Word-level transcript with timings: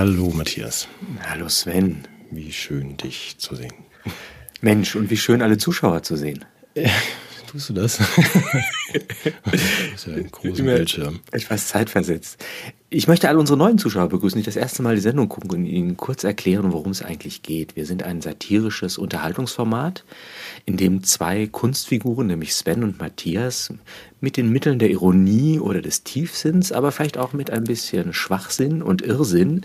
Hallo 0.00 0.30
Matthias. 0.30 0.88
Hallo 1.28 1.50
Sven. 1.50 2.08
Wie 2.30 2.50
schön, 2.54 2.96
dich 2.96 3.36
zu 3.36 3.54
sehen. 3.54 3.74
Mensch, 4.62 4.96
und 4.96 5.10
wie 5.10 5.18
schön 5.18 5.42
alle 5.42 5.58
Zuschauer 5.58 6.02
zu 6.02 6.16
sehen. 6.16 6.42
Tust 7.46 7.68
du 7.68 7.74
das? 7.74 7.98
das 9.44 9.60
ist 9.94 10.06
ja 10.06 10.14
ein 10.14 10.30
großer 10.30 10.62
Bildschirm. 10.62 11.20
Etwas 11.32 11.68
zeitversetzt. 11.68 12.42
Ich 12.92 13.06
möchte 13.06 13.28
alle 13.28 13.38
unsere 13.38 13.56
neuen 13.56 13.78
Zuschauer 13.78 14.08
begrüßen, 14.08 14.40
die 14.40 14.44
das 14.44 14.56
erste 14.56 14.82
Mal 14.82 14.96
die 14.96 15.00
Sendung 15.00 15.28
gucken 15.28 15.52
und 15.52 15.64
Ihnen 15.64 15.96
kurz 15.96 16.24
erklären, 16.24 16.72
worum 16.72 16.90
es 16.90 17.02
eigentlich 17.02 17.42
geht. 17.42 17.76
Wir 17.76 17.86
sind 17.86 18.02
ein 18.02 18.20
satirisches 18.20 18.98
Unterhaltungsformat, 18.98 20.04
in 20.66 20.76
dem 20.76 21.04
zwei 21.04 21.46
Kunstfiguren, 21.46 22.26
nämlich 22.26 22.52
Sven 22.52 22.82
und 22.82 22.98
Matthias, 22.98 23.72
mit 24.20 24.36
den 24.36 24.50
Mitteln 24.50 24.80
der 24.80 24.90
Ironie 24.90 25.60
oder 25.60 25.82
des 25.82 26.02
Tiefsinns, 26.02 26.72
aber 26.72 26.90
vielleicht 26.90 27.16
auch 27.16 27.32
mit 27.32 27.52
ein 27.52 27.62
bisschen 27.62 28.12
Schwachsinn 28.12 28.82
und 28.82 29.02
Irrsinn 29.02 29.64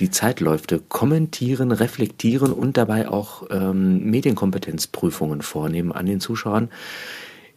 die 0.00 0.10
Zeitläufe 0.10 0.80
kommentieren, 0.80 1.70
reflektieren 1.70 2.52
und 2.52 2.76
dabei 2.76 3.08
auch 3.08 3.46
ähm, 3.50 4.10
Medienkompetenzprüfungen 4.10 5.42
vornehmen 5.42 5.92
an 5.92 6.06
den 6.06 6.18
Zuschauern 6.18 6.70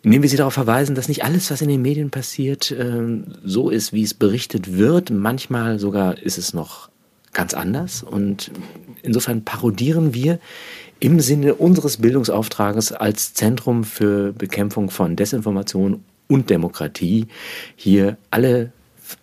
indem 0.04 0.22
wir 0.22 0.30
sie 0.30 0.38
darauf 0.38 0.54
verweisen, 0.54 0.96
dass 0.96 1.08
nicht 1.08 1.24
alles, 1.24 1.52
was 1.52 1.62
in 1.62 1.70
den 1.70 1.82
Medien 1.82 2.10
passiert, 2.10 2.72
ähm, 2.72 3.26
so 3.44 3.70
ist, 3.70 3.94
wie 3.94 4.04
es 4.04 4.14
berichtet 4.14 4.78
wird. 4.78 5.09
Manchmal 5.09 5.80
sogar 5.80 6.17
ist 6.17 6.38
es 6.38 6.54
noch 6.54 6.89
ganz 7.34 7.54
anders. 7.54 8.04
Und 8.04 8.52
insofern 9.02 9.44
parodieren 9.44 10.14
wir 10.14 10.39
im 11.00 11.20
Sinne 11.20 11.56
unseres 11.56 11.98
Bildungsauftrages 11.98 12.92
als 12.92 13.34
Zentrum 13.34 13.84
für 13.84 14.34
Bekämpfung 14.34 14.89
von 14.89 15.16
Desinformation 15.16 16.04
und 16.28 16.50
Demokratie 16.50 17.28
hier 17.76 18.17
alle 18.32 18.72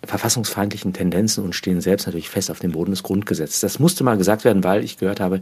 verfassungsfeindlichen 0.05 0.93
Tendenzen 0.93 1.43
und 1.43 1.53
stehen 1.53 1.81
selbst 1.81 2.07
natürlich 2.07 2.29
fest 2.29 2.49
auf 2.49 2.59
dem 2.59 2.71
Boden 2.71 2.91
des 2.91 3.03
Grundgesetzes. 3.03 3.59
Das 3.59 3.79
musste 3.79 4.03
mal 4.03 4.17
gesagt 4.17 4.43
werden, 4.43 4.63
weil 4.63 4.83
ich 4.83 4.97
gehört 4.97 5.19
habe, 5.19 5.41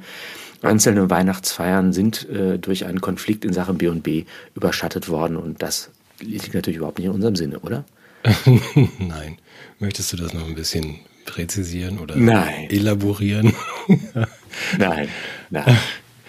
einzelne 0.63 1.09
Weihnachtsfeiern 1.09 1.93
sind 1.93 2.27
äh, 2.29 2.57
durch 2.57 2.85
einen 2.85 3.01
Konflikt 3.01 3.45
in 3.45 3.53
Sachen 3.53 3.77
B&B 3.77 4.25
überschattet 4.55 5.09
worden 5.09 5.37
und 5.37 5.61
das 5.61 5.89
liegt 6.19 6.53
natürlich 6.53 6.77
überhaupt 6.77 6.99
nicht 6.99 7.07
in 7.07 7.13
unserem 7.13 7.35
Sinne, 7.35 7.59
oder? 7.59 7.83
Nein. 8.99 9.37
Möchtest 9.79 10.13
du 10.13 10.17
das 10.17 10.33
noch 10.33 10.47
ein 10.47 10.55
bisschen 10.55 10.99
präzisieren 11.25 11.99
oder 11.99 12.15
nein. 12.15 12.69
elaborieren? 12.69 13.53
nein, 14.77 15.09
nein, 15.49 15.77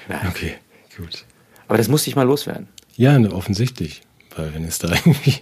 nein. 0.08 0.26
Okay, 0.28 0.54
gut. 0.96 1.24
Aber 1.68 1.78
das 1.78 1.88
musste 1.88 2.10
ich 2.10 2.16
mal 2.16 2.24
loswerden. 2.24 2.68
Ja, 2.96 3.18
ne, 3.18 3.32
offensichtlich. 3.32 4.02
Weil 4.34 4.54
wenn 4.54 4.64
es 4.64 4.78
da 4.78 4.88
irgendwie 5.04 5.40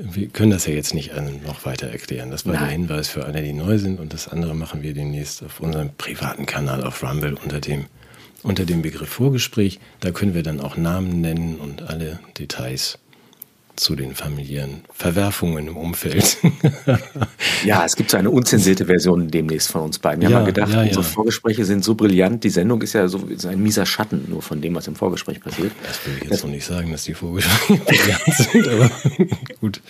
wir 0.00 0.28
können 0.28 0.52
das 0.52 0.66
ja 0.66 0.74
jetzt 0.74 0.94
nicht 0.94 1.10
noch 1.44 1.64
weiter 1.64 1.88
erklären. 1.88 2.30
Das 2.30 2.46
war 2.46 2.52
Nein. 2.54 2.62
der 2.62 2.70
Hinweis 2.70 3.08
für 3.08 3.24
alle, 3.24 3.42
die 3.42 3.52
neu 3.52 3.78
sind. 3.78 3.98
Und 3.98 4.12
das 4.12 4.28
andere 4.28 4.54
machen 4.54 4.82
wir 4.82 4.94
demnächst 4.94 5.42
auf 5.42 5.58
unserem 5.58 5.90
privaten 5.98 6.46
Kanal 6.46 6.84
auf 6.84 7.02
Rumble 7.02 7.34
unter 7.42 7.60
dem, 7.60 7.86
unter 8.48 8.64
dem 8.64 8.82
Begriff 8.82 9.10
Vorgespräch. 9.10 9.78
Da 10.00 10.10
können 10.10 10.34
wir 10.34 10.42
dann 10.42 10.60
auch 10.60 10.76
Namen 10.76 11.20
nennen 11.20 11.56
und 11.56 11.82
alle 11.82 12.18
Details 12.38 12.98
zu 13.76 13.94
den 13.94 14.14
familiären 14.14 14.82
Verwerfungen 14.92 15.68
im 15.68 15.76
Umfeld. 15.76 16.38
ja, 17.64 17.84
es 17.84 17.94
gibt 17.94 18.10
so 18.10 18.16
eine 18.16 18.30
unzensierte 18.30 18.86
Version 18.86 19.28
demnächst 19.30 19.70
von 19.70 19.82
uns 19.82 20.00
beiden. 20.00 20.22
Wir 20.22 20.30
ja, 20.30 20.36
haben 20.36 20.42
mal 20.42 20.52
gedacht, 20.52 20.72
ja, 20.72 20.82
unsere 20.82 21.04
Vorgespräche 21.04 21.64
sind 21.64 21.84
so 21.84 21.94
brillant. 21.94 22.42
Die 22.42 22.50
Sendung 22.50 22.82
ist 22.82 22.94
ja 22.94 23.06
so 23.06 23.18
ist 23.28 23.46
ein 23.46 23.62
mieser 23.62 23.86
Schatten 23.86 24.24
nur 24.28 24.42
von 24.42 24.60
dem, 24.60 24.74
was 24.74 24.88
im 24.88 24.96
Vorgespräch 24.96 25.40
passiert. 25.40 25.72
Das 25.86 26.04
will 26.06 26.14
ich 26.16 26.30
jetzt 26.30 26.42
noch 26.42 26.50
nicht 26.50 26.66
sagen, 26.66 26.90
dass 26.90 27.04
die 27.04 27.14
Vorgespräche 27.14 27.80
brillant 27.84 28.34
sind, 28.34 28.68
aber 28.68 28.90
gut. 29.60 29.80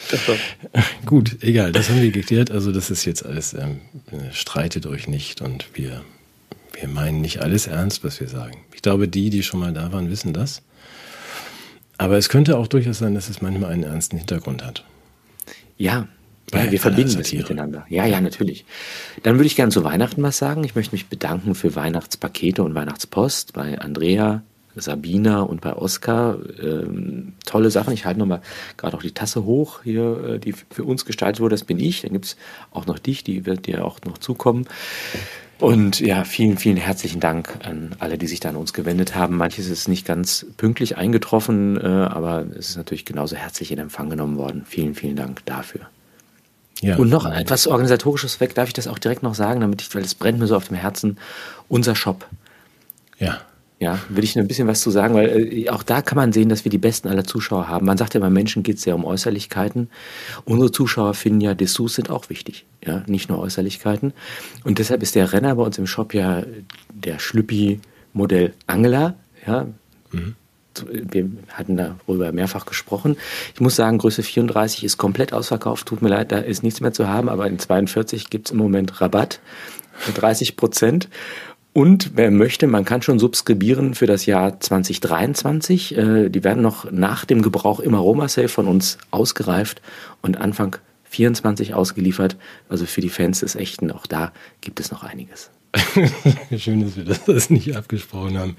Gut, 1.07 1.39
egal, 1.41 1.73
das 1.73 1.89
haben 1.89 2.03
wir 2.03 2.11
geklärt. 2.11 2.51
Also 2.51 2.73
das 2.73 2.91
ist 2.91 3.07
jetzt 3.07 3.25
alles, 3.25 3.55
ähm, 3.55 3.81
streitet 4.33 4.87
euch 4.87 5.09
nicht 5.09 5.41
und 5.41 5.67
wir, 5.73 6.03
wir 6.81 6.89
meinen 6.89 7.21
nicht 7.21 7.41
alles 7.43 7.67
ernst, 7.67 8.05
was 8.05 8.21
wir 8.21 8.29
sagen. 8.29 8.59
Ich 8.75 8.83
glaube, 8.83 9.09
die, 9.09 9.31
die 9.31 9.43
schon 9.43 9.61
mal 9.61 9.73
da 9.73 9.93
waren, 9.93 10.11
wissen 10.11 10.33
das. 10.33 10.63
Aber 11.97 12.17
es 12.17 12.29
könnte 12.29 12.57
auch 12.57 12.69
durchaus 12.69 12.99
sein, 12.99 13.15
dass 13.15 13.29
es 13.29 13.43
manchmal 13.43 13.73
einen 13.73 13.83
ernsten 13.83 14.17
Hintergrund 14.19 14.65
hat. 14.65 14.85
Ja, 15.77 16.07
ja, 16.55 16.71
wir 16.71 16.81
verbinden 16.81 17.21
es 17.21 17.33
miteinander. 17.33 17.85
Ja, 17.89 18.07
ja, 18.07 18.21
natürlich. 18.21 18.65
Dann 19.23 19.37
würde 19.37 19.47
ich 19.47 19.57
gerne 19.57 19.71
zu 19.71 19.85
Weihnachten 19.85 20.23
was 20.23 20.39
sagen. 20.39 20.65
Ich 20.65 20.75
möchte 20.75 20.95
mich 20.95 21.09
bedanken 21.09 21.55
für 21.55 21.75
Weihnachtspakete 21.75 22.63
und 22.63 22.75
Weihnachtspost 22.75 23.53
bei 23.53 23.79
Andrea, 23.79 24.43
Sabina 24.75 25.41
und 25.41 25.61
bei 25.61 25.75
Oskar. 25.75 26.39
Ähm, 26.63 27.35
tolle 27.45 27.71
Sachen. 27.71 27.93
Ich 27.93 28.07
halte 28.07 28.21
nochmal 28.21 28.41
gerade 28.77 28.97
auch 28.97 29.03
die 29.03 29.13
Tasse 29.13 29.45
hoch, 29.45 29.81
hier, 29.83 30.25
äh, 30.25 30.39
die 30.39 30.53
für 30.53 30.85
uns 30.85 31.05
gestaltet 31.05 31.41
wurde. 31.41 31.55
Das 31.55 31.65
bin 31.65 31.79
ich. 31.79 32.03
Dann 32.03 32.13
gibt 32.13 32.25
es 32.27 32.37
auch 32.71 32.87
noch 32.87 32.99
dich, 32.99 33.25
die 33.25 33.45
wird 33.45 33.67
dir 33.67 33.85
auch 33.85 34.01
noch 34.07 34.19
zukommen. 34.19 34.67
Und 35.59 35.99
ja, 35.99 36.23
vielen, 36.23 36.57
vielen 36.57 36.77
herzlichen 36.77 37.19
Dank 37.19 37.59
an 37.65 37.97
alle, 37.99 38.17
die 38.17 38.29
sich 38.29 38.39
da 38.39 38.51
an 38.51 38.57
uns 38.57 38.73
gewendet 38.73 39.17
haben. 39.17 39.37
Manches 39.37 39.69
ist 39.69 39.89
nicht 39.89 40.07
ganz 40.07 40.47
pünktlich 40.57 40.97
eingetroffen, 40.97 41.77
äh, 41.77 41.87
aber 41.87 42.47
es 42.57 42.71
ist 42.71 42.77
natürlich 42.77 43.05
genauso 43.05 43.35
herzlich 43.35 43.73
in 43.73 43.79
Empfang 43.79 44.09
genommen 44.09 44.37
worden. 44.37 44.65
Vielen, 44.67 44.95
vielen 44.95 45.17
Dank 45.17 45.45
dafür. 45.47 45.81
Ja, 46.81 46.97
und 46.97 47.09
noch 47.09 47.25
nein. 47.25 47.41
etwas 47.41 47.67
Organisatorisches 47.67 48.39
weg, 48.39 48.55
darf 48.55 48.69
ich 48.69 48.75
das 48.75 48.87
auch 48.87 48.99
direkt 48.99 49.25
noch 49.25 49.35
sagen, 49.35 49.61
damit 49.61 49.83
ich, 49.83 49.93
weil 49.95 50.03
es 50.03 50.15
brennt 50.15 50.39
mir 50.39 50.47
so 50.47 50.55
auf 50.55 50.69
dem 50.69 50.77
Herzen. 50.77 51.19
Unser 51.69 51.97
Shop. 51.97 52.27
Ja. 53.19 53.41
Ja, 53.81 54.01
will 54.09 54.25
ich 54.25 54.35
nur 54.35 54.45
ein 54.45 54.49
bisschen 54.49 54.67
was 54.67 54.81
zu 54.81 54.91
sagen, 54.91 55.15
weil 55.15 55.53
äh, 55.53 55.69
auch 55.71 55.85
da 55.85 56.03
kann 56.03 56.17
man 56.17 56.33
sehen, 56.33 56.49
dass 56.49 56.65
wir 56.65 56.71
die 56.71 56.79
besten 56.79 57.07
aller 57.07 57.23
Zuschauer 57.23 57.69
haben. 57.69 57.87
Man 57.87 57.97
sagt 57.97 58.15
ja, 58.15 58.21
bei 58.21 58.31
Menschen 58.31 58.65
geht 58.65 58.79
es 58.79 58.85
ja 58.85 58.95
um 58.95 59.05
Äußerlichkeiten. 59.05 59.89
Unsere 60.45 60.73
Zuschauer 60.73 61.15
finden 61.15 61.41
ja, 61.41 61.55
Dessous 61.55 61.95
sind 61.95 62.11
auch 62.11 62.29
wichtig, 62.29 62.67
ja, 62.85 63.05
nicht 63.07 63.29
nur 63.29 63.39
Äußerlichkeiten. 63.39 64.13
Und 64.65 64.81
deshalb 64.81 65.03
ist 65.03 65.15
der 65.15 65.33
Renner 65.33 65.55
bei 65.55 65.63
uns 65.63 65.79
im 65.79 65.87
Shop 65.87 66.13
ja 66.13 66.43
der 66.93 67.21
Schlüppi-Modell 67.21 68.55
Angela, 68.67 69.15
ja. 69.47 69.67
Mhm. 70.11 70.35
Wir 70.87 71.29
hatten 71.53 71.77
darüber 71.77 72.31
mehrfach 72.31 72.65
gesprochen. 72.65 73.17
Ich 73.53 73.61
muss 73.61 73.75
sagen, 73.75 73.99
Größe 73.99 74.23
34 74.23 74.85
ist 74.85 74.97
komplett 74.97 75.33
ausverkauft. 75.33 75.87
Tut 75.87 76.03
mir 76.03 76.09
leid, 76.09 76.31
da 76.31 76.39
ist 76.39 76.63
nichts 76.63 76.81
mehr 76.81 76.93
zu 76.93 77.09
haben, 77.09 77.29
aber 77.29 77.49
in 77.49 77.59
42 77.59 78.31
gibt 78.31 78.47
es 78.47 78.53
im 78.53 78.59
Moment 78.59 79.01
Rabatt. 79.01 79.41
30 80.15 80.57
Prozent. 80.57 81.09
Und 81.79 82.11
wer 82.17 82.33
möchte, 82.33 82.67
man 82.67 82.85
kann 82.85 83.03
schon 83.03 83.21
subskribieren 83.21 83.95
für 83.95 84.09
das 84.09 84.27
Jahr 84.27 84.59
2023. 84.59 85.97
Äh, 85.97 86.29
die 86.29 86.43
werden 86.43 86.61
noch 86.61 86.91
nach 86.91 87.25
dem 87.25 87.41
Gebrauch 87.41 87.79
im 87.79 87.95
Aromasafe 87.95 88.49
von 88.49 88.67
uns 88.67 88.99
ausgereift 89.13 89.81
und 90.21 90.39
Anfang 90.39 90.75
24 91.05 91.75
ausgeliefert. 91.75 92.37
Also 92.69 92.85
für 92.85 93.01
die 93.01 93.09
Fans 93.09 93.39
des 93.39 93.55
Echten, 93.55 93.93
auch 93.93 94.09
da 94.09 94.33
gibt 94.61 94.81
es 94.81 94.91
noch 94.91 95.05
einiges. 95.05 95.53
Schön, 96.57 96.83
dass 96.83 96.97
wir 96.97 97.05
das 97.35 97.51
nicht 97.51 97.77
abgesprochen 97.77 98.39
haben. 98.39 98.57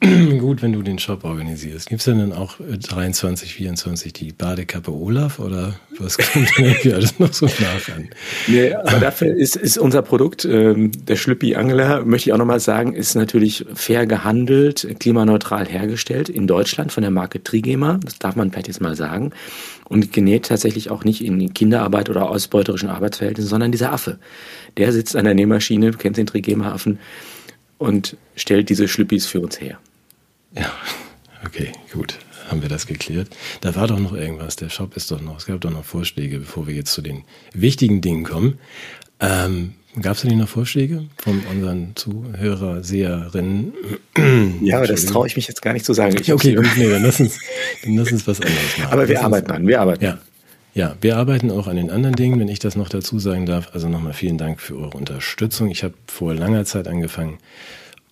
Gut, 0.38 0.62
wenn 0.62 0.72
du 0.72 0.82
den 0.82 0.98
Shop 0.98 1.24
organisierst. 1.24 1.88
Gibt 1.88 2.00
es 2.00 2.04
denn 2.04 2.18
dann 2.18 2.32
auch 2.32 2.56
23, 2.60 3.48
äh, 3.48 3.52
24 3.52 4.12
die 4.12 4.32
Badekappe 4.32 4.92
Olaf 4.92 5.40
oder 5.40 5.74
was 5.98 6.18
kommt 6.18 6.48
denn 6.56 6.66
irgendwie 6.66 6.94
alles 6.94 7.18
noch 7.18 7.32
so 7.32 7.46
nach 7.46 7.94
an? 7.94 8.10
Nee, 8.46 8.72
aber 8.72 9.00
dafür 9.00 9.34
ist, 9.34 9.56
ist 9.56 9.76
unser 9.76 10.02
Produkt, 10.02 10.44
ähm, 10.44 10.92
der 10.92 11.16
Schlüppi 11.16 11.56
Angler, 11.56 12.04
möchte 12.04 12.30
ich 12.30 12.32
auch 12.32 12.38
nochmal 12.38 12.60
sagen, 12.60 12.92
ist 12.92 13.16
natürlich 13.16 13.66
fair 13.74 14.06
gehandelt, 14.06 14.86
klimaneutral 15.00 15.66
hergestellt 15.66 16.28
in 16.28 16.46
Deutschland 16.46 16.92
von 16.92 17.02
der 17.02 17.10
Marke 17.10 17.42
Trigema. 17.42 17.98
Das 18.04 18.18
darf 18.18 18.36
man 18.36 18.52
vielleicht 18.52 18.68
jetzt 18.68 18.80
mal 18.80 18.94
sagen. 18.94 19.32
Und 19.88 20.12
genäht 20.12 20.46
tatsächlich 20.46 20.90
auch 20.90 21.04
nicht 21.04 21.24
in 21.24 21.54
Kinderarbeit 21.54 22.10
oder 22.10 22.28
ausbeuterischen 22.28 22.88
Arbeitsverhältnissen, 22.88 23.48
sondern 23.48 23.70
dieser 23.70 23.92
Affe. 23.92 24.18
Der 24.76 24.92
sitzt 24.92 25.14
an 25.14 25.24
der 25.24 25.34
Nähmaschine, 25.34 25.92
du 25.92 25.98
kennst 25.98 26.18
den 26.18 26.26
Trigema-Affen, 26.26 26.98
und 27.78 28.16
stellt 28.34 28.68
diese 28.68 28.88
Schlüppis 28.88 29.26
für 29.26 29.40
uns 29.40 29.60
her. 29.60 29.78
Ja, 30.54 30.72
okay, 31.44 31.72
gut. 31.92 32.18
Haben 32.48 32.62
wir 32.62 32.68
das 32.68 32.86
geklärt? 32.86 33.28
Da 33.60 33.74
war 33.74 33.88
doch 33.88 33.98
noch 33.98 34.12
irgendwas. 34.12 34.54
Der 34.56 34.68
Shop 34.68 34.96
ist 34.96 35.10
doch 35.10 35.20
noch. 35.20 35.38
Es 35.38 35.46
gab 35.46 35.60
doch 35.60 35.70
noch 35.70 35.84
Vorschläge, 35.84 36.38
bevor 36.38 36.68
wir 36.68 36.74
jetzt 36.74 36.92
zu 36.92 37.02
den 37.02 37.24
wichtigen 37.52 38.00
Dingen 38.00 38.24
kommen. 38.24 38.58
Ähm, 39.18 39.74
Gab 40.02 40.16
es 40.16 40.22
denn 40.22 40.36
noch 40.36 40.48
Vorschläge 40.48 41.04
von 41.16 41.40
unseren 41.50 41.92
Zuhörer, 41.94 42.82
Seherinnen? 42.84 43.72
Ja, 44.60 44.76
aber 44.78 44.86
das 44.86 45.06
traue 45.06 45.26
ich 45.26 45.36
mich 45.36 45.48
jetzt 45.48 45.62
gar 45.62 45.72
nicht 45.72 45.86
zu 45.86 45.94
sagen. 45.94 46.16
Ich 46.20 46.32
okay, 46.32 46.54
gut, 46.54 46.66
nee, 46.76 46.90
dann 46.90 47.02
lass, 47.02 47.18
uns, 47.18 47.38
dann 47.82 47.96
lass 47.96 48.12
uns 48.12 48.26
was 48.26 48.40
anderes 48.40 48.78
machen. 48.78 48.92
Aber 48.92 49.08
wir 49.08 49.14
lass 49.14 49.24
arbeiten 49.24 49.50
uns, 49.50 49.56
an, 49.56 49.66
wir 49.66 49.80
arbeiten. 49.80 50.04
Ja. 50.04 50.18
Ja, 50.74 50.94
wir 51.00 51.16
arbeiten 51.16 51.50
auch 51.50 51.68
an 51.68 51.76
den 51.76 51.90
anderen 51.90 52.16
Dingen, 52.16 52.38
wenn 52.38 52.48
ich 52.48 52.58
das 52.58 52.76
noch 52.76 52.90
dazu 52.90 53.18
sagen 53.18 53.46
darf. 53.46 53.70
Also 53.72 53.88
nochmal 53.88 54.12
vielen 54.12 54.36
Dank 54.36 54.60
für 54.60 54.76
eure 54.76 54.98
Unterstützung. 54.98 55.70
Ich 55.70 55.82
habe 55.82 55.94
vor 56.06 56.34
langer 56.34 56.66
Zeit 56.66 56.86
angefangen, 56.86 57.38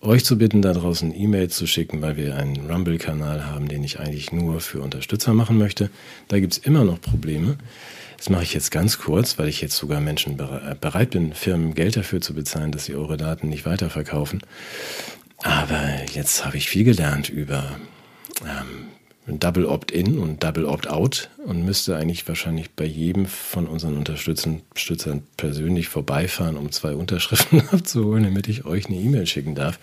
euch 0.01 0.25
zu 0.25 0.39
bitten, 0.39 0.63
da 0.63 0.73
draußen 0.73 1.13
E-Mails 1.15 1.55
zu 1.55 1.67
schicken, 1.67 2.01
weil 2.01 2.17
wir 2.17 2.35
einen 2.35 2.67
Rumble-Kanal 2.67 3.45
haben, 3.45 3.67
den 3.67 3.83
ich 3.83 3.99
eigentlich 3.99 4.31
nur 4.31 4.61
für 4.61 4.81
Unterstützer 4.81 5.35
machen 5.35 5.59
möchte. 5.59 5.91
Da 6.27 6.39
gibt's 6.39 6.57
immer 6.57 6.83
noch 6.83 6.99
Probleme. 6.99 7.57
Das 8.17 8.29
mache 8.29 8.43
ich 8.43 8.53
jetzt 8.53 8.71
ganz 8.71 8.97
kurz, 8.97 9.37
weil 9.37 9.47
ich 9.47 9.61
jetzt 9.61 9.75
sogar 9.75 9.99
Menschen 9.99 10.37
bereit 10.37 11.11
bin, 11.11 11.33
Firmen 11.33 11.75
Geld 11.75 11.97
dafür 11.97 12.21
zu 12.21 12.33
bezahlen, 12.33 12.71
dass 12.71 12.85
sie 12.85 12.95
eure 12.95 13.17
Daten 13.17 13.49
nicht 13.49 13.65
weiterverkaufen. 13.65 14.41
Aber 15.43 16.03
jetzt 16.13 16.45
habe 16.45 16.57
ich 16.57 16.69
viel 16.69 16.83
gelernt 16.83 17.29
über 17.29 17.77
ähm, 18.43 19.39
Double 19.39 19.65
Opt-in 19.65 20.19
und 20.19 20.43
Double 20.43 20.65
Opt-out 20.65 21.29
und 21.45 21.65
müsste 21.65 21.95
eigentlich 21.97 22.27
wahrscheinlich 22.27 22.71
bei 22.71 22.85
jedem 22.85 23.25
von 23.25 23.67
unseren 23.67 23.97
Unterstützern 23.97 24.61
persönlich 25.35 25.87
vorbeifahren, 25.87 26.57
um 26.57 26.71
zwei 26.71 26.95
Unterschriften 26.95 27.67
abzuholen, 27.71 28.23
damit 28.23 28.47
ich 28.47 28.65
euch 28.65 28.85
eine 28.85 28.97
E-Mail 28.97 29.25
schicken 29.25 29.55
darf. 29.55 29.79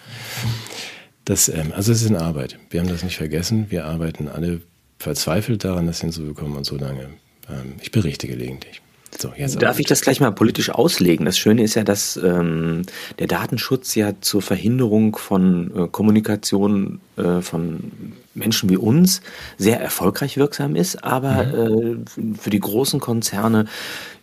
Das, 1.24 1.48
ähm, 1.48 1.72
also 1.74 1.92
es 1.92 2.02
ist 2.02 2.08
eine 2.08 2.20
Arbeit. 2.20 2.58
Wir 2.70 2.80
haben 2.80 2.88
das 2.88 3.02
nicht 3.02 3.16
vergessen. 3.16 3.66
Wir 3.70 3.84
arbeiten 3.84 4.28
alle 4.28 4.62
verzweifelt 4.98 5.64
daran, 5.64 5.86
das 5.86 6.00
hinzubekommen 6.00 6.56
und 6.56 6.64
so 6.64 6.76
lange. 6.76 7.10
Ähm, 7.52 7.74
ich 7.80 7.90
berichte 7.90 8.26
gelegentlich. 8.26 8.82
So, 9.18 9.30
Darf 9.58 9.78
ich 9.78 9.86
das 9.86 10.00
gleich 10.00 10.20
mal 10.20 10.32
politisch 10.32 10.70
auslegen? 10.70 11.26
Das 11.26 11.36
Schöne 11.36 11.62
ist 11.62 11.74
ja, 11.74 11.84
dass 11.84 12.16
ähm, 12.16 12.82
der 13.18 13.26
Datenschutz 13.26 13.94
ja 13.94 14.14
zur 14.20 14.40
Verhinderung 14.40 15.16
von 15.16 15.70
äh, 15.76 15.88
Kommunikation 15.88 17.00
äh, 17.16 17.40
von 17.42 17.92
Menschen 18.34 18.70
wie 18.70 18.78
uns 18.78 19.20
sehr 19.58 19.80
erfolgreich 19.80 20.38
wirksam 20.38 20.74
ist, 20.74 21.04
aber 21.04 21.44
mhm. 21.44 22.04
äh, 22.16 22.34
für 22.38 22.48
die 22.48 22.60
großen 22.60 23.00
Konzerne 23.00 23.66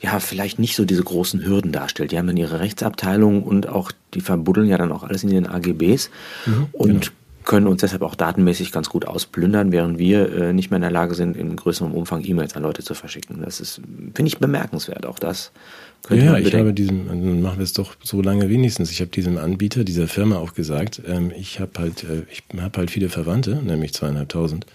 ja 0.01 0.19
vielleicht 0.19 0.57
nicht 0.57 0.75
so 0.75 0.85
diese 0.85 1.03
großen 1.03 1.45
Hürden 1.45 1.71
darstellt. 1.71 2.11
Die 2.11 2.17
haben 2.17 2.27
dann 2.27 2.37
ihre 2.37 2.59
Rechtsabteilung 2.59 3.43
und 3.43 3.69
auch 3.69 3.91
die 4.15 4.21
verbuddeln 4.21 4.67
ja 4.67 4.77
dann 4.77 4.91
auch 4.91 5.03
alles 5.03 5.23
in 5.23 5.29
den 5.29 5.45
AGBs 5.45 6.09
mhm, 6.47 6.67
und 6.71 6.87
genau 6.87 7.19
können 7.45 7.68
uns 7.68 7.81
deshalb 7.81 8.01
auch 8.01 8.15
datenmäßig 8.15 8.71
ganz 8.71 8.89
gut 8.89 9.06
ausplündern, 9.06 9.71
während 9.71 9.97
wir 9.97 10.31
äh, 10.33 10.53
nicht 10.53 10.69
mehr 10.69 10.77
in 10.77 10.81
der 10.81 10.91
Lage 10.91 11.15
sind, 11.15 11.36
in 11.36 11.56
größerem 11.56 11.94
Umfang 11.94 12.24
E-Mails 12.24 12.56
an 12.56 12.63
Leute 12.63 12.83
zu 12.83 12.94
verschicken. 12.94 13.41
Das 13.44 13.59
ist, 13.59 13.81
finde 14.13 14.27
ich, 14.27 14.38
bemerkenswert. 14.38 15.06
Auch 15.06 15.19
das 15.19 15.51
könnte 16.03 16.25
ja, 16.25 16.38
ich 16.38 16.53
habe 16.53 16.74
diesem, 16.74 17.07
dann 17.07 17.41
machen 17.41 17.57
wir 17.57 17.63
es 17.63 17.74
doch 17.74 17.95
so 18.03 18.21
lange 18.21 18.50
wenigstens. 18.50 18.91
Ich 18.91 19.01
habe 19.01 19.12
diesem 19.12 19.38
Anbieter, 19.38 19.83
dieser 19.83 20.07
Firma 20.07 20.38
auch 20.38 20.53
gesagt, 20.53 21.01
ähm, 21.07 21.31
ich 21.36 21.59
habe 21.59 21.71
halt, 21.77 22.03
äh, 22.03 22.24
ich 22.31 22.44
habe 22.59 22.77
halt 22.77 22.91
viele 22.91 23.09
Verwandte, 23.09 23.56
nämlich 23.56 23.94
zweieinhalbtausend. 23.94 24.65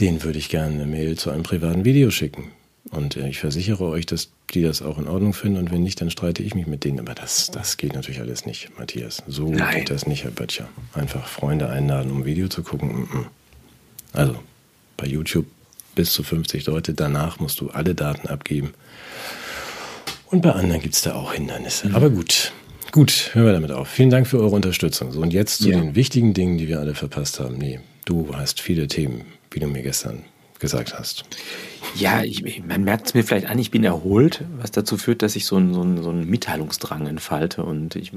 Denen 0.00 0.22
würde 0.24 0.38
ich 0.38 0.48
gerne 0.48 0.74
eine 0.74 0.86
Mail 0.86 1.18
zu 1.18 1.30
einem 1.30 1.42
privaten 1.42 1.84
Video 1.84 2.10
schicken. 2.10 2.52
Und 2.92 3.16
äh, 3.16 3.28
ich 3.28 3.38
versichere 3.38 3.84
euch, 3.86 4.06
dass 4.06 4.28
die 4.52 4.62
das 4.62 4.82
auch 4.82 4.98
in 4.98 5.08
Ordnung 5.08 5.32
finden. 5.32 5.58
Und 5.58 5.72
wenn 5.72 5.82
nicht, 5.82 6.00
dann 6.00 6.10
streite 6.10 6.42
ich 6.42 6.54
mich 6.54 6.66
mit 6.66 6.84
denen. 6.84 7.00
Aber 7.00 7.14
das, 7.14 7.50
das 7.50 7.78
geht 7.78 7.94
natürlich 7.94 8.20
alles 8.20 8.46
nicht, 8.46 8.78
Matthias. 8.78 9.22
So 9.26 9.48
Nein. 9.48 9.78
geht 9.78 9.90
das 9.90 10.06
nicht, 10.06 10.24
Herr 10.24 10.30
Böttcher. 10.30 10.68
Einfach 10.92 11.26
Freunde 11.26 11.68
einladen, 11.70 12.12
um 12.12 12.18
ein 12.18 12.24
Video 12.26 12.48
zu 12.48 12.62
gucken. 12.62 13.08
Also 14.12 14.36
bei 14.98 15.06
YouTube 15.06 15.46
bis 15.94 16.12
zu 16.12 16.22
50 16.22 16.66
Leute. 16.66 16.92
Danach 16.92 17.40
musst 17.40 17.60
du 17.60 17.70
alle 17.70 17.94
Daten 17.94 18.28
abgeben. 18.28 18.74
Und 20.26 20.42
bei 20.42 20.52
anderen 20.52 20.82
gibt 20.82 20.94
es 20.94 21.02
da 21.02 21.14
auch 21.14 21.32
Hindernisse. 21.32 21.88
Mhm. 21.88 21.96
Aber 21.96 22.10
gut. 22.10 22.52
Gut, 22.90 23.30
hören 23.32 23.46
wir 23.46 23.52
damit 23.54 23.72
auf. 23.72 23.88
Vielen 23.88 24.10
Dank 24.10 24.26
für 24.26 24.38
eure 24.38 24.54
Unterstützung. 24.54 25.12
So, 25.12 25.22
und 25.22 25.32
jetzt 25.32 25.62
zu 25.62 25.70
ja. 25.70 25.80
den 25.80 25.94
wichtigen 25.94 26.34
Dingen, 26.34 26.58
die 26.58 26.68
wir 26.68 26.78
alle 26.78 26.94
verpasst 26.94 27.40
haben. 27.40 27.56
Nee, 27.56 27.80
du 28.04 28.36
hast 28.36 28.60
viele 28.60 28.86
Themen, 28.86 29.22
wie 29.50 29.60
du 29.60 29.66
mir 29.66 29.82
gestern 29.82 30.24
gesagt 30.62 30.98
hast. 30.98 31.24
Ja, 31.94 32.22
ich, 32.22 32.62
man 32.66 32.84
merkt 32.84 33.08
es 33.08 33.14
mir 33.14 33.22
vielleicht 33.22 33.46
an, 33.46 33.58
ich 33.58 33.70
bin 33.70 33.84
erholt, 33.84 34.44
was 34.58 34.70
dazu 34.70 34.96
führt, 34.96 35.20
dass 35.20 35.36
ich 35.36 35.44
so 35.44 35.56
einen, 35.56 35.74
so 35.74 35.82
einen, 35.82 36.02
so 36.02 36.08
einen 36.08 36.30
Mitteilungsdrang 36.30 37.06
entfalte 37.06 37.64
und 37.64 37.96
ich 37.96 38.12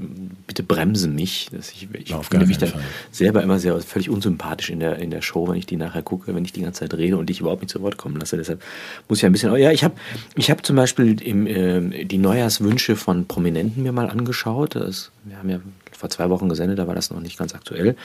bitte 0.46 0.62
bremse 0.62 1.08
mich. 1.08 1.48
Dass 1.52 1.72
ich 1.72 1.88
ich 1.92 2.14
finde 2.14 2.46
mich 2.46 2.56
da 2.56 2.68
selber 3.10 3.42
immer 3.42 3.58
sehr 3.58 3.78
völlig 3.82 4.08
unsympathisch 4.08 4.70
in 4.70 4.80
der, 4.80 4.96
in 4.96 5.10
der 5.10 5.20
Show, 5.20 5.48
wenn 5.48 5.56
ich 5.56 5.66
die 5.66 5.76
nachher 5.76 6.02
gucke, 6.02 6.34
wenn 6.34 6.44
ich 6.44 6.52
die 6.52 6.62
ganze 6.62 6.80
Zeit 6.80 6.94
rede 6.94 7.18
und 7.18 7.28
dich 7.28 7.40
überhaupt 7.40 7.60
nicht 7.60 7.70
zu 7.70 7.82
Wort 7.82 7.98
kommen 7.98 8.16
lasse. 8.16 8.38
Deshalb 8.38 8.62
muss 9.08 9.18
ich 9.18 9.26
ein 9.26 9.32
bisschen. 9.32 9.50
Oh 9.50 9.56
ja, 9.56 9.72
ich 9.72 9.84
habe 9.84 9.94
ich 10.36 10.50
hab 10.50 10.64
zum 10.64 10.76
Beispiel 10.76 11.20
im, 11.20 11.46
äh, 11.46 12.04
die 12.04 12.18
Neujahrswünsche 12.18 12.96
von 12.96 13.26
Prominenten 13.26 13.82
mir 13.82 13.92
mal 13.92 14.08
angeschaut. 14.08 14.76
Das, 14.76 15.10
wir 15.24 15.36
haben 15.36 15.50
ja 15.50 15.60
vor 15.92 16.08
zwei 16.08 16.30
Wochen 16.30 16.48
gesendet, 16.48 16.78
da 16.78 16.86
war 16.86 16.94
das 16.94 17.10
noch 17.10 17.20
nicht 17.20 17.38
ganz 17.38 17.54
aktuell. 17.54 17.96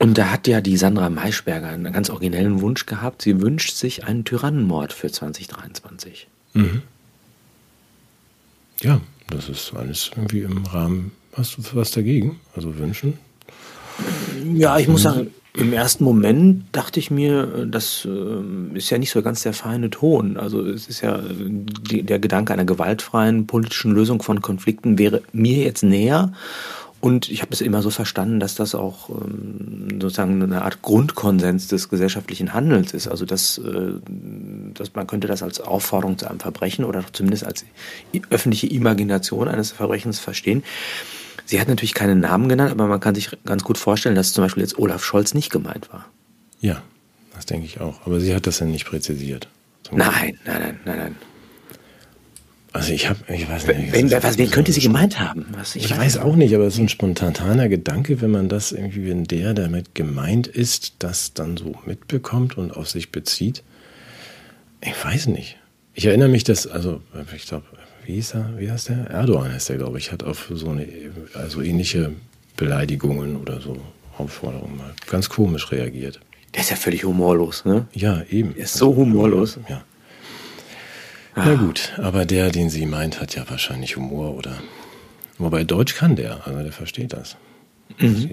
Und 0.00 0.16
da 0.16 0.30
hat 0.30 0.48
ja 0.48 0.62
die 0.62 0.78
Sandra 0.78 1.10
Maischberger 1.10 1.68
einen 1.68 1.92
ganz 1.92 2.08
originellen 2.08 2.62
Wunsch 2.62 2.86
gehabt. 2.86 3.20
Sie 3.20 3.42
wünscht 3.42 3.74
sich 3.74 4.04
einen 4.04 4.24
Tyrannenmord 4.24 4.94
für 4.94 5.12
2023. 5.12 6.26
Mhm. 6.54 6.82
Ja, 8.80 9.02
das 9.28 9.50
ist 9.50 9.74
alles 9.76 10.10
irgendwie 10.16 10.40
im 10.40 10.64
Rahmen. 10.64 11.12
Hast 11.34 11.58
du 11.58 11.62
was 11.74 11.90
dagegen? 11.90 12.40
Also 12.56 12.78
wünschen? 12.78 13.18
Ja, 14.54 14.78
ich 14.78 14.88
muss 14.88 15.02
sagen, 15.02 15.32
im 15.52 15.74
ersten 15.74 16.04
Moment 16.04 16.64
dachte 16.72 16.98
ich 16.98 17.10
mir, 17.10 17.66
das 17.66 18.08
äh, 18.08 18.76
ist 18.76 18.88
ja 18.88 18.96
nicht 18.96 19.10
so 19.10 19.20
ganz 19.20 19.42
der 19.42 19.52
feine 19.52 19.90
Ton. 19.90 20.38
Also 20.38 20.64
es 20.64 20.88
ist 20.88 21.02
ja 21.02 21.20
die, 21.28 22.04
der 22.04 22.18
Gedanke 22.18 22.54
einer 22.54 22.64
gewaltfreien 22.64 23.46
politischen 23.46 23.92
Lösung 23.92 24.22
von 24.22 24.40
Konflikten 24.40 24.96
wäre 24.96 25.22
mir 25.32 25.58
jetzt 25.64 25.82
näher. 25.82 26.32
Und 27.00 27.30
ich 27.30 27.40
habe 27.40 27.52
es 27.52 27.62
immer 27.62 27.80
so 27.80 27.88
verstanden, 27.88 28.40
dass 28.40 28.54
das 28.54 28.74
auch 28.74 29.08
ähm, 29.08 30.00
sozusagen 30.00 30.42
eine 30.42 30.62
Art 30.62 30.82
Grundkonsens 30.82 31.68
des 31.68 31.88
gesellschaftlichen 31.88 32.52
Handelns 32.52 32.92
ist. 32.92 33.08
Also 33.08 33.24
dass, 33.24 33.56
äh, 33.58 33.92
dass 34.74 34.94
man 34.94 35.06
könnte 35.06 35.26
das 35.26 35.42
als 35.42 35.60
Aufforderung 35.60 36.18
zu 36.18 36.28
einem 36.28 36.40
Verbrechen 36.40 36.84
oder 36.84 37.02
zumindest 37.12 37.44
als 37.44 37.64
öffentliche 38.28 38.66
Imagination 38.66 39.48
eines 39.48 39.72
Verbrechens 39.72 40.18
verstehen. 40.18 40.62
Sie 41.46 41.58
hat 41.58 41.68
natürlich 41.68 41.94
keinen 41.94 42.20
Namen 42.20 42.48
genannt, 42.48 42.70
aber 42.70 42.86
man 42.86 43.00
kann 43.00 43.14
sich 43.14 43.30
ganz 43.46 43.64
gut 43.64 43.78
vorstellen, 43.78 44.14
dass 44.14 44.34
zum 44.34 44.44
Beispiel 44.44 44.62
jetzt 44.62 44.78
Olaf 44.78 45.02
Scholz 45.02 45.32
nicht 45.32 45.50
gemeint 45.50 45.90
war. 45.92 46.06
Ja, 46.60 46.82
das 47.34 47.46
denke 47.46 47.64
ich 47.66 47.80
auch. 47.80 48.06
Aber 48.06 48.20
sie 48.20 48.34
hat 48.34 48.46
das 48.46 48.60
ja 48.60 48.66
nicht 48.66 48.84
präzisiert. 48.84 49.48
Nein, 49.90 50.38
nein, 50.44 50.60
nein, 50.60 50.80
nein, 50.84 50.98
nein. 50.98 51.16
Also 52.72 52.92
ich 52.92 53.08
habe, 53.08 53.18
ich 53.32 53.48
weiß 53.48 53.66
nicht. 53.66 53.92
Wen, 53.92 54.10
was, 54.10 54.38
wen 54.38 54.50
könnte 54.50 54.72
sie 54.72 54.80
gemeint 54.80 55.18
haben? 55.18 55.46
Was, 55.52 55.74
ich, 55.74 55.86
ich 55.86 55.96
weiß, 55.96 56.18
auch 56.18 56.36
nicht, 56.36 56.54
aber 56.54 56.64
es 56.64 56.74
ist 56.74 56.80
ein 56.80 56.88
spontaner 56.88 57.68
Gedanke, 57.68 58.20
wenn 58.20 58.30
man 58.30 58.48
das 58.48 58.70
irgendwie, 58.70 59.08
wenn 59.08 59.24
der 59.24 59.54
damit 59.54 59.94
gemeint 59.94 60.46
ist, 60.46 60.94
das 61.00 61.34
dann 61.34 61.56
so 61.56 61.74
mitbekommt 61.84 62.56
und 62.56 62.76
auf 62.76 62.88
sich 62.88 63.10
bezieht. 63.10 63.64
Ich 64.80 65.04
weiß 65.04 65.26
nicht. 65.26 65.56
Ich 65.94 66.06
erinnere 66.06 66.28
mich, 66.28 66.44
dass, 66.44 66.68
also 66.68 67.02
ich 67.34 67.46
glaube, 67.46 67.66
wie 68.06 68.18
ist 68.18 68.34
er, 68.34 68.54
wie 68.56 68.70
heißt 68.70 68.90
der? 68.90 69.06
Erdogan 69.10 69.50
ist 69.50 69.68
der, 69.68 69.76
glaube 69.76 69.98
ich, 69.98 70.12
hat 70.12 70.22
auf 70.22 70.50
so 70.54 70.70
eine, 70.70 70.86
also 71.34 71.62
ähnliche 71.62 72.12
Beleidigungen 72.56 73.36
oder 73.36 73.60
so 73.60 73.76
Aufforderungen 74.16 74.76
mal 74.76 74.94
ganz 75.08 75.28
komisch 75.28 75.72
reagiert. 75.72 76.20
Der 76.54 76.62
ist 76.62 76.70
ja 76.70 76.76
völlig 76.76 77.04
humorlos, 77.04 77.64
ne? 77.64 77.86
Ja, 77.92 78.22
eben. 78.30 78.54
Der 78.54 78.64
ist 78.64 78.74
so 78.74 78.94
humorlos. 78.94 79.58
Ja. 79.68 79.82
Na 81.36 81.54
gut, 81.54 81.92
aber 81.98 82.24
der, 82.24 82.50
den 82.50 82.70
sie 82.70 82.86
meint, 82.86 83.20
hat 83.20 83.34
ja 83.34 83.48
wahrscheinlich 83.48 83.96
Humor 83.96 84.36
oder. 84.36 84.60
Wobei 85.38 85.64
Deutsch 85.64 85.94
kann 85.94 86.16
der, 86.16 86.46
also 86.46 86.62
der 86.62 86.72
versteht 86.72 87.12
das. 87.12 87.36
Mhm. 87.98 88.30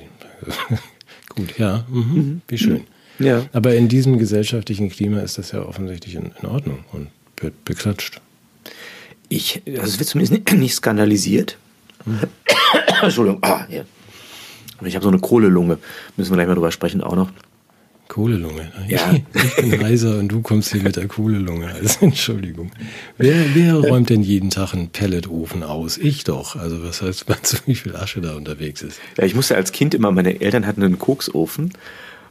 gut, 1.35 1.57
ja, 1.57 1.85
mhm. 1.89 1.99
Mhm. 1.99 2.41
wie 2.47 2.57
schön. 2.57 2.87
Ja. 3.19 3.45
Aber 3.53 3.75
in 3.75 3.87
diesem 3.87 4.17
gesellschaftlichen 4.19 4.89
Klima 4.89 5.19
ist 5.19 5.37
das 5.37 5.51
ja 5.51 5.61
offensichtlich 5.61 6.15
in, 6.15 6.31
in 6.41 6.47
Ordnung 6.47 6.83
und 6.91 7.09
wird 7.37 7.65
beklatscht. 7.65 8.21
Ich, 9.29 9.61
also 9.65 9.83
es 9.83 9.99
wird 9.99 10.09
zumindest 10.09 10.33
nicht, 10.33 10.53
nicht 10.53 10.75
skandalisiert. 10.75 11.57
Mhm. 12.05 12.19
Entschuldigung, 13.01 13.43
ah, 13.43 13.65
ja. 13.69 13.83
Ich 14.85 14.95
habe 14.95 15.03
so 15.03 15.09
eine 15.09 15.19
Kohlelunge, 15.19 15.79
müssen 16.17 16.31
wir 16.31 16.35
gleich 16.35 16.47
mal 16.47 16.53
drüber 16.53 16.71
sprechen 16.71 17.01
auch 17.01 17.15
noch. 17.15 17.31
Kohlelunge. 18.17 18.71
Ja. 18.87 19.13
Ich 19.35 19.55
bin 19.57 19.79
heiser 19.79 20.17
und 20.17 20.29
du 20.29 20.41
kommst 20.41 20.71
hier 20.71 20.81
mit 20.81 20.95
der 20.95 21.07
Kohlelunge. 21.07 21.67
Also 21.67 21.99
Entschuldigung. 22.01 22.71
Wer, 23.19 23.35
wer 23.53 23.75
räumt 23.75 24.09
denn 24.09 24.23
jeden 24.23 24.49
Tag 24.49 24.73
einen 24.73 24.89
Pelletofen 24.89 25.61
aus? 25.61 25.99
Ich 25.99 26.23
doch. 26.23 26.55
Also 26.55 26.83
was 26.83 27.03
heißt, 27.03 27.29
meinst 27.29 27.53
du, 27.53 27.57
wie 27.67 27.75
viel 27.75 27.95
Asche 27.95 28.19
da 28.19 28.35
unterwegs 28.35 28.81
ist? 28.81 28.99
Ja, 29.19 29.25
ich 29.25 29.35
musste 29.35 29.55
als 29.55 29.71
Kind 29.71 29.93
immer, 29.93 30.11
meine 30.11 30.41
Eltern 30.41 30.65
hatten 30.65 30.81
einen 30.81 30.97
Koksofen. 30.97 31.73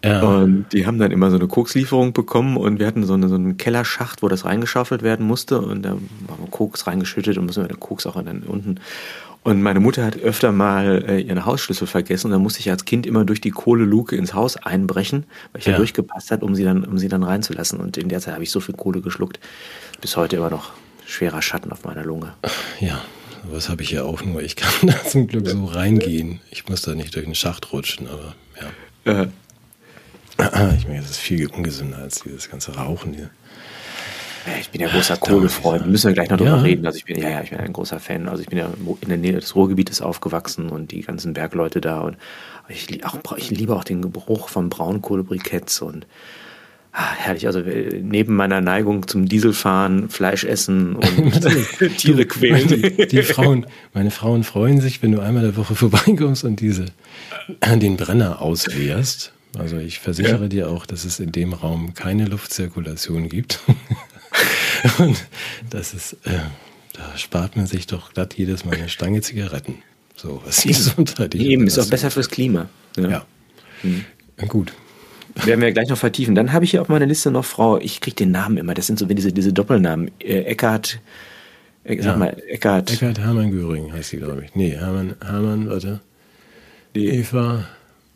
Ja. 0.05 0.23
Und 0.23 0.67
die 0.73 0.87
haben 0.87 0.99
dann 0.99 1.13
immer 1.13 1.31
so 1.31 1.37
eine 1.37 1.47
Kokslieferung 1.47 2.13
bekommen 2.13 2.57
und 2.57 2.81
wir 2.81 2.87
hatten 2.89 3.07
so, 3.07 3.15
eine, 3.15 3.29
so 3.29 3.37
einen 3.37 3.57
Kellerschacht, 3.57 4.25
wo 4.25 4.29
das 4.29 4.45
reingeschaufelt 4.45 5.03
werden 5.03 5.25
musste 5.25 5.61
und 5.61 5.83
da 5.83 5.91
haben 5.91 6.09
wir 6.27 6.51
Koks 6.51 6.89
reingeschüttet 6.89 7.39
und 7.39 7.47
müssen 7.47 7.63
wir 7.63 7.69
den 7.69 7.79
Koks 7.79 8.07
auch 8.07 8.21
dann 8.21 8.43
unten 8.43 8.81
und 9.47 9.63
meine 9.63 9.79
Mutter 9.79 10.05
hat 10.05 10.19
öfter 10.19 10.51
mal 10.51 11.05
äh, 11.07 11.21
ihren 11.21 11.47
Hausschlüssel 11.47 11.87
vergessen 11.87 12.27
und 12.27 12.33
dann 12.33 12.43
musste 12.43 12.59
ich 12.59 12.69
als 12.69 12.85
Kind 12.85 13.07
immer 13.07 13.25
durch 13.25 13.41
die 13.41 13.53
Kohleluke 13.53 14.17
ins 14.17 14.35
Haus 14.35 14.57
einbrechen, 14.57 15.25
weil 15.53 15.61
ich 15.61 15.67
ja. 15.67 15.73
da 15.73 15.79
durchgepasst 15.79 16.33
hat, 16.33 16.43
um 16.43 16.57
sie 16.57 16.65
dann, 16.65 16.83
um 16.85 16.99
sie 16.99 17.07
dann 17.07 17.23
reinzulassen. 17.23 17.79
Und 17.79 17.97
in 17.97 18.09
der 18.09 18.19
Zeit 18.19 18.35
habe 18.35 18.43
ich 18.43 18.51
so 18.51 18.59
viel 18.59 18.75
Kohle 18.75 19.03
geschluckt. 19.03 19.39
Bis 20.01 20.17
heute 20.17 20.35
immer 20.35 20.51
noch 20.51 20.73
schwerer 21.07 21.43
Schatten 21.43 21.71
auf 21.71 21.85
meiner 21.85 22.03
Lunge. 22.03 22.33
Ja, 22.81 23.05
was 23.45 23.69
habe 23.69 23.85
ich 23.85 23.93
ja 23.93 24.03
auch 24.03 24.25
nur. 24.25 24.43
Ich 24.43 24.57
kann 24.57 24.73
da 24.83 25.05
zum 25.05 25.29
Glück 25.29 25.47
so 25.47 25.65
reingehen. 25.67 26.41
Ich 26.51 26.69
muss 26.69 26.83
da 26.83 26.97
nicht 26.97 27.15
durch 27.15 27.27
den 27.27 27.37
Schacht 27.37 27.73
rutschen, 27.73 28.09
aber 28.09 28.35
ja. 29.07 29.23
Äh. 29.23 29.29
Ich 30.77 30.89
meine, 30.89 31.03
das 31.03 31.13
ist 31.13 31.19
viel 31.19 31.47
ungesünder 31.47 31.99
als 31.99 32.25
dieses 32.25 32.51
ganze 32.51 32.75
Rauchen 32.75 33.15
hier. 33.15 33.31
Ich 34.61 34.71
bin 34.71 34.81
ja 34.81 34.89
großer 34.89 35.17
Kohlefreund. 35.17 35.87
Müssen 35.87 36.09
wir 36.09 36.15
gleich 36.15 36.31
noch 36.31 36.39
drüber 36.39 36.63
reden. 36.63 36.87
Also 36.87 36.99
ich 36.99 37.05
bin 37.05 37.21
ja, 37.21 37.29
ja, 37.29 37.43
ich 37.43 37.51
bin 37.51 37.59
ein 37.59 37.73
großer 37.73 38.01
Fan. 38.01 38.29
Also 38.29 38.43
ich 38.43 38.49
bin 38.49 38.59
ja 38.59 38.69
in 39.01 39.09
der 39.09 39.19
Nähe 39.19 39.33
des 39.33 39.55
Ruhrgebietes 39.55 40.01
aufgewachsen 40.01 40.69
und 40.69 40.93
die 40.93 41.03
ganzen 41.03 41.35
Bergleute 41.35 41.81
da 41.81 42.01
und 42.01 42.17
ich, 42.69 43.05
auch, 43.05 43.19
ich 43.37 43.51
liebe 43.51 43.75
auch 43.77 43.85
den 43.85 44.03
Geruch 44.03 44.49
von 44.49 44.69
Braunkohlebriketts 44.69 45.81
und 45.83 46.07
ah, 46.93 47.13
herrlich. 47.17 47.47
Also 47.47 47.61
äh, 47.61 48.01
neben 48.03 48.35
meiner 48.35 48.61
Neigung 48.61 49.07
zum 49.07 49.29
Dieselfahren, 49.29 50.09
Fleisch 50.09 50.45
essen 50.45 50.97
und 50.97 51.33
Tiere 51.99 52.27
quälen. 52.27 52.69
Die, 52.69 53.07
die, 53.07 53.23
Frauen, 53.23 53.67
meine 53.95 54.11
Frauen 54.11 54.45
freuen 54.45 54.81
sich, 54.81 55.03
wenn 55.03 55.13
du 55.13 55.21
einmal 55.21 55.43
der 55.43 55.57
Woche 55.57 55.75
vorbeikommst 55.75 56.45
und 56.45 56.61
diese 56.61 56.87
den 57.63 57.97
Brenner 57.97 58.43
ausleerst 58.43 59.33
Also 59.57 59.79
ich 59.79 60.01
versichere 60.01 60.43
ja. 60.43 60.49
dir 60.49 60.71
auch, 60.71 60.87
dass 60.87 61.05
es 61.05 61.21
in 61.21 61.33
dem 61.33 61.53
Raum 61.53 61.95
keine 61.95 62.27
Luftzirkulation 62.27 63.29
gibt. 63.29 63.61
Und 64.99 65.25
das 65.71 65.95
ist, 65.95 66.15
äh, 66.25 66.39
da 66.93 67.17
spart 67.17 67.57
man 67.57 67.67
sich 67.67 67.87
doch 67.87 68.13
glatt 68.13 68.35
jedes 68.35 68.65
Mal 68.65 68.75
eine 68.77 68.89
Stange 68.89 69.21
Zigaretten. 69.21 69.83
So, 70.17 70.43
was 70.45 70.63
die 70.63 70.69
Gesundheit. 70.69 71.35
Eben, 71.35 71.67
ist 71.67 71.79
auch 71.79 71.89
besser 71.89 72.11
fürs 72.11 72.31
Klima. 72.31 72.69
Ja. 72.97 73.09
ja. 73.09 73.27
Mhm. 73.83 74.05
Gut. 74.49 74.73
Werden 75.45 75.61
wir 75.61 75.73
gleich 75.73 75.89
noch 75.89 75.99
vertiefen. 75.99 76.35
Dann 76.35 76.53
habe 76.53 76.65
ich 76.65 76.71
hier 76.71 76.81
auf 76.81 76.89
meiner 76.89 77.05
Liste 77.05 77.31
noch 77.31 77.45
Frau, 77.45 77.79
ich 77.79 78.01
kriege 78.01 78.17
den 78.17 78.31
Namen 78.31 78.57
immer, 78.57 78.73
das 78.73 78.87
sind 78.87 78.99
so 78.99 79.05
diese, 79.05 79.33
diese 79.33 79.53
Doppelnamen. 79.53 80.11
Äh, 80.19 80.41
Eckart, 80.43 80.99
äh, 81.85 81.97
sag 81.97 82.13
ja. 82.13 82.17
mal, 82.17 82.43
Eckart. 82.49 82.91
Eckart 82.91 83.19
Hermann 83.19 83.51
Göring 83.51 83.93
heißt 83.93 84.11
sie, 84.11 84.17
glaube 84.17 84.45
ich. 84.45 84.55
Nee, 84.55 84.71
Hermann, 84.71 85.15
Hermann, 85.23 85.69
warte. 85.69 86.01
Die 86.95 87.09
Eva, 87.09 87.67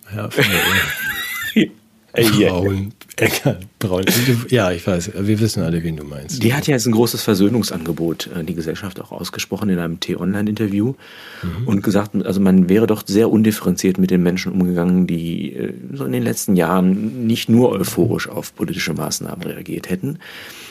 Herr, 0.06 0.30
Braun, 2.12 2.92
Eckert, 3.16 3.66
Braun. 3.78 4.04
Ja, 4.48 4.72
ich 4.72 4.86
weiß, 4.86 5.12
wir 5.14 5.40
wissen 5.40 5.62
alle, 5.62 5.82
wen 5.82 5.96
du 5.96 6.04
meinst. 6.04 6.42
Die 6.42 6.54
hat 6.54 6.66
ja 6.66 6.74
jetzt 6.74 6.86
ein 6.86 6.92
großes 6.92 7.22
Versöhnungsangebot, 7.22 8.30
äh, 8.34 8.44
die 8.44 8.54
Gesellschaft 8.54 9.00
auch 9.00 9.12
ausgesprochen 9.12 9.68
in 9.68 9.78
einem 9.78 10.00
T-Online-Interview 10.00 10.94
mhm. 11.42 11.66
und 11.66 11.82
gesagt, 11.82 12.14
also 12.24 12.40
man 12.40 12.68
wäre 12.68 12.86
doch 12.86 13.04
sehr 13.06 13.30
undifferenziert 13.30 13.98
mit 13.98 14.10
den 14.10 14.22
Menschen 14.22 14.52
umgegangen, 14.52 15.06
die 15.06 15.52
äh, 15.52 15.74
so 15.92 16.04
in 16.04 16.12
den 16.12 16.22
letzten 16.22 16.56
Jahren 16.56 17.26
nicht 17.26 17.48
nur 17.48 17.70
euphorisch 17.70 18.28
auf 18.28 18.54
politische 18.54 18.94
Maßnahmen 18.94 19.42
reagiert 19.42 19.88
hätten. 19.90 20.18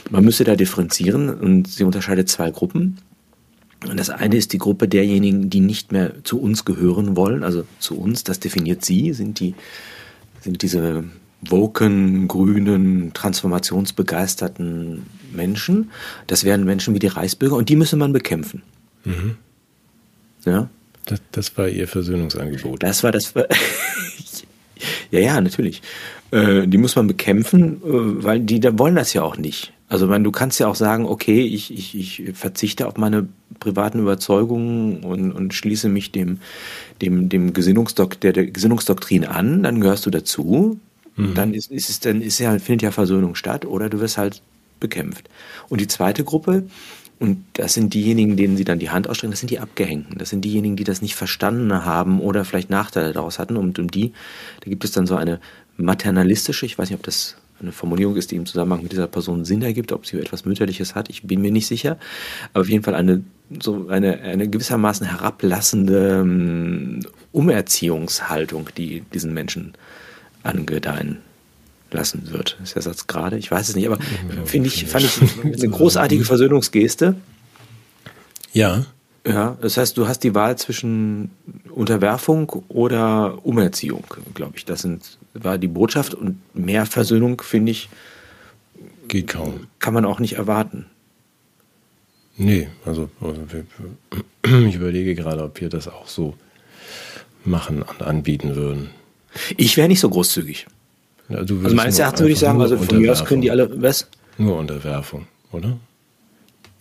Man 0.09 0.25
müsste 0.25 0.43
da 0.43 0.55
differenzieren 0.55 1.29
und 1.29 1.67
sie 1.67 1.83
unterscheidet 1.83 2.29
zwei 2.29 2.51
Gruppen. 2.51 2.97
Und 3.87 3.97
das 3.97 4.09
eine 4.09 4.35
ist 4.35 4.51
die 4.51 4.57
Gruppe 4.57 4.89
derjenigen, 4.89 5.49
die 5.49 5.61
nicht 5.61 5.93
mehr 5.93 6.23
zu 6.23 6.41
uns 6.41 6.65
gehören 6.65 7.15
wollen, 7.15 7.43
also 7.43 7.63
zu 7.79 7.97
uns, 7.97 8.25
das 8.25 8.41
definiert 8.41 8.83
sie, 8.83 9.13
sind 9.13 9.39
die, 9.39 9.55
sind 10.41 10.61
diese 10.61 11.05
woken, 11.41 12.27
grünen, 12.27 13.13
transformationsbegeisterten 13.13 15.05
Menschen. 15.31 15.91
Das 16.27 16.43
wären 16.43 16.65
Menschen 16.65 16.93
wie 16.93 16.99
die 16.99 17.07
Reichsbürger 17.07 17.55
und 17.55 17.69
die 17.69 17.75
müsse 17.75 17.95
man 17.95 18.13
bekämpfen. 18.13 18.61
Mhm. 19.05 19.37
Ja? 20.45 20.69
Das, 21.05 21.21
das, 21.31 21.57
war 21.57 21.67
ihr 21.69 21.87
Versöhnungsangebot. 21.87 22.83
Das 22.83 23.03
war 23.03 23.11
das. 23.11 23.33
ja, 25.11 25.19
ja, 25.19 25.41
natürlich. 25.41 25.81
Äh, 26.31 26.67
die 26.67 26.77
muss 26.77 26.95
man 26.95 27.07
bekämpfen, 27.07 27.77
äh, 27.77 28.23
weil 28.23 28.39
die 28.41 28.59
da 28.59 28.77
wollen 28.77 28.95
das 28.95 29.13
ja 29.13 29.23
auch 29.23 29.37
nicht. 29.37 29.73
Also 29.87 30.05
man, 30.05 30.23
du 30.23 30.31
kannst 30.31 30.59
ja 30.59 30.67
auch 30.67 30.75
sagen, 30.75 31.07
okay, 31.07 31.41
ich, 31.41 31.73
ich, 31.73 31.97
ich 31.97 32.37
verzichte 32.37 32.87
auf 32.87 32.97
meine 32.97 33.27
privaten 33.59 33.99
Überzeugungen 33.99 35.03
und, 35.03 35.31
und 35.31 35.55
schließe 35.55 35.89
mich 35.89 36.11
dem, 36.11 36.37
dem, 37.01 37.27
dem 37.27 37.53
Gesinnungsdok 37.53 38.19
der, 38.19 38.33
der 38.33 38.45
Gesinnungsdoktrin 38.45 39.25
an, 39.25 39.63
dann 39.63 39.81
gehörst 39.81 40.05
du 40.05 40.11
dazu. 40.11 40.79
Mhm. 41.19 41.33
Dann 41.33 41.53
ist, 41.53 41.71
ist 41.71 41.89
es, 41.89 41.99
dann 41.99 42.21
ist 42.21 42.39
ja, 42.39 42.57
findet 42.59 42.83
ja 42.83 42.91
Versöhnung 42.91 43.35
statt 43.35 43.65
oder 43.65 43.89
du 43.89 43.99
wirst 43.99 44.17
halt 44.17 44.41
bekämpft. 44.79 45.29
Und 45.67 45.81
die 45.81 45.87
zweite 45.87 46.23
Gruppe, 46.23 46.63
und 47.19 47.43
das 47.53 47.73
sind 47.73 47.93
diejenigen, 47.93 48.37
denen 48.37 48.55
sie 48.55 48.63
dann 48.63 48.79
die 48.79 48.89
Hand 48.89 49.09
ausstrecken, 49.09 49.31
das 49.31 49.41
sind 49.41 49.51
die 49.51 49.59
Abgehängten. 49.59 50.17
Das 50.17 50.29
sind 50.29 50.45
diejenigen, 50.45 50.77
die 50.77 50.85
das 50.85 51.01
nicht 51.01 51.15
verstanden 51.15 51.85
haben 51.85 52.21
oder 52.21 52.45
vielleicht 52.45 52.69
Nachteile 52.69 53.11
daraus 53.11 53.39
hatten. 53.39 53.57
Und 53.57 53.77
um 53.77 53.91
die, 53.91 54.13
da 54.61 54.69
gibt 54.69 54.85
es 54.85 54.91
dann 54.91 55.05
so 55.05 55.17
eine 55.17 55.41
maternalistische, 55.75 56.65
ich 56.65 56.77
weiß 56.77 56.89
nicht, 56.89 56.97
ob 56.97 57.03
das 57.03 57.35
eine 57.61 57.73
Formulierung 57.73 58.15
ist, 58.15 58.31
die 58.31 58.37
im 58.37 58.45
Zusammenhang 58.45 58.83
mit 58.83 58.93
dieser 58.93 59.07
Person 59.07 59.43
Sinn 59.43 59.61
ergibt, 59.61 59.91
ob 59.91 60.05
sie 60.05 60.17
etwas 60.17 60.45
Mütterliches 60.45 60.95
hat, 60.95 61.09
ich 61.09 61.23
bin 61.23 61.41
mir 61.41 61.51
nicht 61.51 61.67
sicher. 61.67 61.97
Aber 62.53 62.61
auf 62.61 62.69
jeden 62.69 62.83
Fall 62.83 62.95
eine, 62.95 63.21
so 63.59 63.89
eine, 63.89 64.21
eine 64.21 64.47
gewissermaßen 64.47 65.07
herablassende 65.07 66.21
um, 66.21 66.99
Umerziehungshaltung, 67.33 68.69
die 68.77 69.01
diesen 69.13 69.33
Menschen 69.33 69.73
angedeihen 70.43 71.17
lassen 71.91 72.31
wird. 72.31 72.57
Ist 72.63 72.75
der 72.75 72.81
Satz 72.81 73.07
gerade? 73.07 73.37
Ich 73.37 73.49
weiß 73.49 73.69
es 73.69 73.75
nicht, 73.75 73.87
aber 73.87 73.97
ja, 73.97 74.45
finde 74.45 74.67
ich, 74.67 74.85
fand 74.85 75.05
ich 75.05 75.21
eine 75.43 75.69
großartige 75.69 76.23
Versöhnungsgeste. 76.25 77.15
Ja. 78.53 78.85
Ja, 79.27 79.57
das 79.61 79.77
heißt, 79.77 79.97
du 79.97 80.07
hast 80.07 80.23
die 80.23 80.33
Wahl 80.33 80.57
zwischen 80.57 81.29
Unterwerfung 81.69 82.63
oder 82.69 83.45
Umerziehung, 83.45 84.05
glaube 84.33 84.53
ich. 84.55 84.65
Das 84.65 84.81
sind, 84.81 85.17
war 85.33 85.57
die 85.57 85.67
Botschaft 85.67 86.13
und 86.13 86.39
mehr 86.55 86.85
Versöhnung, 86.85 87.41
finde 87.41 87.71
ich, 87.71 87.89
geht 89.07 89.27
kaum. 89.27 89.67
Kann 89.79 89.93
man 89.93 90.05
auch 90.05 90.19
nicht 90.19 90.33
erwarten. 90.33 90.85
Nee, 92.37 92.69
also 92.85 93.09
ich 94.43 94.75
überlege 94.75 95.15
gerade, 95.15 95.43
ob 95.43 95.59
wir 95.59 95.67
das 95.67 95.89
auch 95.89 96.07
so 96.07 96.35
machen 97.43 97.81
und 97.81 98.01
anbieten 98.01 98.55
würden. 98.55 98.91
Ich 99.57 99.77
wäre 99.77 99.87
nicht 99.87 99.99
so 99.99 100.09
großzügig. 100.09 100.65
Ja, 101.29 101.37
also 101.37 101.55
meines 101.55 101.99
Erachtens 101.99 102.21
würde 102.21 102.33
ich 102.33 102.39
sagen, 102.39 102.61
also 102.61 102.77
von 102.77 102.99
mir 102.99 103.11
aus 103.11 103.23
können 103.23 103.41
die 103.41 103.51
alle, 103.51 103.81
was? 103.81 104.07
Nur 104.37 104.57
Unterwerfung, 104.57 105.27
oder? 105.51 105.77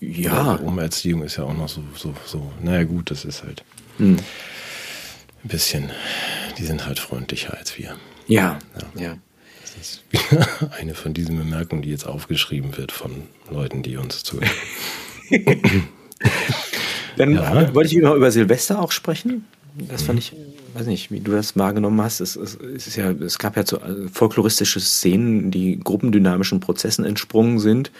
Ja. 0.00 0.56
Die 0.56 0.64
Umerziehung 0.64 1.22
ist 1.22 1.36
ja 1.36 1.44
auch 1.44 1.56
noch 1.56 1.68
so, 1.68 1.82
so, 1.96 2.14
so. 2.24 2.52
Naja, 2.62 2.84
gut, 2.84 3.10
das 3.10 3.24
ist 3.24 3.42
halt 3.42 3.64
hm. 3.98 4.16
ein 4.16 5.48
bisschen, 5.48 5.90
die 6.56 6.64
sind 6.64 6.86
halt 6.86 6.98
freundlicher 6.98 7.56
als 7.58 7.76
wir. 7.76 7.96
Ja, 8.26 8.58
ja. 8.96 9.02
ja. 9.02 9.18
Das 9.60 9.74
ist 9.76 10.04
eine 10.78 10.94
von 10.94 11.14
diesen 11.14 11.36
Bemerkungen, 11.36 11.82
die 11.82 11.90
jetzt 11.90 12.06
aufgeschrieben 12.06 12.76
wird 12.76 12.92
von 12.92 13.24
Leuten, 13.50 13.82
die 13.82 13.96
uns 13.96 14.22
zuhören. 14.22 14.50
Dann 17.16 17.34
ja. 17.34 17.74
wollte 17.74 17.94
ich 17.94 18.00
noch 18.00 18.14
über 18.14 18.30
Silvester 18.30 18.80
auch 18.80 18.92
sprechen. 18.92 19.44
Das 19.74 20.02
fand 20.02 20.20
ich 20.20 20.32
weiß 20.78 20.86
nicht, 20.86 21.10
wie 21.10 21.20
du 21.20 21.32
das 21.32 21.56
wahrgenommen 21.56 22.00
hast. 22.00 22.20
Es, 22.20 22.36
es, 22.36 22.56
es, 22.56 22.86
ist 22.86 22.96
ja, 22.96 23.10
es 23.10 23.38
gab 23.38 23.56
ja 23.56 23.66
so 23.66 23.78
äh, 23.78 24.08
folkloristische 24.12 24.80
Szenen, 24.80 25.50
die 25.50 25.78
gruppendynamischen 25.82 26.60
Prozessen 26.60 27.04
entsprungen 27.04 27.58
sind 27.58 27.90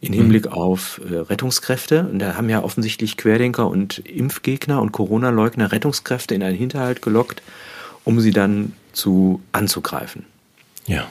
in 0.00 0.12
Hinblick 0.12 0.46
mhm. 0.46 0.52
auf 0.52 1.00
äh, 1.10 1.16
Rettungskräfte. 1.16 2.08
Und 2.08 2.18
da 2.18 2.36
haben 2.36 2.48
ja 2.48 2.62
offensichtlich 2.62 3.16
Querdenker 3.16 3.68
und 3.68 3.98
Impfgegner 3.98 4.80
und 4.80 4.92
Corona-Leugner 4.92 5.72
Rettungskräfte 5.72 6.34
in 6.34 6.42
einen 6.42 6.56
Hinterhalt 6.56 7.02
gelockt, 7.02 7.42
um 8.04 8.20
sie 8.20 8.30
dann 8.30 8.72
zu 8.92 9.42
anzugreifen. 9.52 10.24
Ja. 10.86 11.10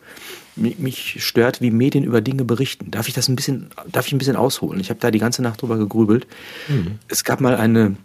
mich 0.55 1.23
stört, 1.25 1.61
wie 1.61 1.71
Medien 1.71 2.03
über 2.03 2.21
Dinge 2.21 2.45
berichten. 2.45 2.91
Darf 2.91 3.07
ich 3.07 3.13
das 3.13 3.27
ein 3.27 3.35
bisschen, 3.35 3.69
darf 3.91 4.07
ich 4.07 4.13
ein 4.13 4.17
bisschen 4.17 4.35
ausholen? 4.35 4.79
Ich 4.79 4.89
habe 4.89 4.99
da 4.99 5.11
die 5.11 5.19
ganze 5.19 5.41
Nacht 5.41 5.61
drüber 5.61 5.77
gegrübelt. 5.77 6.27
Mhm. 6.67 6.99
Es 7.07 7.23
gab 7.23 7.41
mal 7.41 7.55
eine, 7.55 7.95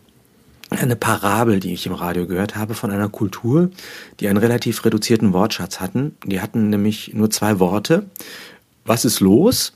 eine 0.71 0.97
Parabel, 0.97 1.61
die 1.61 1.75
ich 1.75 1.87
im 1.87 1.93
Radio 1.93 2.27
gehört 2.27 2.57
habe, 2.57 2.75
von 2.75 2.91
einer 2.91 3.09
Kultur, 3.09 3.71
die 4.21 4.29
einen 4.29 4.39
relativ 4.39 4.85
reduzierten 4.85 5.33
Wortschatz 5.33 5.81
hatten. 5.81 6.17
Die 6.25 6.41
hatten 6.41 6.71
nämlich 6.71 7.13
nur 7.15 7.31
zwei 7.31 7.59
Worte. 7.59 8.07
Was 8.85 9.05
ist 9.05 9.21
los? 9.21 9.75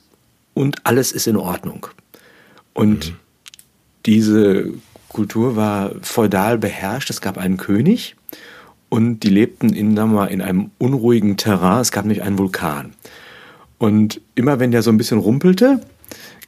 Und 0.55 0.87
alles 0.87 1.13
ist 1.13 1.27
in 1.27 1.37
Ordnung. 1.37 1.87
Und 2.73 3.11
mhm. 3.11 3.17
diese 4.07 4.73
Kultur 5.09 5.57
war 5.57 5.93
feudal 6.01 6.59
beherrscht. 6.59 7.11
Es 7.11 7.21
gab 7.21 7.37
einen 7.37 7.59
König 7.59 8.17
und 8.93 9.21
die 9.21 9.31
lebten 9.31 9.73
in, 9.73 9.97
sagen 9.97 10.13
mal, 10.13 10.27
in 10.27 10.43
einem 10.43 10.71
unruhigen 10.77 11.39
Terrain. 11.39 11.81
Es 11.81 11.93
gab 11.93 12.05
nämlich 12.05 12.23
einen 12.23 12.37
Vulkan. 12.37 12.93
Und 13.79 14.21
immer 14.35 14.61
wenn 14.61 14.71
der 14.71 14.83
so 14.83 14.91
ein 14.91 14.99
bisschen 14.99 15.19
rumpelte, 15.19 15.81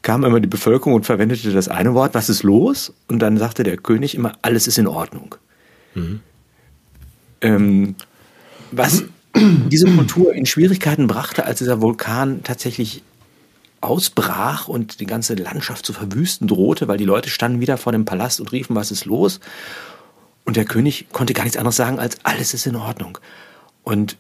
kam 0.03 0.25
immer 0.25 0.41
die 0.41 0.47
Bevölkerung 0.47 0.93
und 0.93 1.07
verwendete 1.07 1.51
das 1.55 1.69
eine 1.69 1.95
Wort, 1.95 2.13
was 2.13 2.29
ist 2.29 2.43
los? 2.43 2.93
Und 3.09 3.21
dann 3.21 3.39
sagte 3.39 3.63
der 3.63 3.79
König 3.79 4.15
immer, 4.15 4.33
alles 4.43 4.67
ist 4.67 4.77
in 4.77 4.87
Ordnung. 4.87 5.37
Mhm. 5.95 6.21
Ähm, 7.41 7.95
was 8.73 9.05
diese 9.35 9.87
Kultur 9.87 10.35
in 10.35 10.45
Schwierigkeiten 10.45 11.07
brachte, 11.07 11.47
als 11.47 11.61
dieser 11.61 11.81
Vulkan 11.81 12.43
tatsächlich 12.43 13.03
ausbrach 13.81 14.69
und 14.69 15.01
die 15.01 15.07
ganze 15.07 15.33
Landschaft 15.33 15.87
zu 15.87 15.95
verwüsten 15.95 16.47
drohte, 16.47 16.89
weil 16.89 16.99
die 16.99 17.07
Leute 17.07 17.31
standen 17.31 17.63
wieder 17.63 17.79
vor 17.79 17.93
dem 17.93 18.05
Palast 18.05 18.39
und 18.39 18.53
riefen, 18.53 18.77
was 18.77 18.91
ist 18.91 19.07
los? 19.07 19.41
Und 20.45 20.57
der 20.57 20.65
König 20.65 21.07
konnte 21.13 21.33
gar 21.33 21.45
nichts 21.45 21.57
anderes 21.57 21.77
sagen 21.77 21.99
als 21.99 22.19
alles 22.25 22.55
ist 22.55 22.67
in 22.67 22.77
Ordnung. 22.77 23.19
Und 23.83 24.17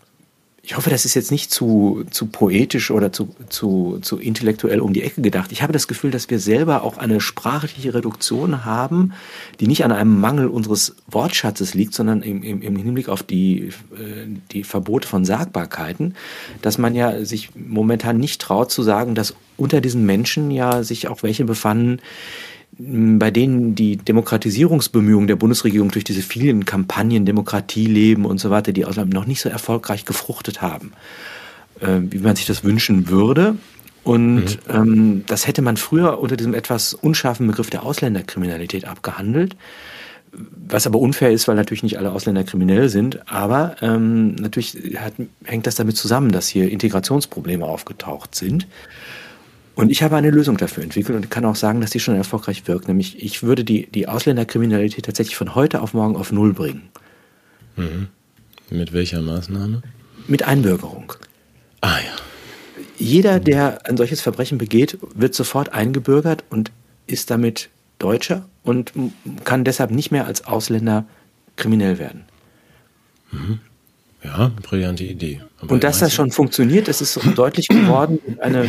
ich 0.67 0.79
hoffe, 0.79 0.89
das 0.89 1.05
ist 1.05 1.13
jetzt 1.13 1.31
nicht 1.31 1.51
zu, 1.51 2.05
zu 2.11 2.27
poetisch 2.27 2.91
oder 2.91 3.13
zu, 3.13 3.29
zu, 3.51 3.99
zu 4.01 4.19
intellektuell 4.19 4.81
um 4.81 4.95
die 4.95 5.03
Ecke 5.03 5.21
gedacht. 5.21 5.53
Ich 5.53 5.61
habe 5.61 5.75
das 5.75 5.89
Gefühl, 5.89 6.11
dass 6.11 6.31
wir 6.31 6.39
selber 6.39 6.85
auch 6.85 6.97
eine 6.97 7.21
sprachliche 7.21 7.93
Reduktion 7.93 8.65
haben, 8.65 9.13
die 9.61 9.67
nicht 9.67 9.85
an 9.85 9.93
einem 9.93 10.19
Mangel 10.19 10.47
unseres 10.47 10.97
Wortschatzes 11.07 11.75
liegt, 11.75 11.93
sondern 11.93 12.23
im, 12.23 12.43
im, 12.43 12.63
im 12.63 12.77
Hinblick 12.77 13.11
auf 13.11 13.23
die, 13.23 13.73
äh, 13.95 14.27
die 14.53 14.65
Verbote 14.65 15.07
von 15.07 15.27
Sagbarkeiten, 15.27 16.15
dass 16.63 16.79
man 16.79 16.95
ja 16.95 17.27
sich 17.27 17.51
momentan 17.55 18.17
nicht 18.17 18.41
traut 18.41 18.71
zu 18.71 18.83
sagen, 18.83 19.15
dass 19.15 19.35
unter 19.59 19.83
diesen 19.83 20.07
Menschen 20.07 20.51
ja 20.51 20.83
sich 20.83 21.09
auch 21.09 21.23
welche 21.23 21.45
befanden, 21.45 22.01
bei 22.79 23.31
denen 23.31 23.75
die 23.75 23.97
Demokratisierungsbemühungen 23.97 25.29
der 25.29 25.37
Bundesregierung 25.37 25.91
durch 25.91 26.05
diese 26.05 26.23
vielen 26.23 26.65
Kampagnen 26.65 27.25
Demokratie 27.25 27.87
leben 27.87 28.25
und 28.25 28.39
so 28.39 28.51
weiter, 28.51 28.73
die 28.73 28.83
noch 28.83 29.27
nicht 29.27 29.41
so 29.41 29.49
erfolgreich 29.49 30.05
gefruchtet 30.05 30.61
haben, 30.61 30.93
äh, 31.81 32.01
wie 32.01 32.19
man 32.19 32.37
sich 32.37 32.47
das 32.47 32.65
wünschen 32.65 33.09
würde. 33.09 33.57
Und 34.03 34.45
mhm. 34.45 34.59
ähm, 34.69 35.25
das 35.27 35.47
hätte 35.47 35.63
man 35.63 35.77
früher 35.77 36.19
unter 36.19 36.37
diesem 36.37 36.55
etwas 36.55 36.95
unscharfen 36.95 37.47
Begriff 37.47 37.71
der 37.71 37.85
Ausländerkriminalität 37.85 38.87
abgehandelt. 38.87 39.57
Was 40.67 40.87
aber 40.87 40.99
unfair 40.99 41.31
ist, 41.31 41.47
weil 41.47 41.55
natürlich 41.55 41.85
nicht 41.85 41.97
alle 41.97 42.11
Ausländer 42.11 42.43
kriminell 42.43 42.89
sind. 42.89 43.31
Aber 43.31 43.77
ähm, 43.83 44.35
natürlich 44.35 44.77
hat, 44.99 45.15
hängt 45.45 45.67
das 45.69 45.77
damit 45.77 45.97
zusammen, 45.97 46.33
dass 46.33 46.49
hier 46.49 46.71
Integrationsprobleme 46.71 47.65
aufgetaucht 47.65 48.35
sind. 48.35 48.67
Und 49.75 49.91
ich 49.91 50.03
habe 50.03 50.17
eine 50.17 50.31
Lösung 50.31 50.57
dafür 50.57 50.85
entwickelt 50.85 51.17
und 51.17 51.31
kann 51.31 51.45
auch 51.45 51.57
sagen, 51.57 51.81
dass 51.81 51.91
die 51.91 52.01
schon 52.01 52.15
erfolgreich 52.15 52.67
wirkt. 52.69 52.87
Nämlich, 52.87 53.23
ich 53.23 53.43
würde 53.43 53.65
die, 53.65 53.87
die 53.87 54.07
Ausländerkriminalität 54.07 55.05
tatsächlich 55.05 55.37
von 55.37 55.55
heute 55.55 55.83
auf 55.83 55.95
morgen 55.95 56.17
auf 56.17 56.31
Null 56.31 56.53
bringen. 56.53 56.83
Mhm. 57.77 58.09
Mit 58.71 58.93
welcher 58.93 59.21
Maßnahme? 59.21 59.83
Mit 60.29 60.45
Einbürgerung. 60.45 61.13
Ah 61.81 61.99
ja. 61.99 62.17
Jeder, 62.99 63.41
der 63.41 63.87
ein 63.89 63.97
solches 63.97 64.21
Verbrechen 64.21 64.59
begeht, 64.59 64.99
wird 65.15 65.35
sofort 65.35 65.73
eingebürgert 65.73 66.45
und 66.51 66.71
ist 67.07 67.31
damit 67.31 67.69
Deutscher 67.99 68.47
und 68.63 68.93
kann 69.45 69.65
deshalb 69.65 69.91
nicht 69.91 70.11
mehr 70.11 70.27
als 70.27 70.47
Ausländer 70.47 71.05
kriminell 71.57 71.99
werden. 71.99 72.25
Mhm. 73.33 73.59
Ja, 74.23 74.53
brillante 74.63 75.05
Idee. 75.05 75.43
Aber 75.61 75.75
und 75.75 75.85
dass 75.85 75.99
das 75.99 76.15
schon 76.15 76.31
funktioniert, 76.31 76.89
das 76.89 77.03
ist 77.03 77.19
deutlich 77.37 77.69
geworden. 77.69 78.19
Eine 78.41 78.69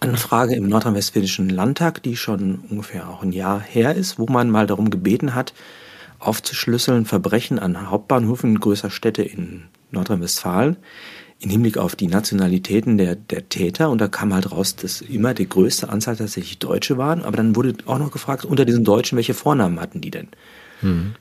Anfrage 0.00 0.54
im 0.54 0.68
nordrhein-westfälischen 0.68 1.48
Landtag, 1.48 2.02
die 2.02 2.16
schon 2.16 2.60
ungefähr 2.68 3.08
auch 3.08 3.22
ein 3.22 3.32
Jahr 3.32 3.60
her 3.60 3.94
ist, 3.94 4.18
wo 4.18 4.26
man 4.26 4.50
mal 4.50 4.66
darum 4.66 4.90
gebeten 4.90 5.34
hat, 5.34 5.54
aufzuschlüsseln 6.18 7.04
Verbrechen 7.04 7.58
an 7.58 7.90
Hauptbahnhöfen 7.90 8.60
größer 8.60 8.90
Städte 8.90 9.22
in 9.22 9.64
Nordrhein-Westfalen 9.90 10.76
im 11.42 11.50
Hinblick 11.50 11.76
auf 11.76 11.96
die 11.96 12.06
Nationalitäten 12.06 12.98
der, 12.98 13.16
der 13.16 13.48
Täter. 13.48 13.90
Und 13.90 14.00
da 14.00 14.06
kam 14.06 14.32
halt 14.32 14.52
raus, 14.52 14.76
dass 14.76 15.00
immer 15.00 15.34
die 15.34 15.48
größte 15.48 15.88
Anzahl 15.88 16.16
tatsächlich 16.16 16.58
Deutsche 16.58 16.98
waren. 16.98 17.24
Aber 17.24 17.36
dann 17.36 17.56
wurde 17.56 17.74
auch 17.86 17.98
noch 17.98 18.12
gefragt, 18.12 18.44
unter 18.44 18.64
diesen 18.64 18.84
Deutschen, 18.84 19.16
welche 19.16 19.34
Vornamen 19.34 19.80
hatten 19.80 20.00
die 20.00 20.12
denn? 20.12 20.28
Mhm. 20.80 21.14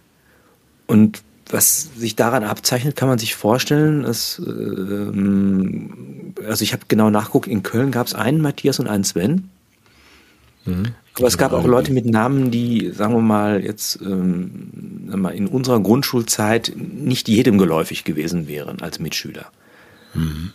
Und 0.85 1.23
was 1.53 1.89
sich 1.95 2.15
daran 2.15 2.43
abzeichnet, 2.43 2.95
kann 2.95 3.07
man 3.07 3.19
sich 3.19 3.35
vorstellen, 3.35 4.03
dass, 4.03 4.39
ähm, 4.39 6.33
also 6.47 6.63
ich 6.63 6.73
habe 6.73 6.83
genau 6.87 7.09
nachguckt, 7.09 7.47
in 7.47 7.63
Köln 7.63 7.91
gab 7.91 8.07
es 8.07 8.13
einen 8.13 8.41
Matthias 8.41 8.79
und 8.79 8.87
einen 8.87 9.03
Sven. 9.03 9.49
Mhm. 10.65 10.93
Aber 11.17 11.27
es 11.27 11.37
gab 11.37 11.51
auch 11.51 11.65
Leute 11.65 11.91
mit 11.91 12.05
Namen, 12.05 12.51
die, 12.51 12.91
sagen 12.91 13.13
wir 13.13 13.21
mal, 13.21 13.63
jetzt 13.63 13.99
ähm, 14.01 15.09
in 15.33 15.47
unserer 15.47 15.81
Grundschulzeit 15.81 16.73
nicht 16.75 17.27
jedem 17.27 17.57
geläufig 17.57 18.03
gewesen 18.03 18.47
wären 18.47 18.81
als 18.81 18.99
Mitschüler. 18.99 19.47
Mhm. 20.13 20.51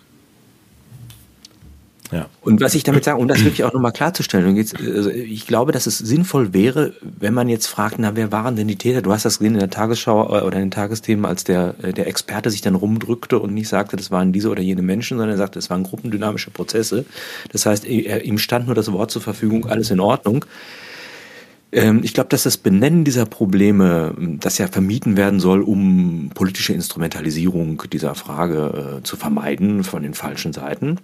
Ja. 2.13 2.29
Und 2.41 2.61
was 2.61 2.75
ich 2.75 2.85
damit 2.85 3.05
sage, 3.05 3.19
um 3.19 3.27
das 3.27 3.43
wirklich 3.43 3.65
auch 3.65 3.73
nochmal 3.73 3.93
klarzustellen, 3.93 4.57
also 4.57 5.11
ich 5.11 5.47
glaube, 5.47 5.73
dass 5.73 5.87
es 5.87 5.99
sinnvoll 5.99 6.53
wäre, 6.53 6.95
wenn 7.03 7.35
man 7.35 7.49
jetzt 7.49 7.67
fragt, 7.67 7.97
na, 7.99 8.15
wer 8.15 8.31
waren 8.31 8.57
denn 8.57 8.69
die 8.69 8.77
Täter? 8.77 9.03
Du 9.03 9.13
hast 9.13 9.25
das 9.25 9.39
gesehen 9.39 9.55
in 9.55 9.61
der 9.61 9.71
Tagesschau 9.71 10.27
äh, 10.27 10.43
oder 10.43 10.57
in 10.57 10.67
den 10.67 10.71
Tagesthemen, 10.71 11.25
als 11.25 11.45
der, 11.45 11.75
äh, 11.83 11.93
der 11.93 12.07
Experte 12.07 12.51
sich 12.51 12.61
dann 12.61 12.75
rumdrückte 12.75 13.39
und 13.39 13.55
nicht 13.55 13.69
sagte, 13.69 13.97
das 13.97 14.11
waren 14.11 14.33
diese 14.33 14.51
oder 14.51 14.63
jene 14.63 14.83
Menschen, 14.83 15.19
sondern 15.19 15.35
er 15.35 15.39
sagte, 15.39 15.59
es 15.59 15.71
waren 15.71 15.83
gruppendynamische 15.83 16.51
Prozesse. 16.51 17.05
Das 17.53 17.67
heißt, 17.67 17.87
ihm 17.87 18.39
stand 18.39 18.67
nur 18.67 18.75
das 18.75 18.93
Wort 18.93 19.11
zur 19.11 19.23
Verfügung, 19.23 19.67
alles 19.67 19.91
in 19.91 20.01
Ordnung. 20.01 20.45
Ähm, 21.73 22.01
ich 22.03 22.15
glaube, 22.15 22.29
dass 22.29 22.45
das 22.45 22.57
Benennen 22.57 23.05
dieser 23.05 23.27
Probleme, 23.27 24.15
das 24.41 24.59
ja 24.59 24.69
vermieden 24.69 25.17
werden 25.17 25.41
soll, 25.41 25.63
um 25.63 26.31
politische 26.35 26.73
Instrumentalisierung 26.73 27.83
dieser 27.93 28.15
Frage 28.15 28.99
äh, 28.99 29.03
zu 29.03 29.17
vermeiden 29.17 29.85
von 29.85 30.03
den 30.03 30.15
falschen 30.15 30.53
Seiten, 30.53 30.99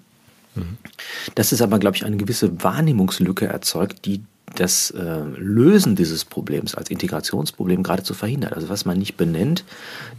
das 1.35 1.53
ist 1.53 1.62
aber, 1.62 1.79
glaube 1.79 1.97
ich, 1.97 2.05
eine 2.05 2.17
gewisse 2.17 2.62
Wahrnehmungslücke 2.62 3.47
erzeugt, 3.47 4.05
die 4.05 4.23
das 4.55 4.91
äh, 4.91 5.23
Lösen 5.37 5.97
dieses 5.97 6.25
Problems 6.25 6.75
als 6.75 6.91
Integrationsproblem 6.91 7.83
geradezu 7.83 8.15
verhindert. 8.15 8.53
Also 8.53 8.69
was 8.69 8.85
man 8.85 8.99
nicht 8.99 9.17
benennt, 9.17 9.65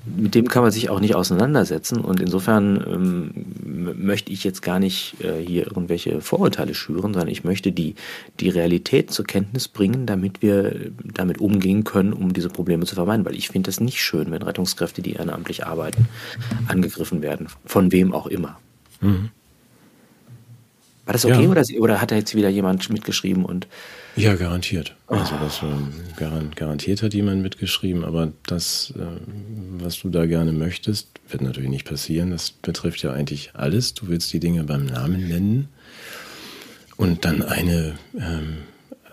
mit 0.06 0.36
dem 0.36 0.48
kann 0.48 0.64
man 0.64 0.72
sich 0.72 0.90
auch 0.90 1.00
nicht 1.00 1.16
auseinandersetzen. 1.16 2.00
Und 2.00 2.20
insofern 2.20 2.84
ähm, 2.88 3.96
möchte 4.04 4.32
ich 4.32 4.44
jetzt 4.44 4.62
gar 4.62 4.80
nicht 4.80 5.22
äh, 5.24 5.44
hier 5.46 5.68
irgendwelche 5.68 6.22
Vorurteile 6.22 6.74
schüren, 6.74 7.14
sondern 7.14 7.28
ich 7.28 7.44
möchte 7.44 7.72
die, 7.72 7.96
die 8.40 8.50
Realität 8.50 9.12
zur 9.12 9.26
Kenntnis 9.26 9.68
bringen, 9.68 10.06
damit 10.06 10.42
wir 10.42 10.92
damit 11.04 11.40
umgehen 11.40 11.84
können, 11.84 12.14
um 12.14 12.34
diese 12.34 12.50
Probleme 12.50 12.86
zu 12.86 12.96
vermeiden. 12.96 13.26
Weil 13.26 13.36
ich 13.36 13.50
finde 13.50 13.68
das 13.68 13.80
nicht 13.80 14.02
schön, 14.02 14.32
wenn 14.32 14.42
Rettungskräfte, 14.42 15.02
die 15.02 15.14
ehrenamtlich 15.14 15.66
arbeiten, 15.66 16.08
angegriffen 16.68 17.22
werden. 17.22 17.48
Von 17.66 17.92
wem 17.92 18.14
auch 18.14 18.28
immer. 18.28 18.58
Mhm. 19.02 19.30
War 21.06 21.14
das 21.14 21.26
okay 21.26 21.44
ja. 21.44 21.50
oder, 21.50 21.64
oder 21.80 22.02
hat 22.02 22.12
da 22.12 22.16
jetzt 22.16 22.34
wieder 22.34 22.50
jemand 22.50 22.90
mitgeschrieben 22.90 23.44
und 23.44 23.68
ja, 24.16 24.36
garantiert. 24.36 24.96
Also 25.08 25.36
das 25.42 25.62
ähm, 25.64 25.92
garantiert 26.56 27.02
hat 27.02 27.14
jemand 27.14 27.42
mitgeschrieben, 27.42 28.06
aber 28.06 28.32
das, 28.46 28.94
äh, 28.96 29.02
was 29.80 30.00
du 30.00 30.10
da 30.10 30.28
gerne 30.28 30.52
möchtest, 30.52 31.08
wird 31.30 31.42
natürlich 31.42 31.70
nicht 31.70 31.86
passieren. 31.86 32.30
Das 32.30 32.52
betrifft 32.52 33.02
ja 33.02 33.12
eigentlich 33.12 33.52
alles. 33.54 33.96
Du 33.96 34.08
willst 34.08 34.32
die 34.32 34.40
Dinge 34.40 34.64
beim 34.66 34.86
Namen 34.86 35.28
nennen 35.28 35.70
und 36.96 37.26
dann 37.26 37.42
eine 37.42 37.98
ähm, 38.16 38.58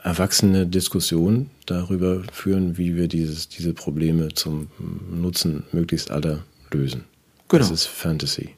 erwachsene 0.02 0.66
Diskussion 0.66 1.48
darüber 1.64 2.22
führen, 2.32 2.76
wie 2.76 2.94
wir 2.94 3.08
dieses, 3.08 3.48
diese 3.48 3.72
Probleme 3.72 4.28
zum 4.34 4.68
Nutzen 5.10 5.64
möglichst 5.72 6.10
aller 6.10 6.44
lösen. 6.70 7.04
Genau. 7.48 7.62
Das 7.62 7.70
ist 7.70 7.86
Fantasy. 7.86 8.50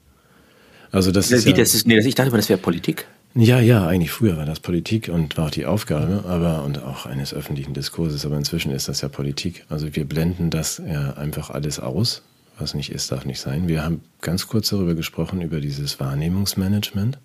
Also 0.90 1.10
das, 1.10 1.28
das 1.28 1.40
ist, 1.40 1.46
ja, 1.46 1.52
das 1.52 1.74
ist 1.74 1.86
nee, 1.86 1.98
ich 1.98 2.14
dachte, 2.14 2.30
das 2.30 2.48
wäre 2.48 2.58
Politik. 2.58 3.06
Ja, 3.34 3.60
ja, 3.60 3.86
eigentlich 3.86 4.10
früher 4.10 4.36
war 4.36 4.44
das 4.44 4.60
Politik 4.60 5.08
und 5.08 5.38
war 5.38 5.46
auch 5.46 5.50
die 5.50 5.64
Aufgabe, 5.64 6.24
aber 6.28 6.64
und 6.64 6.82
auch 6.82 7.06
eines 7.06 7.32
öffentlichen 7.32 7.72
Diskurses, 7.72 8.26
aber 8.26 8.36
inzwischen 8.36 8.72
ist 8.72 8.88
das 8.88 9.00
ja 9.00 9.08
Politik. 9.08 9.64
Also 9.70 9.94
wir 9.96 10.04
blenden 10.04 10.50
das 10.50 10.82
ja 10.86 11.14
einfach 11.14 11.48
alles 11.48 11.80
aus, 11.80 12.22
was 12.58 12.74
nicht 12.74 12.92
ist, 12.92 13.10
darf 13.10 13.24
nicht 13.24 13.40
sein. 13.40 13.68
Wir 13.68 13.84
haben 13.84 14.02
ganz 14.20 14.48
kurz 14.48 14.68
darüber 14.68 14.94
gesprochen, 14.94 15.40
über 15.40 15.60
dieses 15.60 15.98
Wahrnehmungsmanagement. 15.98 17.18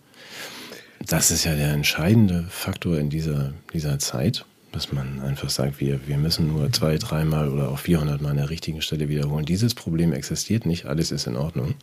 Das 1.06 1.30
ist 1.30 1.44
ja 1.44 1.56
der 1.56 1.74
entscheidende 1.74 2.46
Faktor 2.50 2.98
in 2.98 3.10
dieser, 3.10 3.54
dieser 3.74 4.00
Zeit, 4.00 4.46
dass 4.72 4.94
man 4.94 5.20
einfach 5.20 5.50
sagt, 5.50 5.82
wir, 5.82 6.08
wir 6.08 6.18
müssen 6.18 6.48
nur 6.48 6.72
zwei, 6.72 6.98
dreimal 6.98 7.50
oder 7.50 7.68
auch 7.68 7.80
400 7.80 8.22
Mal 8.22 8.30
an 8.30 8.38
der 8.38 8.50
richtigen 8.50 8.82
Stelle 8.82 9.10
wiederholen. 9.10 9.46
Dieses 9.46 9.76
Problem 9.76 10.14
existiert 10.14 10.66
nicht, 10.66 10.86
alles 10.86 11.12
ist 11.12 11.28
in 11.28 11.36
Ordnung. 11.36 11.76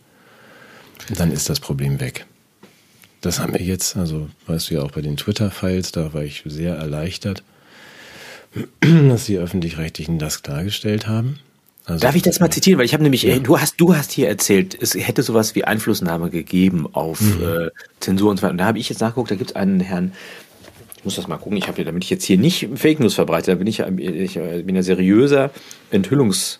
Dann 1.15 1.31
ist 1.31 1.51
das 1.51 1.61
Problem 1.61 2.01
weg. 2.01 2.25
Das 3.25 3.41
haben 3.41 3.55
wir 3.55 3.63
jetzt, 3.63 3.97
also 3.97 4.29
weißt 4.47 4.69
du 4.69 4.75
ja 4.75 4.83
auch 4.83 4.91
bei 4.91 5.01
den 5.01 5.17
Twitter-Files, 5.17 5.93
da 5.93 6.13
war 6.13 6.23
ich 6.23 6.43
sehr 6.45 6.75
erleichtert, 6.75 7.43
dass 8.81 9.25
die 9.25 9.39
öffentlich-rechtlichen 9.39 10.19
das 10.19 10.43
klargestellt 10.43 11.07
haben. 11.07 11.39
Also, 11.87 12.03
Darf 12.03 12.17
ich 12.17 12.23
das 12.23 12.39
mal 12.41 12.51
zitieren? 12.51 12.79
Weil 12.79 12.85
ich 12.85 12.93
habe 12.93 13.03
nämlich, 13.03 13.23
ja. 13.23 13.39
du 13.39 13.59
hast, 13.59 13.81
du 13.81 13.97
hast 13.97 14.13
hier 14.13 14.29
erzählt, 14.29 14.77
es 14.79 14.95
hätte 14.95 15.23
sowas 15.23 15.55
wie 15.55 15.65
Einflussnahme 15.65 16.29
gegeben 16.29 16.87
auf 16.93 17.23
mhm. 17.23 17.43
äh, 17.43 17.71
Zensur 18.01 18.31
und 18.31 18.37
so 18.37 18.43
weiter. 18.43 18.53
Und 18.53 18.59
da 18.59 18.67
habe 18.67 18.79
ich 18.79 18.91
jetzt 18.91 19.01
nachgeguckt, 19.01 19.31
da 19.31 19.37
gibt 19.37 19.51
es 19.51 19.57
einen 19.57 19.81
Herrn, 19.81 20.13
ich 20.99 21.05
muss 21.05 21.17
das 21.17 21.27
mal 21.27 21.39
gucken, 21.39 21.57
ich 21.57 21.67
habe 21.67 21.83
damit 21.83 22.05
ich 22.05 22.11
jetzt 22.11 22.25
hier 22.25 22.37
nicht 22.37 22.69
Fake 22.75 23.01
News 23.01 23.15
verbreite, 23.15 23.53
da 23.53 23.55
bin 23.55 23.67
ich, 23.67 23.81
ich 23.81 24.35
bin 24.35 24.77
ja 24.77 24.83
seriöser 24.83 25.51
Enthüllungskünstler. 25.91 26.59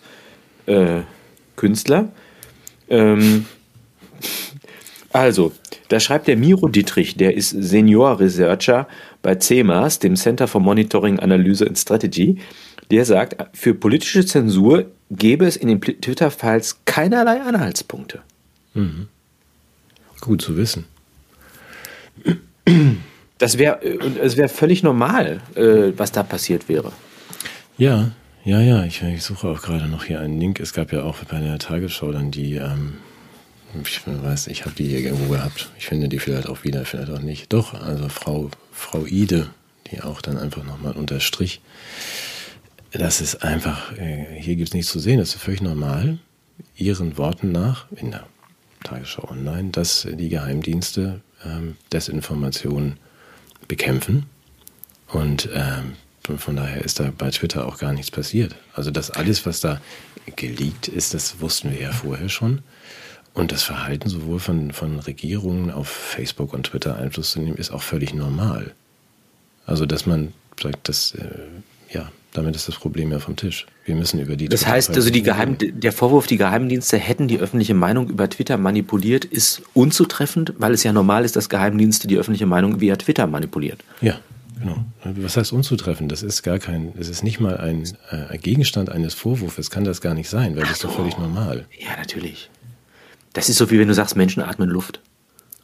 Äh, 2.87 2.97
ähm, 2.97 3.45
Also, 5.15 5.53
da 5.87 6.01
schreibt 6.01 6.27
der 6.27 6.35
Miro 6.35 6.67
Dietrich, 6.67 7.15
der 7.15 7.37
ist 7.37 7.51
Senior 7.51 8.19
Researcher 8.19 8.85
bei 9.21 9.35
CEMAS, 9.35 9.99
dem 9.99 10.17
Center 10.17 10.45
for 10.45 10.59
Monitoring, 10.59 11.21
Analyse 11.21 11.65
and 11.65 11.77
Strategy. 11.77 12.37
Der 12.91 13.05
sagt, 13.05 13.37
für 13.53 13.73
politische 13.73 14.25
Zensur 14.25 14.87
gäbe 15.09 15.45
es 15.45 15.55
in 15.55 15.69
den 15.69 15.79
Twitter-Files 15.79 16.81
keinerlei 16.83 17.41
Anhaltspunkte. 17.41 18.23
Mhm. 18.73 19.07
Gut 20.19 20.41
zu 20.41 20.57
wissen. 20.57 20.83
Das 23.37 23.57
wäre 23.57 23.79
es 24.21 24.35
wäre 24.35 24.49
völlig 24.49 24.83
normal, 24.83 25.39
äh, 25.55 25.93
was 25.95 26.11
da 26.11 26.23
passiert 26.23 26.67
wäre. 26.67 26.91
Ja, 27.77 28.11
ja, 28.43 28.59
ja. 28.59 28.83
Ich, 28.83 29.01
ich 29.01 29.23
suche 29.23 29.47
auch 29.47 29.61
gerade 29.61 29.87
noch 29.87 30.03
hier 30.03 30.19
einen 30.19 30.41
Link. 30.41 30.59
Es 30.59 30.73
gab 30.73 30.91
ja 30.91 31.03
auch 31.03 31.23
bei 31.23 31.39
der 31.39 31.57
Tagesschau 31.57 32.11
dann 32.11 32.31
die, 32.31 32.55
ähm, 32.55 32.95
ich 33.83 34.01
weiß, 34.05 34.47
ich 34.47 34.65
habe 34.65 34.75
die 34.75 34.87
hier 34.87 34.99
irgendwo 34.99 35.33
gehabt. 35.33 35.69
Ich 35.77 35.87
finde 35.87 36.07
die 36.09 36.19
vielleicht 36.19 36.47
auch 36.47 36.63
wieder, 36.63 36.85
vielleicht 36.85 37.09
auch 37.09 37.19
nicht. 37.19 37.51
Doch, 37.51 37.73
also 37.73 38.09
Frau, 38.09 38.49
Frau 38.71 39.05
Ide, 39.05 39.49
die 39.91 40.01
auch 40.01 40.21
dann 40.21 40.37
einfach 40.37 40.63
nochmal 40.63 40.93
unterstrich. 40.93 41.61
Das 42.91 43.21
ist 43.21 43.43
einfach, 43.43 43.91
äh, 43.97 44.25
hier 44.39 44.55
gibt 44.55 44.69
es 44.69 44.73
nichts 44.73 44.91
zu 44.91 44.99
sehen. 44.99 45.19
Das 45.19 45.35
ist 45.35 45.41
völlig 45.41 45.61
normal, 45.61 46.19
ihren 46.77 47.17
Worten 47.17 47.51
nach, 47.51 47.87
in 47.95 48.11
der 48.11 48.25
Tagesschau 48.83 49.29
Online, 49.29 49.71
dass 49.71 50.07
die 50.09 50.29
Geheimdienste 50.29 51.21
ähm, 51.43 51.75
Desinformation 51.91 52.97
bekämpfen. 53.67 54.27
Und 55.07 55.49
ähm, 55.53 55.93
von 56.37 56.55
daher 56.55 56.83
ist 56.83 56.99
da 56.99 57.11
bei 57.15 57.29
Twitter 57.29 57.67
auch 57.67 57.77
gar 57.77 57.93
nichts 57.93 58.11
passiert. 58.11 58.55
Also 58.73 58.91
das 58.91 59.11
alles, 59.11 59.45
was 59.45 59.59
da 59.59 59.81
geleakt 60.35 60.87
ist, 60.87 61.13
das 61.13 61.39
wussten 61.41 61.71
wir 61.71 61.81
ja 61.81 61.91
vorher 61.91 62.29
schon. 62.29 62.63
Und 63.35 63.51
das 63.51 63.63
Verhalten 63.63 64.09
sowohl 64.09 64.39
von, 64.39 64.71
von 64.71 64.99
Regierungen 64.99 65.69
auf 65.69 65.89
Facebook 65.89 66.53
und 66.53 66.67
Twitter 66.67 66.97
Einfluss 66.97 67.31
zu 67.31 67.41
nehmen, 67.41 67.57
ist 67.57 67.71
auch 67.71 67.83
völlig 67.83 68.13
normal. 68.13 68.73
Also 69.65 69.85
dass 69.85 70.05
man 70.05 70.33
sagt, 70.61 70.87
dass 70.87 71.13
äh, 71.15 71.27
ja, 71.91 72.11
damit 72.33 72.55
ist 72.55 72.67
das 72.67 72.75
Problem 72.75 73.11
ja 73.11 73.19
vom 73.19 73.35
Tisch. 73.35 73.65
Wir 73.85 73.95
müssen 73.95 74.19
über 74.19 74.35
die. 74.35 74.49
Das 74.49 74.65
heißt 74.65 74.89
also, 74.95 75.09
die 75.09 75.21
Geheim 75.21 75.57
der 75.59 75.91
Vorwurf, 75.91 76.27
die 76.27 76.37
Geheimdienste 76.37 76.97
hätten 76.97 77.27
die 77.27 77.39
öffentliche 77.39 77.73
Meinung 77.73 78.09
über 78.09 78.29
Twitter 78.29 78.57
manipuliert, 78.57 79.25
ist 79.25 79.61
unzutreffend, 79.73 80.53
weil 80.57 80.73
es 80.73 80.83
ja 80.83 80.91
normal 80.91 81.25
ist, 81.25 81.35
dass 81.35 81.49
Geheimdienste 81.49 82.07
die 82.07 82.17
öffentliche 82.17 82.45
Meinung 82.45 82.81
via 82.81 82.95
Twitter 82.95 83.27
manipuliert. 83.27 83.83
Ja, 84.01 84.19
genau. 84.59 84.77
Was 85.03 85.37
heißt 85.37 85.53
unzutreffend? 85.53 86.11
Das 86.11 86.23
ist 86.23 86.43
gar 86.43 86.59
kein, 86.59 86.93
es 86.99 87.09
ist 87.09 87.23
nicht 87.23 87.39
mal 87.39 87.57
ein, 87.57 87.83
äh, 88.11 88.37
Gegenstand 88.37 88.89
eines 88.89 89.13
Vorwurfs. 89.13 89.69
Kann 89.69 89.83
das 89.83 90.01
gar 90.01 90.13
nicht 90.13 90.29
sein, 90.29 90.55
weil 90.55 90.63
Ach 90.63 90.67
das 90.67 90.77
ist 90.77 90.83
doch 90.83 90.95
völlig 90.95 91.17
normal. 91.17 91.65
Ja, 91.79 91.97
natürlich. 91.97 92.49
Das 93.35 93.49
ist 93.49 93.57
so 93.57 93.69
wie 93.69 93.77
wenn 93.77 93.87
du 93.87 93.93
sagst, 93.93 94.15
Menschen 94.15 94.41
atmen 94.41 94.69
Luft. 94.69 95.01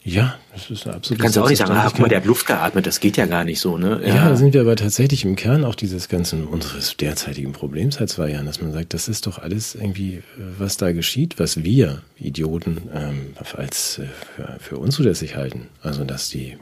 Ja, 0.04 0.40
das 0.52 0.70
ist 0.70 0.86
eine 0.86 0.96
absolute 0.96 1.18
Du 1.18 1.24
kannst 1.24 1.38
auch 1.38 1.48
nicht 1.48 1.60
sagen, 1.60 1.72
ah, 1.74 1.88
guck 1.88 2.00
mal, 2.00 2.08
der 2.10 2.18
hat 2.18 2.26
Luft 2.26 2.48
geatmet, 2.48 2.88
das 2.88 3.00
geht 3.00 3.18
ja 3.18 3.28
gar 3.28 3.44
nicht 3.44 3.60
so, 3.60 3.78
ne? 3.78 4.02
Ja, 4.04 4.16
ja 4.16 4.30
da 4.30 4.36
sind 4.36 4.54
wir 4.54 4.62
aber 4.62 4.76
tatsächlich 4.76 5.24
im 5.26 5.36
Kern 5.36 5.64
auch 5.64 5.76
dieses 5.76 6.10
ganzen, 6.10 6.48
unseres 6.48 6.98
derzeitigen 6.98 7.54
Problems 7.54 7.96
seit 7.96 8.10
zwei 8.10 8.32
Jahren, 8.32 8.48
dass 8.48 8.62
man 8.62 8.74
sagt, 8.74 8.96
das 8.96 9.08
ist 9.08 9.28
doch 9.28 9.38
alles 9.38 9.76
irgendwie, 9.76 10.24
was 10.58 10.78
da 10.78 10.92
geschieht, 10.92 11.40
was 11.40 11.64
wir 11.64 12.02
Idioten 12.18 12.90
ähm, 12.94 13.36
als 13.56 14.00
äh, 14.00 14.08
für, 14.36 14.58
für 14.60 14.78
unzulässig 14.78 15.36
halten. 15.36 15.68
Also, 15.84 16.04
dass 16.04 16.30
die, 16.30 16.58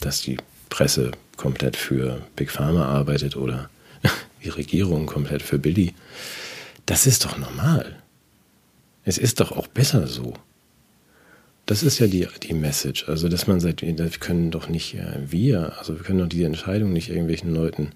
dass 0.00 0.22
die 0.22 0.38
Presse 0.70 1.10
komplett 1.36 1.76
für 1.76 2.22
Big 2.34 2.50
Pharma 2.50 2.86
arbeitet 2.86 3.36
oder 3.36 3.68
die 4.42 4.48
Regierung 4.48 5.04
komplett 5.04 5.42
für 5.42 5.58
Billy. 5.58 5.94
Das 6.86 7.06
ist 7.06 7.26
doch 7.26 7.36
normal. 7.36 7.99
Es 9.10 9.18
ist 9.18 9.40
doch 9.40 9.50
auch 9.50 9.66
besser 9.66 10.06
so. 10.06 10.34
Das 11.66 11.82
ist 11.82 11.98
ja 11.98 12.06
die, 12.06 12.28
die 12.44 12.54
Message. 12.54 13.08
Also, 13.08 13.28
dass 13.28 13.48
man 13.48 13.58
sagt, 13.58 13.82
wir 13.82 13.94
können 14.20 14.52
doch 14.52 14.68
nicht 14.68 14.94
äh, 14.94 15.18
wir, 15.26 15.76
also 15.80 15.96
wir 15.96 16.04
können 16.04 16.20
doch 16.20 16.28
diese 16.28 16.44
Entscheidung 16.44 16.92
nicht 16.92 17.08
irgendwelchen 17.08 17.52
Leuten 17.52 17.90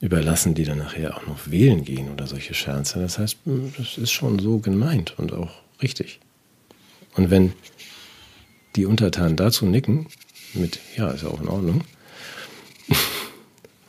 überlassen, 0.00 0.54
die 0.54 0.64
dann 0.64 0.78
nachher 0.78 1.16
auch 1.16 1.28
noch 1.28 1.48
wählen 1.48 1.84
gehen 1.84 2.10
oder 2.10 2.26
solche 2.26 2.54
Scherze. 2.54 2.98
Das 2.98 3.20
heißt, 3.20 3.36
hm, 3.44 3.72
das 3.78 3.98
ist 3.98 4.10
schon 4.10 4.40
so 4.40 4.58
gemeint 4.58 5.16
und 5.16 5.32
auch 5.32 5.62
richtig. 5.80 6.18
Und 7.14 7.30
wenn 7.30 7.52
die 8.74 8.86
Untertanen 8.86 9.36
dazu 9.36 9.64
nicken, 9.64 10.08
mit, 10.54 10.80
ja, 10.96 11.08
ist 11.12 11.22
ja 11.22 11.28
auch 11.28 11.40
in 11.40 11.46
Ordnung, 11.46 11.84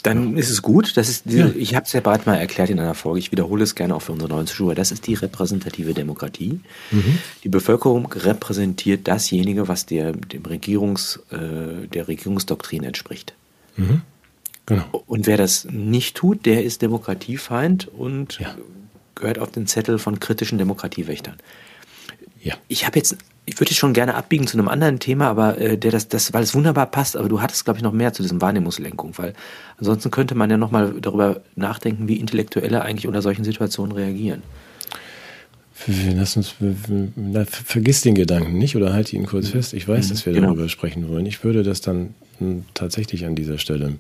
dann 0.08 0.38
ist 0.38 0.50
es 0.50 0.62
gut. 0.62 0.96
Das 0.96 1.10
ist 1.10 1.26
diese, 1.26 1.40
ja. 1.40 1.52
Ich 1.56 1.76
habe 1.76 1.86
es 1.86 1.94
ja 1.94 2.00
bereits 2.00 2.26
mal 2.26 2.36
erklärt 2.36 2.70
in 2.70 2.80
einer 2.80 2.94
Folge. 2.94 3.20
Ich 3.20 3.32
wiederhole 3.32 3.64
es 3.64 3.76
gerne 3.76 3.96
auch 3.96 4.02
für 4.02 4.14
unsere 4.14 4.30
neuen 4.30 4.48
Zuschauer. 4.48 4.74
Das 4.74 4.92
ist 4.92 5.06
die 5.06 5.16
repräsentative 5.16 5.94
Demokratie. 5.94 6.62
Mhm. 6.92 7.18
Die 7.44 7.50
Bevölkerung 7.50 8.12
repräsentiert 8.12 9.08
dasjenige, 9.08 9.68
was 9.68 9.86
der, 9.86 10.14
dem 10.14 10.46
Regierungs, 10.46 11.20
äh, 11.32 11.88
der 11.88 12.08
Regierungsdoktrin 12.08 12.84
entspricht. 12.84 13.34
Mhm. 13.76 14.02
Genau. 14.66 15.04
Und 15.08 15.28
wer 15.28 15.38
das 15.38 15.66
nicht 15.70 16.16
tut, 16.16 16.46
der 16.46 16.64
ist 16.64 16.82
Demokratiefeind 16.82 17.88
und 17.88 18.40
ja. 18.40 18.56
gehört 19.16 19.40
auf 19.40 19.52
den 19.52 19.68
Zettel 19.68 20.00
von 20.00 20.20
kritischen 20.20 20.58
Demokratiewächtern. 20.58 21.36
Ja. 22.42 22.56
Ich 22.68 22.86
habe 22.86 22.98
jetzt 22.98 23.18
ich 23.48 23.58
würde 23.62 23.74
schon 23.74 23.94
gerne 23.94 24.16
abbiegen 24.16 24.46
zu 24.46 24.58
einem 24.58 24.68
anderen 24.68 25.00
Thema, 25.00 25.30
aber 25.30 25.58
äh, 25.58 25.78
der 25.78 25.92
das, 25.92 26.10
das, 26.10 26.34
weil 26.34 26.44
es 26.44 26.54
wunderbar 26.54 26.86
passt, 26.86 27.16
aber 27.16 27.30
du 27.30 27.42
hattest, 27.42 27.64
glaube 27.64 27.78
ich, 27.78 27.84
noch 27.84 27.94
mehr 27.94 28.12
zu 28.12 28.22
diesem 28.22 28.42
Wahrnehmungslenkung, 28.42 29.18
weil 29.18 29.34
ansonsten 29.78 30.12
könnte 30.12 30.36
man 30.36 30.50
ja 30.50 30.58
nochmal 30.58 30.96
darüber 31.00 31.42
nachdenken, 31.56 32.10
wie 32.10 32.18
Intellektuelle 32.18 32.82
eigentlich 32.82 33.08
unter 33.08 33.22
solchen 33.22 33.46
Situationen 33.46 33.94
reagieren. 33.94 34.44
Lass 35.88 36.36
uns, 36.36 36.56
vergiss 37.46 38.02
den 38.02 38.16
Gedanken 38.16 38.58
nicht 38.58 38.76
oder 38.76 38.92
halte 38.92 39.16
ihn 39.16 39.26
kurz 39.26 39.50
fest. 39.50 39.74
Ich 39.74 39.88
weiß, 39.88 40.08
mhm, 40.08 40.10
dass 40.10 40.26
wir 40.26 40.34
genau. 40.34 40.48
darüber 40.48 40.68
sprechen 40.68 41.08
wollen. 41.08 41.26
Ich 41.26 41.44
würde 41.46 41.64
das 41.64 41.80
dann 41.80 42.16
hm, 42.40 42.66
tatsächlich 42.74 43.26
an 43.26 43.36
dieser 43.36 43.60
Stelle 43.60 43.94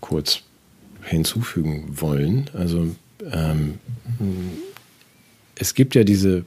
kurz 0.00 0.42
hinzufügen 1.02 2.00
wollen. 2.00 2.48
Also 2.52 2.94
ähm, 3.32 3.78
es 5.56 5.74
gibt 5.74 5.96
ja 5.96 6.04
diese 6.04 6.44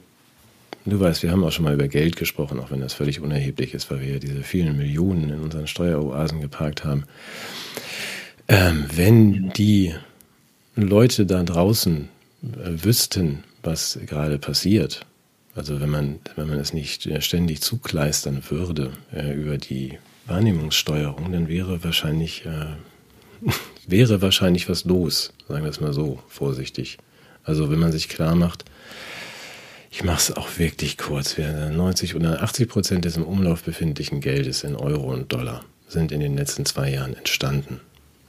Du 0.88 1.00
weißt, 1.00 1.24
wir 1.24 1.32
haben 1.32 1.42
auch 1.42 1.50
schon 1.50 1.64
mal 1.64 1.74
über 1.74 1.88
Geld 1.88 2.14
gesprochen, 2.14 2.60
auch 2.60 2.70
wenn 2.70 2.80
das 2.80 2.94
völlig 2.94 3.18
unerheblich 3.18 3.74
ist, 3.74 3.90
weil 3.90 4.00
wir 4.02 4.08
ja 4.08 4.18
diese 4.20 4.44
vielen 4.44 4.76
Millionen 4.76 5.30
in 5.30 5.40
unseren 5.40 5.66
Steueroasen 5.66 6.40
geparkt 6.40 6.84
haben. 6.84 7.04
Ähm, 8.46 8.86
wenn 8.94 9.50
die 9.50 9.92
Leute 10.76 11.26
da 11.26 11.42
draußen 11.42 12.08
äh, 12.42 12.84
wüssten, 12.84 13.42
was 13.64 13.98
gerade 14.06 14.38
passiert, 14.38 15.04
also 15.56 15.80
wenn 15.80 15.90
man, 15.90 16.20
wenn 16.36 16.48
man 16.48 16.58
es 16.60 16.72
nicht 16.72 17.08
ständig 17.20 17.62
zukleistern 17.62 18.44
würde 18.48 18.92
äh, 19.12 19.34
über 19.34 19.58
die 19.58 19.98
Wahrnehmungssteuerung, 20.26 21.32
dann 21.32 21.48
wäre 21.48 21.82
wahrscheinlich, 21.82 22.46
äh, 22.46 23.50
wäre 23.88 24.22
wahrscheinlich 24.22 24.68
was 24.68 24.84
los, 24.84 25.32
sagen 25.48 25.64
wir 25.64 25.70
es 25.70 25.80
mal 25.80 25.92
so 25.92 26.22
vorsichtig. 26.28 26.98
Also 27.42 27.72
wenn 27.72 27.80
man 27.80 27.90
sich 27.90 28.08
klar 28.08 28.36
macht, 28.36 28.64
ich 29.96 30.04
mache 30.04 30.18
es 30.18 30.36
auch 30.36 30.58
wirklich 30.58 30.98
kurz. 30.98 31.38
90 31.38 32.16
oder 32.16 32.42
80 32.42 32.68
Prozent 32.68 33.04
des 33.06 33.16
im 33.16 33.22
Umlauf 33.22 33.62
befindlichen 33.62 34.20
Geldes 34.20 34.62
in 34.62 34.76
Euro 34.76 35.10
und 35.10 35.32
Dollar 35.32 35.64
sind 35.88 36.12
in 36.12 36.20
den 36.20 36.36
letzten 36.36 36.66
zwei 36.66 36.90
Jahren 36.90 37.16
entstanden. 37.16 37.80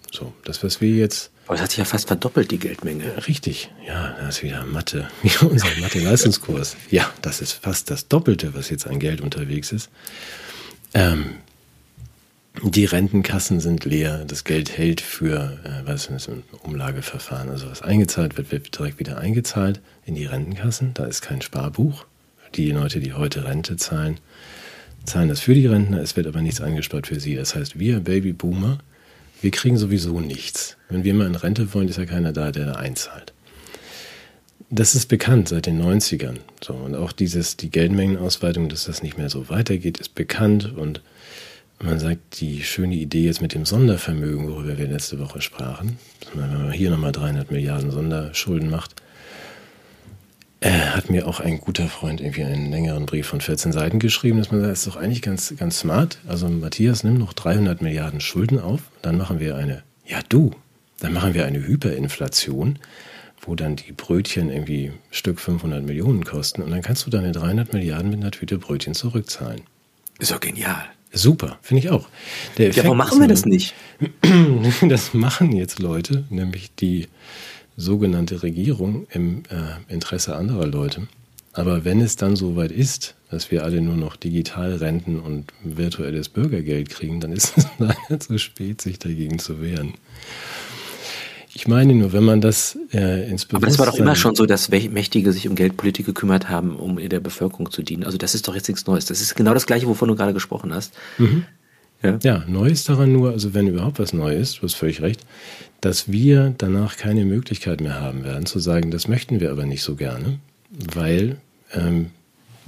So, 0.10 0.32
das, 0.46 0.64
was 0.64 0.80
wir 0.80 0.92
jetzt. 0.92 1.30
Aber 1.46 1.56
es 1.56 1.62
hat 1.62 1.72
sich 1.72 1.80
ja 1.80 1.84
fast 1.84 2.08
verdoppelt, 2.08 2.52
die 2.52 2.58
Geldmenge. 2.58 3.28
Richtig, 3.28 3.70
ja, 3.86 4.16
das 4.18 4.38
ist 4.38 4.44
wieder 4.44 4.64
Mathe, 4.64 5.10
unser 5.42 5.68
Mathe-Leistungskurs. 5.82 6.78
ja, 6.90 7.12
das 7.22 7.42
ist 7.42 7.52
fast 7.52 7.92
das 7.92 8.08
Doppelte, 8.08 8.54
was 8.54 8.70
jetzt 8.70 8.88
an 8.88 9.00
Geld 9.00 9.20
unterwegs 9.20 9.74
ist. 9.74 9.90
Ähm, 10.94 11.32
die 12.64 12.86
Rentenkassen 12.86 13.60
sind 13.60 13.86
leer, 13.86 14.26
das 14.26 14.44
Geld 14.44 14.78
hält 14.78 15.02
für, 15.02 15.60
äh, 15.64 15.88
was 15.88 16.08
ist 16.08 16.30
ein 16.30 16.44
Umlageverfahren, 16.64 17.50
also 17.50 17.70
was 17.70 17.82
eingezahlt 17.82 18.38
wird, 18.38 18.52
wird 18.52 18.78
direkt 18.78 19.00
wieder 19.00 19.18
eingezahlt 19.18 19.82
in 20.06 20.16
die 20.16 20.26
Rentenkassen. 20.26 20.94
Da 20.94 21.06
ist 21.06 21.22
kein 21.22 21.42
Sparbuch. 21.42 22.06
Die 22.56 22.72
Leute, 22.72 23.00
die 23.00 23.14
heute 23.14 23.46
Rente 23.46 23.76
zahlen, 23.76 24.20
zahlen 25.06 25.30
das 25.30 25.42
für 25.42 25.54
die 25.54 25.68
Rentner, 25.68 26.02
es 26.02 26.16
wird 26.16 26.28
aber 26.28 26.42
nichts 26.42 26.62
angespart 26.62 27.08
für 27.08 27.20
sie. 27.20 27.36
Das 27.36 27.56
heißt, 27.56 27.78
wir 27.78 28.00
Babyboomer, 28.00 28.80
wir 29.42 29.52
kriegen 29.52 29.78
sowieso 29.78 30.20
nichts. 30.20 30.78
Wenn 30.90 31.04
wir 31.04 31.14
mal 31.14 31.28
in 31.28 31.36
Rente 31.36 31.74
wollen, 31.74 31.88
ist 31.88 31.98
ja 31.98 32.06
keiner 32.06 32.34
da, 32.34 32.52
der 32.52 32.66
da 32.66 32.74
einzahlt. 32.74 33.34
Das 34.70 34.96
ist 34.96 35.08
bekannt 35.08 35.50
seit 35.50 35.66
den 35.66 35.82
90ern. 35.82 36.38
So, 36.62 36.74
und 36.74 36.96
auch 36.96 37.12
dieses, 37.12 37.56
die 37.56 37.70
Geldmengenausweitung, 37.70 38.68
dass 38.68 38.86
das 38.86 39.04
nicht 39.04 39.18
mehr 39.18 39.30
so 39.30 39.50
weitergeht, 39.50 40.00
ist 40.00 40.16
bekannt 40.16 40.74
und 40.76 41.02
man 41.80 42.00
sagt, 42.00 42.40
die 42.40 42.64
schöne 42.64 42.96
Idee 42.96 43.26
jetzt 43.26 43.42
mit 43.42 43.54
dem 43.54 43.66
Sondervermögen, 43.66 44.50
worüber 44.50 44.78
wir 44.78 44.88
letzte 44.88 45.20
Woche 45.20 45.42
sprachen, 45.42 46.00
wenn 46.34 46.52
man 46.52 46.72
hier 46.72 46.90
nochmal 46.90 47.12
300 47.12 47.52
Milliarden 47.52 47.92
Sonderschulden 47.92 48.70
macht, 48.70 49.02
äh, 50.60 50.72
hat 50.72 51.12
mir 51.12 51.28
auch 51.28 51.40
ein 51.40 51.60
guter 51.60 51.88
Freund 51.88 52.20
irgendwie 52.20 52.44
einen 52.44 52.72
längeren 52.72 53.06
Brief 53.06 53.28
von 53.28 53.42
14 53.42 53.72
Seiten 53.72 54.00
geschrieben, 54.00 54.40
dass 54.40 54.52
man 54.52 54.62
sagt, 54.62 54.72
das 54.72 54.80
ist 54.80 54.88
doch 54.88 54.96
eigentlich 54.96 55.22
ganz, 55.22 55.54
ganz 55.56 55.80
smart. 55.80 56.18
Also 56.28 56.50
Matthias, 56.50 57.04
nimm 57.04 57.20
noch 57.20 57.34
300 57.34 57.82
Milliarden 57.82 58.22
Schulden 58.22 58.60
auf, 58.60 58.82
dann 59.04 59.18
machen 59.18 59.40
wir 59.40 59.56
eine, 59.56 59.84
ja 60.06 60.20
du, 60.30 60.52
dann 61.00 61.14
machen 61.14 61.36
wir 61.36 61.46
eine 61.46 61.60
Hyperinflation, 61.60 62.80
wo 63.42 63.54
dann 63.54 63.76
die 63.76 63.92
Brötchen 63.92 64.50
irgendwie 64.50 64.94
Stück 65.12 65.40
500 65.40 65.84
Millionen 65.84 66.26
kosten 66.26 66.64
und 66.64 66.72
dann 66.72 66.82
kannst 66.82 67.06
du 67.06 67.12
deine 67.12 67.34
300 67.34 67.74
Milliarden 67.74 68.10
mit 68.10 68.20
einer 68.20 68.32
Tüte 68.32 68.58
Brötchen 68.58 68.96
zurückzahlen. 68.96 69.62
Ist 70.18 70.32
doch 70.32 70.40
genial. 70.40 70.86
Super, 71.12 71.58
finde 71.62 71.84
ich 71.84 71.90
auch. 71.90 72.08
ja, 72.58 72.76
warum 72.84 72.98
machen 72.98 73.20
wir 73.20 73.28
das 73.28 73.46
nicht? 73.46 73.74
Das 74.88 75.14
machen 75.14 75.56
jetzt 75.56 75.80
Leute, 75.80 76.26
nämlich 76.30 76.74
die 76.76 77.08
sogenannte 77.76 78.44
Regierung 78.44 79.08
im 79.12 79.44
äh, 79.50 79.94
Interesse 79.94 80.36
anderer 80.36 80.68
Leute. 80.68 81.08
Aber 81.54 81.86
wenn 81.86 82.02
es 82.02 82.16
dann 82.16 82.36
soweit 82.36 82.72
ist, 82.72 83.16
dass 83.32 83.50
wir 83.50 83.64
alle 83.64 83.82
nur 83.82 83.98
noch 83.98 84.16
digital 84.16 84.76
Renten 84.76 85.20
und 85.20 85.52
virtuelles 85.64 86.30
Bürgergeld 86.30 86.90
kriegen, 86.90 87.20
dann 87.20 87.32
ist 87.32 87.58
es 87.58 87.66
leider 87.80 88.20
zu 88.20 88.38
spät, 88.38 88.82
sich 88.82 89.00
dagegen 89.00 89.40
zu 89.40 89.62
wehren. 89.62 89.94
Ich 91.58 91.68
meine 91.68 91.96
nur, 91.96 92.14
wenn 92.14 92.24
man 92.24 92.40
das 92.40 92.78
äh, 92.94 93.28
ins 93.28 93.46
Bewusstsein... 93.46 93.56
Aber 93.56 93.66
das 93.66 93.80
war 93.80 93.88
doch 93.88 93.98
immer 93.98 94.16
schon 94.16 94.36
so, 94.36 94.46
dass 94.46 94.70
Mächtige 94.70 95.34
sich 95.34 95.50
um 95.50 95.56
Geldpolitik 95.56 96.06
gekümmert 96.06 96.50
haben, 96.50 96.76
um 96.76 96.98
der 96.98 97.20
Bevölkerung 97.20 97.72
zu 97.72 97.82
dienen. 97.82 98.04
Also 98.04 98.20
das 98.20 98.36
ist 98.36 98.48
doch 98.48 98.54
jetzt 98.54 98.68
nichts 98.68 98.86
Neues. 98.86 99.08
Das 99.08 99.22
ist 99.22 99.34
genau 99.34 99.56
das 99.56 99.66
Gleiche, 99.66 99.88
wovon 99.88 100.08
du 100.08 100.16
gerade 100.16 100.36
gesprochen 100.36 100.72
hast. 100.72 100.94
Mhm. 101.18 101.46
Ja. 102.04 102.20
ja, 102.22 102.44
neu 102.48 102.68
ist 102.68 102.88
daran 102.90 103.12
nur, 103.12 103.32
also 103.32 103.56
wenn 103.56 103.66
überhaupt 103.66 103.98
was 103.98 104.14
neu 104.14 104.36
ist, 104.36 104.60
du 104.60 104.62
hast 104.62 104.76
völlig 104.76 105.02
recht, 105.02 105.26
dass 105.82 106.12
wir 106.12 106.54
danach 106.60 106.96
keine 106.96 107.26
Möglichkeit 107.26 107.82
mehr 107.82 108.00
haben 108.00 108.24
werden, 108.24 108.46
zu 108.46 108.60
sagen, 108.60 108.92
das 108.92 109.08
möchten 109.08 109.40
wir 109.40 109.50
aber 109.50 109.66
nicht 109.66 109.82
so 109.82 109.96
gerne, 109.96 110.38
weil 110.70 111.38
ähm, 111.74 112.12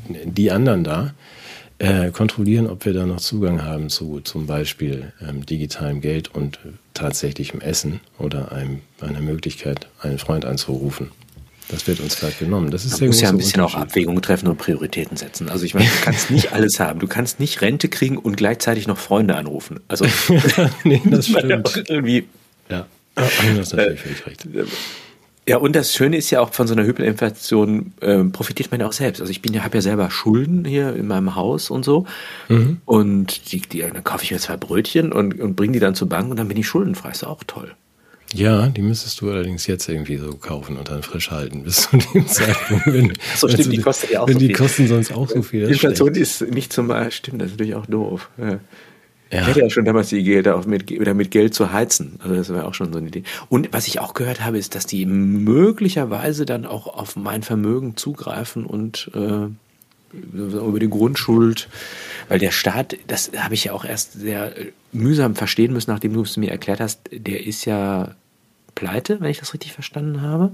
die 0.07 0.49
anderen 0.49 0.83
da 0.83 1.13
äh, 1.79 2.11
kontrollieren, 2.11 2.67
ob 2.67 2.85
wir 2.85 2.93
da 2.93 3.05
noch 3.05 3.19
Zugang 3.19 3.63
haben 3.63 3.89
zu 3.89 4.19
zum 4.19 4.45
Beispiel 4.45 5.13
ähm, 5.27 5.45
digitalem 5.45 6.01
Geld 6.01 6.33
und 6.33 6.59
tatsächlichem 6.93 7.61
Essen 7.61 8.01
oder 8.17 8.51
einem, 8.51 8.81
einer 8.99 9.21
Möglichkeit, 9.21 9.87
einen 10.01 10.19
Freund 10.19 10.45
anzurufen. 10.45 11.11
Das 11.69 11.87
wird 11.87 11.99
uns 11.99 12.19
gerade 12.19 12.33
genommen. 12.33 12.71
Das 12.71 12.83
ist 12.83 12.99
Man 12.99 13.07
muss 13.07 13.21
ja 13.21 13.29
ein 13.29 13.37
bisschen 13.37 13.61
auch 13.61 13.75
Abwägungen 13.75 14.21
treffen 14.21 14.47
und 14.47 14.57
Prioritäten 14.57 15.17
setzen. 15.17 15.49
Also 15.49 15.65
ich 15.65 15.75
meine, 15.75 15.85
du 15.85 16.03
kannst 16.03 16.31
nicht 16.31 16.51
alles 16.53 16.79
haben. 16.79 16.99
Du 16.99 17.07
kannst 17.07 17.39
nicht 17.39 17.61
Rente 17.61 17.89
kriegen 17.89 18.17
und 18.17 18.35
gleichzeitig 18.35 18.87
noch 18.87 18.97
Freunde 18.97 19.35
anrufen. 19.35 19.79
Also 19.87 20.05
nee, 20.83 21.01
das 21.05 21.27
stimmt. 21.29 21.83
irgendwie. 21.87 22.27
Ja, 22.69 22.87
du 23.15 23.21
hast 23.59 23.73
natürlich 23.73 23.99
völlig 24.01 24.25
recht. 24.25 24.47
Ja, 25.47 25.57
und 25.57 25.75
das 25.75 25.95
Schöne 25.95 26.17
ist 26.17 26.29
ja 26.29 26.41
auch 26.41 26.53
von 26.53 26.67
so 26.67 26.73
einer 26.75 26.83
Hyperinflation 26.83 27.93
äh, 28.01 28.23
profitiert 28.25 28.69
man 28.71 28.81
ja 28.81 28.87
auch 28.87 28.93
selbst. 28.93 29.19
Also 29.19 29.31
ich 29.31 29.41
bin 29.41 29.53
ja, 29.53 29.63
habe 29.63 29.77
ja 29.77 29.81
selber 29.81 30.11
Schulden 30.11 30.63
hier 30.63 30.95
in 30.95 31.07
meinem 31.07 31.35
Haus 31.35 31.71
und 31.71 31.83
so. 31.83 32.05
Mhm. 32.49 32.81
Und 32.85 33.51
die, 33.51 33.61
die, 33.61 33.79
dann 33.79 34.03
kaufe 34.03 34.23
ich 34.23 34.31
mir 34.31 34.37
zwei 34.37 34.57
Brötchen 34.57 35.11
und, 35.11 35.39
und 35.39 35.55
bringe 35.55 35.73
die 35.73 35.79
dann 35.79 35.95
zur 35.95 36.07
Bank 36.07 36.29
und 36.29 36.37
dann 36.37 36.47
bin 36.47 36.57
ich 36.57 36.67
schuldenfrei. 36.67 37.09
Ist 37.09 37.23
auch 37.23 37.43
toll. 37.47 37.73
Ja, 38.33 38.67
die 38.67 38.83
müsstest 38.83 39.21
du 39.21 39.31
allerdings 39.31 39.65
jetzt 39.65 39.89
irgendwie 39.89 40.17
so 40.17 40.35
kaufen 40.35 40.77
und 40.77 40.89
dann 40.89 41.01
frisch 41.01 41.31
halten 41.31 41.63
bis 41.63 41.89
zu 41.89 41.97
dem 41.97 42.27
Zeitpunkt. 42.27 42.85
Wenn, 42.85 43.13
so 43.35 43.47
stimmt, 43.47 43.59
also 43.59 43.71
die 43.71 43.77
kosten 43.77 44.07
ja 44.11 44.21
auch 44.21 44.27
wenn 44.27 44.35
so 44.35 44.39
die 44.39 44.53
kosten 44.53 44.87
sonst 44.87 45.11
auch 45.11 45.27
so 45.27 45.41
viel. 45.41 45.65
Die 45.65 45.71
Inflation 45.71 46.13
ist 46.13 46.41
nicht 46.41 46.71
zum 46.71 46.93
Stimmt, 47.09 47.41
das 47.41 47.47
ist 47.47 47.53
natürlich 47.53 47.75
auch 47.75 47.87
doof. 47.87 48.29
Ja. 48.37 48.59
Ja. 49.31 49.41
Ich 49.41 49.47
hatte 49.47 49.59
ja 49.61 49.69
schon 49.69 49.85
damals 49.85 50.09
die 50.09 50.17
Idee, 50.17 50.41
da 50.41 50.59
mit, 50.65 50.91
oder 50.91 51.13
mit 51.13 51.29
Geld 51.29 51.53
zu 51.53 51.71
heizen. 51.71 52.19
Also 52.19 52.35
das 52.35 52.49
war 52.49 52.65
auch 52.65 52.73
schon 52.73 52.91
so 52.91 52.97
eine 52.97 53.07
Idee. 53.07 53.23
Und 53.47 53.71
was 53.71 53.87
ich 53.87 53.99
auch 53.99 54.15
gehört 54.15 54.43
habe, 54.43 54.57
ist, 54.57 54.73
dass 54.73 54.87
die 54.87 55.05
möglicherweise 55.05 56.45
dann 56.45 56.65
auch 56.65 56.87
auf 56.87 57.15
mein 57.15 57.43
Vermögen 57.43 57.95
zugreifen 57.95 58.65
und 58.65 59.11
äh, 59.13 59.47
über 60.11 60.79
die 60.79 60.89
Grundschuld, 60.89 61.69
weil 62.27 62.39
der 62.39 62.49
Staat, 62.49 62.97
das 63.05 63.31
habe 63.37 63.53
ich 63.53 63.65
ja 63.65 63.73
auch 63.73 63.85
erst 63.85 64.13
sehr 64.13 64.51
mühsam 64.91 65.35
verstehen 65.35 65.73
müssen, 65.73 65.91
nachdem 65.91 66.13
du 66.13 66.23
es 66.23 66.35
mir 66.35 66.49
erklärt 66.49 66.79
hast, 66.79 67.01
der 67.11 67.45
ist 67.45 67.65
ja 67.65 68.15
pleite, 68.73 69.21
wenn 69.21 69.29
ich 69.29 69.39
das 69.39 69.53
richtig 69.53 69.73
verstanden 69.73 70.21
habe. 70.21 70.51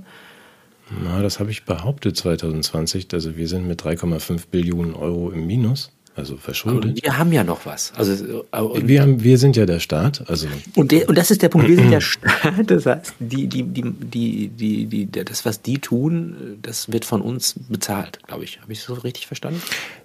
Na, 1.03 1.21
das 1.21 1.39
habe 1.39 1.51
ich 1.51 1.63
behauptet 1.63 2.17
2020. 2.17 3.07
Also 3.13 3.37
wir 3.37 3.47
sind 3.47 3.67
mit 3.67 3.81
3,5 3.81 4.47
Billionen 4.51 4.93
Euro 4.93 5.31
im 5.31 5.47
Minus 5.47 5.94
also 6.15 6.37
verschuldet. 6.37 6.91
Aber 6.91 7.03
wir 7.03 7.17
haben 7.17 7.31
ja 7.33 7.43
noch 7.43 7.65
was. 7.65 7.91
Also, 7.95 8.45
äh, 8.51 8.87
wir, 8.87 9.01
haben, 9.01 9.23
wir 9.23 9.37
sind 9.37 9.57
ja 9.57 9.65
der 9.65 9.79
Staat. 9.79 10.23
Also 10.29 10.47
und, 10.75 10.91
der, 10.91 11.09
und 11.09 11.17
das 11.17 11.29
ist 11.29 11.41
der 11.41 11.49
Punkt, 11.49 11.67
wir 11.67 11.75
sind 11.75 11.91
der 11.91 12.01
Staat. 12.01 12.71
Das 12.71 12.85
heißt, 12.85 13.13
die, 13.19 13.47
die, 13.47 13.63
die, 13.63 13.83
die, 13.83 14.47
die, 14.47 14.85
die, 14.85 15.11
das, 15.11 15.45
was 15.45 15.61
die 15.61 15.79
tun, 15.79 16.57
das 16.61 16.91
wird 16.91 17.03
von 17.03 17.21
uns 17.21 17.55
bezahlt, 17.67 18.19
glaube 18.27 18.45
ich. 18.45 18.61
Habe 18.61 18.71
ich 18.71 18.79
das 18.79 18.87
so 18.87 18.93
richtig 18.93 19.27
verstanden? 19.27 19.61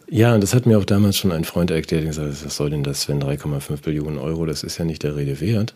Ja, 0.09 0.35
und 0.35 0.42
das 0.42 0.55
hat 0.55 0.66
mir 0.66 0.79
auch 0.79 0.85
damals 0.85 1.16
schon 1.16 1.31
ein 1.31 1.44
Freund 1.44 1.70
erklärt, 1.70 2.03
der 2.03 2.11
gesagt 2.11 2.44
was 2.44 2.57
soll 2.57 2.70
denn 2.70 2.83
das, 2.83 3.09
wenn 3.09 3.23
3,5 3.23 3.83
Billionen 3.83 4.18
Euro, 4.18 4.44
das 4.46 4.64
ist 4.64 4.79
ja 4.79 4.85
nicht 4.85 5.05
der 5.05 5.14
Rede 5.14 5.40
wert. 5.40 5.75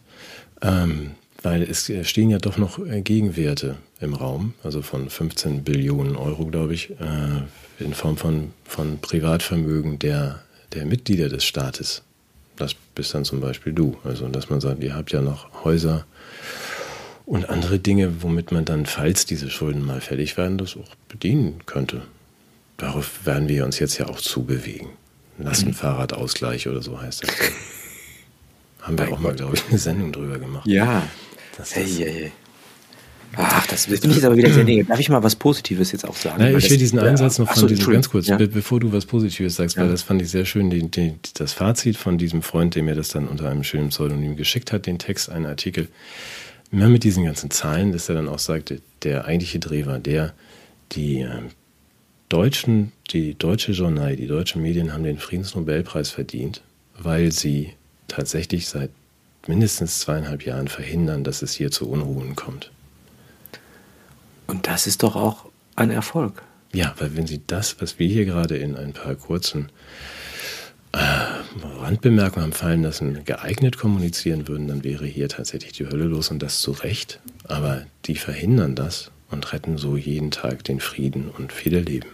Ähm, 0.61 1.13
weil 1.43 1.63
es 1.63 1.93
stehen 2.03 2.31
ja 2.31 2.39
doch 2.39 2.57
noch 2.57 2.79
äh, 2.79 3.03
Gegenwerte 3.03 3.77
im 4.01 4.15
Raum, 4.15 4.55
also 4.65 4.83
von 4.83 5.09
15 5.09 5.63
Billionen 5.63 6.17
Euro, 6.17 6.47
glaube 6.47 6.75
ich, 6.75 6.91
äh, 6.93 7.43
in 7.79 7.95
Form 7.95 8.17
von, 8.17 8.53
von 8.65 8.99
Privatvermögen 8.99 9.99
der, 9.99 10.41
der 10.73 10.87
Mitglieder 10.87 11.29
des 11.29 11.45
Staates. 11.45 12.03
Das 12.57 12.75
bist 12.95 13.15
dann 13.15 13.25
zum 13.25 13.41
Beispiel 13.41 13.73
du. 13.73 13.97
Also, 14.05 14.29
dass 14.29 14.51
man 14.51 14.61
sagt, 14.61 14.83
ihr 14.83 14.95
habt 14.95 15.13
ja 15.13 15.21
noch 15.21 15.65
Häuser 15.65 16.05
und 17.27 17.49
andere 17.49 17.79
Dinge, 17.79 18.23
womit 18.23 18.53
man 18.53 18.65
dann, 18.65 18.87
falls 18.87 19.27
diese 19.27 19.51
Schulden 19.51 19.85
mal 19.85 20.01
fällig 20.01 20.37
werden, 20.37 20.59
das 20.59 20.77
auch 20.77 20.95
bedienen 21.09 21.61
könnte. 21.67 22.03
Darauf 22.77 23.25
werden 23.25 23.49
wir 23.49 23.65
uns 23.65 23.79
jetzt 23.79 23.99
ja 23.99 24.09
auch 24.09 24.21
zubewegen. 24.21 24.89
Lastenfahrradausgleich 25.39 26.69
oder 26.69 26.83
so 26.83 27.01
heißt 27.01 27.25
das. 27.25 27.31
Haben 28.83 28.99
wir 28.99 29.13
auch 29.13 29.19
mal, 29.19 29.35
glaube 29.35 29.57
ich, 29.57 29.65
eine 29.69 29.79
Sendung 29.79 30.13
drüber 30.13 30.39
gemacht. 30.39 30.67
Ja. 30.67 31.09
Das 31.57 31.69
ist, 31.69 31.77
hey, 31.77 31.87
hey, 31.87 32.13
hey. 32.13 32.33
Ach, 33.37 33.67
das 33.67 33.87
finde 33.87 34.09
ich 34.09 34.17
jetzt 34.17 34.25
aber 34.25 34.37
wieder 34.37 34.53
sehr 34.53 34.65
negativ. 34.65 34.89
Darf 34.89 35.01
ich 35.01 35.09
mal 35.09 35.23
was 35.23 35.37
Positives 35.37 35.93
jetzt 35.93 36.07
auch 36.07 36.17
sagen? 36.17 36.43
Ja, 36.43 36.57
ich 36.57 36.71
will 36.71 36.77
diesen 36.77 36.99
Einsatz 36.99 37.39
noch 37.39 37.49
von 37.49 37.61
so, 37.61 37.67
diesem, 37.67 37.93
ganz 37.93 38.09
kurz, 38.09 38.27
ja. 38.27 38.37
bevor 38.37 38.81
du 38.81 38.93
was 38.93 39.07
Positives 39.07 39.57
sagst, 39.57 39.77
weil 39.77 39.89
das 39.89 40.03
fand 40.03 40.23
ich 40.23 40.31
sehr 40.31 40.45
schön, 40.45 40.71
die, 40.71 40.91
die, 40.91 41.15
das 41.35 41.53
Fazit 41.53 41.97
von 41.97 42.19
diesem 42.19 42.43
Freund, 42.43 42.75
der 42.75 42.83
mir 42.83 42.95
das 42.95 43.09
dann 43.09 43.29
unter 43.29 43.49
einem 43.49 43.65
schönen 43.65 43.89
Pseudonym 43.89 44.37
geschickt 44.37 44.73
hat, 44.73 44.87
den 44.87 44.99
Text, 44.99 45.31
einen 45.31 45.47
Artikel. 45.47 45.89
Immer 46.73 46.89
mit 46.89 47.05
diesen 47.05 47.25
ganzen 47.25 47.51
Zahlen, 47.51 47.93
dass 47.93 48.09
er 48.09 48.17
dann 48.17 48.29
auch 48.29 48.39
sagte, 48.39 48.81
der 49.03 49.27
eigentliche 49.27 49.59
Dreh 49.59 49.87
war 49.87 49.99
der, 49.99 50.35
die 50.93 51.21
äh, 51.21 51.29
Deutschen, 52.29 52.93
die 53.11 53.35
deutsche 53.35 53.73
Journal, 53.73 54.17
die 54.17 54.27
deutschen 54.27 54.63
Medien 54.63 54.93
haben 54.93 55.05
den 55.05 55.19
Friedensnobelpreis 55.19 56.11
verdient, 56.11 56.63
weil 56.99 57.31
sie 57.31 57.75
tatsächlich 58.09 58.67
seit 58.67 58.91
mindestens 59.47 60.01
zweieinhalb 60.01 60.45
Jahren 60.45 60.69
verhindern, 60.69 61.23
dass 61.25 61.43
es 61.43 61.55
hier 61.55 61.71
zu 61.71 61.89
Unruhen 61.89 62.35
kommt. 62.35 62.71
Und 64.47 64.67
das 64.67 64.87
ist 64.87 65.03
doch 65.03 65.17
auch 65.17 65.47
ein 65.77 65.91
Erfolg. 65.91 66.43
Ja, 66.73 66.95
weil 66.99 67.17
wenn 67.17 67.27
Sie 67.27 67.41
das, 67.47 67.81
was 67.81 67.99
wir 67.99 68.09
hier 68.09 68.25
gerade 68.25 68.57
in 68.57 68.77
ein 68.77 68.93
paar 68.93 69.15
kurzen 69.15 69.71
äh, 70.93 70.99
Randbemerkungen 71.81 72.45
haben 72.45 72.53
fallen 72.53 72.83
lassen, 72.83 73.25
geeignet 73.25 73.79
kommunizieren 73.79 74.49
würden, 74.49 74.69
dann 74.69 74.85
wäre 74.85 75.07
hier 75.07 75.29
tatsächlich 75.29 75.73
die 75.73 75.87
Hölle 75.87 76.05
los 76.05 76.31
und 76.31 76.43
das 76.43 76.61
zu 76.61 76.73
Recht. 76.73 77.21
Aber 77.45 77.87
die 78.07 78.17
verhindern 78.17 78.75
das 78.75 79.11
und 79.31 79.53
retten 79.53 79.79
so 79.79 79.97
jeden 79.97 80.31
Tag 80.31 80.65
den 80.65 80.81
Frieden 80.81 81.31
und 81.31 81.53
viele 81.53 81.81
Leben. 81.81 82.09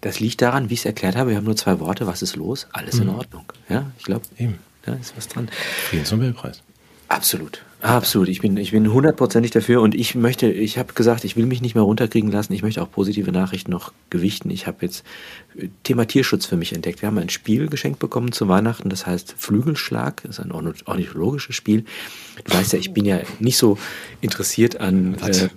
Das 0.00 0.20
liegt 0.20 0.42
daran, 0.42 0.70
wie 0.70 0.74
ich 0.74 0.80
es 0.80 0.86
erklärt 0.86 1.16
habe, 1.16 1.30
wir 1.30 1.36
haben 1.36 1.44
nur 1.44 1.56
zwei 1.56 1.80
Worte, 1.80 2.06
was 2.06 2.22
ist 2.22 2.36
los? 2.36 2.66
Alles 2.72 2.96
mhm. 2.96 3.02
in 3.02 3.08
Ordnung. 3.10 3.52
Ja, 3.68 3.90
ich 3.98 4.04
glaube, 4.04 4.24
da 4.82 4.94
ist 4.94 5.16
was 5.16 5.28
dran. 5.28 5.48
Friedensnobelpreis. 5.88 6.62
Absolut. 7.08 7.62
Absolut, 7.80 8.28
ich 8.28 8.40
bin, 8.40 8.56
ich 8.56 8.72
bin 8.72 8.92
hundertprozentig 8.92 9.52
dafür 9.52 9.80
und 9.82 9.94
ich 9.94 10.16
möchte, 10.16 10.50
ich 10.50 10.78
habe 10.78 10.94
gesagt, 10.94 11.22
ich 11.24 11.36
will 11.36 11.46
mich 11.46 11.62
nicht 11.62 11.76
mehr 11.76 11.84
runterkriegen 11.84 12.30
lassen, 12.30 12.52
ich 12.52 12.62
möchte 12.62 12.82
auch 12.82 12.90
positive 12.90 13.30
Nachrichten 13.30 13.70
noch 13.70 13.92
gewichten. 14.10 14.50
Ich 14.50 14.66
habe 14.66 14.78
jetzt 14.80 15.04
äh, 15.56 15.68
Thema 15.84 16.04
Tierschutz 16.04 16.44
für 16.44 16.56
mich 16.56 16.72
entdeckt. 16.72 17.02
Wir 17.02 17.06
haben 17.06 17.18
ein 17.18 17.28
Spiel 17.28 17.68
geschenkt 17.68 18.00
bekommen 18.00 18.32
zu 18.32 18.48
Weihnachten, 18.48 18.88
das 18.88 19.06
heißt 19.06 19.36
Flügelschlag, 19.38 20.22
das 20.24 20.38
ist 20.38 20.44
ein 20.44 20.50
ornithologisches 20.50 21.54
Spiel. 21.54 21.84
Du 22.44 22.52
weißt 22.52 22.72
ja, 22.72 22.80
ich 22.80 22.92
bin 22.92 23.04
ja 23.04 23.20
nicht 23.38 23.58
so 23.58 23.78
interessiert 24.20 24.80
an. 24.80 25.14
Äh, 25.22 25.48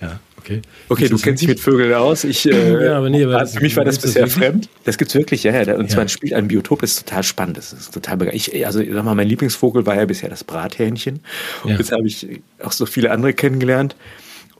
ja. 0.02 0.20
Okay, 0.40 0.62
okay 0.88 1.08
du 1.08 1.18
kennst 1.18 1.42
dich 1.42 1.48
mit 1.48 1.60
Vögeln 1.60 1.92
aus. 1.92 2.24
Ich, 2.24 2.48
äh, 2.50 2.84
ja, 2.84 2.96
aber 2.96 3.10
nee, 3.10 3.24
aber 3.24 3.46
für 3.46 3.60
mich 3.60 3.76
war 3.76 3.84
das 3.84 3.98
bisher 3.98 4.24
das 4.24 4.34
fremd. 4.34 4.68
Das 4.84 4.96
gibt's 4.96 5.14
wirklich, 5.14 5.42
ja, 5.42 5.52
ja. 5.52 5.74
Und 5.76 5.84
ja. 5.84 5.88
zwar 5.88 6.02
ein 6.02 6.08
Spiel, 6.08 6.34
ein 6.34 6.48
Biotop, 6.48 6.82
ist 6.82 7.06
total 7.06 7.22
spannend. 7.22 7.58
Das 7.58 7.72
ist 7.72 7.92
total 7.92 8.16
begeistert. 8.16 8.64
Also, 8.64 8.82
sag 8.82 9.04
mal, 9.04 9.14
mein 9.14 9.28
Lieblingsvogel 9.28 9.84
war 9.84 9.96
ja 9.96 10.06
bisher 10.06 10.30
das 10.30 10.44
Brathähnchen. 10.44 11.20
Und 11.62 11.70
ja. 11.70 11.76
jetzt 11.76 11.92
habe 11.92 12.06
ich 12.06 12.40
auch 12.62 12.72
so 12.72 12.86
viele 12.86 13.10
andere 13.10 13.34
kennengelernt. 13.34 13.96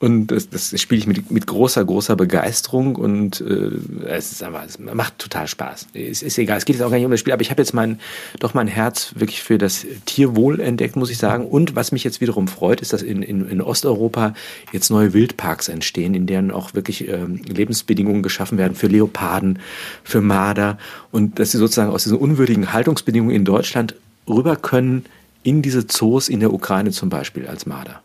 Und 0.00 0.28
das, 0.28 0.48
das 0.48 0.80
spiele 0.80 0.98
ich 0.98 1.06
mit, 1.06 1.30
mit 1.30 1.46
großer, 1.46 1.84
großer 1.84 2.16
Begeisterung 2.16 2.96
und 2.96 3.42
äh, 3.42 3.70
es 4.06 4.32
ist 4.32 4.42
aber, 4.42 4.64
es 4.64 4.78
macht 4.78 5.18
total 5.18 5.46
Spaß. 5.46 5.88
Es 5.92 6.22
ist 6.22 6.38
egal, 6.38 6.56
es 6.56 6.64
geht 6.64 6.76
jetzt 6.76 6.82
auch 6.82 6.88
gar 6.88 6.96
nicht 6.96 7.04
um 7.04 7.10
das 7.10 7.20
Spiel, 7.20 7.34
aber 7.34 7.42
ich 7.42 7.50
habe 7.50 7.60
jetzt 7.60 7.74
mein, 7.74 8.00
doch 8.38 8.54
mein 8.54 8.66
Herz 8.66 9.12
wirklich 9.16 9.42
für 9.42 9.58
das 9.58 9.84
Tierwohl 10.06 10.58
entdeckt, 10.58 10.96
muss 10.96 11.10
ich 11.10 11.18
sagen. 11.18 11.46
Und 11.46 11.76
was 11.76 11.92
mich 11.92 12.02
jetzt 12.02 12.22
wiederum 12.22 12.48
freut, 12.48 12.80
ist, 12.80 12.94
dass 12.94 13.02
in, 13.02 13.22
in, 13.22 13.46
in 13.46 13.60
Osteuropa 13.60 14.32
jetzt 14.72 14.88
neue 14.88 15.12
Wildparks 15.12 15.68
entstehen, 15.68 16.14
in 16.14 16.26
denen 16.26 16.50
auch 16.50 16.72
wirklich 16.72 17.06
ähm, 17.06 17.42
Lebensbedingungen 17.46 18.22
geschaffen 18.22 18.56
werden 18.56 18.74
für 18.74 18.86
Leoparden, 18.86 19.58
für 20.02 20.22
Marder 20.22 20.78
und 21.12 21.38
dass 21.38 21.52
sie 21.52 21.58
sozusagen 21.58 21.90
aus 21.90 22.04
diesen 22.04 22.16
unwürdigen 22.16 22.72
Haltungsbedingungen 22.72 23.36
in 23.36 23.44
Deutschland 23.44 23.94
rüber 24.26 24.56
können 24.56 25.04
in 25.42 25.60
diese 25.60 25.86
Zoos 25.86 26.30
in 26.30 26.40
der 26.40 26.54
Ukraine 26.54 26.90
zum 26.90 27.10
Beispiel 27.10 27.46
als 27.46 27.66
Marder. 27.66 28.02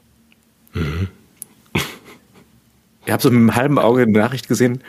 Mhm. 0.74 1.08
Ich 3.06 3.12
habe 3.12 3.22
so 3.22 3.30
mit 3.30 3.38
einem 3.38 3.56
halben 3.56 3.80
Auge 3.80 4.04
eine 4.04 4.12
Nachricht 4.12 4.48
gesehen. 4.48 4.82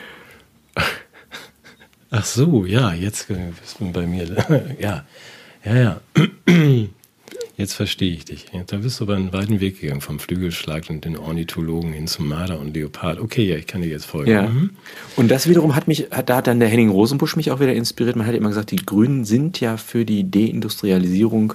Ach 2.11 2.25
so, 2.25 2.65
ja, 2.65 2.95
jetzt 2.95 3.29
bist 3.29 3.81
du 3.81 3.93
bei 3.93 4.07
mir. 4.07 4.27
ja, 4.81 5.05
ja, 5.65 5.75
ja. 5.75 6.01
Jetzt 7.59 7.73
verstehe 7.73 8.13
ich 8.13 8.27
dich. 8.27 8.47
Da 8.67 8.77
bist 8.77 9.01
du 9.01 9.05
aber 9.05 9.17
einen 9.17 9.33
weiten 9.33 9.61
Weg 9.61 9.81
gegangen, 9.81 10.03
vom 10.03 10.19
Flügelschlag 10.19 10.91
und 10.91 11.07
den 11.07 11.17
Ornithologen 11.17 11.95
hin 11.95 12.07
zum 12.07 12.29
Marder 12.29 12.61
und 12.61 12.75
Leopard. 12.75 13.19
Okay, 13.19 13.49
ja, 13.49 13.57
ich 13.57 13.67
kann 13.67 13.81
dir 13.81 13.89
jetzt 13.89 14.05
folgen. 14.05 14.31
Ja. 14.31 14.43
Mhm. 14.43 14.71
Und 15.17 15.31
das 15.31 15.49
wiederum 15.49 15.75
hat 15.75 15.89
mich, 15.89 16.09
da 16.27 16.37
hat 16.37 16.49
dann 16.49 16.61
der 16.61 16.69
Henning 16.69 16.91
Rosenbusch 16.91 17.35
mich 17.35 17.51
auch 17.51 17.59
wieder 17.59 17.73
inspiriert. 17.73 18.15
Man 18.15 18.27
hat 18.27 18.35
immer 18.35 18.51
gesagt, 18.51 18.73
die 18.73 18.85
Grünen 18.85 19.25
sind 19.25 19.59
ja 19.59 19.79
für 19.79 20.05
die 20.05 20.31
Deindustrialisierung 20.31 21.55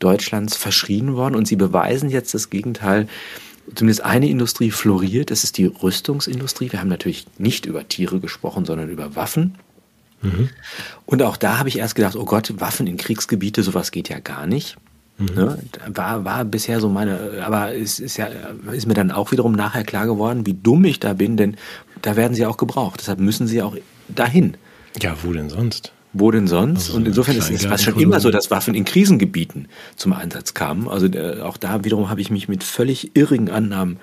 Deutschlands 0.00 0.54
verschrien 0.54 1.14
worden 1.16 1.34
und 1.34 1.48
sie 1.48 1.56
beweisen 1.56 2.10
jetzt 2.10 2.34
das 2.34 2.50
Gegenteil. 2.50 3.08
Zumindest 3.74 4.04
eine 4.04 4.28
Industrie 4.28 4.70
floriert, 4.70 5.30
das 5.30 5.44
ist 5.44 5.58
die 5.58 5.66
Rüstungsindustrie. 5.66 6.72
Wir 6.72 6.80
haben 6.80 6.88
natürlich 6.88 7.26
nicht 7.38 7.66
über 7.66 7.86
Tiere 7.86 8.20
gesprochen, 8.20 8.64
sondern 8.64 8.88
über 8.88 9.14
Waffen. 9.16 9.56
Mhm. 10.22 10.50
Und 11.06 11.22
auch 11.22 11.36
da 11.36 11.58
habe 11.58 11.68
ich 11.68 11.78
erst 11.78 11.94
gedacht, 11.94 12.16
oh 12.16 12.24
Gott, 12.24 12.60
Waffen 12.60 12.86
in 12.86 12.96
Kriegsgebiete, 12.96 13.62
sowas 13.62 13.90
geht 13.90 14.08
ja 14.08 14.18
gar 14.18 14.46
nicht. 14.46 14.76
Mhm. 15.18 15.34
Ne? 15.34 15.58
War, 15.88 16.24
war 16.24 16.44
bisher 16.44 16.80
so 16.80 16.88
meine, 16.88 17.42
aber 17.44 17.74
es 17.74 18.00
ist 18.00 18.16
ja, 18.16 18.28
ist 18.72 18.86
mir 18.86 18.94
dann 18.94 19.10
auch 19.10 19.32
wiederum 19.32 19.52
nachher 19.52 19.84
klar 19.84 20.06
geworden, 20.06 20.46
wie 20.46 20.54
dumm 20.54 20.84
ich 20.84 21.00
da 21.00 21.12
bin, 21.12 21.36
denn 21.36 21.56
da 22.02 22.16
werden 22.16 22.34
sie 22.34 22.46
auch 22.46 22.56
gebraucht. 22.56 23.00
Deshalb 23.00 23.20
müssen 23.20 23.46
sie 23.46 23.62
auch 23.62 23.76
dahin. 24.08 24.56
Ja, 25.00 25.16
wo 25.22 25.32
denn 25.32 25.50
sonst? 25.50 25.92
Wo 26.12 26.30
denn 26.30 26.48
sonst? 26.48 26.86
Also 26.86 26.96
und 26.96 27.06
insofern 27.06 27.36
ist 27.36 27.50
es 27.50 27.66
fast 27.66 27.84
schon 27.84 28.00
immer 28.00 28.20
so, 28.20 28.30
dass 28.30 28.50
Waffen 28.50 28.74
in 28.74 28.84
Krisengebieten 28.84 29.68
zum 29.96 30.12
Einsatz 30.12 30.54
kamen. 30.54 30.88
Also 30.88 31.06
äh, 31.06 31.40
auch 31.40 31.56
da 31.56 31.84
wiederum 31.84 32.08
habe 32.08 32.20
ich 32.20 32.30
mich 32.30 32.48
mit 32.48 32.64
völlig 32.64 33.14
irrigen 33.14 33.50
Annahmen 33.50 33.98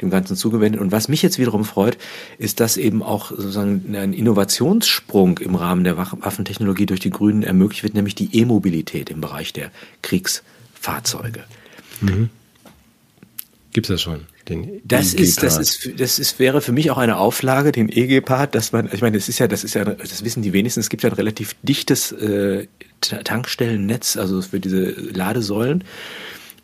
dem 0.00 0.10
Ganzen 0.10 0.36
zugewendet. 0.36 0.80
Und 0.80 0.92
was 0.92 1.08
mich 1.08 1.22
jetzt 1.22 1.38
wiederum 1.38 1.64
freut, 1.64 1.98
ist, 2.38 2.60
dass 2.60 2.76
eben 2.76 3.02
auch 3.02 3.30
sozusagen 3.30 3.94
ein 3.94 4.12
Innovationssprung 4.12 5.38
im 5.38 5.54
Rahmen 5.54 5.84
der 5.84 5.96
Waffentechnologie 5.96 6.86
durch 6.86 7.00
die 7.00 7.10
Grünen 7.10 7.42
ermöglicht 7.42 7.82
wird, 7.82 7.94
nämlich 7.94 8.14
die 8.14 8.34
E-Mobilität 8.36 9.10
im 9.10 9.20
Bereich 9.20 9.52
der 9.52 9.70
Kriegsfahrzeuge. 10.02 11.44
Mhm. 12.00 12.30
Gibt 13.72 13.86
es 13.86 13.94
das 13.94 14.02
schon? 14.02 14.26
Den 14.50 14.82
das 14.84 15.14
ist, 15.14 15.42
das 15.42 15.56
ist, 15.56 16.00
das 16.00 16.18
ist, 16.18 16.38
wäre 16.38 16.60
für 16.60 16.72
mich 16.72 16.90
auch 16.90 16.98
eine 16.98 17.16
Auflage, 17.16 17.72
den 17.72 17.88
EG-Part, 17.88 18.54
dass 18.54 18.72
man, 18.72 18.90
ich 18.92 19.00
meine, 19.00 19.16
das 19.16 19.28
ist 19.28 19.38
ja, 19.38 19.46
das 19.46 19.64
ist 19.64 19.74
ja, 19.74 19.84
das 19.84 20.24
wissen 20.24 20.42
die 20.42 20.52
wenigsten, 20.52 20.80
es 20.80 20.90
gibt 20.90 21.02
ja 21.02 21.10
ein 21.10 21.14
relativ 21.14 21.54
dichtes 21.62 22.12
äh, 22.12 22.66
Tankstellennetz, 23.00 24.16
also 24.16 24.42
für 24.42 24.60
diese 24.60 24.90
Ladesäulen. 24.90 25.84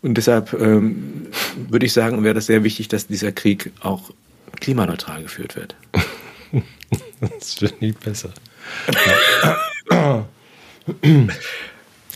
Und 0.03 0.14
deshalb 0.14 0.53
ähm, 0.53 1.29
würde 1.68 1.87
ich 1.87 1.92
sagen, 1.92 2.22
wäre 2.22 2.35
das 2.35 2.46
sehr 2.46 2.64
wichtig, 2.64 2.88
dass 2.88 3.07
dieser 3.07 3.33
Krieg 3.33 3.72
auch 3.81 4.11
klimaneutral 4.61 5.22
geführt 5.22 5.57
wird. 5.57 5.77
das 7.20 7.61
wird 7.62 7.81
nicht 7.81 8.01
besser. 8.01 8.31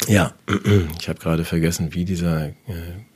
ja, 0.09 0.35
ich 1.01 1.09
habe 1.09 1.19
gerade 1.21 1.45
vergessen, 1.45 1.95
wie 1.95 2.05
dieser 2.05 2.49
äh, 2.49 2.53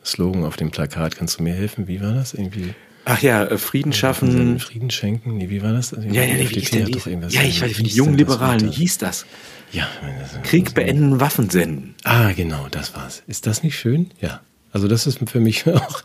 Slogan 0.05 0.45
auf 0.45 0.57
dem 0.57 0.71
Plakat, 0.71 1.17
kannst 1.17 1.39
du 1.39 1.43
mir 1.43 1.55
helfen? 1.55 1.89
Wie 1.89 2.01
war 2.01 2.13
das 2.13 2.35
irgendwie? 2.35 2.75
Ach 3.07 3.21
ja, 3.21 3.45
äh, 3.45 3.59
Frieden 3.59 3.93
schaffen. 3.93 4.59
Frieden 4.59 4.91
schenken? 4.91 5.37
Nee, 5.37 5.51
wie 5.51 5.63
war 5.63 5.73
das? 5.73 5.93
Also, 5.93 6.09
ja, 6.09 6.23
ja, 6.23 6.35
nee, 6.35 6.49
wie 6.49 6.55
hieß 6.55 6.71
denn, 6.71 6.91
doch 6.91 7.07
irgendwas 7.07 7.35
ja, 7.35 7.43
ich 7.43 7.61
weiß, 7.61 7.73
für 7.73 7.83
die 7.83 7.91
jungen 7.91 8.15
Liberalen, 8.15 8.63
wie 8.63 8.75
hieß 8.75 8.99
das? 8.99 9.27
Ja, 9.73 9.89
das, 10.21 10.43
Krieg 10.43 10.75
beenden, 10.75 11.21
Waffen 11.21 11.51
senden. 11.51 11.95
Ah, 12.05 12.33
genau, 12.33 12.69
das 12.71 12.95
war's. 12.95 13.23
Ist 13.27 13.47
das 13.47 13.63
nicht 13.63 13.79
schön? 13.79 14.11
Ja. 14.21 14.41
Also 14.73 14.89
das 14.89 15.07
ist 15.07 15.19
für 15.29 15.41
mich 15.41 15.67
auch 15.73 16.03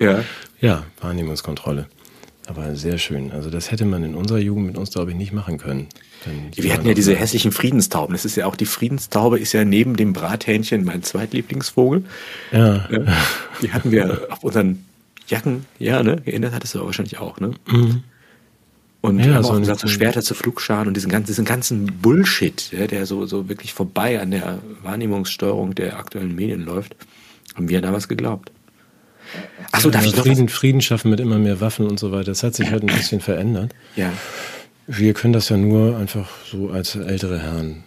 ja. 0.00 0.24
ja, 0.60 0.84
Wahrnehmungskontrolle. 1.00 1.86
Aber 2.46 2.76
sehr 2.76 2.98
schön. 2.98 3.32
Also 3.32 3.50
das 3.50 3.70
hätte 3.70 3.84
man 3.84 4.04
in 4.04 4.14
unserer 4.14 4.38
Jugend 4.38 4.66
mit 4.66 4.76
uns, 4.76 4.90
glaube 4.92 5.12
ich, 5.12 5.16
nicht 5.16 5.32
machen 5.32 5.58
können. 5.58 5.88
Wir 6.54 6.72
hatten 6.72 6.86
ja 6.86 6.94
diese 6.94 7.14
hässlichen 7.14 7.52
Friedenstauben. 7.52 8.12
Das 8.12 8.24
ist 8.24 8.36
ja 8.36 8.46
auch 8.46 8.56
die 8.56 8.66
Friedenstaube 8.66 9.38
ist 9.38 9.52
ja 9.52 9.64
neben 9.64 9.96
dem 9.96 10.12
Brathähnchen 10.12 10.84
mein 10.84 11.02
zweitlieblingsvogel. 11.02 12.04
Ja. 12.52 12.88
Die 13.62 13.72
hatten 13.72 13.90
wir 13.90 14.28
auf 14.30 14.42
unseren 14.42 14.84
Jacken, 15.26 15.66
ja, 15.78 16.02
ne? 16.02 16.20
Geändert 16.24 16.52
hattest 16.52 16.74
du 16.74 16.78
aber 16.78 16.86
wahrscheinlich 16.86 17.18
auch, 17.18 17.40
ne? 17.40 17.52
Mhm. 17.66 18.02
Und 19.00 19.18
ja, 19.18 19.34
haben 19.34 19.44
auch 19.44 19.58
gesagt, 19.58 19.80
so 19.80 19.88
Schwerter 19.88 20.22
zu 20.22 20.34
Flugscharen 20.34 20.88
und 20.88 20.94
diesen 20.94 21.10
ganzen, 21.10 21.26
diesen 21.26 21.44
ganzen 21.44 21.86
Bullshit, 22.00 22.72
ja, 22.72 22.86
der 22.86 23.04
so, 23.04 23.26
so 23.26 23.48
wirklich 23.50 23.74
vorbei 23.74 24.20
an 24.20 24.30
der 24.30 24.60
Wahrnehmungssteuerung 24.82 25.74
der 25.74 25.98
aktuellen 25.98 26.34
Medien 26.34 26.64
läuft. 26.64 26.96
Haben 27.54 27.68
wir 27.68 27.82
damals 27.82 28.08
geglaubt. 28.08 28.50
Achso, 29.72 29.90
darf 29.90 30.02
ja, 30.02 30.08
ich 30.08 30.16
noch 30.16 30.24
Frieden, 30.24 30.48
Frieden 30.48 30.80
schaffen 30.80 31.10
mit 31.10 31.20
immer 31.20 31.38
mehr 31.38 31.60
Waffen 31.60 31.86
und 31.86 31.98
so 31.98 32.12
weiter. 32.12 32.26
Das 32.26 32.42
hat 32.42 32.54
sich 32.54 32.70
halt 32.70 32.82
ein 32.82 32.94
bisschen 32.94 33.20
verändert. 33.20 33.74
Ja. 33.96 34.12
Wir 34.86 35.14
können 35.14 35.32
das 35.32 35.48
ja 35.48 35.56
nur 35.56 35.96
einfach 35.96 36.28
so 36.50 36.70
als 36.70 36.94
ältere 36.94 37.40
Herren 37.40 37.84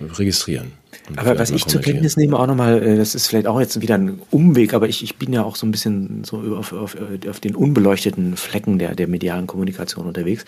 registrieren. 0.00 0.72
Aber 1.16 1.38
was 1.38 1.50
ich 1.50 1.66
zur 1.66 1.80
Kenntnis 1.80 2.16
nehme, 2.16 2.38
auch 2.38 2.46
nochmal, 2.46 2.82
äh, 2.82 2.96
das 2.96 3.14
ist 3.14 3.26
vielleicht 3.28 3.46
auch 3.46 3.60
jetzt 3.60 3.80
wieder 3.80 3.96
ein 3.96 4.20
Umweg, 4.30 4.74
aber 4.74 4.88
ich, 4.88 5.02
ich 5.02 5.16
bin 5.16 5.32
ja 5.32 5.42
auch 5.42 5.56
so 5.56 5.66
ein 5.66 5.70
bisschen 5.70 6.24
so 6.24 6.38
auf, 6.56 6.72
auf, 6.72 6.96
auf 7.28 7.40
den 7.40 7.54
unbeleuchteten 7.54 8.36
Flecken 8.36 8.78
der, 8.78 8.94
der 8.94 9.08
medialen 9.08 9.46
Kommunikation 9.46 10.06
unterwegs. 10.06 10.44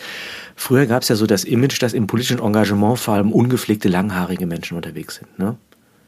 Früher 0.56 0.86
gab 0.86 1.02
es 1.02 1.08
ja 1.08 1.16
so 1.16 1.26
das 1.26 1.44
Image, 1.44 1.80
dass 1.82 1.94
im 1.94 2.06
politischen 2.06 2.40
Engagement 2.40 2.98
vor 2.98 3.14
allem 3.14 3.32
ungepflegte, 3.32 3.88
langhaarige 3.88 4.46
Menschen 4.46 4.76
unterwegs 4.76 5.16
sind. 5.16 5.38
Ne? 5.38 5.56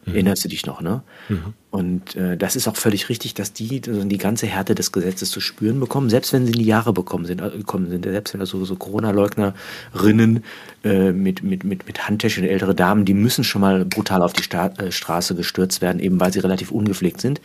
Mhm. 0.07 0.15
Erinnerst 0.15 0.45
du 0.45 0.49
dich 0.49 0.67
noch, 0.67 0.81
ne? 0.81 1.03
Mhm. 1.29 1.55
Und 1.71 2.15
äh, 2.15 2.37
das 2.37 2.57
ist 2.57 2.69
auch 2.69 2.77
völlig 2.77 3.09
richtig, 3.09 3.35
dass 3.35 3.53
die 3.53 3.83
also 3.87 4.05
die 4.05 4.19
ganze 4.19 4.47
Härte 4.47 4.75
des 4.75 4.93
Gesetzes 4.93 5.31
zu 5.31 5.41
spüren 5.41 5.81
bekommen, 5.81 6.09
selbst 6.09 6.33
wenn 6.33 6.47
sie 6.47 6.53
in 6.53 6.59
die 6.59 6.67
Jahre 6.67 6.93
bekommen 6.93 7.25
sind, 7.25 7.41
äh, 7.41 7.51
gekommen 7.51 7.89
sind, 7.89 8.05
selbst 8.05 8.33
wenn 8.33 8.41
da 8.41 8.47
so, 8.47 8.65
so 8.65 8.77
Corona-Leugnerinnen 8.77 10.45
äh, 10.85 11.13
mit, 11.13 11.43
mit, 11.43 11.65
mit, 11.65 11.87
mit 11.87 12.07
Handtäschchen, 12.07 12.45
ältere 12.45 12.75
Damen, 12.75 13.05
die 13.05 13.15
müssen 13.15 13.45
schon 13.45 13.61
mal 13.61 13.85
brutal 13.85 14.23
auf 14.23 14.33
die 14.33 14.43
Sta 14.43 14.69
äh, 14.79 14.93
Straße 14.93 15.35
gestürzt 15.35 15.83
werden, 15.83 16.01
eben 16.01 16.21
weil 16.21 16.33
sie 16.33 16.41
relativ 16.41 16.71
ungepflegt 16.71 17.21
sind. 17.21 17.41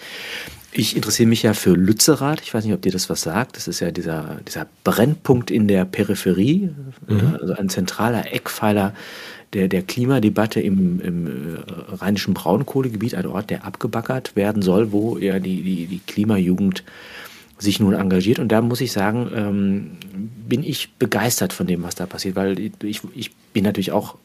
Ich 0.71 0.95
interessiere 0.95 1.27
mich 1.27 1.41
ja 1.41 1.53
für 1.55 1.71
Lützerath. 1.71 2.41
Ich 2.41 2.53
weiß 2.53 2.63
nicht, 2.63 2.73
ob 2.75 2.81
dir 2.83 2.91
das 2.91 3.09
was 3.09 3.21
sagt. 3.21 3.57
Das 3.57 3.67
ist 3.67 3.79
ja 3.79 3.89
dieser, 3.89 4.39
dieser 4.47 4.67
Brennpunkt 4.83 5.49
in 5.49 5.67
der 5.67 5.85
Peripherie, 5.85 6.69
mhm. 7.07 7.37
also 7.41 7.53
ein 7.53 7.69
zentraler 7.69 8.31
Eckpfeiler 8.31 8.93
der, 9.53 9.67
der 9.67 9.81
Klimadebatte 9.81 10.61
im, 10.61 10.99
im 11.01 11.27
äh, 11.27 11.95
rheinischen 11.95 12.33
Braunkohlegebiet, 12.33 13.15
ein 13.15 13.25
Ort, 13.25 13.49
der 13.49 13.65
abgebaggert 13.65 14.35
werden 14.35 14.61
soll, 14.61 14.91
wo 14.91 15.17
ja 15.17 15.39
die, 15.39 15.61
die, 15.63 15.87
die 15.87 15.99
Klimajugend 15.99 16.83
sich 17.57 17.79
nun 17.79 17.93
engagiert. 17.93 18.39
Und 18.39 18.49
da 18.49 18.61
muss 18.61 18.81
ich 18.81 18.91
sagen, 18.91 19.29
ähm, 19.35 19.91
bin 20.47 20.63
ich 20.63 20.93
begeistert 20.93 21.53
von 21.53 21.67
dem, 21.67 21.83
was 21.83 21.95
da 21.95 22.05
passiert, 22.05 22.35
weil 22.35 22.57
ich, 22.59 23.01
ich 23.13 23.31
bin 23.53 23.63
natürlich 23.63 23.91
auch 23.91 24.15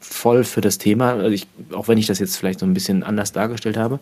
voll 0.00 0.44
für 0.44 0.60
das 0.60 0.78
Thema, 0.78 1.14
also 1.14 1.30
ich, 1.30 1.46
auch 1.72 1.88
wenn 1.88 1.98
ich 1.98 2.06
das 2.06 2.18
jetzt 2.18 2.36
vielleicht 2.36 2.60
so 2.60 2.66
ein 2.66 2.74
bisschen 2.74 3.02
anders 3.02 3.32
dargestellt 3.32 3.76
habe. 3.76 3.98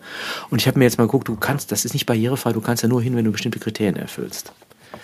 Und 0.49 0.61
ich 0.61 0.67
habe 0.67 0.77
mir 0.77 0.85
jetzt 0.85 0.97
mal 0.97 1.05
geguckt, 1.05 1.27
du 1.27 1.35
kannst, 1.35 1.71
das 1.71 1.85
ist 1.85 1.93
nicht 1.93 2.05
barrierefrei, 2.05 2.53
du 2.53 2.61
kannst 2.61 2.83
ja 2.83 2.89
nur 2.89 3.01
hin, 3.01 3.15
wenn 3.15 3.25
du 3.25 3.31
bestimmte 3.31 3.59
Kriterien 3.59 3.95
erfüllst. 3.95 4.53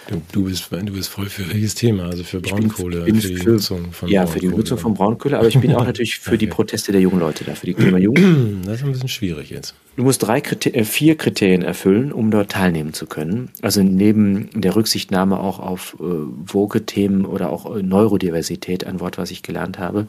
Du, 0.07 0.21
du, 0.31 0.43
bist, 0.45 0.71
du 0.71 0.93
bist 0.93 1.09
voll 1.09 1.27
für 1.27 1.49
welches 1.49 1.75
Thema? 1.75 2.05
Also 2.05 2.23
für 2.23 2.39
Braunkohle, 2.39 3.01
bin, 3.01 3.13
bin 3.13 3.21
für 3.21 3.27
die 3.27 3.35
für, 3.35 3.49
Nutzung 3.51 3.91
von 3.91 4.09
Ja, 4.09 4.23
Braunkohle, 4.23 4.33
für 4.33 4.47
die 4.47 4.55
Nutzung 4.55 4.77
von 4.77 4.93
Braunkohle, 4.93 5.37
aber 5.37 5.47
ich 5.47 5.59
bin 5.59 5.73
auch 5.75 5.83
natürlich 5.85 6.19
für 6.19 6.31
okay. 6.31 6.37
die 6.37 6.47
Proteste 6.47 6.91
der 6.91 7.01
jungen 7.01 7.19
Leute 7.19 7.43
da, 7.43 7.55
für 7.55 7.65
die 7.65 7.73
Klimajugend. 7.73 8.47
Das 8.67 8.77
ist 8.77 8.83
ein 8.83 8.91
bisschen 8.91 9.09
schwierig 9.09 9.49
jetzt. 9.49 9.75
Du 9.95 10.03
musst 10.03 10.23
drei 10.23 10.41
Kriterien, 10.41 10.81
äh, 10.81 10.85
vier 10.85 11.17
Kriterien 11.17 11.61
erfüllen, 11.61 12.11
um 12.11 12.31
dort 12.31 12.51
teilnehmen 12.51 12.93
zu 12.93 13.05
können. 13.05 13.49
Also 13.61 13.83
neben 13.83 14.49
der 14.53 14.75
Rücksichtnahme 14.75 15.39
auch 15.39 15.59
auf 15.59 15.95
äh, 15.99 16.03
Woke-Themen 16.03 17.25
oder 17.25 17.49
auch 17.49 17.75
äh, 17.75 17.83
Neurodiversität, 17.83 18.85
ein 18.85 18.99
Wort, 18.99 19.17
was 19.17 19.31
ich 19.31 19.43
gelernt 19.43 19.79
habe, 19.79 20.07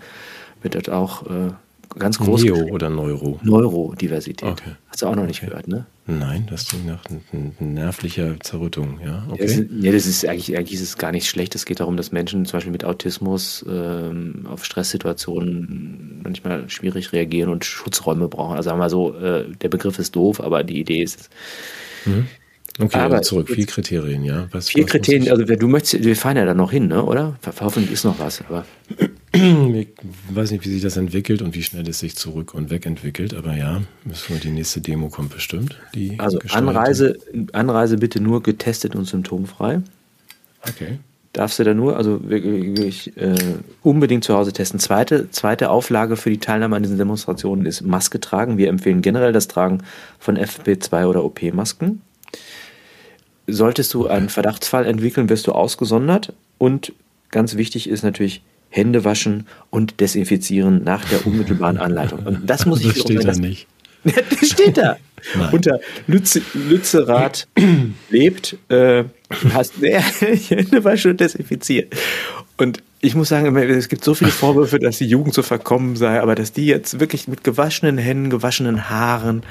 wird 0.62 0.74
dort 0.74 0.90
auch 0.90 1.26
äh, 1.26 1.52
ganz 1.96 2.18
groß. 2.18 2.42
Neo 2.42 2.68
oder 2.68 2.90
Neuro? 2.90 3.38
Neurodiversität. 3.42 4.48
Okay. 4.48 4.72
Hast 4.88 5.02
du 5.02 5.06
auch 5.06 5.16
noch 5.16 5.26
nicht 5.26 5.42
okay. 5.42 5.50
gehört, 5.50 5.68
ne? 5.68 5.86
Nein, 6.06 6.46
das 6.48 6.68
klingt 6.68 6.86
nach 6.86 7.04
nervlicher 7.60 8.40
Zerrüttung, 8.40 8.98
ja. 9.04 9.26
Okay. 9.30 9.42
Das, 9.42 9.84
ja, 9.84 9.92
das 9.92 10.06
ist 10.06 10.24
eigentlich, 10.26 10.56
eigentlich 10.56 10.74
ist 10.74 10.82
es 10.82 10.96
gar 10.96 11.12
nicht 11.12 11.28
schlecht. 11.28 11.54
Es 11.54 11.66
geht 11.66 11.80
darum, 11.80 11.96
dass 11.96 12.12
Menschen 12.12 12.46
zum 12.46 12.56
Beispiel 12.56 12.72
mit 12.72 12.84
Autismus 12.84 13.64
ähm, 13.68 14.46
auf 14.48 14.64
Stresssituationen 14.64 16.22
manchmal 16.24 16.68
schwierig 16.70 17.12
reagieren 17.12 17.50
und 17.50 17.64
Schutzräume 17.64 18.28
brauchen. 18.28 18.56
Also 18.56 18.68
sagen 18.68 18.78
wir 18.78 18.84
mal 18.84 18.90
so, 18.90 19.14
äh, 19.14 19.52
der 19.60 19.68
Begriff 19.68 19.98
ist 19.98 20.16
doof, 20.16 20.40
aber 20.40 20.64
die 20.64 20.80
Idee 20.80 21.02
ist. 21.02 21.28
Mhm. 22.06 22.26
Okay, 22.80 22.98
aber 22.98 23.22
zurück. 23.22 23.48
Vier 23.48 23.66
Kriterien, 23.66 24.24
ja. 24.24 24.48
Was, 24.52 24.68
vier 24.68 24.84
was 24.84 24.92
Kriterien, 24.92 25.30
also 25.30 25.44
du 25.44 25.68
möchtest, 25.68 26.04
wir 26.04 26.14
fahren 26.14 26.36
ja 26.36 26.44
da 26.44 26.54
noch 26.54 26.70
hin, 26.70 26.86
ne? 26.86 27.04
oder? 27.04 27.36
Hoffentlich 27.60 27.92
ist 27.92 28.04
noch 28.04 28.18
was, 28.18 28.42
aber. 28.48 28.64
Ich 29.30 29.88
weiß 30.30 30.52
nicht, 30.52 30.64
wie 30.64 30.70
sich 30.70 30.82
das 30.82 30.96
entwickelt 30.96 31.42
und 31.42 31.54
wie 31.54 31.62
schnell 31.62 31.86
es 31.86 31.98
sich 31.98 32.16
zurück 32.16 32.54
und 32.54 32.70
weg 32.70 32.86
entwickelt, 32.86 33.34
aber 33.34 33.54
ja, 33.54 33.82
die 34.42 34.50
nächste 34.50 34.80
Demo 34.80 35.10
kommt 35.10 35.34
bestimmt. 35.34 35.78
Also 36.16 36.38
Anreise, 36.50 37.18
Anreise 37.52 37.98
bitte 37.98 38.20
nur 38.20 38.42
getestet 38.42 38.96
und 38.96 39.04
symptomfrei. 39.04 39.82
Okay. 40.66 40.98
Darfst 41.34 41.58
du 41.58 41.64
da 41.64 41.74
nur, 41.74 41.96
also 41.96 42.28
wirklich 42.28 43.16
äh, 43.18 43.36
unbedingt 43.82 44.24
zu 44.24 44.34
Hause 44.34 44.52
testen. 44.52 44.80
Zweite, 44.80 45.30
zweite 45.30 45.70
Auflage 45.70 46.16
für 46.16 46.30
die 46.30 46.38
Teilnahme 46.38 46.76
an 46.76 46.82
diesen 46.82 46.98
Demonstrationen 46.98 47.66
ist 47.66 47.82
Maske 47.82 48.18
tragen. 48.20 48.56
Wir 48.56 48.70
empfehlen 48.70 49.02
generell 49.02 49.32
das 49.32 49.46
Tragen 49.46 49.82
von 50.18 50.38
FP2 50.38 51.04
oder 51.04 51.22
OP-Masken. 51.22 52.00
Solltest 53.48 53.94
du 53.94 54.06
einen 54.06 54.28
Verdachtsfall 54.28 54.86
entwickeln, 54.86 55.28
wirst 55.28 55.46
du 55.46 55.52
ausgesondert. 55.52 56.32
Und 56.58 56.92
ganz 57.30 57.56
wichtig 57.56 57.88
ist 57.88 58.02
natürlich 58.02 58.42
Hände 58.70 59.04
waschen 59.04 59.46
und 59.70 60.00
desinfizieren 60.00 60.84
nach 60.84 61.04
der 61.08 61.26
unmittelbaren 61.26 61.78
Anleitung. 61.78 62.20
Und 62.20 62.48
das 62.48 62.66
muss 62.66 62.80
ich 62.80 62.92
das 62.92 63.00
steht 63.00 63.24
da 63.24 63.32
nicht. 63.32 63.66
das 64.04 64.48
steht 64.48 64.76
da. 64.76 64.96
Nein. 65.34 65.48
Unter 65.52 65.80
Lütze, 66.06 66.42
Lützerath 66.54 67.48
lebt, 68.10 68.56
äh, 68.68 69.04
hast 69.52 69.78
ne, 69.80 70.00
Hände 70.00 70.84
waschen 70.84 71.12
und 71.12 71.20
desinfizieren. 71.20 71.88
Und 72.56 72.82
ich 73.00 73.14
muss 73.14 73.28
sagen, 73.28 73.56
es 73.56 73.88
gibt 73.88 74.04
so 74.04 74.14
viele 74.14 74.30
Vorwürfe, 74.30 74.78
dass 74.78 74.98
die 74.98 75.06
Jugend 75.06 75.34
so 75.34 75.42
verkommen 75.42 75.96
sei, 75.96 76.20
aber 76.20 76.34
dass 76.34 76.52
die 76.52 76.66
jetzt 76.66 76.98
wirklich 76.98 77.28
mit 77.28 77.44
gewaschenen 77.44 77.98
Händen, 77.98 78.30
gewaschenen 78.30 78.90
Haaren 78.90 79.44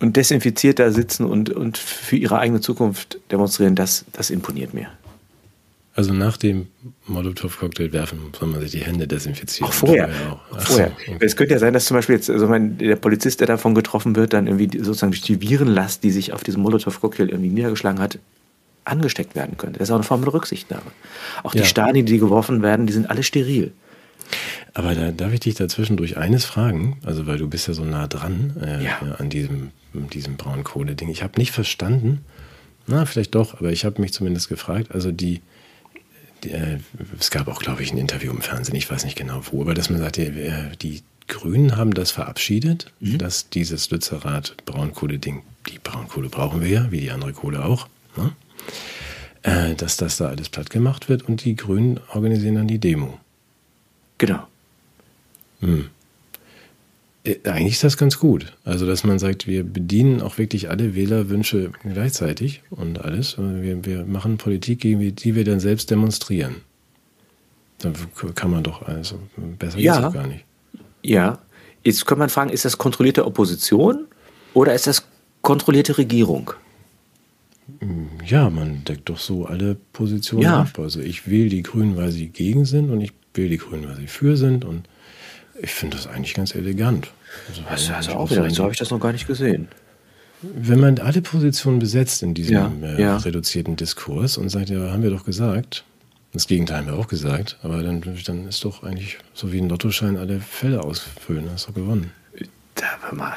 und 0.00 0.16
desinfiziert 0.16 0.78
da 0.78 0.90
sitzen 0.90 1.24
und, 1.24 1.50
und 1.50 1.78
für 1.78 2.16
ihre 2.16 2.38
eigene 2.38 2.60
Zukunft 2.60 3.18
demonstrieren, 3.30 3.74
das, 3.74 4.04
das 4.12 4.30
imponiert 4.30 4.74
mir. 4.74 4.88
Also 5.96 6.12
nach 6.12 6.36
dem 6.36 6.66
Molotow-Cocktail 7.06 7.92
werfen 7.92 8.18
soll 8.36 8.48
man 8.48 8.60
sich 8.60 8.72
die 8.72 8.80
Hände 8.80 9.06
desinfizieren. 9.06 9.68
Auch 9.68 9.72
vorher. 9.72 10.08
Auch. 10.50 10.60
vorher. 10.60 10.88
So, 10.88 11.12
okay. 11.12 11.16
Es 11.20 11.36
könnte 11.36 11.54
ja 11.54 11.60
sein, 11.60 11.72
dass 11.72 11.84
zum 11.84 11.96
Beispiel 11.96 12.16
jetzt 12.16 12.28
also 12.28 12.48
mein, 12.48 12.78
der 12.78 12.96
Polizist, 12.96 13.38
der 13.38 13.46
davon 13.46 13.76
getroffen 13.76 14.16
wird, 14.16 14.32
dann 14.32 14.48
irgendwie 14.48 14.76
sozusagen 14.78 15.12
durch 15.12 15.22
die 15.22 15.40
Virenlast, 15.40 16.02
die 16.02 16.10
sich 16.10 16.32
auf 16.32 16.42
diesem 16.42 16.62
Molotow-Cocktail 16.62 17.28
irgendwie 17.28 17.50
niedergeschlagen 17.50 18.00
hat, 18.00 18.18
angesteckt 18.84 19.36
werden 19.36 19.56
könnte. 19.56 19.78
Das 19.78 19.88
ist 19.88 19.92
auch 19.92 19.96
eine 19.96 20.04
Form 20.04 20.22
der 20.22 20.34
Rücksichtnahme. 20.34 20.90
Auch 21.44 21.52
die 21.52 21.58
ja. 21.58 21.64
Stadien, 21.64 22.06
die 22.06 22.18
geworfen 22.18 22.62
werden, 22.62 22.86
die 22.86 22.92
sind 22.92 23.08
alle 23.08 23.22
steril. 23.22 23.72
Aber 24.72 24.94
da 24.94 25.12
darf 25.12 25.32
ich 25.32 25.40
dich 25.40 25.54
dazwischendurch 25.54 26.16
eines 26.16 26.44
fragen, 26.44 26.98
also 27.04 27.26
weil 27.26 27.38
du 27.38 27.48
bist 27.48 27.68
ja 27.68 27.74
so 27.74 27.84
nah 27.84 28.08
dran 28.08 28.56
äh, 28.60 28.84
ja. 28.84 28.98
an 29.18 29.30
diesem, 29.30 29.70
diesem 29.92 30.36
Braunkohle-Ding. 30.36 31.08
Ich 31.08 31.22
habe 31.22 31.38
nicht 31.38 31.52
verstanden, 31.52 32.24
na, 32.86 33.06
vielleicht 33.06 33.34
doch, 33.34 33.54
aber 33.54 33.70
ich 33.70 33.84
habe 33.84 34.00
mich 34.00 34.12
zumindest 34.12 34.48
gefragt, 34.48 34.92
also 34.92 35.12
die, 35.12 35.40
die 36.42 36.50
äh, 36.50 36.78
es 37.18 37.30
gab 37.30 37.48
auch, 37.48 37.60
glaube 37.60 37.82
ich, 37.82 37.92
ein 37.92 37.98
Interview 37.98 38.32
im 38.32 38.42
Fernsehen, 38.42 38.76
ich 38.76 38.90
weiß 38.90 39.04
nicht 39.04 39.16
genau 39.16 39.42
wo, 39.50 39.62
aber 39.62 39.74
dass 39.74 39.90
man 39.90 40.00
sagt, 40.00 40.16
die, 40.16 40.22
äh, 40.22 40.76
die 40.82 41.02
Grünen 41.28 41.76
haben 41.76 41.94
das 41.94 42.10
verabschiedet, 42.10 42.92
mhm. 43.00 43.18
dass 43.18 43.48
dieses 43.48 43.90
Lützerath-Braunkohle-Ding, 43.90 45.42
die 45.70 45.78
Braunkohle 45.78 46.28
brauchen 46.28 46.60
wir 46.60 46.68
ja, 46.68 46.90
wie 46.90 47.00
die 47.00 47.10
andere 47.10 47.32
Kohle 47.32 47.64
auch, 47.64 47.88
ne? 48.16 48.32
äh, 49.42 49.74
dass 49.74 49.96
das 49.96 50.18
da 50.18 50.28
alles 50.28 50.48
platt 50.48 50.68
gemacht 50.70 51.08
wird 51.08 51.22
und 51.22 51.44
die 51.44 51.56
Grünen 51.56 52.00
organisieren 52.12 52.56
dann 52.56 52.68
die 52.68 52.78
Demo. 52.78 53.18
Genau. 54.24 54.46
Hm. 55.60 55.90
Äh, 57.24 57.36
eigentlich 57.44 57.74
ist 57.74 57.84
das 57.84 57.98
ganz 57.98 58.18
gut. 58.18 58.54
Also, 58.64 58.86
dass 58.86 59.04
man 59.04 59.18
sagt, 59.18 59.46
wir 59.46 59.64
bedienen 59.64 60.22
auch 60.22 60.38
wirklich 60.38 60.70
alle 60.70 60.94
Wählerwünsche 60.94 61.72
gleichzeitig 61.82 62.62
und 62.70 63.02
alles. 63.02 63.36
Wir, 63.36 63.84
wir 63.84 64.06
machen 64.06 64.38
Politik, 64.38 64.80
die 64.80 65.34
wir 65.34 65.44
dann 65.44 65.60
selbst 65.60 65.90
demonstrieren. 65.90 66.56
Dann 67.80 67.94
kann 68.34 68.50
man 68.50 68.62
doch, 68.62 68.80
also 68.82 69.18
besser 69.58 69.78
ja. 69.78 69.98
geht 69.98 70.08
es 70.08 70.14
gar 70.14 70.26
nicht. 70.26 70.44
Ja. 71.02 71.38
Jetzt 71.82 72.06
kann 72.06 72.18
man 72.18 72.30
fragen, 72.30 72.48
ist 72.48 72.64
das 72.64 72.78
kontrollierte 72.78 73.26
Opposition 73.26 74.06
oder 74.54 74.72
ist 74.72 74.86
das 74.86 75.06
kontrollierte 75.42 75.98
Regierung? 75.98 76.52
Ja, 78.24 78.48
man 78.48 78.84
deckt 78.84 79.10
doch 79.10 79.18
so 79.18 79.44
alle 79.44 79.76
Positionen 79.92 80.44
ja. 80.44 80.60
ab. 80.60 80.78
Also 80.78 81.00
ich 81.00 81.28
wähle 81.28 81.50
die 81.50 81.62
Grünen, 81.62 81.96
weil 81.96 82.10
sie 82.10 82.28
gegen 82.28 82.64
sind 82.64 82.90
und 82.90 83.02
ich 83.02 83.12
wähle 83.34 83.50
die 83.50 83.58
Grünen, 83.58 83.88
weil 83.88 83.96
sie 83.96 84.06
für 84.06 84.36
sind. 84.36 84.64
Und 84.64 84.88
ich 85.60 85.70
finde 85.70 85.96
das 85.96 86.06
eigentlich 86.06 86.34
ganz 86.34 86.54
elegant. 86.54 87.10
Also, 87.48 87.62
also, 87.68 87.92
also 87.92 88.12
auch 88.12 88.30
wieder, 88.30 88.48
so 88.50 88.62
habe 88.62 88.72
ich 88.72 88.78
das 88.78 88.90
noch 88.90 89.00
gar 89.00 89.12
nicht 89.12 89.26
gesehen. 89.26 89.68
Wenn 90.42 90.80
man 90.80 90.98
alle 90.98 91.22
Positionen 91.22 91.78
besetzt 91.78 92.22
in 92.22 92.34
diesem 92.34 92.54
ja, 92.54 92.72
äh, 92.82 93.00
ja. 93.00 93.16
reduzierten 93.16 93.76
Diskurs 93.76 94.36
und 94.36 94.50
sagt, 94.50 94.68
ja, 94.68 94.90
haben 94.90 95.02
wir 95.02 95.10
doch 95.10 95.24
gesagt, 95.24 95.84
das 96.32 96.46
Gegenteil 96.46 96.78
haben 96.78 96.86
wir 96.88 96.94
auch 96.94 97.06
gesagt, 97.06 97.58
aber 97.62 97.82
dann, 97.82 98.02
dann 98.26 98.48
ist 98.48 98.64
doch 98.64 98.82
eigentlich 98.82 99.18
so 99.32 99.52
wie 99.52 99.58
ein 99.58 99.68
Lottoschein 99.68 100.16
alle 100.16 100.40
Fälle 100.40 100.82
ausfüllen, 100.82 101.48
hast 101.50 101.68
du 101.68 101.72
gewonnen. 101.72 102.10
Da, 102.74 102.86
hör 103.02 103.14
mal, 103.14 103.34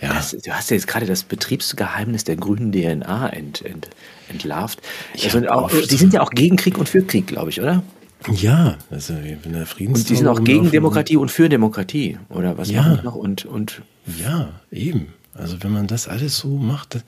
ja. 0.00 0.14
Das, 0.14 0.32
du 0.32 0.50
hast 0.50 0.70
ja 0.70 0.76
jetzt 0.76 0.88
gerade 0.88 1.06
das 1.06 1.22
Betriebsgeheimnis 1.22 2.24
der 2.24 2.36
grünen 2.36 2.72
DNA 2.72 3.28
ent, 3.28 3.64
ent, 3.64 3.88
entlarvt. 4.28 4.80
Also 5.22 5.46
auch, 5.48 5.70
die 5.70 5.96
sind 5.96 6.12
ja 6.12 6.22
auch 6.22 6.30
gegen 6.30 6.56
Krieg 6.56 6.76
und 6.76 6.88
für 6.88 7.02
Krieg, 7.02 7.28
glaube 7.28 7.50
ich, 7.50 7.60
oder? 7.60 7.84
Ja, 8.30 8.76
also 8.90 9.14
wenn 9.14 9.52
der 9.52 9.66
Friedens 9.66 10.00
Und 10.00 10.10
die 10.10 10.16
sind 10.16 10.28
auch 10.28 10.42
gegen 10.42 10.70
Demokratie 10.70 11.16
und 11.16 11.30
für 11.30 11.48
Demokratie, 11.48 12.18
oder 12.28 12.58
was 12.58 12.70
ja. 12.70 13.00
noch? 13.02 13.14
Und, 13.14 13.44
und 13.44 13.82
ja, 14.20 14.48
eben. 14.70 15.08
Also 15.34 15.62
wenn 15.62 15.72
man 15.72 15.86
das 15.86 16.08
alles 16.08 16.36
so 16.36 16.48
macht, 16.48 17.02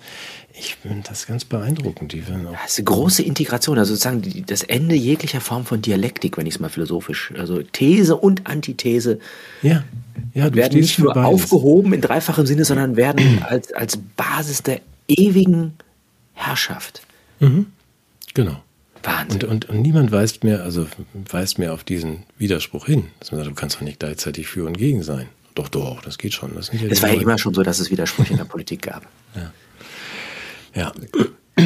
ich 0.58 0.76
finde 0.76 1.02
das 1.06 1.26
ganz 1.26 1.44
beeindruckend. 1.44 2.12
Die 2.12 2.26
werden 2.26 2.46
auch 2.46 2.52
das 2.52 2.72
ist 2.72 2.78
eine 2.78 2.84
große 2.84 3.22
Integration, 3.22 3.78
also 3.78 3.94
sozusagen 3.94 4.46
das 4.46 4.62
Ende 4.62 4.94
jeglicher 4.94 5.42
Form 5.42 5.66
von 5.66 5.82
Dialektik, 5.82 6.38
wenn 6.38 6.46
ich 6.46 6.54
es 6.54 6.60
mal 6.60 6.70
philosophisch, 6.70 7.34
also 7.38 7.60
These 7.60 8.16
und 8.16 8.46
Antithese 8.46 9.18
ja. 9.62 9.84
Ja, 10.32 10.54
werden 10.54 10.80
nicht 10.80 10.98
nur 10.98 11.16
aufgehoben 11.16 11.92
in 11.92 12.00
dreifachem 12.00 12.46
Sinne, 12.46 12.64
sondern 12.64 12.96
werden 12.96 13.42
als, 13.42 13.72
als 13.72 13.98
Basis 14.16 14.62
der 14.62 14.80
ewigen 15.06 15.74
Herrschaft. 16.32 17.02
Mhm. 17.40 17.66
Genau. 18.32 18.62
Wahnsinn. 19.04 19.42
Und, 19.42 19.44
und, 19.44 19.68
und, 19.68 19.82
niemand 19.82 20.12
weist 20.12 20.44
mehr, 20.44 20.62
also 20.62 20.86
weist 21.30 21.58
mehr 21.58 21.72
auf 21.72 21.84
diesen 21.84 22.24
Widerspruch 22.38 22.86
hin. 22.86 23.08
Dass 23.20 23.32
man 23.32 23.40
sagt, 23.40 23.50
du 23.50 23.54
kannst 23.54 23.76
doch 23.76 23.80
nicht 23.82 24.00
gleichzeitig 24.00 24.48
für 24.48 24.66
und 24.66 24.76
gegen 24.78 25.02
sein. 25.02 25.28
Doch, 25.54 25.68
doch, 25.68 26.02
das 26.02 26.18
geht 26.18 26.34
schon. 26.34 26.54
Das 26.54 26.72
ja 26.72 26.80
es 26.88 27.02
war 27.02 27.12
ja 27.12 27.20
immer 27.20 27.38
schon 27.38 27.54
so, 27.54 27.62
dass 27.62 27.78
es 27.78 27.90
Widersprüche 27.90 28.32
in 28.32 28.38
der 28.38 28.44
Politik 28.44 28.82
gab. 28.82 29.06
Ja. 30.74 30.92
ja. 31.56 31.64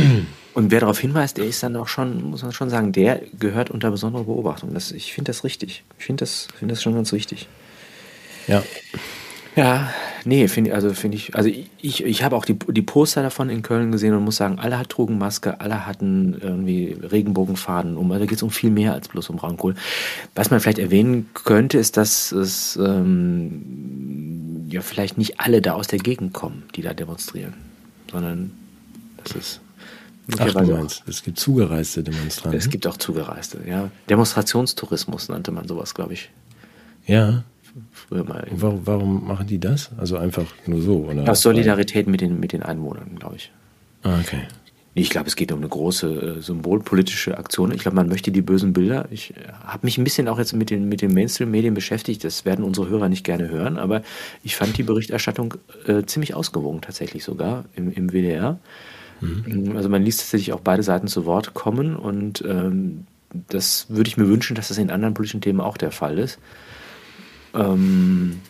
Und 0.55 0.71
wer 0.71 0.81
darauf 0.81 0.99
hinweist, 0.99 1.37
der 1.37 1.45
ist 1.45 1.63
dann 1.63 1.77
auch 1.77 1.87
schon, 1.87 2.23
muss 2.23 2.43
man 2.43 2.53
schon 2.53 2.71
sagen, 2.71 2.93
der 2.93 3.21
gehört 3.39 3.71
unter 3.71 3.91
besondere 3.91 4.25
Beobachtung. 4.25 4.73
Das, 4.75 4.91
ich 4.91 5.13
finde 5.13 5.31
das 5.31 5.45
richtig. 5.45 5.85
Ich 5.99 6.07
finde 6.07 6.23
das, 6.23 6.49
find 6.59 6.71
das 6.71 6.83
schon 6.83 6.95
ganz 6.95 7.13
richtig. 7.13 7.47
Ja. 8.47 8.63
Ja, 9.59 9.93
nee, 10.25 10.47
finde 10.47 10.73
also 10.73 10.95
finde 10.95 11.17
ich, 11.17 11.35
also 11.35 11.49
ich, 11.49 12.05
ich 12.05 12.23
habe 12.23 12.37
auch 12.37 12.45
die, 12.45 12.55
die 12.55 12.83
Poster 12.83 13.25
davon 13.25 13.51
in 13.51 13.63
Köln 13.63 13.91
gesehen 13.91 14.15
und 14.15 14.23
muss 14.23 14.37
sagen, 14.37 14.61
alle 14.61 14.81
trugen 14.87 15.19
Maske, 15.19 15.61
alle 15.61 15.85
hatten 15.85 16.39
irgendwie 16.41 16.97
Regenbogenfaden 17.03 17.97
um. 17.97 18.13
Also 18.13 18.25
da 18.25 18.29
geht 18.29 18.37
es 18.37 18.45
um 18.45 18.51
viel 18.51 18.71
mehr 18.71 18.93
als 18.93 19.09
bloß 19.09 19.31
um 19.31 19.37
Braunkohl. 19.37 19.75
Was 20.37 20.53
man 20.53 20.61
vielleicht 20.61 20.79
erwähnen 20.79 21.29
könnte, 21.35 21.77
ist, 21.77 21.97
dass 21.97 22.31
es 22.31 22.77
ähm, 22.77 24.69
ja 24.71 24.81
vielleicht 24.81 25.19
nicht 25.19 25.41
alle 25.41 25.61
da 25.61 25.73
aus 25.73 25.89
der 25.89 25.99
Gegend 25.99 26.33
kommen, 26.33 26.63
die 26.77 26.83
da 26.83 26.95
demonstrieren, 26.95 27.55
sondern 28.13 28.53
das 29.25 29.33
ist 29.33 29.61
Ach, 30.39 30.53
du 30.53 30.73
meinst, 30.73 31.03
es 31.09 31.25
gibt 31.25 31.41
zugereiste 31.41 32.05
Demonstranten. 32.05 32.57
Es 32.57 32.71
gibt 32.71 32.87
auch 32.87 32.97
zugereiste, 32.97 33.59
ja. 33.67 33.91
Demonstrationstourismus 34.09 35.31
nannte 35.31 35.51
man 35.51 35.67
sowas, 35.67 35.95
glaube 35.95 36.13
ich. 36.13 36.31
Ja, 37.07 37.43
früher 37.93 38.25
mal. 38.25 38.47
Warum, 38.51 38.87
warum, 38.87 39.27
machen 39.27 39.47
die 39.47 39.59
das? 39.59 39.91
Also 39.97 40.17
einfach 40.17 40.47
nur 40.67 40.81
so? 40.83 41.09
Oder? 41.11 41.31
Aus 41.31 41.43
Solidarität 41.43 42.07
mit 42.07 42.21
den, 42.21 42.41
mit 42.41 42.53
den 42.53 42.63
Einwohnern, 42.63 43.17
glaube 43.19 43.37
ich. 43.37 43.53
Ah, 44.03 44.19
okay. 44.21 44.43
Ich 44.95 45.11
glaube, 45.11 45.29
es 45.29 45.37
geht 45.37 45.53
um 45.53 45.59
eine 45.59 45.69
große 45.69 46.39
äh, 46.39 46.43
symbolpolitische 46.43 47.39
Aktion. 47.39 47.73
Ich 47.73 47.83
glaube, 47.83 47.95
man 47.95 48.09
möchte 48.09 48.33
die 48.33 48.43
bösen 48.43 48.73
Bilder. 48.73 49.07
Ich 49.11 49.31
äh, 49.31 49.53
habe 49.65 49.87
mich 49.87 49.97
ein 49.97 50.05
bisschen 50.05 50.29
auch 50.29 50.39
jetzt 50.39 50.55
mit 50.55 50.71
den, 50.71 50.89
mit 50.89 51.03
den 51.03 51.15
Mainstream-Medien 51.15 51.75
beschäftigt. 51.75 52.25
Das 52.25 52.45
werden 52.45 52.65
unsere 52.65 52.89
Hörer 52.89 53.09
nicht 53.09 53.25
gerne 53.25 53.49
hören, 53.49 53.79
aber 53.79 54.03
ich 54.43 54.57
fand 54.57 54.77
die 54.77 54.83
Berichterstattung 54.83 55.55
äh, 55.87 56.03
ziemlich 56.05 56.35
ausgewogen, 56.35 56.81
tatsächlich 56.81 57.23
sogar 57.23 57.65
im, 57.77 57.93
im 57.93 58.11
WDR. 58.11 58.59
Mhm. 59.21 59.77
Also 59.77 59.89
man 59.89 60.03
liest 60.03 60.21
tatsächlich 60.21 60.53
auch 60.53 60.61
beide 60.61 60.83
Seiten 60.83 61.07
zu 61.07 61.27
Wort 61.27 61.55
kommen 61.55 61.95
und 61.97 62.43
ähm, 62.47 63.07
das 63.49 63.87
würde 63.89 64.09
ich 64.09 64.17
mir 64.17 64.29
wünschen, 64.29 64.57
dass 64.57 64.69
das 64.69 64.79
in 64.79 64.91
anderen 64.91 65.15
politischen 65.15 65.41
Themen 65.41 65.61
auch 65.61 65.77
der 65.77 65.91
Fall 65.91 66.19
ist. 66.19 66.39
Ähm, 67.55 68.41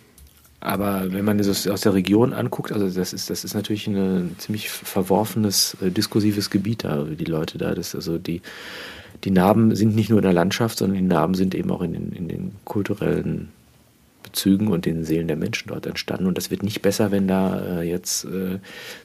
aber 0.60 1.12
wenn 1.12 1.24
man 1.24 1.38
das 1.38 1.68
aus 1.68 1.82
der 1.82 1.94
Region 1.94 2.32
anguckt, 2.32 2.72
also 2.72 2.88
das 2.88 3.12
ist, 3.12 3.30
das 3.30 3.44
ist 3.44 3.54
natürlich 3.54 3.86
ein 3.86 4.34
ziemlich 4.38 4.70
verworfenes, 4.70 5.76
äh, 5.80 5.90
diskursives 5.90 6.50
Gebiet 6.50 6.84
da, 6.84 7.04
die 7.04 7.24
Leute 7.24 7.58
da. 7.58 7.74
Das, 7.74 7.94
also 7.94 8.18
die, 8.18 8.42
die 9.24 9.30
Narben 9.30 9.76
sind 9.76 9.94
nicht 9.94 10.10
nur 10.10 10.18
in 10.18 10.24
der 10.24 10.32
Landschaft, 10.32 10.78
sondern 10.78 10.98
die 10.98 11.04
Narben 11.04 11.34
sind 11.34 11.54
eben 11.54 11.70
auch 11.70 11.82
in 11.82 11.92
den, 11.92 12.12
in 12.12 12.28
den 12.28 12.52
kulturellen 12.64 13.50
Bezügen 14.24 14.68
und 14.68 14.84
den 14.84 15.04
Seelen 15.04 15.28
der 15.28 15.36
Menschen 15.36 15.68
dort 15.68 15.86
entstanden. 15.86 16.26
Und 16.26 16.36
das 16.36 16.50
wird 16.50 16.64
nicht 16.64 16.82
besser, 16.82 17.12
wenn 17.12 17.28
da 17.28 17.80
äh, 17.80 17.88
jetzt 17.88 18.24
äh, 18.24 18.58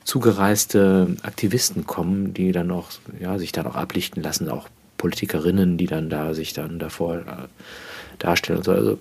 zugereiste 0.03 1.15
Aktivisten 1.21 1.85
kommen, 1.85 2.33
die 2.33 2.51
dann 2.51 2.71
auch, 2.71 2.89
ja, 3.19 3.37
sich 3.37 3.51
dann 3.51 3.67
auch 3.67 3.75
ablichten 3.75 4.23
lassen, 4.23 4.49
auch 4.49 4.69
Politikerinnen, 4.97 5.77
die 5.77 5.87
dann 5.87 6.09
da 6.09 6.33
sich 6.33 6.53
dann 6.53 6.79
davor 6.79 7.21
darstellen 8.19 8.57
und 8.57 8.63
so. 8.63 8.71
Also 8.71 8.99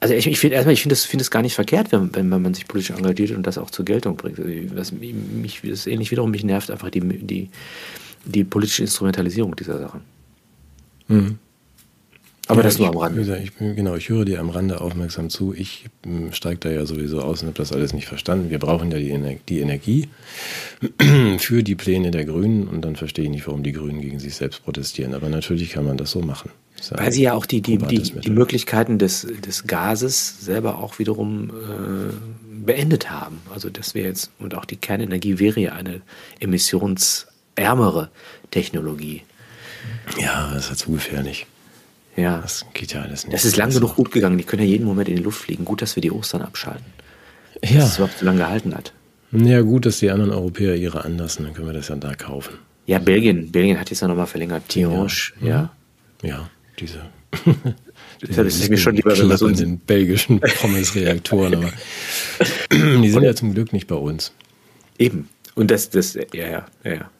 also 0.00 0.14
ich, 0.14 0.26
ich 0.26 0.38
finde 0.38 0.56
erstmal, 0.56 0.74
ich 0.74 0.82
finde 0.82 0.94
es 0.94 1.04
find 1.04 1.30
gar 1.30 1.42
nicht 1.42 1.54
verkehrt, 1.54 1.90
wenn, 1.92 2.14
wenn 2.14 2.28
man 2.28 2.54
sich 2.54 2.68
politisch 2.68 2.96
engagiert 2.96 3.30
und 3.30 3.46
das 3.46 3.58
auch 3.58 3.70
zur 3.70 3.84
Geltung 3.84 4.16
bringt. 4.16 4.38
Also 4.38 4.50
was 4.74 4.92
mich, 4.92 5.62
das 5.62 5.86
ähnlich 5.86 6.10
wiederum 6.10 6.30
mich 6.30 6.44
nervt 6.44 6.70
einfach 6.70 6.90
die, 6.90 7.00
die, 7.00 7.50
die 8.24 8.44
politische 8.44 8.82
Instrumentalisierung 8.82 9.56
dieser 9.56 9.78
Sachen. 9.78 10.02
Mhm. 11.08 11.38
Aber 12.48 12.60
Ja, 12.60 12.64
das 12.64 12.78
nur 12.78 12.88
am 12.88 12.96
Rande. 12.96 13.18
Wie 13.18 13.24
gesagt, 13.24 13.42
ich, 13.42 13.52
bin- 13.54 13.74
genau, 13.74 13.96
ich 13.96 14.08
höre 14.08 14.24
dir 14.24 14.38
am 14.40 14.50
Rande 14.50 14.80
aufmerksam 14.80 15.30
zu. 15.30 15.52
Ich 15.52 15.86
steige 16.30 16.58
da 16.60 16.70
ja 16.70 16.86
sowieso 16.86 17.20
aus 17.20 17.42
und 17.42 17.48
habe 17.48 17.58
das 17.58 17.72
alles 17.72 17.92
nicht 17.92 18.06
verstanden. 18.06 18.50
Wir 18.50 18.58
brauchen 18.60 18.90
ja 18.92 18.98
die, 18.98 19.10
Ener 19.10 19.34
die 19.48 19.58
Energie 19.60 20.08
für 21.38 21.62
die 21.64 21.74
Pläne 21.74 22.10
der 22.12 22.24
Grünen 22.24 22.68
und 22.68 22.82
dann 22.82 22.94
verstehe 22.96 23.24
ich 23.24 23.30
nicht, 23.30 23.46
warum 23.48 23.62
die 23.62 23.72
Grünen 23.72 24.00
gegen 24.00 24.20
sich 24.20 24.36
selbst 24.36 24.64
protestieren. 24.64 25.14
Aber 25.14 25.28
natürlich 25.28 25.70
kann 25.70 25.84
man 25.84 25.96
das 25.96 26.12
so 26.12 26.20
machen. 26.20 26.50
Ist 26.78 26.92
Weil 26.96 27.10
sie 27.10 27.22
ja 27.22 27.32
auch 27.32 27.46
die, 27.46 27.62
die, 27.62 27.78
die, 27.78 28.02
die. 28.02 28.30
Möglichkeiten 28.30 28.98
des, 28.98 29.26
des 29.44 29.66
Gases 29.66 30.40
selber 30.44 30.78
auch 30.78 30.98
wiederum 30.98 31.50
äh, 31.50 32.12
beendet 32.64 33.10
haben. 33.10 33.40
Also 33.52 33.70
das 33.70 33.94
wäre 33.94 34.08
jetzt, 34.08 34.30
und 34.38 34.54
auch 34.54 34.66
die 34.66 34.76
Kernenergie 34.76 35.38
wäre 35.38 35.58
ja 35.58 35.72
eine 35.72 36.02
emissionsärmere 36.38 38.10
Technologie. 38.50 39.22
Ja, 40.20 40.50
das 40.52 40.70
ist 40.70 40.80
zu 40.80 40.92
gefährlich. 40.92 41.46
Ja. 42.16 42.38
Das 42.40 42.64
geht 42.74 42.92
ja 42.94 43.02
alles 43.02 43.24
nicht. 43.24 43.34
Das 43.34 43.44
ist 43.44 43.56
lang 43.56 43.66
Also, 43.66 43.80
genug 43.80 43.96
gut 43.96 44.10
gegangen. 44.10 44.38
Die 44.38 44.44
können 44.44 44.62
ja 44.62 44.68
jeden 44.68 44.84
Moment 44.86 45.08
in 45.08 45.16
die 45.16 45.22
Luft 45.22 45.40
fliegen. 45.42 45.64
Gut, 45.64 45.82
dass 45.82 45.96
wir 45.96 46.00
die 46.00 46.10
Ostern 46.12 46.42
abschalten. 46.42 46.84
Dass 47.60 47.70
Ja. 47.70 47.84
es 47.84 47.96
überhaupt 47.98 48.18
so 48.18 48.24
lange 48.26 48.38
gehalten 48.38 48.74
hat. 48.74 48.92
ja, 49.32 49.60
gut, 49.60 49.86
dass 49.86 49.98
die 49.98 50.10
anderen 50.10 50.30
Europäer 50.32 50.76
ihre 50.76 51.04
anlassen, 51.04 51.44
dann 51.44 51.52
können 51.54 51.66
wir 51.68 51.74
das 51.74 51.88
ja 51.88 51.96
da 51.96 52.14
kaufen. 52.14 52.54
Ja, 52.86 52.98
Belgien. 52.98 53.50
Belgien 53.52 53.78
hat 53.80 53.90
jetzt 53.90 54.00
ja 54.00 54.08
nochmal 54.08 54.26
verlängert. 54.26 54.68
Tirange, 54.68 55.32
ja. 55.40 55.70
Ja, 56.22 56.48
diese. 56.80 57.00
Das 58.34 58.46
ist 58.46 58.70
mir 58.70 58.78
schon 58.78 58.94
lieber, 58.96 59.16
wenn 59.18 59.28
wir 59.28 59.36
so 59.36 59.46
den 59.50 59.78
belgischen 59.78 60.40
Pommes-Reaktoren, 60.40 61.54
aber 61.56 61.70
die 62.72 63.10
sind 63.10 63.22
ja 63.22 63.34
zum 63.34 63.52
Glück 63.52 63.74
nicht 63.74 63.86
bei 63.88 63.94
uns. 63.94 64.32
Eben. 64.98 65.28
Und 65.54 65.70
das, 65.70 65.90
das, 65.90 66.14
ja, 66.14 66.24
ja, 66.32 66.66
ja, 66.82 66.92
ja. 66.94 67.10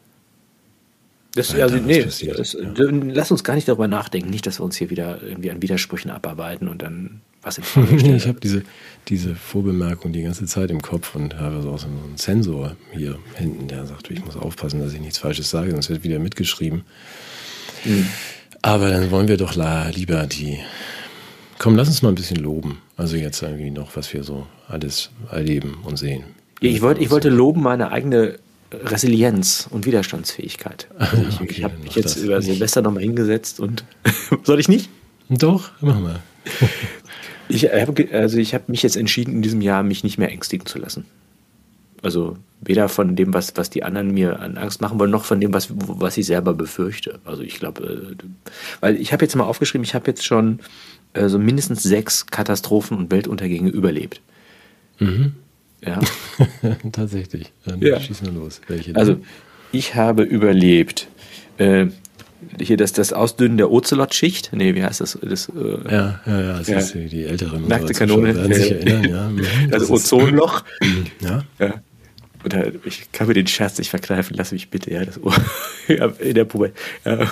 Das, 1.37 1.53
Ja, 1.53 1.63
also, 1.65 1.77
nee, 1.77 2.03
passiert, 2.03 2.37
das, 2.39 2.53
ja. 2.53 2.59
Lass 2.75 3.31
uns 3.31 3.43
gar 3.43 3.55
nicht 3.55 3.67
darüber 3.67 3.87
nachdenken. 3.87 4.29
Nicht, 4.29 4.45
dass 4.47 4.59
wir 4.59 4.63
uns 4.65 4.75
hier 4.75 4.89
wieder 4.89 5.21
irgendwie 5.21 5.51
an 5.51 5.61
Widersprüchen 5.61 6.11
abarbeiten 6.11 6.67
und 6.67 6.81
dann 6.81 7.21
was 7.41 7.57
in 7.59 7.63
Frage 7.63 7.99
stellen. 7.99 8.15
Ich 8.15 8.27
habe 8.27 8.39
diese, 8.41 8.63
diese 9.07 9.35
Vorbemerkung 9.35 10.11
die 10.11 10.23
ganze 10.23 10.45
Zeit 10.47 10.71
im 10.71 10.81
Kopf 10.81 11.15
und 11.15 11.37
habe 11.39 11.61
so 11.61 11.69
einen 11.71 12.17
Sensor 12.17 12.75
hier 12.91 13.17
hinten, 13.35 13.67
der 13.67 13.85
sagt, 13.85 14.09
ich 14.11 14.25
muss 14.25 14.35
aufpassen, 14.35 14.79
dass 14.81 14.93
ich 14.93 14.99
nichts 14.99 15.19
Falsches 15.19 15.49
sage, 15.49 15.71
sonst 15.71 15.89
wird 15.89 16.03
wieder 16.03 16.19
mitgeschrieben. 16.19 16.83
Hm. 17.83 18.07
Aber 18.63 18.89
dann 18.89 19.11
wollen 19.11 19.27
wir 19.27 19.37
doch 19.37 19.55
la- 19.55 19.89
lieber 19.89 20.25
die. 20.25 20.57
Komm, 21.59 21.75
lass 21.75 21.87
uns 21.87 22.01
mal 22.01 22.09
ein 22.09 22.15
bisschen 22.15 22.37
loben. 22.37 22.81
Also 22.97 23.15
jetzt 23.15 23.41
irgendwie 23.41 23.69
noch, 23.71 23.95
was 23.95 24.11
wir 24.13 24.23
so 24.23 24.47
alles 24.67 25.11
erleben 25.31 25.77
und 25.83 25.97
sehen. 25.97 26.23
Ja, 26.61 26.69
ich, 26.71 26.81
wollte, 26.81 27.01
ich 27.01 27.11
wollte 27.11 27.29
loben 27.29 27.61
meine 27.61 27.91
eigene 27.91 28.39
Resilienz 28.71 29.67
und 29.69 29.85
Widerstandsfähigkeit. 29.85 30.87
Also 30.97 31.17
ich 31.29 31.41
Okay, 31.41 31.47
ich 31.49 31.63
habe 31.63 31.77
mich 31.77 31.95
jetzt 31.95 32.17
über 32.17 32.41
Silvester 32.41 32.81
nochmal 32.81 33.03
hingesetzt 33.03 33.59
und 33.59 33.83
soll 34.43 34.59
ich 34.59 34.67
nicht? 34.67 34.89
Doch, 35.29 35.71
mach 35.81 35.99
mal. 35.99 36.19
Ich 37.49 37.63
habe 37.63 38.09
also 38.11 38.39
ich 38.39 38.53
habe 38.53 38.65
mich 38.67 38.83
jetzt 38.83 38.97
entschieden, 38.97 39.35
in 39.35 39.41
diesem 39.41 39.61
Jahr 39.61 39.81
mich 39.81 40.03
nicht 40.03 40.17
mehr 40.17 40.29
ängstigen 40.29 40.65
zu 40.65 40.79
lassen. 40.79 41.05
Also 42.03 42.37
weder 42.61 42.89
von 42.89 43.15
dem, 43.15 43.33
was, 43.33 43.55
was 43.55 43.69
die 43.69 43.83
anderen 43.83 44.13
mir 44.13 44.39
an 44.41 44.57
Angst 44.57 44.81
machen 44.81 44.99
wollen, 44.99 45.11
noch 45.11 45.23
von 45.23 45.39
dem, 45.39 45.53
was, 45.53 45.69
was 45.71 46.17
ich 46.17 46.25
selber 46.25 46.53
befürchte. 46.53 47.19
Also 47.23 47.43
ich 47.43 47.59
glaube, 47.59 48.17
äh, 48.19 48.23
weil 48.81 48.97
ich 48.97 49.13
habe 49.13 49.23
jetzt 49.23 49.35
mal 49.35 49.45
aufgeschrieben, 49.45 49.83
ich 49.83 49.95
habe 49.95 50.07
jetzt 50.07 50.25
schon 50.25 50.59
äh, 51.13 51.29
so 51.29 51.39
mindestens 51.39 51.83
sechs 51.83 52.25
Katastrophen 52.27 52.97
und 52.97 53.11
Weltuntergänge 53.11 53.69
überlebt. 53.69 54.21
Ja. 55.85 55.99
Tatsächlich. 56.91 57.51
Dann 57.65 57.79
Ja. 57.81 57.99
schieß 57.99 58.21
mal 58.23 58.33
los. 58.33 58.61
Welche 58.67 58.95
Also 58.95 59.13
denn? 59.13 59.23
ich 59.71 59.95
habe 59.95 60.23
überlebt. 60.23 61.07
Äh, 61.57 61.87
hier 62.61 62.77
das, 62.77 62.93
das 62.93 63.13
Ausdünnen 63.13 63.57
der 63.57 63.71
Ozelotschicht. 63.71 64.51
Nee, 64.53 64.75
wie 64.75 64.83
heißt 64.83 65.01
das? 65.01 65.17
das 65.21 65.49
äh, 65.49 65.91
Ja, 65.91 66.21
ja, 66.25 66.41
ja, 66.41 66.57
das 66.59 66.67
Ja. 66.67 66.77
ist 66.79 66.93
die, 66.93 67.07
die 67.07 67.23
älteren 67.25 67.67
Nackte 67.67 67.93
Kanone. 67.93 68.35
werden 68.35 68.53
sich 68.53 68.71
erinnern, 68.71 69.39
ja. 69.69 69.77
Ist- 69.77 69.89
Ozonloch. 69.89 70.63
Ja, 71.19 71.43
Ja. 71.59 71.73
Oder 72.45 72.71
ich 72.85 73.11
kann 73.11 73.27
mir 73.27 73.33
den 73.33 73.47
Scherz 73.47 73.77
nicht 73.79 73.89
verkneifen, 73.89 74.35
lass 74.37 74.51
mich 74.51 74.69
bitte, 74.69 74.91
ja. 74.93 75.03
Das 75.03 75.19
in 76.19 76.35
der 76.35 76.45
Pubertät. 76.45 76.77
Ja. 77.03 77.29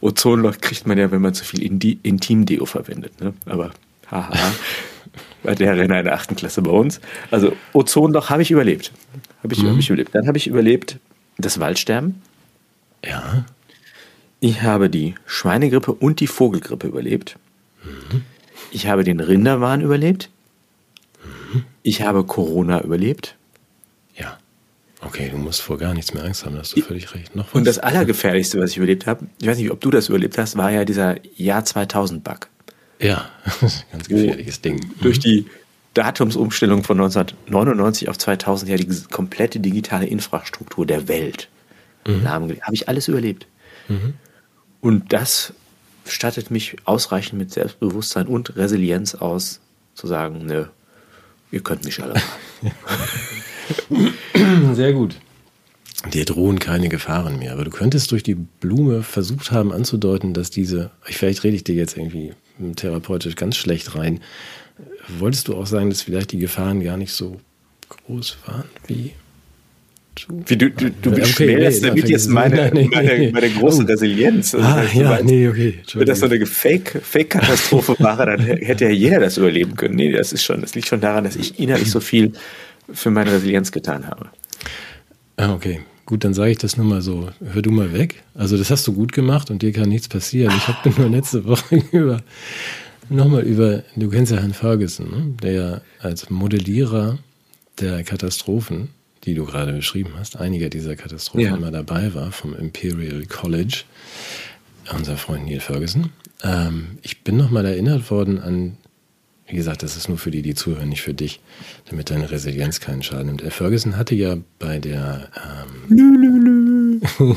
Ozonloch 0.00 0.58
kriegt 0.60 0.86
man 0.86 0.98
ja, 0.98 1.10
wenn 1.12 1.20
man 1.20 1.34
zu 1.34 1.44
viel 1.44 1.60
Indi- 1.62 1.98
Intim-Deo 2.02 2.64
verwendet. 2.66 3.20
Ne? 3.20 3.34
Aber 3.46 3.70
haha. 4.10 4.32
War 5.42 5.54
der 5.54 5.76
Renner 5.76 5.98
in 5.98 6.04
der 6.04 6.14
achten 6.14 6.36
Klasse 6.36 6.62
bei 6.62 6.70
uns. 6.70 7.00
Also 7.30 7.52
Ozonloch 7.72 8.30
habe 8.30 8.42
ich 8.42 8.50
überlebt. 8.50 8.92
Habe 9.42 9.54
ich, 9.54 9.62
hab 9.64 9.76
ich 9.76 9.88
überlebt. 9.90 10.14
Dann 10.14 10.26
habe 10.26 10.38
ich 10.38 10.46
überlebt 10.46 10.98
das 11.38 11.60
Waldsterben. 11.60 12.22
ja. 13.04 13.44
Ich 14.44 14.62
habe 14.62 14.90
die 14.90 15.14
Schweinegrippe 15.24 15.92
und 15.92 16.18
die 16.18 16.26
Vogelgrippe 16.26 16.88
überlebt. 16.88 17.38
Ich 18.72 18.88
habe 18.88 19.04
den 19.04 19.20
Rinderwahn 19.20 19.82
überlebt. 19.82 20.30
Ich 21.84 22.02
habe 22.02 22.24
Corona 22.24 22.80
überlebt. 22.82 23.36
Ja. 24.16 24.38
Okay, 25.00 25.28
du 25.30 25.36
musst 25.36 25.62
vor 25.62 25.78
gar 25.78 25.94
nichts 25.94 26.12
mehr 26.12 26.24
Angst 26.24 26.44
haben, 26.44 26.54
da 26.54 26.60
hast 26.62 26.76
du 26.76 26.80
völlig 26.80 27.14
recht. 27.14 27.36
Noch 27.36 27.46
was? 27.46 27.54
Und 27.54 27.66
das 27.68 27.78
Allergefährlichste, 27.78 28.60
was 28.60 28.70
ich 28.72 28.78
überlebt 28.78 29.06
habe, 29.06 29.26
ich 29.40 29.46
weiß 29.46 29.58
nicht, 29.58 29.70
ob 29.70 29.80
du 29.80 29.90
das 29.92 30.08
überlebt 30.08 30.36
hast, 30.38 30.56
war 30.56 30.72
ja 30.72 30.84
dieser 30.84 31.16
Jahr 31.36 31.62
2000-Bug. 31.62 32.48
Ja, 33.02 33.28
ganz 33.92 34.08
gefährliches 34.08 34.60
Ding. 34.60 34.80
Durch 35.00 35.18
die 35.18 35.46
Datumsumstellung 35.94 36.84
von 36.84 36.98
1999 36.98 38.08
auf 38.08 38.16
2000 38.16 38.70
ja 38.70 38.76
die 38.76 38.88
komplette 39.10 39.60
digitale 39.60 40.06
Infrastruktur 40.06 40.86
der 40.86 41.08
Welt 41.08 41.48
lahmgelegt. 42.04 42.64
Habe 42.64 42.74
ich 42.74 42.88
alles 42.88 43.08
überlebt. 43.08 43.46
Und 44.80 45.12
das 45.12 45.52
stattet 46.06 46.50
mich 46.50 46.76
ausreichend 46.84 47.38
mit 47.38 47.52
Selbstbewusstsein 47.52 48.26
und 48.26 48.56
Resilienz 48.56 49.14
aus, 49.14 49.60
zu 49.94 50.06
sagen, 50.06 50.46
nö, 50.46 50.64
ihr 51.50 51.60
könnt 51.60 51.84
mich 51.84 52.02
alle. 52.02 52.20
Sehr 54.74 54.92
gut. 54.92 55.16
Dir 56.12 56.24
drohen 56.24 56.58
keine 56.58 56.88
Gefahren 56.88 57.38
mehr, 57.38 57.52
aber 57.52 57.64
du 57.64 57.70
könntest 57.70 58.10
durch 58.10 58.24
die 58.24 58.34
Blume 58.34 59.04
versucht 59.04 59.52
haben 59.52 59.72
anzudeuten, 59.72 60.34
dass 60.34 60.50
diese, 60.50 60.90
vielleicht 61.02 61.44
rede 61.44 61.54
ich 61.54 61.62
dir 61.62 61.76
jetzt 61.76 61.96
irgendwie 61.96 62.32
therapeutisch 62.76 63.36
ganz 63.36 63.56
schlecht 63.56 63.94
rein, 63.96 64.20
wolltest 65.18 65.48
du 65.48 65.54
auch 65.56 65.66
sagen, 65.66 65.90
dass 65.90 66.02
vielleicht 66.02 66.32
die 66.32 66.38
Gefahren 66.38 66.82
gar 66.82 66.96
nicht 66.96 67.12
so 67.12 67.40
groß 67.88 68.38
waren 68.46 68.64
wie 68.86 69.12
du? 70.26 70.42
Wie 70.46 70.56
du, 70.56 70.70
du, 70.70 70.90
du 70.90 71.10
Okay, 71.10 71.20
beschwälst 71.20 71.82
nee, 71.82 71.88
damit 71.88 72.08
jetzt 72.08 72.28
meine, 72.28 72.70
meine, 72.90 73.30
meine 73.32 73.50
große 73.50 73.82
Oh. 73.82 73.86
Resilienz. 73.86 74.54
Also, 74.54 74.66
Ah, 74.66 74.84
ja, 74.94 75.08
meinst, 75.10 75.24
nee, 75.24 75.48
okay. 75.48 75.78
Wenn 75.94 76.06
das 76.06 76.20
so 76.20 76.26
eine 76.26 76.44
Fake- 76.46 77.00
Fake-Katastrophe 77.02 77.96
wäre, 77.98 78.26
dann 78.26 78.40
hätte 78.40 78.84
ja 78.84 78.90
jeder 78.90 79.20
das 79.20 79.36
überleben 79.38 79.74
können. 79.76 79.94
Nee, 79.96 80.12
das 80.12 80.32
ist 80.32 80.44
schon, 80.44 80.60
das 80.60 80.74
liegt 80.74 80.88
schon 80.88 81.00
daran, 81.00 81.24
dass 81.24 81.36
ich 81.36 81.58
innerlich 81.58 81.90
so 81.90 82.00
viel 82.00 82.32
für 82.92 83.10
meine 83.10 83.32
Resilienz 83.32 83.72
getan 83.72 84.06
habe. 84.06 84.30
Ah, 85.36 85.54
okay. 85.54 85.80
Gut, 86.04 86.24
dann 86.24 86.34
sage 86.34 86.50
ich 86.50 86.58
das 86.58 86.76
nur 86.76 86.86
mal 86.86 87.00
so. 87.00 87.30
Hör 87.52 87.62
du 87.62 87.70
mal 87.70 87.92
weg. 87.92 88.22
Also 88.34 88.56
das 88.56 88.70
hast 88.70 88.86
du 88.86 88.92
gut 88.92 89.12
gemacht 89.12 89.50
und 89.50 89.62
dir 89.62 89.72
kann 89.72 89.88
nichts 89.88 90.08
passieren. 90.08 90.52
Ich 90.56 90.68
habe 90.68 90.90
nur 91.00 91.08
letzte 91.10 91.44
Woche 91.44 91.76
über 91.92 92.22
nochmal 93.08 93.42
über, 93.42 93.82
du 93.96 94.08
kennst 94.08 94.32
ja 94.32 94.38
Herrn 94.38 94.54
Ferguson, 94.54 95.10
ne? 95.10 95.34
der 95.42 95.52
ja 95.52 95.80
als 96.00 96.30
Modellierer 96.30 97.18
der 97.80 98.02
Katastrophen, 98.04 98.88
die 99.24 99.34
du 99.34 99.44
gerade 99.44 99.72
beschrieben 99.72 100.12
hast, 100.18 100.36
einiger 100.36 100.68
dieser 100.68 100.96
Katastrophen 100.96 101.46
Ja. 101.46 101.56
immer 101.56 101.70
dabei 101.70 102.14
war 102.14 102.32
vom 102.32 102.54
Imperial 102.54 103.24
College, 103.26 103.82
unser 104.96 105.16
Freund 105.16 105.46
Neil 105.46 105.60
Ferguson. 105.60 106.10
Ähm, 106.42 106.98
ich 107.02 107.22
bin 107.22 107.36
nochmal 107.36 107.64
erinnert 107.66 108.10
worden 108.10 108.40
an, 108.40 108.76
wie 109.52 109.56
gesagt, 109.56 109.82
das 109.82 109.98
ist 109.98 110.08
nur 110.08 110.16
für 110.16 110.30
die, 110.30 110.40
die 110.40 110.54
zuhören, 110.54 110.88
nicht 110.88 111.02
für 111.02 111.12
dich, 111.12 111.38
damit 111.90 112.08
deine 112.08 112.30
Resilienz 112.30 112.80
keinen 112.80 113.02
Schaden 113.02 113.26
nimmt. 113.26 113.42
Herr 113.42 113.50
Ferguson 113.50 113.98
hatte 113.98 114.14
ja 114.14 114.38
bei 114.58 114.78
der, 114.78 115.28
ähm, 115.86 117.02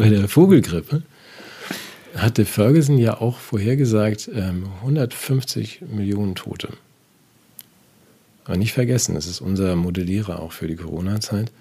bei 0.00 0.08
der 0.08 0.26
Vogelgrippe, 0.26 1.04
hatte 2.16 2.44
Ferguson 2.44 2.98
ja 2.98 3.20
auch 3.20 3.38
vorhergesagt, 3.38 4.28
ähm, 4.34 4.66
150 4.80 5.82
Millionen 5.92 6.34
Tote. 6.34 6.70
Aber 8.44 8.56
nicht 8.56 8.72
vergessen, 8.72 9.14
das 9.14 9.28
ist 9.28 9.40
unser 9.40 9.76
Modellierer 9.76 10.40
auch 10.40 10.50
für 10.50 10.66
die 10.66 10.74
Corona-Zeit. 10.74 11.52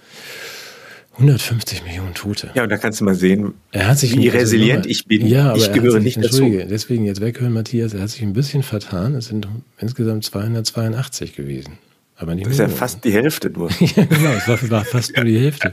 150 1.18 1.84
Millionen 1.84 2.14
Tote. 2.14 2.52
Ja, 2.56 2.64
und 2.64 2.70
da 2.70 2.78
kannst 2.78 3.00
du 3.00 3.06
mal 3.06 3.16
sehen, 3.16 3.54
wie 3.72 4.28
resilient 4.28 4.86
ich 4.86 5.06
bin. 5.06 5.26
Ja, 5.28 5.50
aber 5.50 5.58
ich 5.58 5.72
gehöre 5.72 6.00
nicht 6.00 6.18
dazu. 6.18 6.44
Entschuldige, 6.44 6.66
deswegen 6.68 7.06
jetzt 7.06 7.22
weghören, 7.22 7.54
Matthias. 7.54 7.94
Er 7.94 8.02
hat 8.02 8.10
sich 8.10 8.22
ein 8.22 8.34
bisschen 8.34 8.64
vertan. 8.64 9.16
Es 9.16 9.28
sind 9.28 9.48
insgesamt 9.80 10.26
282 10.26 11.36
gewesen. 11.36 11.78
Aber 12.18 12.34
nicht 12.34 12.48
Das 12.48 12.54
ist 12.54 12.60
ja 12.60 12.68
fast 12.70 13.04
die 13.04 13.12
Hälfte 13.12 13.50
nur. 13.50 13.70
Ja, 13.80 14.06
genau, 14.06 14.32
es 14.32 14.48
war, 14.48 14.70
war 14.70 14.86
fast 14.86 15.16
nur 15.16 15.26
die 15.26 15.38
Hälfte. 15.38 15.72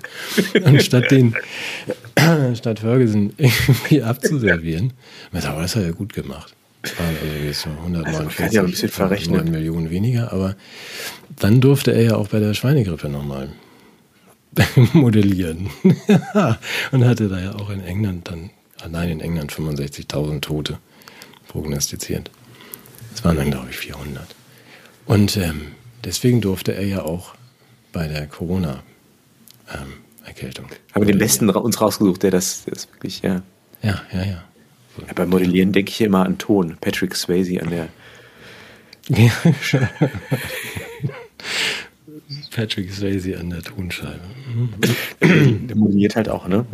Und 0.64 0.82
statt 0.82 1.10
den, 1.10 1.34
statt 2.54 2.80
Ferguson 2.80 3.32
irgendwie 3.36 4.02
abzuservieren, 4.02 4.92
aber 5.32 5.62
das 5.62 5.76
hat 5.76 5.82
er 5.82 5.88
ja 5.88 5.94
gut 5.94 6.12
gemacht. 6.12 6.54
Es 6.82 6.98
waren 6.98 7.16
also 7.22 7.44
jetzt 7.44 7.60
so 7.60 7.70
149 7.70 8.18
Also 8.18 8.36
kann 8.36 8.52
ja 8.52 8.62
ein 8.62 8.70
bisschen 8.70 8.88
verrechnen. 8.88 9.36
9 9.36 9.50
Millionen 9.52 9.90
weniger, 9.90 10.32
aber 10.32 10.56
dann 11.38 11.60
durfte 11.60 11.92
er 11.92 12.02
ja 12.02 12.16
auch 12.16 12.28
bei 12.28 12.40
der 12.40 12.54
Schweinegrippe 12.54 13.08
nochmal 13.08 13.50
modellieren. 14.92 15.70
Und 16.92 17.04
hatte 17.04 17.28
da 17.28 17.40
ja 17.40 17.54
auch 17.54 17.70
in 17.70 17.84
England 17.84 18.28
dann, 18.28 18.50
allein 18.82 19.10
in 19.10 19.20
England 19.20 19.52
65.000 19.52 20.40
Tote. 20.40 20.78
prognostiziert. 21.48 22.30
Es 23.14 23.24
waren 23.24 23.36
dann, 23.36 23.50
glaube 23.50 23.68
ich, 23.70 23.76
400. 23.76 24.34
Und 25.06 25.36
ähm, 25.36 25.72
deswegen 26.04 26.40
durfte 26.40 26.74
er 26.74 26.86
ja 26.86 27.02
auch 27.02 27.34
bei 27.92 28.08
der 28.08 28.26
Corona-Erkältung. 28.26 30.66
Ähm, 30.66 30.76
Haben 30.94 31.06
wir 31.06 31.12
den 31.12 31.18
Besten 31.18 31.50
uns 31.50 31.80
rausgesucht, 31.80 32.22
der 32.22 32.30
das, 32.30 32.64
das 32.66 32.88
wirklich, 32.90 33.20
ja. 33.22 33.42
Ja, 33.82 34.00
ja, 34.12 34.24
ja. 34.24 34.44
So. 34.96 35.02
ja 35.06 35.12
beim 35.14 35.30
Modellieren 35.30 35.72
denke 35.72 35.90
ich 35.90 36.00
immer 36.00 36.24
an 36.24 36.38
Ton. 36.38 36.76
Patrick 36.80 37.14
Swayze 37.16 37.60
an 37.60 37.70
der. 37.70 37.88
Patrick 42.54 42.92
Swayze 42.92 43.38
an 43.38 43.50
der 43.50 43.62
Tonscheibe. 43.62 44.20
der 45.20 45.76
modelliert 45.76 46.16
halt 46.16 46.28
auch, 46.28 46.48
ne? 46.48 46.66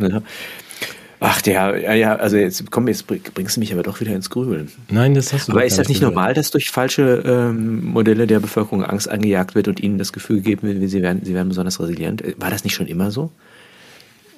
Ach, 1.21 1.41
der, 1.41 1.77
ja, 1.77 1.93
ja, 1.93 2.15
also 2.15 2.37
jetzt 2.37 2.71
komm, 2.71 2.87
jetzt 2.87 3.05
bringst 3.07 3.57
du 3.57 3.59
mich 3.59 3.73
aber 3.73 3.83
doch 3.83 3.99
wieder 3.99 4.15
ins 4.15 4.29
Grübeln. 4.29 4.69
Nein, 4.89 5.15
das 5.15 5.33
hast 5.33 5.49
du 5.49 5.51
Aber 5.51 5.65
ist 5.65 5.77
das 5.77 5.89
nicht 5.89 6.01
normal, 6.01 6.33
dass 6.33 6.49
durch 6.49 6.71
falsche 6.71 7.23
ähm, 7.25 7.83
Modelle 7.83 8.25
der 8.25 8.39
Bevölkerung 8.39 8.85
Angst 8.85 9.09
angejagt 9.09 9.53
wird 9.53 9.67
und 9.67 9.81
ihnen 9.81 9.97
das 9.97 10.13
Gefühl 10.13 10.37
gegeben 10.37 10.61
wird, 10.63 10.89
sie 10.89 11.01
werden, 11.01 11.21
sie 11.25 11.33
werden 11.33 11.49
besonders 11.49 11.79
resilient? 11.81 12.23
War 12.37 12.49
das 12.49 12.63
nicht 12.63 12.73
schon 12.73 12.87
immer 12.87 13.11
so? 13.11 13.31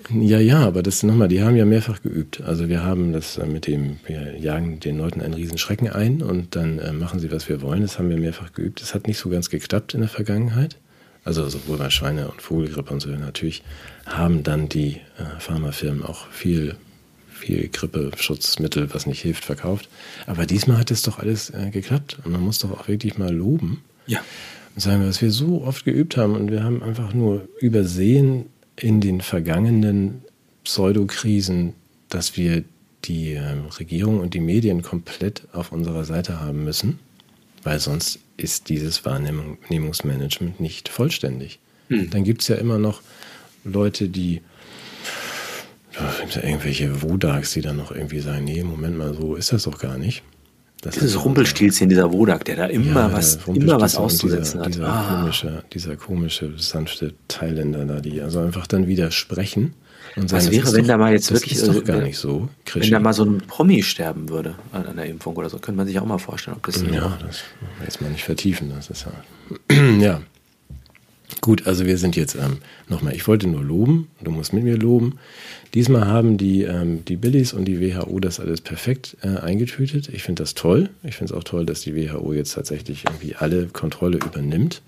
Ja, 0.09 0.39
ja, 0.39 0.59
aber 0.65 0.82
das 0.82 1.03
nochmal, 1.03 1.28
die 1.28 1.43
haben 1.43 1.55
ja 1.55 1.65
mehrfach 1.65 2.01
geübt. 2.01 2.41
Also 2.41 2.67
wir 2.67 2.84
haben 2.84 3.13
das 3.13 3.38
äh, 3.38 3.45
mit 3.45 3.67
dem, 3.67 3.97
wir 4.07 4.36
jagen 4.38 4.80
den 4.80 4.97
Leuten 4.97 5.22
einen 5.22 5.36
riesen 5.36 5.59
Schrecken 5.59 5.88
ein 5.88 6.24
und 6.24 6.55
dann 6.55 6.80
äh, 6.80 6.91
machen 6.91 7.19
sie, 7.19 7.32
was 7.32 7.47
wir 7.47 7.61
wollen. 7.61 7.82
Das 7.82 7.99
haben 7.99 8.09
wir 8.09 8.17
mehrfach 8.17 8.53
geübt. 8.53 8.82
Das 8.82 8.95
hat 8.95 9.07
nicht 9.07 9.19
so 9.19 9.30
ganz 9.30 9.51
geklappt 9.51 9.93
in 9.93 9.99
der 10.01 10.09
Vergangenheit. 10.09 10.78
Also 11.24 11.47
sowohl 11.49 11.78
bei 11.78 11.89
Schweine- 11.89 12.30
und 12.30 12.41
Vogelgrippe 12.41 12.93
und 12.93 12.99
so. 12.99 13.09
Natürlich 13.09 13.63
haben 14.05 14.43
dann 14.43 14.69
die 14.69 14.97
äh, 15.17 15.39
Pharmafirmen 15.39 16.03
auch 16.03 16.28
viel, 16.28 16.76
viel 17.32 17.67
Grippeschutzmittel, 17.67 18.93
was 18.93 19.05
nicht 19.05 19.22
hilft, 19.22 19.45
verkauft. 19.45 19.88
Aber 20.26 20.45
diesmal 20.45 20.78
hat 20.78 20.89
es 20.89 21.03
doch 21.03 21.19
alles 21.19 21.51
äh, 21.51 21.69
geklappt. 21.69 22.17
Und 22.24 22.32
man 22.32 22.41
muss 22.41 22.59
doch 22.59 22.72
auch 22.72 22.88
wirklich 22.88 23.17
mal 23.17 23.34
loben. 23.34 23.84
Ja. 24.07 24.19
Und 24.76 24.82
sagen, 24.82 25.07
was 25.07 25.22
wir 25.22 25.32
so 25.32 25.63
oft 25.63 25.86
geübt 25.86 26.17
haben. 26.17 26.36
Und 26.36 26.49
wir 26.49 26.63
haben 26.63 26.82
einfach 26.82 27.13
nur 27.13 27.47
übersehen 27.59 28.45
in 28.76 28.99
den 28.99 29.22
vergangenen 29.22 30.24
Pseudokrisen, 30.63 31.74
dass 32.09 32.36
wir 32.36 32.63
die 33.05 33.34
äh, 33.34 33.57
Regierung 33.80 34.19
und 34.19 34.34
die 34.34 34.39
Medien 34.39 34.82
komplett 34.82 35.47
auf 35.53 35.72
unserer 35.72 36.03
Seite 36.03 36.39
haben 36.39 36.63
müssen 36.63 36.99
weil 37.64 37.80
sonst 37.80 38.20
ist 38.38 38.70
dieses 38.70 39.05
Wahrnehmungsmanagement 39.05 40.59
nicht 40.59 40.89
vollständig. 40.89 41.59
Hm. 41.89 42.09
Dann 42.09 42.24
gibt 42.24 42.41
es 42.41 42.47
ja 42.47 42.55
immer 42.55 42.78
noch 42.78 43.01
Leute, 43.64 44.09
die 44.09 44.41
ja, 45.93 46.41
irgendwelche 46.41 47.01
Wodags, 47.01 47.51
die 47.53 47.62
dann 47.62 47.78
noch 47.78 47.91
irgendwie 47.91 48.20
sagen, 48.20 48.45
nee, 48.45 48.64
Moment 48.64 48.97
mal, 48.97 49.14
so 49.14 49.36
ist 49.36 49.51
das 49.51 49.64
doch 49.64 49.78
gar 49.78 49.97
nicht. 49.97 50.24
Das 50.82 50.95
Dieses 50.95 51.24
Rumpelstilzchen, 51.24 51.89
dieser 51.89 52.12
Wodak, 52.12 52.43
der 52.45 52.55
da 52.55 52.66
immer 52.66 53.01
ja, 53.01 53.14
was, 53.14 53.38
immer 53.45 53.80
was 53.80 53.95
auszusetzen 53.97 54.64
dieser, 54.64 54.66
hat. 54.66 54.74
Dieser, 54.74 54.88
ah. 54.88 55.20
komische, 55.20 55.64
dieser 55.74 55.95
komische, 55.95 56.53
sanfte 56.57 57.14
Thailänder 57.28 57.86
da, 57.86 57.99
die 57.99 58.20
also 58.20 58.39
einfach 58.39 58.66
dann 58.66 58.88
widersprechen 58.88 59.76
und 60.16 60.32
Was 60.32 60.51
wäre, 60.51 60.72
wenn 60.74 60.82
doch, 60.82 60.88
da 60.88 60.97
mal 60.97 61.14
jetzt 61.14 61.32
wirklich. 61.32 61.53
Das 61.53 61.68
ist 61.68 61.76
doch 61.76 61.84
gar 61.84 62.01
nicht 62.01 62.18
so. 62.18 62.49
Krischi. 62.66 62.86
Wenn 62.86 62.91
da 62.91 62.99
mal 62.99 63.14
so 63.14 63.24
ein 63.24 63.38
Promi 63.39 63.82
sterben 63.82 64.30
würde 64.30 64.55
an, 64.72 64.95
der 64.95 65.05
Impfung 65.05 65.36
oder 65.36 65.49
so, 65.49 65.57
könnte 65.57 65.78
man 65.78 65.88
sich 65.88 65.99
auch 65.99 66.05
mal 66.05 66.18
vorstellen, 66.18 66.57
ob 66.57 66.66
das. 66.66 66.82
Ja, 66.82 67.18
das 67.26 67.43
wir 67.78 67.86
jetzt 67.86 68.01
mal 68.01 68.09
nicht 68.09 68.24
vertiefen. 68.24 68.72
Das 68.76 68.89
ist 68.89 69.05
ja. 69.70 69.82
ja. 69.99 70.22
Gut, 71.39 71.66
also 71.66 71.86
wir 71.86 71.97
sind 71.97 72.16
jetzt 72.16 72.36
ähm, 72.36 72.57
nochmal, 72.89 73.16
ich 73.16 73.28
wollte 73.28 73.47
nur 73.47 73.64
loben, 73.64 74.09
du 74.22 74.32
musst 74.32 74.53
mit 74.53 74.64
mir 74.64 74.78
loben. 74.78 75.18
Diesmal 75.74 76.05
haben 76.05 76.38
die, 76.38 76.64
ähm, 76.64 77.05
die 77.05 77.16
Billis 77.16 77.53
und 77.53 77.66
die 77.66 77.80
WHO 77.80 78.20
das 78.20 78.39
alles 78.39 78.59
perfekt 78.59 79.16
äh, 79.22 79.39
eingetütet. 79.39 80.09
Ich 80.09 80.24
finde 80.24 80.43
das 80.43 80.53
toll. 80.53 80.89
Ich 81.03 81.16
finde 81.16 81.34
es 81.34 81.39
auch 81.39 81.45
toll, 81.45 81.66
dass 81.66 81.82
die 81.82 81.95
WHO 81.95 82.34
jetzt 82.34 82.53
tatsächlich 82.53 83.05
irgendwie 83.05 83.36
alle 83.36 83.68
Kontrolle 83.68 84.18
übernimmt. 84.18 84.82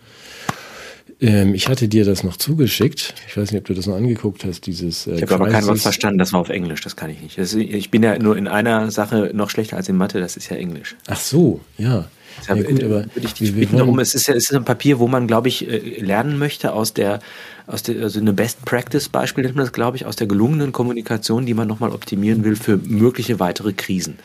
Ähm, 1.23 1.55
ich 1.55 1.69
hatte 1.69 1.87
dir 1.87 2.03
das 2.03 2.23
noch 2.23 2.35
zugeschickt. 2.35 3.13
Ich 3.27 3.37
weiß 3.37 3.51
nicht, 3.51 3.61
ob 3.61 3.65
du 3.65 3.73
das 3.73 3.87
noch 3.87 3.95
angeguckt 3.95 4.43
hast, 4.43 4.65
dieses. 4.65 5.07
Äh, 5.07 5.15
ich 5.15 5.21
habe 5.21 5.35
aber 5.35 5.49
kein 5.49 5.65
Wort 5.65 5.79
verstanden, 5.79 6.19
das 6.19 6.33
war 6.33 6.41
auf 6.41 6.49
Englisch, 6.49 6.81
das 6.81 6.97
kann 6.97 7.09
ich 7.09 7.21
nicht. 7.21 7.37
Das, 7.37 7.53
ich 7.53 7.89
bin 7.89 8.03
ja 8.03 8.19
nur 8.19 8.35
in 8.35 8.49
einer 8.49 8.91
Sache 8.91 9.31
noch 9.33 9.49
schlechter 9.49 9.77
als 9.77 9.87
in 9.87 9.95
Mathe, 9.95 10.19
das 10.19 10.35
ist 10.35 10.49
ja 10.49 10.57
Englisch. 10.57 10.95
Ach 11.07 11.19
so, 11.19 11.61
ja. 11.77 12.05
Ja, 12.47 12.55
gut, 12.55 12.83
aber 12.83 13.05
würde 13.13 13.25
ich 13.25 13.35
dich 13.35 13.55
bitten 13.55 13.77
darum, 13.77 13.99
es 13.99 14.15
ist 14.15 14.27
ja 14.27 14.33
es 14.33 14.49
ist 14.49 14.55
ein 14.55 14.65
Papier, 14.65 14.99
wo 14.99 15.07
man, 15.07 15.27
glaube 15.27 15.47
ich, 15.47 15.69
äh, 15.69 16.01
lernen 16.01 16.37
möchte 16.37 16.73
aus 16.73 16.93
der, 16.93 17.21
aus 17.67 17.83
der, 17.83 18.01
also 18.01 18.19
eine 18.19 18.33
Best 18.33 18.65
Practice 18.65 19.07
Beispiel 19.07 19.45
nennt 19.45 19.55
man 19.55 19.65
das, 19.65 19.71
glaube 19.71 19.95
ich, 19.95 20.05
aus 20.05 20.17
der 20.17 20.27
gelungenen 20.27 20.73
Kommunikation, 20.73 21.45
die 21.45 21.53
man 21.53 21.67
nochmal 21.67 21.91
optimieren 21.91 22.43
will 22.43 22.57
für 22.57 22.77
mögliche 22.77 23.39
weitere 23.39 23.71
Krisen. 23.71 24.17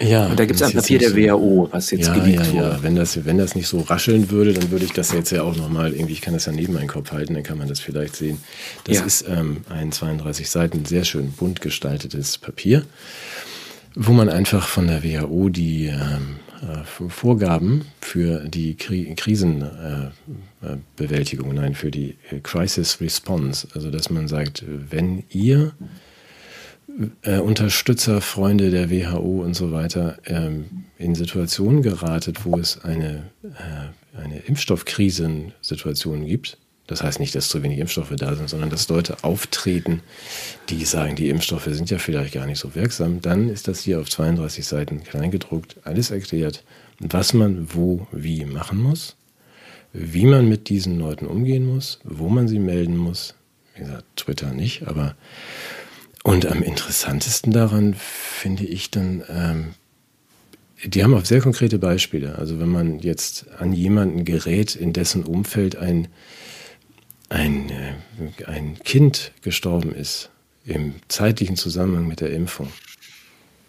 Ja, 0.00 0.26
und 0.26 0.38
da 0.38 0.44
gibt 0.44 0.60
es 0.60 0.66
ein 0.66 0.72
Papier 0.72 0.98
der 0.98 1.16
WHO, 1.16 1.68
was 1.70 1.90
jetzt 1.90 2.08
ja, 2.08 2.14
geleakt 2.14 2.46
ja, 2.46 2.52
wurde. 2.52 2.64
Ja, 2.64 2.82
wenn 2.82 2.96
das, 2.96 3.24
wenn 3.24 3.38
das 3.38 3.54
nicht 3.54 3.68
so 3.68 3.80
rascheln 3.80 4.30
würde, 4.30 4.52
dann 4.52 4.70
würde 4.70 4.84
ich 4.84 4.92
das 4.92 5.12
jetzt 5.12 5.30
ja 5.30 5.42
auch 5.42 5.56
nochmal 5.56 5.92
irgendwie, 5.92 6.14
ich 6.14 6.20
kann 6.20 6.34
das 6.34 6.46
ja 6.46 6.52
neben 6.52 6.74
meinen 6.74 6.88
Kopf 6.88 7.12
halten, 7.12 7.34
dann 7.34 7.42
kann 7.42 7.58
man 7.58 7.68
das 7.68 7.80
vielleicht 7.80 8.16
sehen. 8.16 8.38
Das 8.84 8.98
ja. 8.98 9.04
ist 9.04 9.24
ähm, 9.28 9.58
ein 9.68 9.92
32 9.92 10.50
Seiten 10.50 10.84
sehr 10.84 11.04
schön 11.04 11.32
bunt 11.32 11.60
gestaltetes 11.60 12.38
Papier, 12.38 12.84
wo 13.94 14.12
man 14.12 14.28
einfach 14.28 14.66
von 14.66 14.88
der 14.88 15.04
WHO 15.04 15.48
die 15.48 15.86
ähm, 15.86 16.40
äh, 16.62 17.08
Vorgaben 17.08 17.86
für 18.00 18.40
die 18.48 18.76
Kri 18.76 19.14
Krisenbewältigung, 19.14 21.52
äh, 21.52 21.54
nein, 21.54 21.74
für 21.74 21.90
die 21.90 22.16
Crisis 22.42 23.00
Response, 23.00 23.68
also 23.74 23.90
dass 23.90 24.10
man 24.10 24.28
sagt, 24.28 24.64
wenn 24.66 25.24
ihr 25.30 25.72
äh, 27.22 27.38
Unterstützer, 27.38 28.20
Freunde 28.20 28.70
der 28.70 28.90
WHO 28.90 29.42
und 29.42 29.54
so 29.54 29.72
weiter 29.72 30.18
ähm, 30.26 30.84
in 30.98 31.14
Situationen 31.14 31.82
geratet, 31.82 32.44
wo 32.44 32.58
es 32.58 32.84
eine, 32.84 33.30
äh, 33.42 34.18
eine 34.22 34.38
Impfstoffkrisensituation 34.40 36.26
gibt. 36.26 36.58
Das 36.86 37.02
heißt 37.02 37.18
nicht, 37.18 37.34
dass 37.34 37.48
zu 37.48 37.62
wenig 37.62 37.78
Impfstoffe 37.78 38.12
da 38.14 38.34
sind, 38.34 38.50
sondern 38.50 38.68
dass 38.68 38.88
Leute 38.88 39.24
auftreten, 39.24 40.02
die 40.68 40.84
sagen, 40.84 41.16
die 41.16 41.30
Impfstoffe 41.30 41.68
sind 41.70 41.90
ja 41.90 41.98
vielleicht 41.98 42.34
gar 42.34 42.46
nicht 42.46 42.58
so 42.58 42.74
wirksam. 42.74 43.22
Dann 43.22 43.48
ist 43.48 43.68
das 43.68 43.80
hier 43.80 44.00
auf 44.00 44.10
32 44.10 44.66
Seiten 44.66 45.02
kleingedruckt, 45.02 45.76
alles 45.84 46.10
erklärt, 46.10 46.62
was 46.98 47.32
man 47.32 47.68
wo, 47.72 48.06
wie 48.12 48.44
machen 48.44 48.78
muss, 48.78 49.16
wie 49.94 50.26
man 50.26 50.46
mit 50.46 50.68
diesen 50.68 50.98
Leuten 50.98 51.26
umgehen 51.26 51.66
muss, 51.66 52.00
wo 52.04 52.28
man 52.28 52.48
sie 52.48 52.58
melden 52.58 52.96
muss. 52.96 53.34
Wie 53.74 53.80
gesagt, 53.80 54.04
Twitter 54.16 54.52
nicht, 54.52 54.86
aber 54.86 55.16
und 56.24 56.46
am 56.46 56.62
interessantesten 56.62 57.52
daran 57.52 57.94
finde 57.94 58.64
ich 58.64 58.90
dann, 58.90 59.22
ähm, 59.28 59.74
die 60.82 61.04
haben 61.04 61.12
auch 61.12 61.24
sehr 61.24 61.42
konkrete 61.42 61.78
Beispiele. 61.78 62.38
Also 62.38 62.58
wenn 62.58 62.70
man 62.70 62.98
jetzt 62.98 63.46
an 63.58 63.74
jemanden 63.74 64.24
gerät, 64.24 64.74
in 64.74 64.94
dessen 64.94 65.24
Umfeld 65.24 65.76
ein, 65.76 66.08
ein, 67.28 67.68
äh, 67.68 68.44
ein 68.46 68.78
Kind 68.82 69.32
gestorben 69.42 69.94
ist, 69.94 70.30
im 70.64 70.94
zeitlichen 71.08 71.56
Zusammenhang 71.56 72.08
mit 72.08 72.22
der 72.22 72.32
Impfung, 72.32 72.72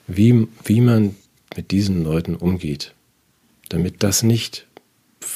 wie, 0.07 0.47
wie 0.63 0.79
man 0.79 1.17
mit 1.57 1.71
diesen 1.71 2.05
Leuten 2.05 2.35
umgeht, 2.35 2.93
damit 3.67 4.01
das 4.01 4.23
nicht 4.23 4.65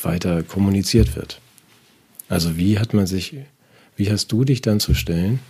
weiter 0.04 0.42
kommuniziert 0.42 1.18
wird. 1.18 1.42
Also 2.30 2.56
wie 2.56 2.80
hat 2.80 2.94
man 2.94 3.08
sich, 3.08 3.36
wie 3.98 4.10
hast 4.10 4.32
du 4.32 4.46
dich 4.46 4.62
dann 4.62 4.80
zu 4.80 4.94
stellen, 4.94 5.42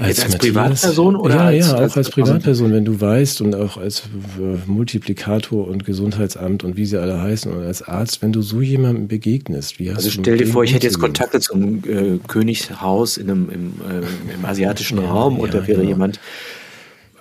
als, 0.00 0.22
als 0.22 0.38
Privatperson 0.38 1.16
oder 1.16 1.34
ja, 1.34 1.44
als, 1.46 1.68
ja, 1.68 1.74
auch 1.76 1.80
als, 1.80 1.96
als 1.96 2.10
Privatperson, 2.10 2.72
wenn 2.72 2.84
du 2.84 3.00
weißt 3.00 3.40
und 3.40 3.54
auch 3.54 3.76
als 3.76 4.02
äh, 4.38 4.58
Multiplikator 4.66 5.66
und 5.66 5.84
Gesundheitsamt 5.84 6.64
und 6.64 6.76
wie 6.76 6.86
sie 6.86 7.00
alle 7.00 7.20
heißen 7.20 7.52
und 7.52 7.64
als 7.64 7.82
Arzt, 7.82 8.22
wenn 8.22 8.32
du 8.32 8.42
so 8.42 8.60
jemandem 8.60 9.08
begegnest, 9.08 9.78
wie 9.78 9.90
hast 9.90 9.98
also 9.98 10.10
stell 10.10 10.38
dir 10.38 10.46
vor, 10.46 10.64
ich 10.64 10.74
hätte 10.74 10.86
jetzt 10.86 10.98
Kontakte 10.98 11.40
zum 11.40 11.82
äh, 11.84 12.18
Königshaus 12.26 13.16
in 13.16 13.30
einem, 13.30 13.50
im, 13.50 13.72
äh, 13.88 14.34
im 14.34 14.44
asiatischen 14.44 14.98
ja, 14.98 15.08
Raum 15.08 15.38
und 15.38 15.52
ja, 15.52 15.60
da 15.60 15.66
wäre 15.66 15.78
genau. 15.78 15.90
jemand 15.90 16.20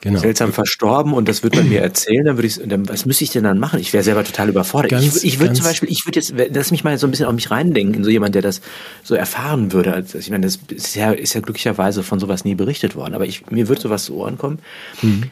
genau. 0.06 0.20
seltsam 0.20 0.54
verstorben 0.54 1.14
und 1.14 1.28
das 1.28 1.44
wird 1.44 1.56
man 1.56 1.68
mir 1.68 1.82
erzählen, 1.82 2.26
dann 2.26 2.38
würde 2.38 2.48
ich, 2.48 2.60
dann, 2.64 2.88
was 2.88 3.06
müsste 3.06 3.24
ich 3.24 3.32
denn 3.32 3.44
dann 3.44 3.60
machen? 3.60 3.80
Ich 3.80 3.92
wäre 3.92 4.04
selber 4.04 4.24
total 4.24 4.50
überfordert. 4.50 4.92
Ganz, 4.92 5.18
ich, 5.18 5.26
ich 5.26 5.40
würde 5.40 5.54
zum 5.54 5.66
Beispiel, 5.66 5.90
ich 5.90 6.06
würde 6.06 6.20
jetzt, 6.20 6.34
lass 6.54 6.72
mich 6.72 6.84
mal 6.84 6.98
so 6.98 7.08
ein 7.08 7.12
bisschen 7.12 7.26
auf 7.26 7.34
mich 7.34 7.50
reindenken, 7.52 7.96
in 7.96 8.04
so 8.04 8.10
jemand, 8.10 8.36
der 8.36 8.42
das 8.42 8.62
so 9.04 9.16
erfahren 9.16 9.74
würde. 9.74 9.94
Also 9.94 10.18
ich 10.18 10.30
meine, 10.30 10.46
das 10.46 10.60
ist 10.70 10.96
ja, 10.96 11.12
ist 11.12 11.34
ja 11.34 11.42
glücklicherweise 11.42 12.04
von 12.04 12.20
sowas 12.20 12.46
nie 12.46 12.56
berichtet 12.56 12.96
worden, 12.96 13.16
aber 13.16 13.26
ich, 13.26 13.50
mir 13.50 13.68
würde 13.68 13.82
sowas 13.82 14.06
zu 14.06 14.16
Ohren 14.16 14.38
kommen. 14.38 14.60
Mhm. 15.02 15.24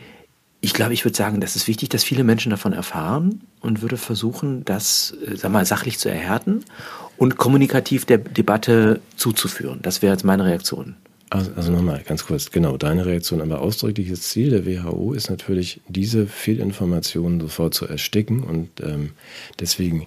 Ich 0.59 0.73
glaube, 0.73 0.93
ich 0.93 1.05
würde 1.05 1.17
sagen, 1.17 1.39
das 1.39 1.55
ist 1.55 1.67
wichtig, 1.67 1.89
dass 1.89 2.03
viele 2.03 2.23
Menschen 2.23 2.49
davon 2.49 2.73
erfahren 2.73 3.41
und 3.59 3.81
würde 3.81 3.97
versuchen, 3.97 4.65
das, 4.65 5.13
äh, 5.27 5.35
sag 5.35 5.51
mal, 5.51 5.65
sachlich 5.65 5.99
zu 5.99 6.09
erhärten 6.09 6.63
und 7.17 7.37
kommunikativ 7.37 8.05
der 8.05 8.17
Debatte 8.17 9.01
zuzuführen. 9.17 9.79
Das 9.83 10.01
wäre 10.01 10.13
jetzt 10.13 10.23
meine 10.23 10.45
Reaktion. 10.45 10.95
Also, 11.33 11.51
also 11.55 11.71
nochmal 11.71 12.03
ganz 12.05 12.25
kurz, 12.25 12.51
genau, 12.51 12.77
deine 12.77 13.07
Reaktion. 13.07 13.41
Aber 13.41 13.59
ausdrückliches 13.61 14.21
Ziel 14.21 14.51
der 14.51 14.67
WHO 14.67 15.13
ist 15.13 15.31
natürlich, 15.31 15.81
diese 15.87 16.27
Fehlinformationen 16.27 17.41
sofort 17.41 17.73
zu 17.73 17.87
ersticken. 17.87 18.43
Und 18.43 18.69
ähm, 18.81 19.13
deswegen, 19.59 20.05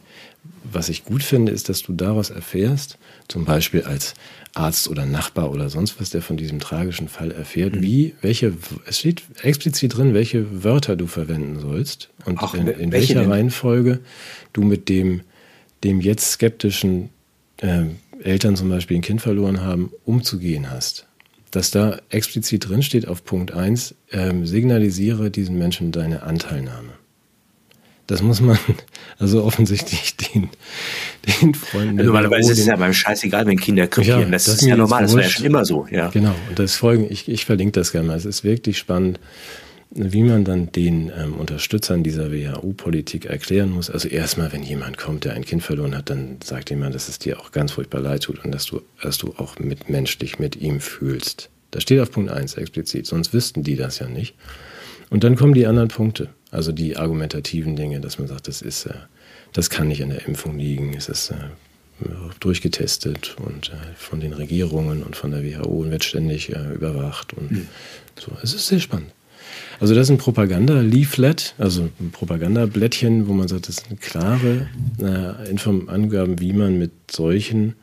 was 0.62 0.88
ich 0.88 1.04
gut 1.04 1.24
finde, 1.24 1.50
ist, 1.50 1.68
dass 1.68 1.82
du 1.82 1.94
daraus 1.94 2.30
erfährst, 2.30 2.98
zum 3.26 3.44
Beispiel 3.44 3.82
als 3.82 4.14
Arzt 4.54 4.88
oder 4.88 5.04
Nachbar 5.04 5.50
oder 5.50 5.68
sonst 5.68 6.00
was, 6.00 6.10
der 6.10 6.22
von 6.22 6.36
diesem 6.36 6.60
tragischen 6.60 7.08
Fall 7.08 7.32
erfährt, 7.32 7.74
mhm. 7.74 7.82
wie, 7.82 8.14
welche, 8.20 8.52
es 8.86 9.00
steht 9.00 9.24
explizit 9.42 9.96
drin, 9.96 10.14
welche 10.14 10.62
Wörter 10.62 10.94
du 10.94 11.08
verwenden 11.08 11.58
sollst 11.58 12.08
und 12.24 12.38
Ach, 12.40 12.54
in, 12.54 12.68
in 12.68 12.92
welcher 12.92 13.22
denn? 13.22 13.32
Reihenfolge 13.32 13.98
du 14.52 14.62
mit 14.62 14.88
dem, 14.88 15.22
dem 15.82 16.00
jetzt 16.00 16.30
skeptischen 16.30 17.08
äh, 17.56 17.86
Eltern 18.22 18.54
zum 18.54 18.68
Beispiel 18.68 18.96
ein 18.96 19.02
Kind 19.02 19.20
verloren 19.20 19.60
haben, 19.60 19.90
umzugehen 20.04 20.70
hast 20.70 21.08
dass 21.50 21.70
da 21.70 22.00
explizit 22.10 22.68
drin 22.68 22.82
steht 22.82 23.08
auf 23.08 23.24
Punkt 23.24 23.52
1, 23.52 23.94
ähm, 24.12 24.46
signalisiere 24.46 25.30
diesen 25.30 25.58
Menschen 25.58 25.92
deine 25.92 26.22
Anteilnahme. 26.22 26.90
Das 28.06 28.22
muss 28.22 28.40
man 28.40 28.58
also 29.18 29.44
offensichtlich 29.44 30.16
den, 30.16 30.48
den 31.42 31.54
Freunden. 31.54 31.98
Also 31.98 32.12
normalerweise 32.12 32.52
ist 32.52 32.60
es 32.60 32.66
ja 32.66 32.76
beim 32.76 32.92
scheißegal, 32.92 33.46
wenn 33.46 33.58
Kinder 33.58 33.86
krepieren. 33.86 34.22
Ja, 34.22 34.28
das, 34.28 34.44
das, 34.44 34.54
ist 34.56 34.62
ja 34.62 34.76
normal, 34.76 35.02
das 35.02 35.14
war 35.14 35.22
ja 35.22 35.28
schon 35.28 35.46
immer 35.46 35.64
so. 35.64 35.86
Ja. 35.90 36.08
Genau, 36.08 36.34
und 36.48 36.58
das 36.58 36.76
folgen, 36.76 37.06
ich, 37.10 37.28
ich 37.28 37.44
verlinke 37.44 37.72
das 37.72 37.92
gerne 37.92 38.08
mal. 38.08 38.16
Es 38.16 38.24
ist 38.24 38.44
wirklich 38.44 38.78
spannend, 38.78 39.18
wie 39.90 40.22
man 40.22 40.44
dann 40.44 40.72
den 40.72 41.10
ähm, 41.16 41.34
Unterstützern 41.34 42.02
dieser 42.02 42.32
WHO-Politik 42.32 43.26
erklären 43.26 43.70
muss. 43.70 43.88
Also 43.88 44.08
erstmal, 44.08 44.52
wenn 44.52 44.62
jemand 44.62 44.98
kommt, 44.98 45.24
der 45.24 45.34
ein 45.34 45.44
Kind 45.44 45.62
verloren 45.62 45.96
hat, 45.96 46.10
dann 46.10 46.38
sagt 46.42 46.70
jemand, 46.70 46.94
dass 46.94 47.08
es 47.08 47.18
dir 47.18 47.40
auch 47.40 47.52
ganz 47.52 47.72
furchtbar 47.72 48.00
leid 48.00 48.24
tut 48.24 48.44
und 48.44 48.52
dass 48.52 48.66
du, 48.66 48.82
dass 49.02 49.18
du 49.18 49.34
auch 49.36 49.58
mitmenschlich 49.58 50.38
mit 50.38 50.56
ihm 50.56 50.80
fühlst. 50.80 51.50
Das 51.70 51.82
steht 51.82 52.00
auf 52.00 52.10
Punkt 52.10 52.30
1 52.30 52.54
explizit, 52.54 53.06
sonst 53.06 53.32
wüssten 53.32 53.62
die 53.62 53.76
das 53.76 53.98
ja 53.98 54.08
nicht. 54.08 54.34
Und 55.08 55.24
dann 55.24 55.36
kommen 55.36 55.54
die 55.54 55.66
anderen 55.66 55.88
Punkte, 55.88 56.30
also 56.50 56.72
die 56.72 56.96
argumentativen 56.96 57.76
Dinge, 57.76 58.00
dass 58.00 58.18
man 58.18 58.28
sagt, 58.28 58.48
das 58.48 58.62
ist, 58.62 58.86
äh, 58.86 58.94
das 59.52 59.70
kann 59.70 59.88
nicht 59.88 60.02
an 60.02 60.10
der 60.10 60.26
Impfung 60.26 60.58
liegen, 60.58 60.94
es 60.94 61.08
ist 61.08 61.30
äh, 61.30 61.36
durchgetestet 62.40 63.36
und 63.38 63.70
äh, 63.70 63.94
von 63.96 64.20
den 64.20 64.32
Regierungen 64.32 65.02
und 65.02 65.16
von 65.16 65.30
der 65.30 65.44
WHO 65.44 65.68
und 65.68 65.90
wird 65.90 66.04
ständig 66.04 66.54
äh, 66.54 66.74
überwacht 66.74 67.32
und 67.34 67.52
mhm. 67.52 67.68
so. 68.18 68.32
Es 68.42 68.52
ist 68.52 68.66
sehr 68.66 68.80
spannend. 68.80 69.12
Also 69.80 69.94
das 69.94 70.04
ist 70.04 70.10
ein 70.10 70.18
Propaganda-Leaflet, 70.18 71.54
also 71.58 71.88
ein 72.00 72.10
Propagandablättchen, 72.10 73.28
wo 73.28 73.32
man 73.32 73.48
sagt, 73.48 73.68
das 73.68 73.76
sind 73.76 74.00
klare 74.00 74.68
äh, 74.98 75.88
Angaben, 75.88 76.40
wie 76.40 76.52
man 76.52 76.78
mit 76.78 76.92
solchen 77.10 77.74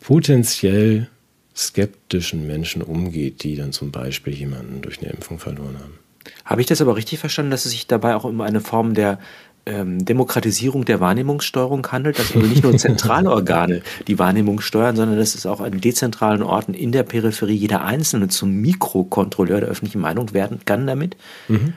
potenziell 0.00 1.08
skeptischen 1.54 2.46
Menschen 2.46 2.82
umgeht, 2.82 3.42
die 3.42 3.56
dann 3.56 3.72
zum 3.72 3.90
Beispiel 3.90 4.34
jemanden 4.34 4.80
durch 4.80 5.00
eine 5.00 5.10
Impfung 5.10 5.38
verloren 5.38 5.76
haben. 5.78 5.98
Habe 6.44 6.60
ich 6.60 6.66
das 6.66 6.80
aber 6.80 6.96
richtig 6.96 7.18
verstanden, 7.18 7.50
dass 7.50 7.64
es 7.64 7.72
sich 7.72 7.86
dabei 7.86 8.14
auch 8.14 8.24
um 8.24 8.40
eine 8.40 8.60
Form 8.60 8.94
der 8.94 9.18
ähm, 9.66 10.04
Demokratisierung 10.04 10.84
der 10.84 11.00
Wahrnehmungssteuerung 11.00 11.86
handelt, 11.92 12.18
dass 12.18 12.34
also 12.34 12.46
nicht 12.46 12.64
nur 12.64 12.76
zentrale 12.76 13.30
Organe 13.30 13.82
die 14.08 14.18
Wahrnehmung 14.18 14.60
steuern, 14.60 14.96
sondern 14.96 15.18
dass 15.18 15.34
es 15.34 15.46
auch 15.46 15.60
an 15.60 15.80
dezentralen 15.80 16.42
Orten 16.42 16.74
in 16.74 16.92
der 16.92 17.04
Peripherie 17.04 17.54
jeder 17.54 17.84
Einzelne 17.84 18.28
zum 18.28 18.54
Mikrokontrolleur 18.60 19.60
der 19.60 19.68
öffentlichen 19.68 20.00
Meinung 20.00 20.32
werden 20.34 20.60
kann 20.64 20.86
damit. 20.86 21.16
Mhm. 21.48 21.74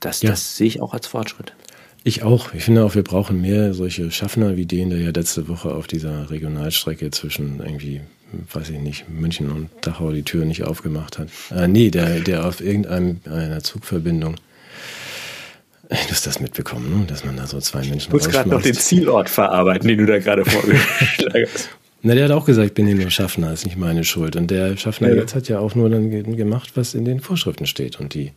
Das, 0.00 0.22
ja. 0.22 0.30
das 0.30 0.56
sehe 0.56 0.66
ich 0.66 0.80
auch 0.80 0.94
als 0.94 1.06
Fortschritt. 1.06 1.52
Ich 2.04 2.22
auch. 2.22 2.54
Ich 2.54 2.64
finde 2.64 2.84
auch, 2.84 2.94
wir 2.94 3.02
brauchen 3.02 3.40
mehr 3.40 3.74
solche 3.74 4.10
Schaffner 4.12 4.56
wie 4.56 4.64
den, 4.64 4.90
der 4.90 5.00
ja 5.00 5.10
letzte 5.10 5.48
Woche 5.48 5.74
auf 5.74 5.88
dieser 5.88 6.30
Regionalstrecke 6.30 7.10
zwischen 7.10 7.58
irgendwie, 7.58 8.00
weiß 8.52 8.70
ich 8.70 8.78
nicht, 8.78 9.08
München 9.08 9.50
und 9.50 9.70
Dachau 9.80 10.12
die 10.12 10.22
Tür 10.22 10.44
nicht 10.44 10.62
aufgemacht 10.62 11.18
hat. 11.18 11.28
Äh, 11.50 11.66
nee, 11.66 11.90
der, 11.90 12.20
der 12.20 12.46
auf 12.46 12.60
irgendeiner 12.60 13.60
Zugverbindung 13.60 14.36
Du 15.88 16.10
hast 16.10 16.26
das 16.26 16.40
mitbekommen, 16.40 17.00
ne? 17.00 17.06
dass 17.06 17.24
man 17.24 17.36
da 17.36 17.46
so 17.46 17.60
zwei 17.60 17.80
Menschen 17.80 18.08
Ich 18.08 18.12
muss 18.12 18.28
gerade 18.28 18.48
noch 18.48 18.62
den 18.62 18.74
Zielort 18.74 19.30
verarbeiten, 19.30 19.86
den 19.88 19.98
du 19.98 20.06
da 20.06 20.18
gerade 20.18 20.44
vorgeschlagen 20.44 21.46
hast. 21.52 21.70
Na, 22.02 22.14
der 22.14 22.24
hat 22.24 22.30
auch 22.32 22.44
gesagt, 22.44 22.68
ich 22.68 22.74
bin 22.74 22.86
hier 22.86 22.94
nur 22.94 23.10
Schaffner, 23.10 23.52
ist 23.52 23.64
nicht 23.64 23.76
meine 23.76 24.04
Schuld. 24.04 24.36
Und 24.36 24.50
der 24.50 24.76
Schaffner 24.76 25.08
ja. 25.08 25.14
jetzt 25.14 25.34
hat 25.34 25.48
ja 25.48 25.58
auch 25.58 25.74
nur 25.74 25.88
dann 25.88 26.36
gemacht, 26.36 26.72
was 26.74 26.94
in 26.94 27.04
den 27.04 27.20
Vorschriften 27.20 27.66
steht. 27.66 27.98
Und 27.98 28.14
die, 28.14 28.32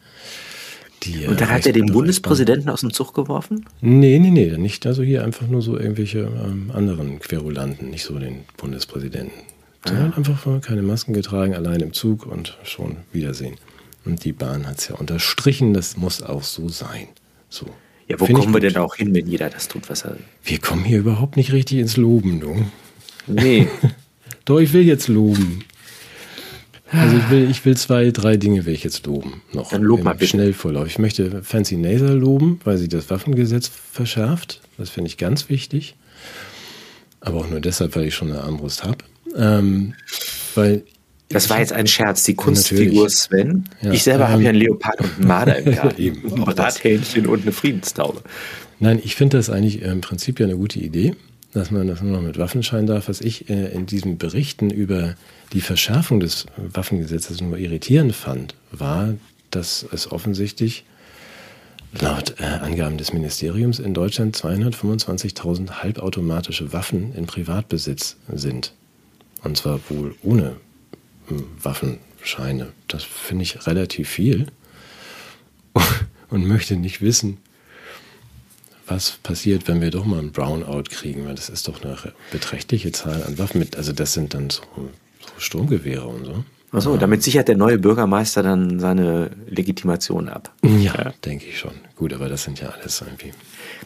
die 1.03 1.27
Und 1.27 1.39
da 1.39 1.49
hat 1.49 1.65
er 1.65 1.73
den 1.73 1.87
Bundespräsidenten 1.87 2.69
aus 2.69 2.81
dem 2.81 2.93
Zug 2.93 3.13
geworfen? 3.13 3.65
Nee, 3.81 4.19
nee, 4.19 4.31
nee, 4.31 4.57
nicht. 4.57 4.85
Also 4.87 5.03
hier 5.03 5.23
einfach 5.23 5.47
nur 5.47 5.61
so 5.61 5.77
irgendwelche 5.77 6.19
ähm, 6.19 6.71
anderen 6.73 7.19
Querulanten, 7.19 7.89
nicht 7.89 8.05
so 8.05 8.17
den 8.17 8.45
Bundespräsidenten. 8.57 9.41
Der 9.85 9.97
ah. 9.97 10.03
hat 10.03 10.17
einfach 10.17 10.61
keine 10.61 10.81
Masken 10.81 11.13
getragen, 11.13 11.53
allein 11.53 11.81
im 11.81 11.93
Zug 11.93 12.25
und 12.25 12.57
schon 12.63 12.97
Wiedersehen. 13.11 13.55
Und 14.05 14.23
die 14.23 14.33
Bahn 14.33 14.65
hat 14.65 14.79
es 14.79 14.87
ja 14.87 14.95
unterstrichen, 14.95 15.73
das 15.73 15.97
muss 15.97 16.23
auch 16.23 16.43
so 16.43 16.69
sein. 16.69 17.07
So. 17.49 17.65
Ja, 18.07 18.19
wo 18.19 18.25
Find 18.25 18.39
kommen 18.39 18.53
wir 18.53 18.61
denn 18.61 18.77
auch 18.77 18.95
hin, 18.95 19.13
wenn 19.13 19.27
jeder 19.27 19.49
das 19.49 19.67
tut, 19.67 19.89
was 19.89 20.03
er. 20.03 20.17
Wir 20.43 20.59
kommen 20.59 20.83
hier 20.83 20.99
überhaupt 20.99 21.37
nicht 21.37 21.51
richtig 21.51 21.77
ins 21.79 21.97
Loben, 21.97 22.39
du. 22.39 22.65
Nee. 23.27 23.67
Doch, 24.45 24.59
ich 24.59 24.73
will 24.73 24.83
jetzt 24.83 25.07
loben. 25.07 25.63
Also 26.91 27.17
ich 27.17 27.29
will, 27.29 27.51
ich 27.51 27.65
will 27.65 27.77
zwei, 27.77 28.09
drei 28.09 28.35
Dinge 28.35 28.65
will 28.65 28.73
ich 28.73 28.83
jetzt 28.83 29.05
loben. 29.05 29.43
Noch 29.53 29.69
Dann 29.69 29.83
lob 29.83 30.03
mal 30.03 30.13
bitte. 30.13 30.31
Schnellvorlauf. 30.31 30.87
Ich 30.87 30.97
möchte 30.97 31.43
Fancy 31.43 31.77
Naser 31.77 32.15
loben, 32.15 32.59
weil 32.63 32.79
sie 32.79 32.87
das 32.87 33.11
Waffengesetz 33.11 33.67
verschärft. 33.67 34.61
Das 34.77 34.89
finde 34.89 35.09
ich 35.09 35.17
ganz 35.17 35.49
wichtig. 35.49 35.95
Aber 37.21 37.39
auch 37.39 37.49
nur 37.49 37.59
deshalb, 37.59 37.95
weil 37.95 38.05
ich 38.05 38.15
schon 38.15 38.31
eine 38.31 38.41
Armbrust 38.41 38.83
habe. 38.83 38.97
Ähm, 39.35 39.93
weil 40.55 40.83
das 41.29 41.49
war 41.49 41.59
jetzt 41.59 41.73
ein 41.73 41.87
Scherz. 41.87 42.23
Die 42.23 42.33
Kunstfigur 42.33 43.03
Natürlich. 43.03 43.17
Sven. 43.17 43.69
Ja, 43.81 43.91
ich 43.91 44.03
selber 44.03 44.25
ähm, 44.25 44.31
habe 44.31 44.43
ja 44.43 44.49
einen 44.49 44.59
Leopard 44.59 44.99
und 44.99 45.17
einen 45.17 45.27
Marder 45.27 45.57
im 45.57 45.75
Garten. 45.75 46.01
Ein 46.01 46.45
Brathähnchen 46.45 47.27
und 47.27 47.43
eine 47.43 47.51
Friedenstaube. 47.51 48.23
Nein, 48.79 48.99
ich 49.03 49.15
finde 49.15 49.37
das 49.37 49.49
eigentlich 49.49 49.81
im 49.81 50.01
Prinzip 50.01 50.39
ja 50.39 50.47
eine 50.47 50.55
gute 50.55 50.79
Idee, 50.79 51.15
dass 51.53 51.69
man 51.69 51.87
das 51.87 52.01
nur 52.01 52.13
noch 52.13 52.21
mit 52.21 52.37
Waffenschein 52.39 52.87
darf. 52.87 53.09
Was 53.09 53.21
ich 53.21 53.49
äh, 53.49 53.67
in 53.73 53.85
diesen 53.85 54.17
Berichten 54.17 54.71
über 54.71 55.15
die 55.53 55.61
Verschärfung 55.61 56.19
des 56.19 56.47
Waffengesetzes 56.57 57.41
nur 57.41 57.57
irritierend 57.57 58.15
fand, 58.15 58.55
war, 58.71 59.13
dass 59.51 59.85
es 59.91 60.11
offensichtlich 60.11 60.85
laut 61.99 62.35
äh, 62.39 62.43
Angaben 62.43 62.97
des 62.97 63.13
Ministeriums 63.13 63.79
in 63.79 63.93
Deutschland 63.93 64.35
225.000 64.35 65.83
halbautomatische 65.83 66.73
Waffen 66.73 67.13
in 67.15 67.25
Privatbesitz 67.25 68.15
sind. 68.31 68.73
Und 69.43 69.57
zwar 69.57 69.79
wohl 69.89 70.15
ohne 70.21 70.55
Waffenscheine. 71.61 72.73
Das 72.87 73.03
finde 73.03 73.43
ich 73.43 73.67
relativ 73.67 74.09
viel 74.09 74.47
und 76.29 76.47
möchte 76.47 76.75
nicht 76.75 77.01
wissen, 77.01 77.37
was 78.87 79.11
passiert, 79.23 79.67
wenn 79.67 79.81
wir 79.81 79.91
doch 79.91 80.05
mal 80.05 80.19
einen 80.19 80.31
Brownout 80.31 80.83
kriegen, 80.89 81.25
weil 81.25 81.35
das 81.35 81.49
ist 81.49 81.67
doch 81.67 81.83
eine 81.83 81.95
beträchtliche 82.31 82.91
Zahl 82.91 83.23
an 83.23 83.37
Waffen 83.37 83.59
mit, 83.59 83.75
also 83.77 83.93
das 83.93 84.13
sind 84.13 84.33
dann 84.33 84.49
so, 84.49 84.63
so 84.75 84.89
Sturmgewehre 85.37 86.07
und 86.07 86.25
so. 86.25 86.43
Achso, 86.71 86.97
damit 86.97 87.23
sichert 87.23 87.47
der 87.47 87.57
neue 87.57 87.79
Bürgermeister 87.79 88.43
dann 88.43 88.79
seine 88.79 89.31
Legitimation 89.47 90.29
ab. 90.29 90.53
Ja, 90.63 90.93
ja. 90.95 91.13
denke 91.25 91.47
ich 91.47 91.57
schon. 91.57 91.73
Gut, 91.95 92.13
aber 92.13 92.29
das 92.29 92.43
sind 92.43 92.59
ja 92.61 92.69
alles 92.69 93.01
irgendwie. 93.01 93.31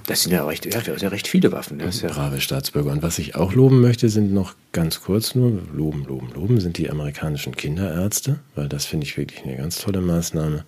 Das 0.06 0.24
sind 0.24 0.32
ja 0.32 0.46
recht, 0.46 0.66
ja, 0.66 0.82
ja 0.82 1.10
recht 1.10 1.28
viele 1.28 1.52
Waffen. 1.52 1.80
Das 1.80 2.02
ja 2.02 2.10
brave 2.10 2.42
Staatsbürger. 2.42 2.92
Und 2.92 3.04
was 3.04 3.20
ich 3.20 3.36
auch 3.36 3.54
loben 3.54 3.82
möchte, 3.82 4.10
sind 4.10 4.34
noch 4.34 4.56
ganz 4.72 5.02
kurz 5.02 5.36
nur, 5.36 5.62
loben, 5.74 6.06
loben, 6.06 6.30
loben, 6.34 6.60
sind 6.60 6.78
die 6.78 6.90
amerikanischen 6.90 7.56
Kinderärzte, 7.56 8.40
weil 8.56 8.68
das 8.68 8.86
finde 8.86 9.06
ich 9.06 9.18
wirklich 9.18 9.44
eine 9.44 9.58
ganz 9.58 9.78
tolle 9.78 10.02
Maßnahme, 10.02 10.66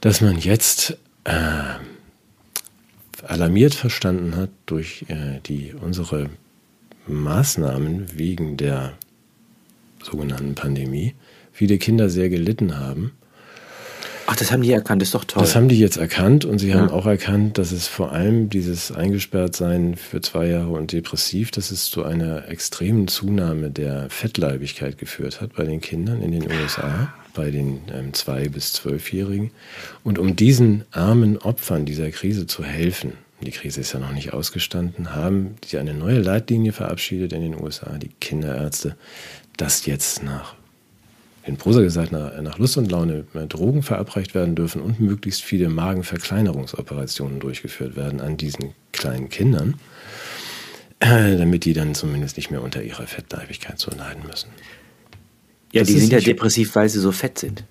dass 0.00 0.20
man 0.20 0.38
jetzt 0.38 0.96
äh, 1.24 1.32
alarmiert 3.26 3.74
verstanden 3.74 4.36
hat 4.36 4.50
durch 4.66 5.06
äh, 5.08 5.40
die 5.46 5.74
unsere 5.74 6.28
Maßnahmen 7.06 8.18
wegen 8.18 8.56
der 8.56 8.94
sogenannten 10.02 10.54
Pandemie 10.54 11.14
viele 11.52 11.78
Kinder 11.78 12.10
sehr 12.10 12.28
gelitten 12.28 12.78
haben. 12.78 13.12
Ach, 14.26 14.36
das 14.36 14.50
haben 14.50 14.62
die 14.62 14.72
erkannt, 14.72 15.02
das 15.02 15.08
ist 15.08 15.14
doch 15.14 15.24
toll. 15.24 15.42
Das 15.42 15.54
haben 15.54 15.68
die 15.68 15.78
jetzt 15.78 15.96
erkannt 15.96 16.44
und 16.44 16.58
sie 16.58 16.68
ja. 16.68 16.76
haben 16.76 16.90
auch 16.90 17.06
erkannt, 17.06 17.58
dass 17.58 17.72
es 17.72 17.86
vor 17.86 18.12
allem 18.12 18.48
dieses 18.48 18.90
Eingesperrtsein 18.90 19.96
für 19.96 20.20
zwei 20.20 20.46
Jahre 20.46 20.70
und 20.70 20.92
depressiv, 20.92 21.50
dass 21.50 21.70
es 21.70 21.90
zu 21.90 22.04
einer 22.04 22.48
extremen 22.48 23.06
Zunahme 23.08 23.70
der 23.70 24.08
Fettleibigkeit 24.08 24.96
geführt 24.98 25.40
hat 25.40 25.54
bei 25.54 25.64
den 25.64 25.80
Kindern 25.80 26.22
in 26.22 26.32
den 26.32 26.50
USA, 26.50 27.12
bei 27.34 27.50
den 27.50 27.80
ähm, 27.92 28.14
zwei- 28.14 28.48
bis 28.48 28.72
zwölfjährigen. 28.72 29.50
Und 30.04 30.18
um 30.18 30.36
diesen 30.36 30.84
armen 30.90 31.36
Opfern 31.38 31.84
dieser 31.84 32.10
Krise 32.10 32.46
zu 32.46 32.64
helfen, 32.64 33.12
die 33.44 33.50
Krise 33.50 33.80
ist 33.80 33.92
ja 33.92 34.00
noch 34.00 34.12
nicht 34.12 34.32
ausgestanden, 34.32 35.14
haben 35.14 35.56
sie 35.66 35.78
eine 35.78 35.92
neue 35.92 36.20
Leitlinie 36.20 36.72
verabschiedet 36.72 37.32
in 37.32 37.42
den 37.42 37.60
USA, 37.60 37.98
die 37.98 38.10
Kinderärzte, 38.20 38.96
dass 39.56 39.86
jetzt 39.86 40.22
nach, 40.22 40.54
in 41.46 41.56
Prosa 41.56 41.82
gesagt, 41.82 42.12
nach, 42.12 42.40
nach 42.40 42.58
Lust 42.58 42.76
und 42.76 42.90
Laune 42.90 43.24
Drogen 43.48 43.82
verabreicht 43.82 44.34
werden 44.34 44.54
dürfen 44.54 44.80
und 44.80 45.00
möglichst 45.00 45.42
viele 45.42 45.68
Magenverkleinerungsoperationen 45.68 47.40
durchgeführt 47.40 47.96
werden 47.96 48.20
an 48.20 48.36
diesen 48.36 48.72
kleinen 48.92 49.28
Kindern, 49.28 49.74
äh, 51.00 51.36
damit 51.36 51.64
die 51.64 51.74
dann 51.74 51.94
zumindest 51.94 52.36
nicht 52.36 52.50
mehr 52.50 52.62
unter 52.62 52.82
ihrer 52.82 53.06
Fettleibigkeit 53.06 53.78
so 53.78 53.90
leiden 53.90 54.22
müssen. 54.26 54.48
Ja, 55.72 55.82
das 55.82 55.88
die 55.88 55.98
sind 55.98 56.12
ja 56.12 56.20
depressiv, 56.20 56.74
weil 56.76 56.88
sie 56.88 57.00
so 57.00 57.12
fett 57.12 57.38
sind. 57.38 57.64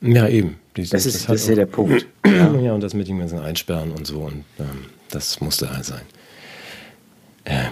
Ja, 0.00 0.26
eben. 0.28 0.56
Die, 0.76 0.88
das, 0.88 1.06
ist, 1.06 1.14
das, 1.14 1.26
das 1.26 1.42
ist 1.42 1.48
ja 1.48 1.54
der 1.54 1.66
Punkt. 1.66 2.06
Ja. 2.26 2.54
ja. 2.60 2.72
und 2.74 2.80
das 2.80 2.94
mit 2.94 3.08
dem 3.08 3.18
ganzen 3.18 3.40
Einsperren 3.40 3.90
und 3.90 4.06
so. 4.06 4.20
Und 4.20 4.44
ähm, 4.58 4.86
das 5.10 5.40
musste 5.40 5.70
halt 5.70 5.84
sein. 5.84 6.02
Äh, 7.44 7.64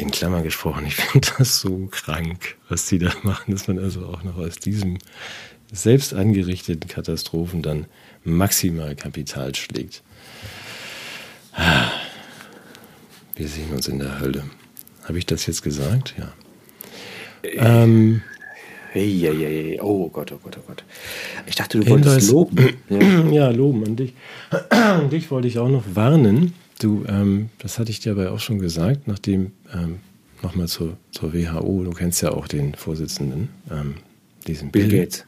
in 0.00 0.10
Klammern 0.10 0.42
gesprochen, 0.42 0.86
ich 0.86 0.96
finde 0.96 1.28
das 1.38 1.60
so 1.60 1.88
krank, 1.90 2.56
was 2.68 2.86
die 2.86 2.98
da 2.98 3.12
machen, 3.22 3.52
dass 3.52 3.68
man 3.68 3.78
also 3.78 4.06
auch 4.06 4.22
noch 4.22 4.36
aus 4.38 4.56
diesem 4.56 4.98
selbst 5.72 6.14
angerichteten 6.14 6.88
Katastrophen 6.88 7.62
dann 7.62 7.86
maximal 8.24 8.96
Kapital 8.96 9.54
schlägt. 9.54 10.02
Wir 13.36 13.48
sehen 13.48 13.72
uns 13.72 13.88
in 13.88 13.98
der 13.98 14.20
Hölle. 14.20 14.44
Habe 15.04 15.18
ich 15.18 15.26
das 15.26 15.46
jetzt 15.46 15.62
gesagt? 15.62 16.14
Ja. 16.18 16.32
Ähm, 17.42 18.22
hey, 18.92 19.18
hey, 19.20 19.36
hey, 19.36 19.80
oh 19.80 20.08
Gott, 20.08 20.32
oh 20.32 20.40
Gott, 20.42 20.56
oh 20.58 20.64
Gott. 20.66 20.84
Ich 21.46 21.54
dachte, 21.54 21.80
du 21.80 21.88
wolltest 21.88 22.30
loben. 22.30 22.76
Ja. 22.88 22.98
ja, 23.30 23.50
loben 23.50 23.84
an 23.84 23.96
dich. 23.96 24.14
An 24.70 25.10
dich 25.10 25.30
wollte 25.30 25.46
ich 25.48 25.58
auch 25.58 25.68
noch 25.68 25.84
warnen. 25.94 26.54
Du, 26.80 27.04
ähm, 27.06 27.50
das 27.58 27.78
hatte 27.78 27.90
ich 27.90 28.00
dir 28.00 28.12
aber 28.12 28.32
auch 28.32 28.40
schon 28.40 28.58
gesagt, 28.58 29.06
nachdem, 29.06 29.52
ähm, 29.72 29.98
nochmal 30.42 30.66
zur, 30.66 30.96
zur 31.12 31.34
WHO, 31.34 31.84
du 31.84 31.90
kennst 31.90 32.22
ja 32.22 32.30
auch 32.30 32.48
den 32.48 32.74
Vorsitzenden, 32.74 33.50
ähm, 33.70 33.94
diesen 34.46 34.70
Bill, 34.70 34.88
Bill 34.88 35.00
Gates. 35.00 35.24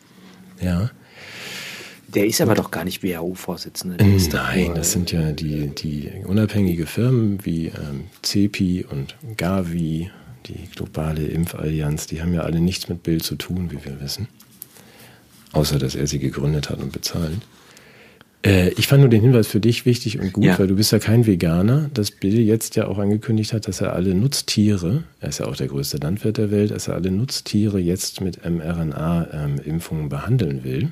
Ja. 0.61 0.91
Der 2.09 2.27
ist 2.27 2.41
aber 2.41 2.55
doch 2.55 2.71
gar 2.71 2.85
nicht 2.85 3.03
WHO-Vorsitzender. 3.03 3.97
Nein, 4.03 4.75
das 4.75 4.93
sind 4.93 5.13
ja 5.13 5.33
die, 5.33 5.69
die 5.69 6.11
unabhängige 6.25 6.87
Firmen 6.87 7.45
wie 7.45 7.67
ähm, 7.67 8.05
CEPI 8.23 8.87
und 8.91 9.17
Gavi 9.37 10.11
die 10.47 10.69
globale 10.75 11.27
Impfallianz, 11.27 12.07
die 12.07 12.21
haben 12.21 12.35
ja 12.35 12.43
alle 12.43 12.61
nichts 12.61 12.89
mit 12.89 13.03
Bill 13.03 13.21
zu 13.21 13.37
tun, 13.37 13.71
wie 13.71 13.85
wir 13.85 14.01
wissen. 14.01 14.29
Außer, 15.53 15.79
dass 15.79 15.95
er 15.95 16.07
sie 16.07 16.19
gegründet 16.19 16.71
hat 16.71 16.81
und 16.81 16.93
bezahlt. 16.93 17.39
Äh, 18.45 18.71
ich 18.71 18.89
fand 18.89 19.01
nur 19.01 19.11
den 19.11 19.23
Hinweis 19.23 19.47
für 19.47 19.61
dich 19.61 19.87
wichtig 19.87 20.19
und 20.19 20.33
gut, 20.33 20.45
ja. 20.45 20.59
weil 20.59 20.67
du 20.67 20.75
bist 20.75 20.93
ja 20.93 20.99
kein 20.99 21.27
Veganer, 21.27 21.91
dass 21.95 22.11
Bill 22.11 22.41
jetzt 22.41 22.75
ja 22.77 22.87
auch 22.87 22.99
angekündigt 22.99 23.53
hat, 23.53 23.69
dass 23.69 23.81
er 23.81 23.93
alle 23.93 24.15
Nutztiere, 24.15 25.05
er 25.21 25.29
ist 25.29 25.39
ja 25.39 25.47
auch 25.47 25.57
der 25.57 25.69
größte 25.69 25.99
Landwirt 25.99 26.39
der 26.39 26.51
Welt, 26.51 26.73
dass 26.73 26.89
er 26.89 26.95
alle 26.95 27.11
Nutztiere 27.11 27.79
jetzt 27.79 28.21
mit 28.21 28.45
mRNA-Impfungen 28.45 30.05
ähm, 30.05 30.09
behandeln 30.09 30.65
will, 30.65 30.91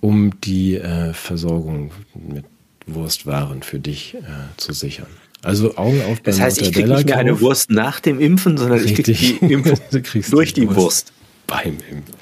um 0.00 0.40
die 0.40 0.76
äh, 0.76 1.12
Versorgung 1.12 1.92
mit 2.14 2.44
Wurstwaren 2.86 3.62
für 3.62 3.78
dich 3.78 4.14
äh, 4.14 4.20
zu 4.56 4.72
sichern. 4.72 5.08
Also 5.42 5.76
Augen 5.76 6.00
auf 6.02 6.22
beim 6.22 6.32
Das 6.32 6.40
heißt, 6.40 6.62
ich 6.62 6.72
kriege 6.72 6.88
nicht 6.88 7.06
mehr 7.06 7.18
eine 7.18 7.38
Wurst 7.40 7.70
nach 7.70 8.00
dem 8.00 8.18
Impfen, 8.18 8.56
sondern 8.56 8.78
Richtig. 8.78 9.08
ich 9.10 9.38
kriege 9.38 9.46
die 9.46 9.52
Impfung 9.52 9.78
durch 10.30 10.54
die, 10.54 10.62
die 10.62 10.66
Wurst. 10.68 10.76
Wurst. 10.76 11.12
Beim 11.46 11.76
Impfen. 11.90 12.14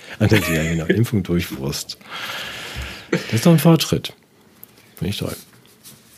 Ja, 0.53 0.63
genau. 0.71 0.87
Impfung 0.87 1.23
durch 1.23 1.57
Wurst. 1.57 1.99
Das 3.13 3.33
ist 3.33 3.47
doch 3.47 3.53
ein 3.53 3.59
Fortschritt. 3.59 4.15
Finde 4.97 5.11
ich 5.11 5.19
toll. 5.19 5.37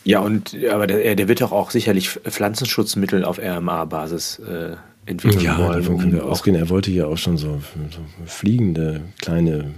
Ja, 0.03 0.19
und 0.19 0.55
aber 0.71 0.87
der, 0.87 1.15
der 1.15 1.27
wird 1.27 1.41
doch 1.41 1.51
auch 1.51 1.71
sicherlich 1.71 2.09
Pflanzenschutzmittel 2.09 3.25
auf 3.25 3.39
RMA-Basis 3.39 4.39
äh, 4.39 4.75
entwickeln 5.05 5.43
ja, 5.43 5.57
davon 5.57 5.97
können 5.97 6.13
wir 6.13 6.25
ausgehen. 6.25 6.55
Er 6.55 6.69
wollte 6.69 6.91
ja 6.91 7.05
auch 7.05 7.17
schon 7.17 7.37
so, 7.37 7.61
so 7.91 7.99
fliegende 8.25 9.01
kleine 9.19 9.71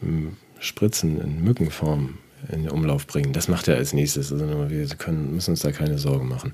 hm, 0.00 0.36
Spritzen 0.58 1.20
in 1.20 1.44
Mückenform 1.44 2.14
in 2.52 2.62
den 2.62 2.70
Umlauf 2.70 3.06
bringen. 3.06 3.32
Das 3.32 3.48
macht 3.48 3.68
er 3.68 3.76
als 3.76 3.92
nächstes. 3.92 4.32
Also 4.32 4.46
wir 4.68 4.86
können, 4.96 5.34
müssen 5.34 5.50
uns 5.52 5.60
da 5.60 5.72
keine 5.72 5.98
Sorgen 5.98 6.28
machen. 6.28 6.52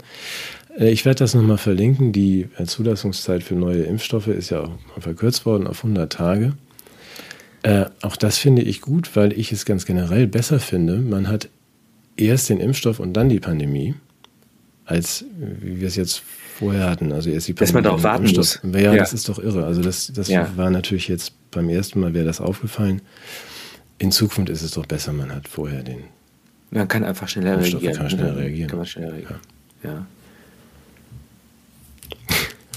Äh, 0.79 0.91
ich 0.91 1.05
werde 1.05 1.19
das 1.19 1.35
nochmal 1.35 1.59
verlinken. 1.59 2.13
Die 2.13 2.49
äh, 2.59 2.65
Zulassungszeit 2.65 3.43
für 3.43 3.55
neue 3.55 3.83
Impfstoffe 3.83 4.29
ist 4.29 4.51
ja 4.51 4.61
auch 4.61 4.71
verkürzt 4.99 5.47
worden 5.47 5.67
auf 5.67 5.85
100 5.85 6.13
Tage. 6.13 6.53
Äh, 7.63 7.87
auch 8.03 8.17
das 8.17 8.39
finde 8.39 8.63
ich 8.63 8.81
gut, 8.81 9.15
weil 9.17 9.33
ich 9.33 9.53
es 9.53 9.65
ganz 9.65 9.85
generell 9.85 10.27
besser 10.27 10.61
finde. 10.61 10.97
Man 10.97 11.29
hat 11.29 11.49
erst 12.17 12.49
den 12.49 12.59
Impfstoff 12.59 13.01
und 13.01 13.13
dann 13.15 13.29
die 13.29 13.41
Pandemie, 13.41 13.95
als 14.85 15.25
wie 15.39 15.81
wir 15.81 15.89
es 15.89 15.97
jetzt 15.97 16.23
vorher 16.59 16.89
hatten. 16.89 17.13
Also 17.13 17.31
erst 17.31 17.49
die 17.49 17.53
Pandemie. 17.53 17.67
Dass 17.67 17.75
man 17.75 17.85
darauf 17.85 18.03
warten 18.03 18.35
muss. 18.35 18.61
Ja, 18.63 18.79
ja, 18.79 18.97
das 18.97 19.13
ist 19.13 19.29
doch 19.29 19.39
irre. 19.39 19.67
Also 19.67 19.83
das, 19.83 20.13
das 20.15 20.29
ja. 20.29 20.51
war 20.57 20.71
natürlich 20.71 21.09
jetzt 21.09 21.33
beim 21.51 21.69
ersten 21.69 22.01
Mal 22.01 22.15
wäre 22.15 22.25
das 22.25 22.41
aufgefallen. 22.41 23.03
In 23.99 24.13
Zukunft 24.13 24.51
ist 24.51 24.63
es 24.63 24.73
doch 24.73 24.87
besser, 24.87 25.13
man 25.13 25.35
hat 25.35 25.49
vorher 25.49 25.83
den. 25.83 26.05
Man 26.71 26.89
kann 26.89 27.05
einfach 27.05 27.29
schneller 27.29 27.61
reagieren. 27.61 27.95
Kann 27.95 28.09
schneller 28.09 28.37
reagieren. 28.37 28.71
Kann 28.71 28.79
man 28.79 28.87
schneller 28.87 29.13
reagieren. 29.13 29.41
Ja. 29.83 29.91
ja. 29.91 30.07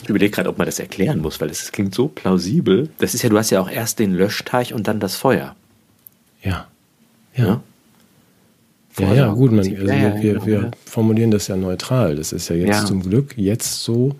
Ich 0.03 0.09
überlege 0.09 0.31
gerade, 0.31 0.49
ob 0.49 0.57
man 0.57 0.65
das 0.65 0.79
erklären 0.79 1.19
muss, 1.19 1.39
weil 1.41 1.49
es 1.49 1.71
klingt 1.71 1.95
so 1.95 2.07
plausibel. 2.07 2.89
Das 2.97 3.13
ist 3.13 3.23
ja, 3.23 3.29
du 3.29 3.37
hast 3.37 3.49
ja 3.49 3.61
auch 3.61 3.69
erst 3.69 3.99
den 3.99 4.13
Löschteich 4.13 4.73
und 4.73 4.87
dann 4.87 4.99
das 4.99 5.15
Feuer. 5.15 5.55
Ja. 6.43 6.67
Ja. 7.35 7.61
Ja, 8.99 9.07
ja, 9.07 9.13
ja 9.15 9.33
gut, 9.33 9.51
man, 9.51 9.59
also 9.59 9.71
ja, 9.71 9.87
wir, 9.87 10.21
wir, 10.21 10.33
genau, 10.33 10.45
wir 10.45 10.71
formulieren 10.85 11.31
das 11.31 11.47
ja 11.47 11.55
neutral. 11.55 12.15
Das 12.15 12.31
ist 12.31 12.49
ja 12.49 12.55
jetzt 12.55 12.85
zum 12.85 13.01
Glück 13.01 13.35
jetzt 13.37 13.83
so, 13.83 14.15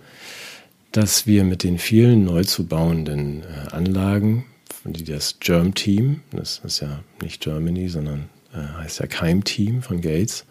dass 0.91 1.27
wir 1.27 1.43
mit 1.43 1.63
den 1.63 1.77
vielen 1.77 2.25
neu 2.25 2.43
zu 2.43 2.65
bauenden 2.65 3.43
äh, 3.43 3.75
Anlagen 3.75 4.45
die 4.86 5.03
das 5.03 5.39
Germ 5.39 5.73
Team, 5.73 6.21
das 6.31 6.61
ist 6.63 6.81
ja 6.81 7.03
nicht 7.21 7.41
Germany, 7.41 7.88
sondern 7.88 8.29
äh, 8.53 8.81
heißt 8.81 8.99
ja 8.99 9.07
Keim-Team 9.07 9.81
von 9.81 10.01
Gates, 10.01 10.45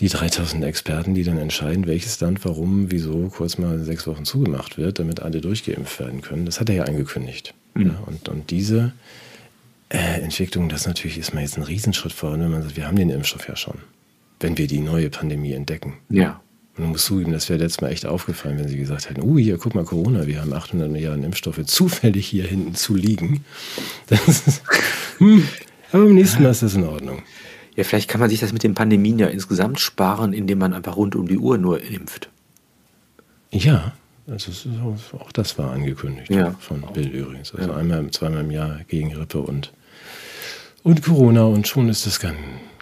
die 0.00 0.08
3000 0.08 0.64
Experten, 0.64 1.14
die 1.14 1.24
dann 1.24 1.36
entscheiden, 1.36 1.86
welches 1.86 2.18
Land, 2.20 2.44
warum, 2.44 2.90
wieso 2.90 3.28
kurz 3.28 3.58
mal 3.58 3.78
sechs 3.80 4.06
Wochen 4.06 4.24
zugemacht 4.24 4.78
wird, 4.78 4.98
damit 4.98 5.20
alle 5.20 5.42
durchgeimpft 5.42 6.00
werden 6.00 6.22
können. 6.22 6.46
Das 6.46 6.58
hat 6.58 6.70
er 6.70 6.74
ja 6.76 6.84
angekündigt. 6.84 7.54
Mhm. 7.74 7.86
Ja, 7.86 8.02
und, 8.06 8.28
und 8.28 8.50
diese 8.50 8.92
äh, 9.90 10.20
Entwicklung, 10.22 10.70
das 10.70 10.86
natürlich 10.86 11.18
ist 11.18 11.34
mal 11.34 11.42
jetzt 11.42 11.58
ein 11.58 11.64
Riesenschritt 11.64 12.12
voran, 12.12 12.40
wenn 12.40 12.50
man 12.50 12.62
sagt, 12.62 12.76
wir 12.76 12.86
haben 12.86 12.96
den 12.96 13.10
Impfstoff 13.10 13.46
ja 13.46 13.56
schon, 13.56 13.76
wenn 14.40 14.56
wir 14.56 14.66
die 14.66 14.80
neue 14.80 15.10
Pandemie 15.10 15.52
entdecken. 15.52 15.94
Ja. 16.08 16.40
Und 16.76 16.84
dann 16.84 16.92
musst 16.92 17.04
zugeben, 17.04 17.32
das 17.32 17.50
wäre 17.50 17.58
letztes 17.58 17.82
Mal 17.82 17.90
echt 17.90 18.06
aufgefallen, 18.06 18.58
wenn 18.58 18.68
sie 18.68 18.78
gesagt 18.78 19.10
hätten, 19.10 19.22
uh, 19.22 19.36
hier, 19.36 19.58
guck 19.58 19.74
mal, 19.74 19.84
Corona, 19.84 20.26
wir 20.26 20.40
haben 20.40 20.52
800 20.52 20.90
Milliarden 20.90 21.24
Impfstoffe 21.24 21.62
zufällig 21.66 22.26
hier 22.26 22.44
hinten 22.44 22.74
zu 22.74 22.94
liegen. 22.94 23.44
Ist, 24.08 24.62
hm, 25.18 25.46
aber 25.92 26.04
beim 26.04 26.14
nächsten 26.14 26.42
Mal 26.42 26.50
ist 26.50 26.62
das 26.62 26.74
in 26.74 26.84
Ordnung. 26.84 27.22
Ja, 27.80 27.84
vielleicht 27.84 28.10
kann 28.10 28.20
man 28.20 28.28
sich 28.28 28.40
das 28.40 28.52
mit 28.52 28.62
den 28.62 28.74
Pandemien 28.74 29.18
ja 29.18 29.28
insgesamt 29.28 29.80
sparen, 29.80 30.34
indem 30.34 30.58
man 30.58 30.74
einfach 30.74 30.96
rund 30.96 31.16
um 31.16 31.26
die 31.26 31.38
Uhr 31.38 31.56
nur 31.56 31.82
impft. 31.82 32.28
Ja, 33.50 33.92
also 34.28 34.52
auch 35.18 35.32
das 35.32 35.56
war 35.56 35.72
angekündigt 35.72 36.30
ja. 36.30 36.50
von 36.60 36.82
Bill 36.92 37.08
übrigens. 37.08 37.54
Also 37.54 37.70
ja. 37.70 37.76
einmal, 37.78 38.10
zweimal 38.10 38.42
im 38.42 38.50
Jahr 38.50 38.80
gegen 38.86 39.12
Grippe 39.12 39.40
und, 39.40 39.72
und 40.82 41.02
Corona 41.02 41.44
und 41.44 41.68
schon 41.68 41.88
ist 41.88 42.04
das 42.04 42.20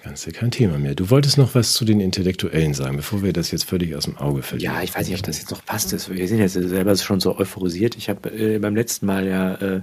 ganz 0.08 0.26
kein 0.32 0.50
Thema 0.50 0.78
mehr. 0.78 0.94
Du 0.94 1.10
wolltest 1.10 1.36
noch 1.36 1.54
was 1.54 1.74
zu 1.74 1.84
den 1.84 2.00
Intellektuellen 2.00 2.72
sagen, 2.72 2.96
bevor 2.96 3.22
wir 3.22 3.34
das 3.34 3.50
jetzt 3.50 3.64
völlig 3.64 3.94
aus 3.94 4.04
dem 4.04 4.16
Auge 4.16 4.42
verlieren. 4.42 4.74
Ja, 4.74 4.82
ich 4.82 4.94
weiß 4.94 5.06
nicht, 5.06 5.18
ob 5.18 5.22
das 5.24 5.38
jetzt 5.38 5.50
noch 5.50 5.64
passt. 5.64 5.92
Wir 6.10 6.28
sind 6.28 6.38
jetzt 6.38 6.54
selber 6.54 6.96
schon 6.96 7.20
so 7.20 7.38
euphorisiert. 7.38 7.96
Ich 7.96 8.08
habe 8.08 8.30
äh, 8.30 8.58
beim 8.58 8.74
letzten 8.74 9.04
Mal 9.04 9.26
ja, 9.26 9.54
äh, 9.56 9.80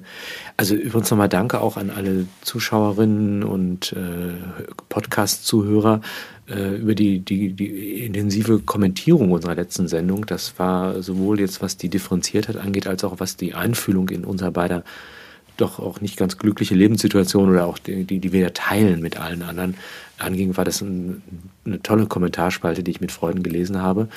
also 0.57 0.73
übrigens 0.75 1.11
nochmal 1.11 1.29
Danke 1.29 1.61
auch 1.61 1.77
an 1.77 1.91
alle 1.91 2.25
Zuschauerinnen 2.41 3.43
und 3.43 3.93
äh, 3.93 4.33
Podcast-Zuhörer 4.89 6.01
äh, 6.49 6.75
über 6.75 6.95
die, 6.95 7.19
die, 7.19 7.53
die 7.53 8.05
intensive 8.05 8.59
Kommentierung 8.59 9.31
unserer 9.31 9.55
letzten 9.55 9.87
Sendung. 9.87 10.25
Das 10.25 10.57
war 10.57 11.03
sowohl 11.03 11.39
jetzt, 11.39 11.61
was 11.61 11.77
die 11.77 11.89
Differenziertheit 11.89 12.57
angeht, 12.57 12.87
als 12.87 13.03
auch 13.03 13.19
was 13.19 13.37
die 13.37 13.53
Einfühlung 13.53 14.09
in 14.09 14.25
unser 14.25 14.49
beider 14.49 14.83
doch 15.57 15.79
auch 15.79 16.01
nicht 16.01 16.17
ganz 16.17 16.37
glückliche 16.37 16.75
Lebenssituation 16.75 17.49
oder 17.49 17.65
auch 17.65 17.77
die, 17.77 18.03
die, 18.03 18.19
die 18.19 18.33
wir 18.33 18.53
teilen 18.53 19.01
mit 19.01 19.17
allen 19.17 19.41
anderen 19.41 19.75
anging, 20.17 20.57
war 20.57 20.65
das 20.65 20.81
ein, 20.81 21.21
eine 21.65 21.81
tolle 21.81 22.05
Kommentarspalte, 22.05 22.83
die 22.83 22.91
ich 22.91 23.01
mit 23.01 23.11
Freuden 23.11 23.43
gelesen 23.43 23.81
habe. 23.81 24.07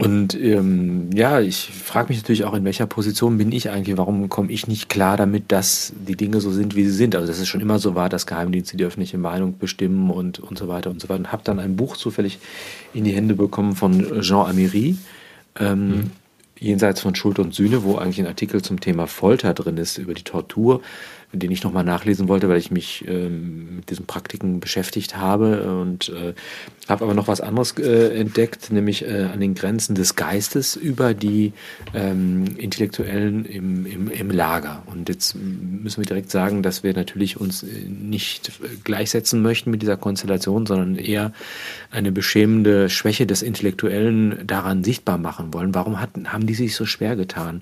Und 0.00 0.34
ähm, 0.34 1.10
ja, 1.12 1.40
ich 1.40 1.68
frage 1.68 2.08
mich 2.08 2.16
natürlich 2.16 2.44
auch, 2.44 2.54
in 2.54 2.64
welcher 2.64 2.86
Position 2.86 3.36
bin 3.36 3.52
ich 3.52 3.68
eigentlich? 3.68 3.98
Warum 3.98 4.30
komme 4.30 4.50
ich 4.50 4.66
nicht 4.66 4.88
klar 4.88 5.18
damit, 5.18 5.52
dass 5.52 5.92
die 5.94 6.16
Dinge 6.16 6.40
so 6.40 6.50
sind, 6.50 6.74
wie 6.74 6.84
sie 6.84 6.92
sind? 6.92 7.14
Also, 7.14 7.26
dass 7.26 7.38
es 7.38 7.48
schon 7.48 7.60
immer 7.60 7.78
so 7.78 7.94
war, 7.94 8.08
dass 8.08 8.26
Geheimdienste 8.26 8.78
die 8.78 8.84
öffentliche 8.84 9.18
Meinung 9.18 9.58
bestimmen 9.58 10.10
und, 10.10 10.38
und 10.38 10.56
so 10.56 10.68
weiter 10.68 10.88
und 10.88 11.02
so 11.02 11.10
weiter. 11.10 11.18
Und 11.18 11.32
habe 11.32 11.42
dann 11.44 11.58
ein 11.58 11.76
Buch 11.76 11.98
zufällig 11.98 12.38
in 12.94 13.04
die 13.04 13.12
Hände 13.12 13.34
bekommen 13.34 13.76
von 13.76 14.22
Jean 14.22 14.46
Améry, 14.46 14.96
ähm, 15.58 15.88
mhm. 15.88 16.10
Jenseits 16.58 17.02
von 17.02 17.14
Schuld 17.14 17.38
und 17.38 17.54
Sühne, 17.54 17.84
wo 17.84 17.96
eigentlich 17.96 18.20
ein 18.20 18.26
Artikel 18.26 18.62
zum 18.62 18.80
Thema 18.80 19.06
Folter 19.06 19.52
drin 19.52 19.76
ist, 19.76 19.98
über 19.98 20.14
die 20.14 20.24
Tortur, 20.24 20.80
den 21.32 21.50
ich 21.50 21.62
nochmal 21.62 21.84
nachlesen 21.84 22.28
wollte, 22.28 22.48
weil 22.48 22.58
ich 22.58 22.70
mich 22.70 23.04
ähm, 23.06 23.76
mit 23.76 23.90
diesen 23.90 24.06
Praktiken 24.06 24.58
beschäftigt 24.58 25.16
habe 25.16 25.80
und 25.80 26.08
äh, 26.08 26.34
habe 26.88 27.04
aber 27.04 27.14
noch 27.14 27.28
was 27.28 27.40
anderes 27.40 27.78
äh, 27.78 28.18
entdeckt, 28.18 28.72
nämlich 28.72 29.04
äh, 29.04 29.28
an 29.32 29.40
den 29.40 29.54
Grenzen 29.54 29.94
des 29.94 30.16
Geistes 30.16 30.74
über 30.74 31.14
die 31.14 31.52
ähm, 31.94 32.56
Intellektuellen 32.56 33.44
im, 33.44 33.86
im, 33.86 34.10
im 34.10 34.30
Lager. 34.30 34.82
Und 34.86 35.08
jetzt 35.08 35.36
müssen 35.36 35.98
wir 35.98 36.06
direkt 36.06 36.30
sagen, 36.30 36.62
dass 36.62 36.82
wir 36.82 36.94
natürlich 36.94 37.40
uns 37.40 37.62
äh, 37.62 37.66
nicht 37.88 38.50
gleichsetzen 38.82 39.40
möchten 39.40 39.70
mit 39.70 39.82
dieser 39.82 39.96
Konstellation, 39.96 40.66
sondern 40.66 40.96
eher 40.96 41.32
eine 41.92 42.10
beschämende 42.10 42.88
Schwäche 42.88 43.26
des 43.26 43.42
Intellektuellen 43.42 44.46
daran 44.46 44.82
sichtbar 44.82 45.18
machen 45.18 45.54
wollen. 45.54 45.74
Warum 45.74 46.00
hat, 46.00 46.10
haben 46.26 46.46
die 46.46 46.54
sich 46.54 46.74
so 46.74 46.86
schwer 46.86 47.14
getan, 47.14 47.60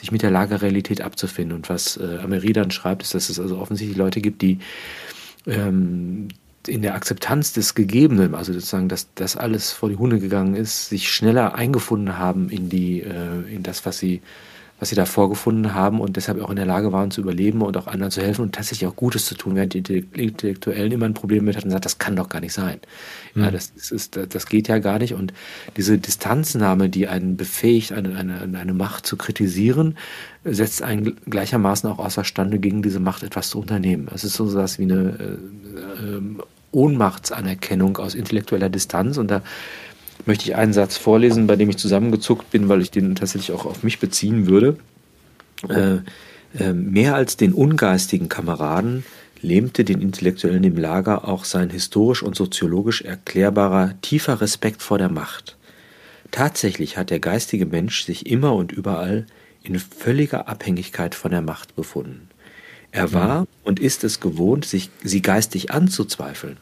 sich 0.00 0.10
mit 0.10 0.22
der 0.22 0.30
Lagerrealität 0.30 1.00
abzufinden? 1.00 1.56
Und 1.56 1.68
was 1.68 1.96
äh, 1.96 2.18
Ameri 2.22 2.52
dann 2.52 2.70
schreibt, 2.70 3.02
ist, 3.02 3.14
dass 3.14 3.28
es 3.28 3.38
also 3.38 3.58
offensichtlich 3.58 3.96
Leute 3.96 4.20
gibt, 4.20 4.42
die 4.42 4.58
ähm, 5.46 6.28
in 6.66 6.82
der 6.82 6.94
Akzeptanz 6.94 7.52
des 7.52 7.74
Gegebenen, 7.74 8.34
also 8.34 8.52
sozusagen, 8.52 8.88
dass 8.88 9.08
das 9.14 9.36
alles 9.36 9.72
vor 9.72 9.88
die 9.88 9.96
Hunde 9.96 10.18
gegangen 10.18 10.54
ist, 10.54 10.88
sich 10.90 11.10
schneller 11.10 11.54
eingefunden 11.54 12.18
haben 12.18 12.50
in 12.50 12.68
die, 12.68 13.00
äh, 13.00 13.54
in 13.54 13.62
das, 13.62 13.86
was 13.86 13.98
sie, 13.98 14.20
was 14.80 14.88
sie 14.88 14.96
da 14.96 15.04
vorgefunden 15.04 15.74
haben 15.74 16.00
und 16.00 16.16
deshalb 16.16 16.42
auch 16.42 16.48
in 16.48 16.56
der 16.56 16.64
Lage 16.64 16.90
waren 16.90 17.10
zu 17.10 17.20
überleben 17.20 17.60
und 17.60 17.76
auch 17.76 17.86
anderen 17.86 18.10
zu 18.10 18.22
helfen 18.22 18.40
und 18.42 18.54
tatsächlich 18.54 18.88
auch 18.88 18.96
Gutes 18.96 19.26
zu 19.26 19.34
tun, 19.34 19.54
während 19.54 19.74
die 19.74 19.98
Intellektuellen 20.14 20.90
immer 20.90 21.04
ein 21.04 21.12
Problem 21.12 21.44
mit 21.44 21.54
hatten 21.54 21.66
und 21.66 21.70
gesagt, 21.70 21.84
das 21.84 21.98
kann 21.98 22.16
doch 22.16 22.30
gar 22.30 22.40
nicht 22.40 22.54
sein. 22.54 22.80
Mhm. 23.34 23.44
Ja, 23.44 23.50
das, 23.50 23.72
ist, 23.90 24.16
das 24.16 24.46
geht 24.46 24.68
ja 24.68 24.78
gar 24.78 24.98
nicht. 24.98 25.12
Und 25.12 25.34
diese 25.76 25.98
Distanznahme, 25.98 26.88
die 26.88 27.08
einen 27.08 27.36
befähigt, 27.36 27.92
eine, 27.92 28.16
eine, 28.16 28.58
eine 28.58 28.72
Macht 28.72 29.06
zu 29.06 29.18
kritisieren, 29.18 29.98
setzt 30.44 30.82
einen 30.82 31.16
gleichermaßen 31.28 31.90
auch 31.90 31.98
außerstande, 31.98 32.58
gegen 32.58 32.80
diese 32.80 33.00
Macht 33.00 33.22
etwas 33.22 33.50
zu 33.50 33.60
unternehmen. 33.60 34.08
Es 34.14 34.24
ist 34.24 34.32
so 34.32 34.48
etwas 34.48 34.78
wie 34.78 34.84
eine 34.84 35.38
äh, 36.00 36.16
äh, 36.16 36.22
Ohnmachtsanerkennung 36.72 37.98
aus 37.98 38.14
intellektueller 38.14 38.70
Distanz. 38.70 39.18
Und 39.18 39.30
da 39.30 39.42
möchte 40.26 40.44
ich 40.44 40.56
einen 40.56 40.72
Satz 40.72 40.96
vorlesen, 40.96 41.46
bei 41.46 41.56
dem 41.56 41.70
ich 41.70 41.76
zusammengezuckt 41.76 42.50
bin, 42.50 42.68
weil 42.68 42.82
ich 42.82 42.90
den 42.90 43.14
tatsächlich 43.14 43.52
auch 43.52 43.66
auf 43.66 43.82
mich 43.82 43.98
beziehen 43.98 44.46
würde. 44.46 44.76
Äh, 45.68 45.98
äh, 46.58 46.72
mehr 46.72 47.14
als 47.14 47.36
den 47.36 47.52
ungeistigen 47.52 48.28
Kameraden 48.28 49.04
lähmte 49.42 49.84
den 49.84 50.00
Intellektuellen 50.00 50.64
im 50.64 50.76
Lager 50.76 51.26
auch 51.26 51.44
sein 51.44 51.70
historisch 51.70 52.22
und 52.22 52.36
soziologisch 52.36 53.02
erklärbarer 53.02 53.94
tiefer 54.02 54.40
Respekt 54.40 54.82
vor 54.82 54.98
der 54.98 55.10
Macht. 55.10 55.56
Tatsächlich 56.30 56.96
hat 56.96 57.10
der 57.10 57.20
geistige 57.20 57.66
Mensch 57.66 58.04
sich 58.04 58.26
immer 58.26 58.54
und 58.54 58.72
überall 58.72 59.26
in 59.62 59.78
völliger 59.78 60.48
Abhängigkeit 60.48 61.14
von 61.14 61.30
der 61.30 61.42
Macht 61.42 61.74
befunden. 61.74 62.28
Er 62.92 63.12
war 63.12 63.46
und 63.62 63.78
ist 63.78 64.04
es 64.04 64.20
gewohnt, 64.20 64.64
sich, 64.64 64.90
sie 65.02 65.22
geistig 65.22 65.70
anzuzweifeln, 65.70 66.56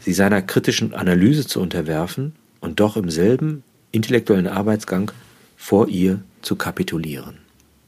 sie 0.00 0.12
seiner 0.12 0.42
kritischen 0.42 0.94
Analyse 0.94 1.46
zu 1.46 1.60
unterwerfen 1.60 2.32
und 2.60 2.80
doch 2.80 2.96
im 2.96 3.10
selben 3.10 3.62
intellektuellen 3.92 4.46
Arbeitsgang 4.46 5.12
vor 5.56 5.88
ihr 5.88 6.22
zu 6.42 6.56
kapitulieren. 6.56 7.38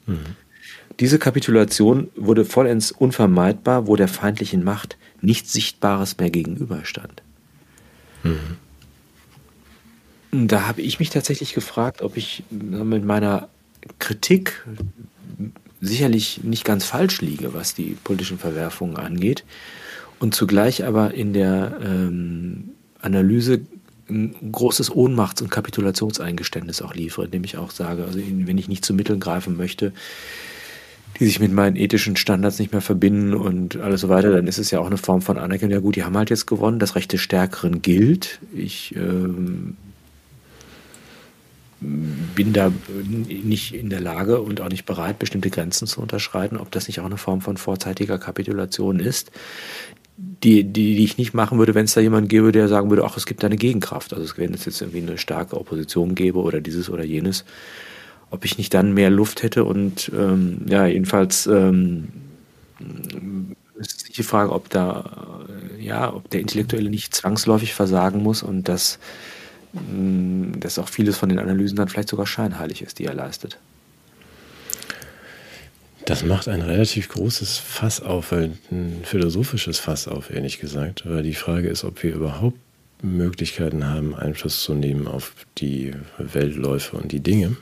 Mhm. 0.06 0.36
Diese 1.00 1.18
Kapitulation 1.18 2.10
wurde 2.16 2.44
vollends 2.44 2.90
unvermeidbar, 2.90 3.86
wo 3.86 3.94
der 3.94 4.08
feindlichen 4.08 4.64
Macht 4.64 4.96
nichts 5.20 5.52
Sichtbares 5.52 6.18
mehr 6.18 6.30
gegenüberstand. 6.30 7.22
Mhm. 8.24 8.56
Da 10.48 10.66
habe 10.66 10.82
ich 10.82 10.98
mich 10.98 11.10
tatsächlich 11.10 11.54
gefragt, 11.54 12.02
ob 12.02 12.16
ich 12.16 12.42
mit 12.50 13.04
meiner 13.04 13.48
Kritik 13.98 14.66
sicherlich 15.80 16.42
nicht 16.42 16.64
ganz 16.64 16.84
falsch 16.84 17.20
liege, 17.20 17.54
was 17.54 17.74
die 17.74 17.96
politischen 18.02 18.38
Verwerfungen 18.38 18.96
angeht, 18.96 19.44
und 20.18 20.34
zugleich 20.34 20.84
aber 20.84 21.14
in 21.14 21.32
der 21.32 21.78
ähm, 21.80 22.70
Analyse 23.00 23.60
ein 24.10 24.34
großes 24.52 24.94
Ohnmachts- 24.94 25.42
und 25.42 25.50
Kapitulationseingeständnis 25.50 26.82
auch 26.82 26.94
liefere, 26.94 27.26
indem 27.26 27.44
ich 27.44 27.56
auch 27.56 27.70
sage, 27.70 28.04
also 28.04 28.18
wenn 28.18 28.58
ich 28.58 28.68
nicht 28.68 28.84
zu 28.84 28.94
Mitteln 28.94 29.20
greifen 29.20 29.56
möchte, 29.56 29.92
die 31.18 31.26
sich 31.26 31.40
mit 31.40 31.52
meinen 31.52 31.76
ethischen 31.76 32.16
Standards 32.16 32.58
nicht 32.58 32.72
mehr 32.72 32.80
verbinden 32.80 33.34
und 33.34 33.76
alles 33.76 34.02
so 34.02 34.08
weiter, 34.08 34.30
dann 34.30 34.46
ist 34.46 34.58
es 34.58 34.70
ja 34.70 34.78
auch 34.78 34.86
eine 34.86 34.98
Form 34.98 35.20
von 35.20 35.36
Anerkennung. 35.36 35.72
Ja 35.72 35.80
gut, 35.80 35.96
die 35.96 36.04
haben 36.04 36.16
halt 36.16 36.30
jetzt 36.30 36.46
gewonnen, 36.46 36.78
das 36.78 36.94
Recht 36.94 37.12
des 37.12 37.20
Stärkeren 37.20 37.82
gilt. 37.82 38.40
Ich 38.54 38.94
ähm, 38.94 39.76
bin 41.80 42.52
da 42.52 42.72
nicht 43.28 43.74
in 43.74 43.90
der 43.90 44.00
Lage 44.00 44.40
und 44.40 44.60
auch 44.60 44.68
nicht 44.68 44.84
bereit, 44.84 45.18
bestimmte 45.18 45.50
Grenzen 45.50 45.86
zu 45.86 46.00
unterschreiten, 46.00 46.56
ob 46.56 46.70
das 46.70 46.88
nicht 46.88 47.00
auch 47.00 47.06
eine 47.06 47.18
Form 47.18 47.40
von 47.40 47.56
vorzeitiger 47.56 48.18
Kapitulation 48.18 49.00
ist, 49.00 49.30
die, 50.18 50.64
die, 50.64 50.96
die 50.96 51.04
ich 51.04 51.16
nicht 51.16 51.32
machen 51.32 51.58
würde, 51.58 51.74
wenn 51.74 51.84
es 51.84 51.94
da 51.94 52.00
jemanden 52.00 52.28
gäbe, 52.28 52.52
der 52.52 52.68
sagen 52.68 52.90
würde, 52.90 53.04
ach, 53.04 53.16
es 53.16 53.26
gibt 53.26 53.42
da 53.42 53.46
eine 53.46 53.56
Gegenkraft. 53.56 54.12
Also 54.12 54.36
wenn 54.36 54.52
es 54.52 54.64
jetzt 54.64 54.80
irgendwie 54.80 55.02
eine 55.02 55.18
starke 55.18 55.56
Opposition 55.56 56.14
gäbe 56.14 56.40
oder 56.40 56.60
dieses 56.60 56.90
oder 56.90 57.04
jenes, 57.04 57.44
ob 58.30 58.44
ich 58.44 58.58
nicht 58.58 58.74
dann 58.74 58.92
mehr 58.92 59.10
Luft 59.10 59.42
hätte 59.42 59.64
und 59.64 60.10
ähm, 60.14 60.62
ja, 60.66 60.86
jedenfalls 60.86 61.46
ähm, 61.46 62.08
ist 63.78 64.18
die 64.18 64.22
Frage, 64.22 64.52
ob 64.52 64.68
da 64.70 65.44
ja, 65.80 66.12
ob 66.12 66.28
der 66.30 66.40
Intellektuelle 66.40 66.90
nicht 66.90 67.14
zwangsläufig 67.14 67.72
versagen 67.72 68.22
muss 68.22 68.42
und 68.42 68.68
dass 68.68 68.98
Mm, 69.72 70.58
dass 70.60 70.78
auch 70.78 70.88
vieles 70.88 71.16
von 71.18 71.28
den 71.28 71.38
Analysen 71.38 71.76
dann 71.76 71.88
vielleicht 71.88 72.08
sogar 72.08 72.26
scheinheilig 72.26 72.82
ist, 72.82 72.98
die 72.98 73.04
er 73.04 73.14
leistet. 73.14 73.58
Das 76.08 76.24
macht 76.24 76.48
ein 76.48 76.62
relativ 76.62 77.10
großes 77.10 77.58
Fass 77.58 78.00
auf, 78.00 78.32
ein 78.32 78.58
philosophisches 79.02 79.78
Fass 79.78 80.08
auf, 80.08 80.30
ehrlich 80.30 80.58
gesagt. 80.58 81.02
Weil 81.04 81.22
die 81.22 81.34
Frage 81.34 81.68
ist, 81.68 81.84
ob 81.84 82.02
wir 82.02 82.14
überhaupt 82.14 82.56
Möglichkeiten 83.02 83.84
haben, 83.84 84.14
Einfluss 84.14 84.62
zu 84.62 84.72
nehmen 84.72 85.06
auf 85.06 85.34
die 85.58 85.92
Weltläufe 86.16 86.96
und 86.96 87.12
die 87.12 87.20
Dinge. 87.20 87.56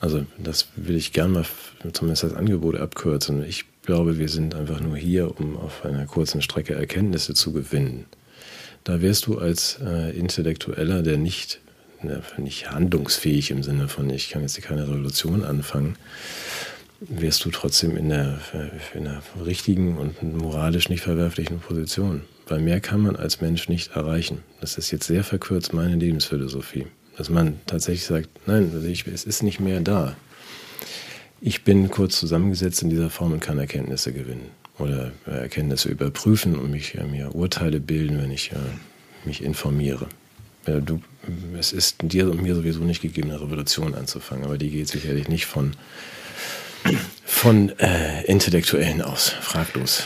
Also 0.00 0.26
das 0.38 0.66
will 0.74 0.96
ich 0.96 1.12
gerne 1.12 1.34
mal 1.34 1.46
zumindest 1.92 2.24
als 2.24 2.34
Angebot 2.34 2.74
abkürzen. 2.74 3.44
Ich 3.44 3.64
glaube, 3.82 4.18
wir 4.18 4.28
sind 4.28 4.56
einfach 4.56 4.80
nur 4.80 4.96
hier, 4.96 5.38
um 5.38 5.56
auf 5.56 5.84
einer 5.84 6.06
kurzen 6.06 6.42
Strecke 6.42 6.74
Erkenntnisse 6.74 7.34
zu 7.34 7.52
gewinnen. 7.52 8.06
Da 8.82 9.02
wärst 9.02 9.28
du 9.28 9.38
als 9.38 9.78
äh, 9.84 10.18
Intellektueller, 10.18 11.02
der 11.02 11.16
nicht, 11.16 11.60
ne, 12.02 12.24
nicht 12.38 12.72
handlungsfähig 12.72 13.52
im 13.52 13.62
Sinne 13.62 13.86
von, 13.86 14.10
ich 14.10 14.30
kann 14.30 14.42
jetzt 14.42 14.60
keine 14.62 14.88
Revolution 14.88 15.44
anfangen, 15.44 15.94
wärst 17.00 17.44
du 17.44 17.50
trotzdem 17.50 17.96
in 17.96 18.08
der, 18.08 18.40
in 18.94 19.04
der 19.04 19.22
richtigen 19.44 19.96
und 19.96 20.22
moralisch 20.22 20.88
nicht 20.88 21.02
verwerflichen 21.02 21.60
Position. 21.60 22.22
Weil 22.46 22.60
mehr 22.60 22.80
kann 22.80 23.00
man 23.00 23.16
als 23.16 23.40
Mensch 23.40 23.68
nicht 23.68 23.94
erreichen. 23.94 24.42
Das 24.60 24.78
ist 24.78 24.90
jetzt 24.90 25.06
sehr 25.06 25.22
verkürzt 25.22 25.72
meine 25.72 25.96
Lebensphilosophie. 25.96 26.86
Dass 27.16 27.30
man 27.30 27.60
tatsächlich 27.66 28.04
sagt, 28.04 28.28
nein, 28.46 28.70
also 28.72 28.86
es 28.86 29.24
ist 29.24 29.42
nicht 29.42 29.60
mehr 29.60 29.80
da. 29.80 30.16
Ich 31.40 31.62
bin 31.62 31.88
kurz 31.90 32.18
zusammengesetzt 32.18 32.82
in 32.82 32.90
dieser 32.90 33.10
Form 33.10 33.32
und 33.32 33.40
kann 33.40 33.58
Erkenntnisse 33.58 34.12
gewinnen 34.12 34.50
oder 34.78 35.12
Erkenntnisse 35.26 35.88
überprüfen 35.88 36.56
und 36.56 36.70
mich 36.70 36.96
äh, 36.96 37.04
mir 37.04 37.34
Urteile 37.34 37.80
bilden, 37.80 38.20
wenn 38.20 38.30
ich 38.30 38.52
äh, 38.52 38.56
mich 39.24 39.42
informiere. 39.42 40.06
Du, 40.64 41.00
es 41.58 41.72
ist 41.72 41.96
dir 42.02 42.30
und 42.30 42.42
mir 42.42 42.54
sowieso 42.54 42.80
nicht 42.80 43.00
gegeben, 43.00 43.30
eine 43.30 43.40
Revolution 43.40 43.94
anzufangen, 43.94 44.44
aber 44.44 44.58
die 44.58 44.68
geht 44.68 44.88
sicherlich 44.88 45.26
nicht 45.28 45.46
von, 45.46 45.72
von 47.24 47.70
äh, 47.78 48.24
Intellektuellen 48.24 49.02
aus, 49.02 49.30
fraglos. 49.40 50.04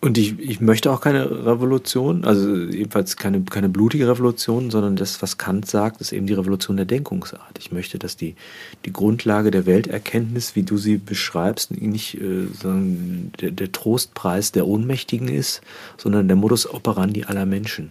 Und 0.00 0.16
ich, 0.16 0.38
ich 0.38 0.60
möchte 0.60 0.92
auch 0.92 1.00
keine 1.00 1.44
Revolution, 1.44 2.24
also 2.24 2.54
jedenfalls 2.54 3.16
keine, 3.16 3.40
keine 3.42 3.68
blutige 3.68 4.06
Revolution, 4.06 4.70
sondern 4.70 4.94
das, 4.94 5.20
was 5.22 5.38
Kant 5.38 5.66
sagt, 5.66 6.00
ist 6.00 6.12
eben 6.12 6.28
die 6.28 6.34
Revolution 6.34 6.76
der 6.76 6.86
Denkungsart. 6.86 7.58
Ich 7.58 7.72
möchte, 7.72 7.98
dass 7.98 8.16
die, 8.16 8.36
die 8.84 8.92
Grundlage 8.92 9.50
der 9.50 9.66
Welterkenntnis, 9.66 10.54
wie 10.54 10.62
du 10.62 10.78
sie 10.78 10.98
beschreibst, 10.98 11.72
nicht 11.72 12.14
äh, 12.14 12.46
der, 13.40 13.50
der 13.50 13.72
Trostpreis 13.72 14.52
der 14.52 14.68
Ohnmächtigen 14.68 15.28
ist, 15.28 15.62
sondern 15.96 16.28
der 16.28 16.36
Modus 16.36 16.72
operandi 16.72 17.24
aller 17.24 17.46
Menschen. 17.46 17.90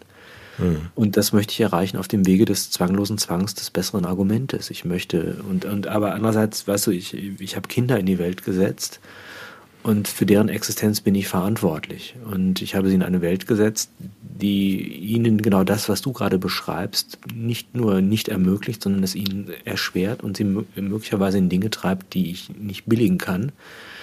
Mhm. 0.58 0.88
Und 0.96 1.18
das 1.18 1.34
möchte 1.34 1.52
ich 1.52 1.60
erreichen 1.60 1.98
auf 1.98 2.08
dem 2.08 2.26
Wege 2.26 2.46
des 2.46 2.72
zwanglosen 2.72 3.18
Zwangs 3.18 3.54
des 3.56 3.70
besseren 3.70 4.06
Argumentes. 4.06 4.70
Ich 4.70 4.86
möchte, 4.86 5.38
und, 5.50 5.66
und 5.66 5.88
aber 5.88 6.14
andererseits, 6.14 6.68
weißt 6.68 6.88
du, 6.88 6.92
ich, 6.92 7.14
ich 7.40 7.56
habe 7.56 7.68
Kinder 7.68 8.00
in 8.00 8.06
die 8.06 8.20
Welt 8.20 8.44
gesetzt 8.44 9.00
und 9.84 10.08
für 10.10 10.26
deren 10.26 10.50
Existenz 10.50 11.00
bin 11.00 11.16
ich 11.16 11.30
verantwortlich. 11.30 12.16
Und 12.30 12.62
ich 12.62 12.76
habe 12.76 12.90
sie 12.90 12.96
in 12.96 13.04
eine 13.04 13.22
Welt 13.22 13.48
gesetzt, 13.48 13.90
die 14.22 14.82
ihnen 14.82 15.42
genau 15.42 15.64
das, 15.64 15.88
was 15.88 16.02
du 16.02 16.12
gerade 16.12 16.38
beschreibst, 16.38 17.20
nicht 17.34 17.74
nur 17.74 18.02
nicht 18.02 18.28
ermöglicht, 18.28 18.84
sondern 18.84 19.04
es 19.04 19.16
ihnen 19.16 19.50
erschwert 19.64 20.24
und 20.24 20.36
sie 20.36 20.44
möglicherweise 20.44 21.38
in 21.38 21.50
Dinge 21.50 21.70
treibt, 21.70 22.14
die 22.14 22.32
ich 22.32 22.50
nicht 22.50 22.86
billigen 22.86 23.18
kann. 23.18 23.54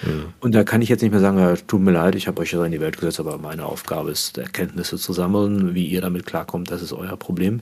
Mhm. 0.03 0.33
Und 0.39 0.55
da 0.55 0.63
kann 0.63 0.81
ich 0.81 0.89
jetzt 0.89 1.01
nicht 1.01 1.11
mehr 1.11 1.21
sagen, 1.21 1.57
tut 1.67 1.81
mir 1.81 1.91
leid, 1.91 2.15
ich 2.15 2.27
habe 2.27 2.41
euch 2.41 2.51
ja 2.51 2.63
in 2.65 2.71
die 2.71 2.81
Welt 2.81 2.97
gesetzt, 2.97 3.19
aber 3.19 3.37
meine 3.37 3.65
Aufgabe 3.65 4.11
ist, 4.11 4.37
Erkenntnisse 4.37 4.97
zu 4.97 5.13
sammeln. 5.13 5.75
Wie 5.75 5.85
ihr 5.85 6.01
damit 6.01 6.25
klarkommt, 6.25 6.71
das 6.71 6.81
ist 6.81 6.93
euer 6.93 7.17
Problem. 7.17 7.61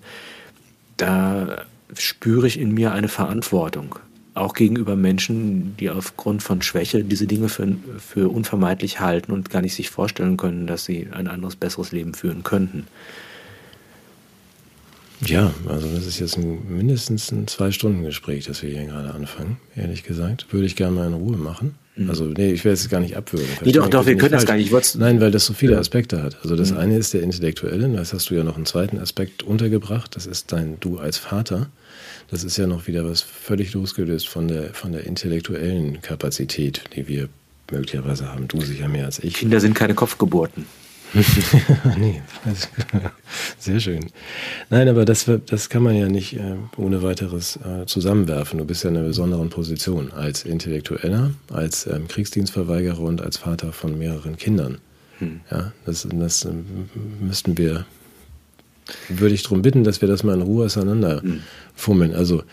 Da 0.97 1.65
spüre 1.95 2.47
ich 2.47 2.59
in 2.59 2.73
mir 2.73 2.91
eine 2.91 3.07
Verantwortung 3.07 3.95
auch 4.35 4.53
gegenüber 4.53 4.95
Menschen, 4.95 5.77
die 5.77 5.89
aufgrund 5.89 6.41
von 6.41 6.61
Schwäche 6.61 7.03
diese 7.03 7.27
Dinge 7.27 7.49
für, 7.49 7.75
für 7.99 8.29
unvermeidlich 8.29 8.99
halten 8.99 9.31
und 9.31 9.49
gar 9.49 9.61
nicht 9.61 9.75
sich 9.75 9.89
vorstellen 9.89 10.37
können, 10.37 10.65
dass 10.67 10.85
sie 10.85 11.07
ein 11.11 11.27
anderes, 11.27 11.55
besseres 11.55 11.91
Leben 11.91 12.13
führen 12.13 12.43
könnten. 12.43 12.87
Ja, 15.21 15.53
also 15.67 15.87
das 15.87 16.05
ist 16.05 16.19
jetzt 16.19 16.37
ein, 16.37 16.67
mindestens 16.67 17.31
ein 17.31 17.47
Zwei-Stunden-Gespräch, 17.47 18.45
das 18.45 18.61
wir 18.61 18.71
hier 18.71 18.85
gerade 18.85 19.13
anfangen, 19.13 19.57
ehrlich 19.75 20.03
gesagt. 20.03 20.51
Würde 20.51 20.65
ich 20.65 20.75
gerne 20.75 20.95
mal 20.95 21.07
in 21.07 21.13
Ruhe 21.13 21.37
machen. 21.37 21.75
Mhm. 21.95 22.09
Also, 22.09 22.25
nee, 22.25 22.51
ich 22.51 22.65
werde 22.65 22.73
es 22.73 22.89
gar 22.89 22.99
nicht 22.99 23.15
abwürgen. 23.15 23.47
Nee, 23.63 23.71
doch, 23.71 23.87
doch, 23.87 24.05
wir 24.05 24.17
können 24.17 24.31
das 24.31 24.45
gar 24.45 24.57
nicht. 24.57 24.71
Nein, 24.95 25.21
weil 25.21 25.31
das 25.31 25.45
so 25.45 25.53
viele 25.53 25.77
Aspekte 25.77 26.23
hat. 26.23 26.37
Also 26.43 26.55
das 26.55 26.71
mhm. 26.71 26.77
eine 26.77 26.97
ist 26.97 27.13
der 27.13 27.21
Intellektuelle, 27.21 27.87
das 27.89 28.13
hast 28.13 28.29
du 28.29 28.35
ja 28.35 28.43
noch 28.43 28.55
einen 28.55 28.65
zweiten 28.65 28.97
Aspekt 28.97 29.43
untergebracht, 29.43 30.15
das 30.15 30.25
ist 30.25 30.51
dein 30.51 30.79
Du 30.79 30.97
als 30.97 31.17
Vater. 31.17 31.69
Das 32.31 32.43
ist 32.43 32.57
ja 32.57 32.65
noch 32.65 32.87
wieder 32.87 33.07
was 33.07 33.21
völlig 33.21 33.73
losgelöst 33.73 34.27
von 34.27 34.47
der, 34.47 34.73
von 34.73 34.91
der 34.91 35.05
intellektuellen 35.05 36.01
Kapazität, 36.01 36.81
die 36.95 37.07
wir 37.07 37.29
möglicherweise 37.69 38.27
haben. 38.27 38.47
Du 38.47 38.59
sicher 38.61 38.87
mehr 38.87 39.05
als 39.05 39.19
ich. 39.19 39.35
Kinder 39.35 39.59
sind 39.59 39.75
keine 39.75 39.93
Kopfgeburten. 39.93 40.65
nee, 41.97 42.21
sehr 43.59 43.79
schön. 43.79 44.05
Nein, 44.69 44.89
aber 44.89 45.05
das, 45.05 45.29
das 45.45 45.69
kann 45.69 45.83
man 45.83 45.95
ja 45.95 46.07
nicht 46.07 46.33
äh, 46.33 46.55
ohne 46.77 47.03
weiteres 47.03 47.57
äh, 47.57 47.85
zusammenwerfen. 47.85 48.57
Du 48.57 48.65
bist 48.65 48.83
ja 48.83 48.89
in 48.89 48.97
einer 48.97 49.07
besonderen 49.07 49.49
Position 49.49 50.11
als 50.11 50.43
Intellektueller, 50.43 51.31
als 51.51 51.85
ähm, 51.85 52.07
Kriegsdienstverweigerer 52.07 53.01
und 53.01 53.21
als 53.21 53.37
Vater 53.37 53.73
von 53.73 53.97
mehreren 53.97 54.37
Kindern. 54.37 54.79
Hm. 55.19 55.41
Ja, 55.51 55.71
das, 55.85 56.07
das 56.11 56.45
ähm, 56.45 56.89
müssten 57.19 57.57
wir, 57.57 57.85
würde 59.09 59.35
ich 59.35 59.43
darum 59.43 59.61
bitten, 59.61 59.83
dass 59.83 60.01
wir 60.01 60.07
das 60.07 60.23
mal 60.23 60.33
in 60.33 60.41
Ruhe 60.41 60.65
auseinander 60.65 61.21
hm. 61.21 61.41
fummeln. 61.75 62.15
Also 62.15 62.43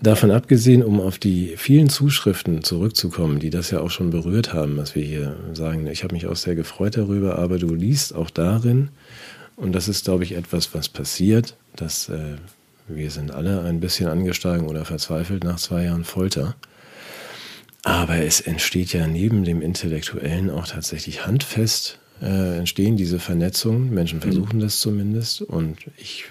Davon 0.00 0.30
abgesehen, 0.32 0.82
um 0.82 1.00
auf 1.00 1.18
die 1.18 1.54
vielen 1.56 1.88
Zuschriften 1.88 2.62
zurückzukommen, 2.62 3.38
die 3.38 3.50
das 3.50 3.70
ja 3.70 3.80
auch 3.80 3.90
schon 3.90 4.10
berührt 4.10 4.52
haben, 4.52 4.76
was 4.76 4.94
wir 4.94 5.04
hier 5.04 5.36
sagen, 5.52 5.86
ich 5.86 6.02
habe 6.02 6.14
mich 6.14 6.26
auch 6.26 6.36
sehr 6.36 6.56
gefreut 6.56 6.96
darüber, 6.96 7.38
aber 7.38 7.58
du 7.58 7.74
liest 7.74 8.14
auch 8.14 8.30
darin, 8.30 8.90
und 9.56 9.72
das 9.72 9.88
ist, 9.88 10.04
glaube 10.04 10.24
ich, 10.24 10.32
etwas, 10.32 10.74
was 10.74 10.88
passiert, 10.88 11.56
dass 11.76 12.08
äh, 12.08 12.36
wir 12.88 13.10
sind 13.10 13.30
alle 13.30 13.62
ein 13.62 13.80
bisschen 13.80 14.08
angesteigen 14.08 14.66
oder 14.66 14.84
verzweifelt 14.84 15.44
nach 15.44 15.56
zwei 15.56 15.84
Jahren 15.84 16.04
Folter. 16.04 16.56
Aber 17.82 18.16
es 18.16 18.40
entsteht 18.40 18.92
ja 18.92 19.06
neben 19.06 19.44
dem 19.44 19.62
Intellektuellen 19.62 20.50
auch 20.50 20.66
tatsächlich 20.66 21.26
handfest 21.26 21.98
äh, 22.24 22.58
entstehen 22.58 22.96
diese 22.96 23.18
Vernetzungen. 23.18 23.92
Menschen 23.92 24.18
mhm. 24.18 24.22
versuchen 24.22 24.60
das 24.60 24.80
zumindest. 24.80 25.42
Und 25.42 25.76
ich 25.98 26.24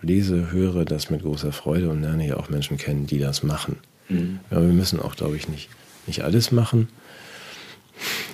lese, 0.00 0.52
höre 0.52 0.84
das 0.84 1.10
mit 1.10 1.22
großer 1.22 1.50
Freude 1.52 1.90
und 1.90 2.02
lerne 2.02 2.26
ja 2.26 2.36
auch 2.36 2.48
Menschen 2.48 2.76
kennen, 2.78 3.06
die 3.06 3.18
das 3.18 3.42
machen. 3.42 3.78
Mhm. 4.08 4.38
Aber 4.50 4.62
wir 4.62 4.72
müssen 4.72 5.00
auch, 5.00 5.16
glaube 5.16 5.36
ich, 5.36 5.48
nicht, 5.48 5.68
nicht 6.06 6.22
alles 6.22 6.52
machen. 6.52 6.88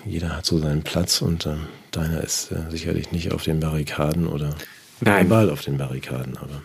Jeder 0.05 0.37
hat 0.37 0.45
so 0.45 0.59
seinen 0.59 0.83
Platz 0.83 1.23
und 1.23 1.47
äh, 1.47 1.57
deiner 1.91 2.23
ist 2.23 2.53
äh, 2.53 2.71
sicherlich 2.71 3.13
nicht 3.13 3.33
auf 3.33 3.45
den 3.45 3.61
Barrikaden 3.61 4.27
oder 4.27 4.55
Nein. 5.01 5.31
auf 5.33 5.63
den 5.63 5.79
Barrikaden, 5.79 6.37
aber 6.37 6.63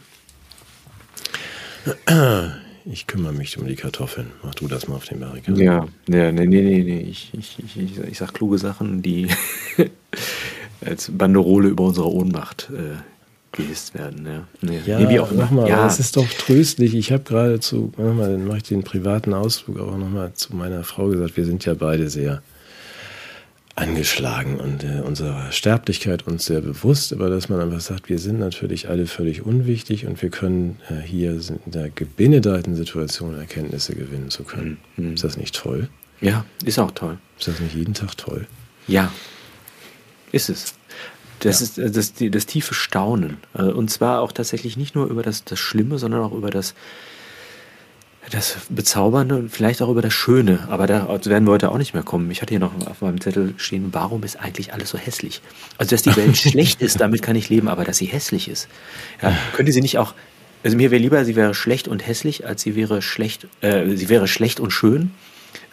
ich 2.85 3.07
kümmere 3.07 3.33
mich 3.33 3.57
um 3.57 3.65
die 3.65 3.75
Kartoffeln. 3.75 4.27
Mach 4.43 4.55
du 4.55 4.67
das 4.67 4.87
mal 4.87 4.95
auf 4.95 5.05
den 5.05 5.19
Barrikaden. 5.19 5.61
Ja, 5.61 5.87
ja 6.07 6.31
nee, 6.31 6.45
nee, 6.45 6.61
nee, 6.61 6.83
nee. 6.83 7.01
Ich, 7.01 7.31
ich, 7.33 7.57
ich, 7.59 7.77
ich, 7.77 7.99
ich 7.99 8.17
sag 8.17 8.33
kluge 8.33 8.57
Sachen, 8.57 9.01
die 9.01 9.27
als 10.85 11.11
Banderole 11.11 11.69
über 11.69 11.85
unsere 11.85 12.11
Ohnmacht 12.11 12.69
äh, 12.71 12.97
gehisst 13.51 13.95
werden. 13.95 14.25
Ja, 14.25 14.47
nee, 14.61 14.79
ja 14.85 14.99
nee, 14.99 15.09
wie 15.09 15.19
auch 15.19 15.31
nochmal, 15.31 15.67
ja. 15.67 15.87
es 15.87 15.99
ist 15.99 16.15
doch 16.15 16.27
tröstlich. 16.27 16.93
Ich 16.93 17.11
habe 17.11 17.23
gerade 17.23 17.59
zu, 17.59 17.91
nochmal, 17.97 18.31
dann 18.31 18.45
mache 18.45 18.57
ich 18.57 18.63
den 18.63 18.83
privaten 18.83 19.33
Ausflug 19.33 19.79
auch 19.79 19.97
nochmal 19.97 20.33
zu 20.33 20.55
meiner 20.55 20.83
Frau 20.83 21.07
gesagt, 21.07 21.37
wir 21.37 21.45
sind 21.45 21.65
ja 21.65 21.73
beide 21.73 22.09
sehr 22.09 22.43
angeschlagen 23.75 24.57
und 24.57 24.83
äh, 24.85 25.01
unserer 25.01 25.51
Sterblichkeit 25.51 26.25
uns 26.25 26.45
sehr 26.45 26.61
bewusst, 26.61 27.11
aber 27.11 27.29
dass 27.29 27.49
man 27.49 27.59
einfach 27.59 27.81
sagt, 27.81 28.07
wir 28.07 28.19
sind 28.19 28.39
natürlich 28.39 28.87
alle 28.87 29.05
völlig 29.05 29.41
unwichtig 29.41 30.05
und 30.05 30.21
wir 30.21 30.29
können 30.29 30.79
äh, 30.89 31.01
hier 31.05 31.31
in 31.31 31.71
der 31.71 31.89
gebenedeiten 31.89 32.75
Situation 32.75 33.37
Erkenntnisse 33.37 33.93
gewinnen 33.93 34.29
zu 34.29 34.43
können. 34.43 34.77
Mhm. 34.95 35.15
Ist 35.15 35.25
das 35.25 35.35
nicht 35.35 35.55
toll? 35.55 35.89
Ja, 36.21 36.45
ist 36.63 36.79
auch 36.79 36.91
toll. 36.91 37.17
Ist 37.37 37.49
das 37.49 37.59
nicht 37.59 37.75
jeden 37.75 37.93
Tag 37.93 38.15
toll? 38.15 38.47
Ja, 38.87 39.11
ist 40.31 40.49
es. 40.49 40.75
Das 41.39 41.59
ja. 41.59 41.65
ist 41.65 41.77
äh, 41.77 41.91
das, 41.91 42.13
das, 42.13 42.31
das, 42.31 42.45
tiefe 42.45 42.73
Staunen. 42.73 43.37
Äh, 43.53 43.63
und 43.63 43.89
zwar 43.89 44.21
auch 44.21 44.31
tatsächlich 44.31 44.77
nicht 44.77 44.95
nur 44.95 45.07
über 45.07 45.21
das, 45.21 45.43
das 45.43 45.59
Schlimme, 45.59 45.97
sondern 45.97 46.21
auch 46.21 46.31
über 46.31 46.49
das, 46.49 46.75
das 48.31 48.57
Bezaubernde 48.69 49.35
und 49.35 49.49
vielleicht 49.49 49.81
auch 49.81 49.89
über 49.89 50.01
das 50.01 50.13
Schöne. 50.13 50.67
Aber 50.69 50.87
da 50.87 51.07
werden 51.25 51.45
wir 51.45 51.51
heute 51.51 51.71
auch 51.71 51.77
nicht 51.77 51.93
mehr 51.93 52.03
kommen. 52.03 52.29
Ich 52.31 52.41
hatte 52.41 52.51
hier 52.51 52.59
noch 52.59 52.73
auf 52.87 53.01
meinem 53.01 53.21
Zettel 53.21 53.53
stehen, 53.57 53.89
warum 53.91 54.23
ist 54.23 54.39
eigentlich 54.39 54.73
alles 54.73 54.89
so 54.89 54.97
hässlich? 54.97 55.41
Also, 55.77 55.91
dass 55.91 56.01
die 56.01 56.15
Welt 56.15 56.37
schlecht 56.37 56.81
ist, 56.81 56.99
damit 57.01 57.21
kann 57.21 57.35
ich 57.35 57.49
leben, 57.49 57.67
aber 57.67 57.83
dass 57.83 57.97
sie 57.97 58.05
hässlich 58.05 58.47
ist. 58.47 58.67
Ja, 59.21 59.35
könnte 59.53 59.71
sie 59.71 59.81
nicht 59.81 59.97
auch, 59.97 60.13
also 60.63 60.77
mir 60.77 60.91
wäre 60.91 61.01
lieber, 61.01 61.23
sie 61.25 61.35
wäre 61.35 61.53
schlecht 61.53 61.87
und 61.87 62.05
hässlich, 62.05 62.45
als 62.45 62.63
sie 62.63 62.75
wäre 62.75 63.01
schlecht, 63.01 63.47
äh, 63.61 63.95
sie 63.95 64.09
wäre 64.09 64.27
schlecht 64.27 64.59
und 64.59 64.71
schön. 64.71 65.11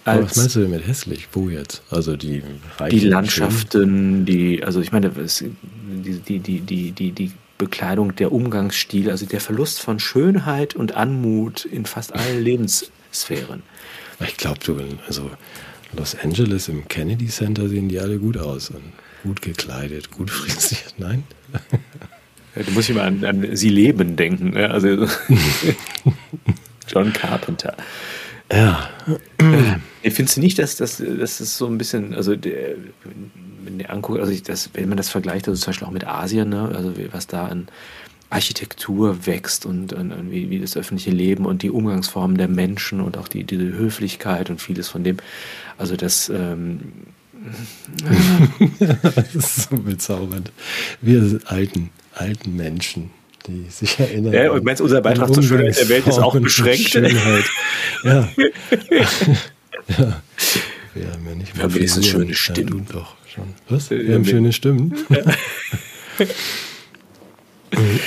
Aber 0.04 0.24
was 0.24 0.36
meinst 0.36 0.56
du 0.56 0.60
denn 0.60 0.70
mit 0.70 0.86
hässlich? 0.86 1.28
Wo 1.32 1.48
jetzt? 1.48 1.82
Also 1.90 2.16
die 2.16 2.42
Die 2.90 3.00
Landschaften, 3.00 4.26
die, 4.26 4.64
also 4.64 4.80
ich 4.80 4.90
meine, 4.90 5.10
die, 5.10 6.18
die, 6.18 6.38
die, 6.40 6.60
die, 6.60 6.90
die, 6.90 7.12
die 7.12 7.32
Bekleidung, 7.58 8.16
der 8.16 8.32
Umgangsstil, 8.32 9.10
also 9.10 9.26
der 9.26 9.40
Verlust 9.40 9.80
von 9.80 9.98
Schönheit 9.98 10.74
und 10.74 10.96
Anmut 10.96 11.64
in 11.64 11.86
fast 11.86 12.14
allen 12.14 12.40
Lebenssphären. 12.44 13.62
Ich 14.20 14.36
glaube, 14.36 14.58
du, 14.64 14.78
also 15.06 15.30
Los 15.96 16.16
Angeles 16.22 16.68
im 16.68 16.88
Kennedy 16.88 17.26
Center 17.26 17.68
sehen 17.68 17.88
die 17.88 17.98
alle 17.98 18.18
gut 18.18 18.38
aus 18.38 18.70
und 18.70 18.82
gut 19.22 19.42
gekleidet, 19.42 20.10
gut 20.10 20.30
frisiert. 20.30 20.94
Nein? 20.98 21.24
Ja, 22.54 22.62
du 22.62 22.70
musst 22.72 22.90
immer 22.90 23.02
an, 23.02 23.24
an 23.24 23.56
Sie 23.56 23.68
leben 23.68 24.16
denken. 24.16 24.50
Ne? 24.50 24.70
Also 24.70 24.88
John 26.88 27.12
Carpenter. 27.12 27.76
Ja. 28.50 28.90
Äh, 30.02 30.10
findest 30.10 30.36
du 30.36 30.40
nicht, 30.40 30.58
dass 30.58 30.76
das, 30.76 30.98
so 30.98 31.66
ein 31.66 31.78
bisschen, 31.78 32.14
also 32.14 32.36
der, 32.36 32.74
wenn, 33.64 33.78
der 33.78 33.90
anguckt, 33.90 34.20
also 34.20 34.32
ich, 34.32 34.42
das, 34.42 34.70
wenn 34.74 34.88
man 34.88 34.96
das 34.96 35.08
vergleicht, 35.08 35.48
also 35.48 35.60
zum 35.60 35.70
Beispiel 35.70 35.88
auch 35.88 35.92
mit 35.92 36.06
Asien, 36.06 36.48
ne, 36.48 36.70
also 36.74 36.92
was 37.10 37.26
da 37.26 37.46
an 37.46 37.68
Architektur 38.30 39.26
wächst 39.26 39.66
und, 39.66 39.92
und, 39.92 40.12
und 40.12 40.30
wie, 40.30 40.48
wie, 40.48 40.58
das 40.58 40.76
öffentliche 40.76 41.10
Leben 41.10 41.44
und 41.44 41.62
die 41.62 41.70
Umgangsformen 41.70 42.38
der 42.38 42.48
Menschen 42.48 43.00
und 43.00 43.18
auch 43.18 43.28
die, 43.28 43.44
diese 43.44 43.64
Höflichkeit 43.64 44.48
und 44.48 44.60
vieles 44.60 44.88
von 44.88 45.04
dem, 45.04 45.18
also 45.76 45.96
das, 45.96 46.30
ähm, 46.30 46.92
das 49.02 49.34
ist 49.34 49.68
so 49.68 49.76
bezaubernd. 49.76 50.50
Wir 51.00 51.40
alten, 51.46 51.90
alten 52.14 52.56
Menschen 52.56 53.10
die 53.46 53.66
sich 53.70 53.98
erinnern. 53.98 54.32
Ja, 54.32 54.50
und 54.50 54.64
meinst 54.64 54.80
unser 54.80 55.00
Beitrag 55.00 55.32
zur 55.32 55.42
Schönheit 55.42 55.78
der 55.78 55.88
Welt 55.88 56.06
ist 56.06 56.18
auch 56.18 56.38
beschränkt? 56.38 56.88
Schönheit. 56.88 57.44
Ja. 58.04 58.28
ja. 59.98 60.22
Wir 60.94 61.10
haben 61.10 61.26
ja 61.26 61.34
nicht 61.34 61.56
mehr 61.56 61.74
Wir 61.74 61.88
haben 61.88 62.02
schöne 62.02 62.34
Stimmen. 62.34 62.86
Ja, 62.88 62.92
doch 62.92 63.16
schon. 63.26 63.54
Was? 63.68 63.90
Wir 63.90 64.14
haben 64.14 64.24
schöne 64.24 64.52
Stimmen. 64.52 64.94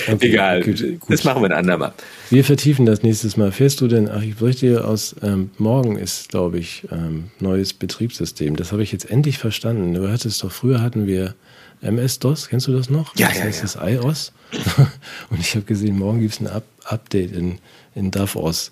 Okay, 0.08 0.30
Egal, 0.30 0.62
gut, 0.62 0.80
gut. 0.80 1.00
das 1.10 1.24
machen 1.24 1.42
wir 1.42 1.50
ein 1.50 1.58
andermal. 1.58 1.94
Wir 2.30 2.44
vertiefen 2.44 2.86
das 2.86 3.02
nächstes 3.02 3.36
Mal. 3.36 3.52
Fährst 3.52 3.82
du 3.82 3.88
denn, 3.88 4.10
ach, 4.10 4.22
ich 4.22 4.56
dir 4.58 4.88
aus, 4.88 5.16
ähm, 5.24 5.50
morgen 5.58 5.98
ist, 5.98 6.30
glaube 6.30 6.60
ich, 6.60 6.84
ähm, 6.92 7.32
neues 7.40 7.74
Betriebssystem. 7.74 8.56
Das 8.56 8.72
habe 8.72 8.84
ich 8.84 8.92
jetzt 8.92 9.10
endlich 9.10 9.38
verstanden. 9.38 9.94
Du 9.94 10.08
hattest 10.10 10.44
doch, 10.44 10.52
früher 10.52 10.82
hatten 10.82 11.08
wir 11.08 11.34
MS-DOS, 11.82 12.50
kennst 12.50 12.68
du 12.68 12.74
das 12.74 12.90
noch? 12.90 13.16
Ja, 13.18 13.28
das 13.28 13.38
ja, 13.38 13.44
heißt 13.46 13.76
ja. 13.76 13.82
das 13.82 14.04
iOS. 14.04 14.34
Und 15.30 15.40
ich 15.40 15.56
habe 15.56 15.66
gesehen, 15.66 15.98
morgen 15.98 16.20
gibt 16.22 16.34
es 16.34 16.40
ein 16.40 16.48
Up 16.48 16.66
Update 16.86 17.32
in, 17.32 17.58
in 17.96 18.12
DAVOS. 18.12 18.72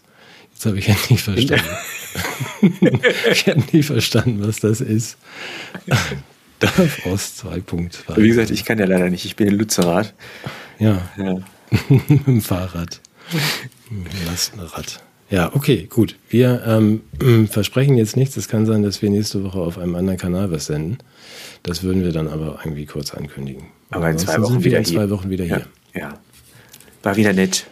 Jetzt 0.63 0.69
habe 0.69 0.79
ich 0.79 0.87
endlich 0.87 1.21
verstanden. 1.21 3.01
ich 3.31 3.47
habe 3.47 3.63
nie 3.73 3.83
verstanden, 3.83 4.47
was 4.47 4.61
das 4.61 4.79
ist. 4.79 5.17
DAVOS 6.59 7.43
2.2. 7.43 8.15
Wie 8.15 8.29
gesagt, 8.29 8.49
ich 8.49 8.63
kann 8.63 8.79
ja 8.79 8.85
leider 8.85 9.09
nicht. 9.09 9.25
Ich 9.25 9.35
bin 9.35 9.49
in 9.49 9.55
Lützerath. 9.55 10.13
Ja. 10.79 11.01
ja. 11.17 11.35
Mit 12.07 12.27
dem 12.27 12.41
Fahrrad. 12.41 13.01
Lastenrad. 14.25 15.03
Ja, 15.29 15.53
okay, 15.53 15.85
gut. 15.89 16.15
Wir 16.29 16.63
ähm, 16.65 17.01
versprechen 17.51 17.97
jetzt 17.97 18.15
nichts. 18.15 18.37
Es 18.37 18.47
kann 18.47 18.65
sein, 18.65 18.83
dass 18.83 19.01
wir 19.01 19.09
nächste 19.09 19.43
Woche 19.43 19.59
auf 19.59 19.77
einem 19.77 19.95
anderen 19.95 20.17
Kanal 20.17 20.49
was 20.49 20.67
senden. 20.67 20.99
Das 21.63 21.83
würden 21.83 22.05
wir 22.05 22.13
dann 22.13 22.29
aber 22.29 22.59
irgendwie 22.63 22.85
kurz 22.85 23.13
ankündigen. 23.13 23.65
Aber 23.89 24.09
in 24.09 24.17
zwei 24.17 24.41
Wochen 24.41 24.63
wieder 24.63 24.77
in 24.77 24.85
zwei 24.85 25.09
Wochen 25.09 25.29
wieder 25.29 25.43
hier. 25.43 25.65
Ja, 25.93 25.99
ja. 25.99 26.13
War 27.01 27.17
wieder 27.17 27.33
nett. 27.33 27.65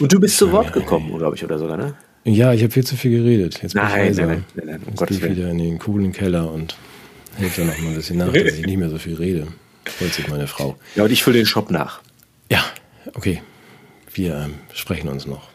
Und 0.00 0.10
du 0.10 0.18
bist 0.18 0.38
zu 0.38 0.50
Wort 0.52 0.72
gekommen, 0.72 1.14
glaube 1.18 1.36
ich, 1.36 1.44
oder 1.44 1.58
sogar, 1.58 1.76
ne? 1.76 1.94
Ja, 2.24 2.52
ich 2.54 2.62
habe 2.62 2.72
viel 2.72 2.84
zu 2.84 2.96
viel 2.96 3.18
geredet. 3.18 3.62
Jetzt 3.62 3.74
nein, 3.74 4.12
ich 4.12 4.16
nein, 4.16 4.28
nein, 4.28 4.44
nein, 4.54 4.66
nein, 4.66 4.80
um 4.80 4.88
Jetzt 4.88 4.98
Gottes 4.98 5.22
wieder 5.22 5.50
in 5.50 5.58
den 5.58 5.78
coolen 5.78 6.12
Keller 6.12 6.50
und 6.50 6.74
hilft 7.36 7.58
ja 7.58 7.64
noch 7.64 7.78
mal 7.78 7.88
ein 7.88 7.94
bisschen 7.94 8.16
nach, 8.18 8.32
dass 8.32 8.54
ich 8.54 8.66
nicht 8.66 8.78
mehr 8.78 8.88
so 8.88 8.98
viel 8.98 9.14
rede. 9.14 9.46
Freut 9.84 10.14
sich 10.14 10.28
meine 10.28 10.46
Frau. 10.46 10.76
Ja, 10.94 11.04
und 11.04 11.12
ich 11.12 11.22
fülle 11.22 11.36
den 11.36 11.46
Shop 11.46 11.70
nach. 11.70 12.00
Ja, 12.50 12.64
okay. 13.14 13.42
Wir 14.12 14.36
ähm, 14.36 14.54
sprechen 14.72 15.08
uns 15.08 15.26
noch. 15.26 15.48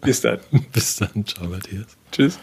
Bis 0.00 0.20
dann. 0.20 0.38
Bis 0.72 0.96
dann. 0.96 1.26
Ciao, 1.26 1.48
Matthias. 1.48 1.86
Tschüss. 2.10 2.38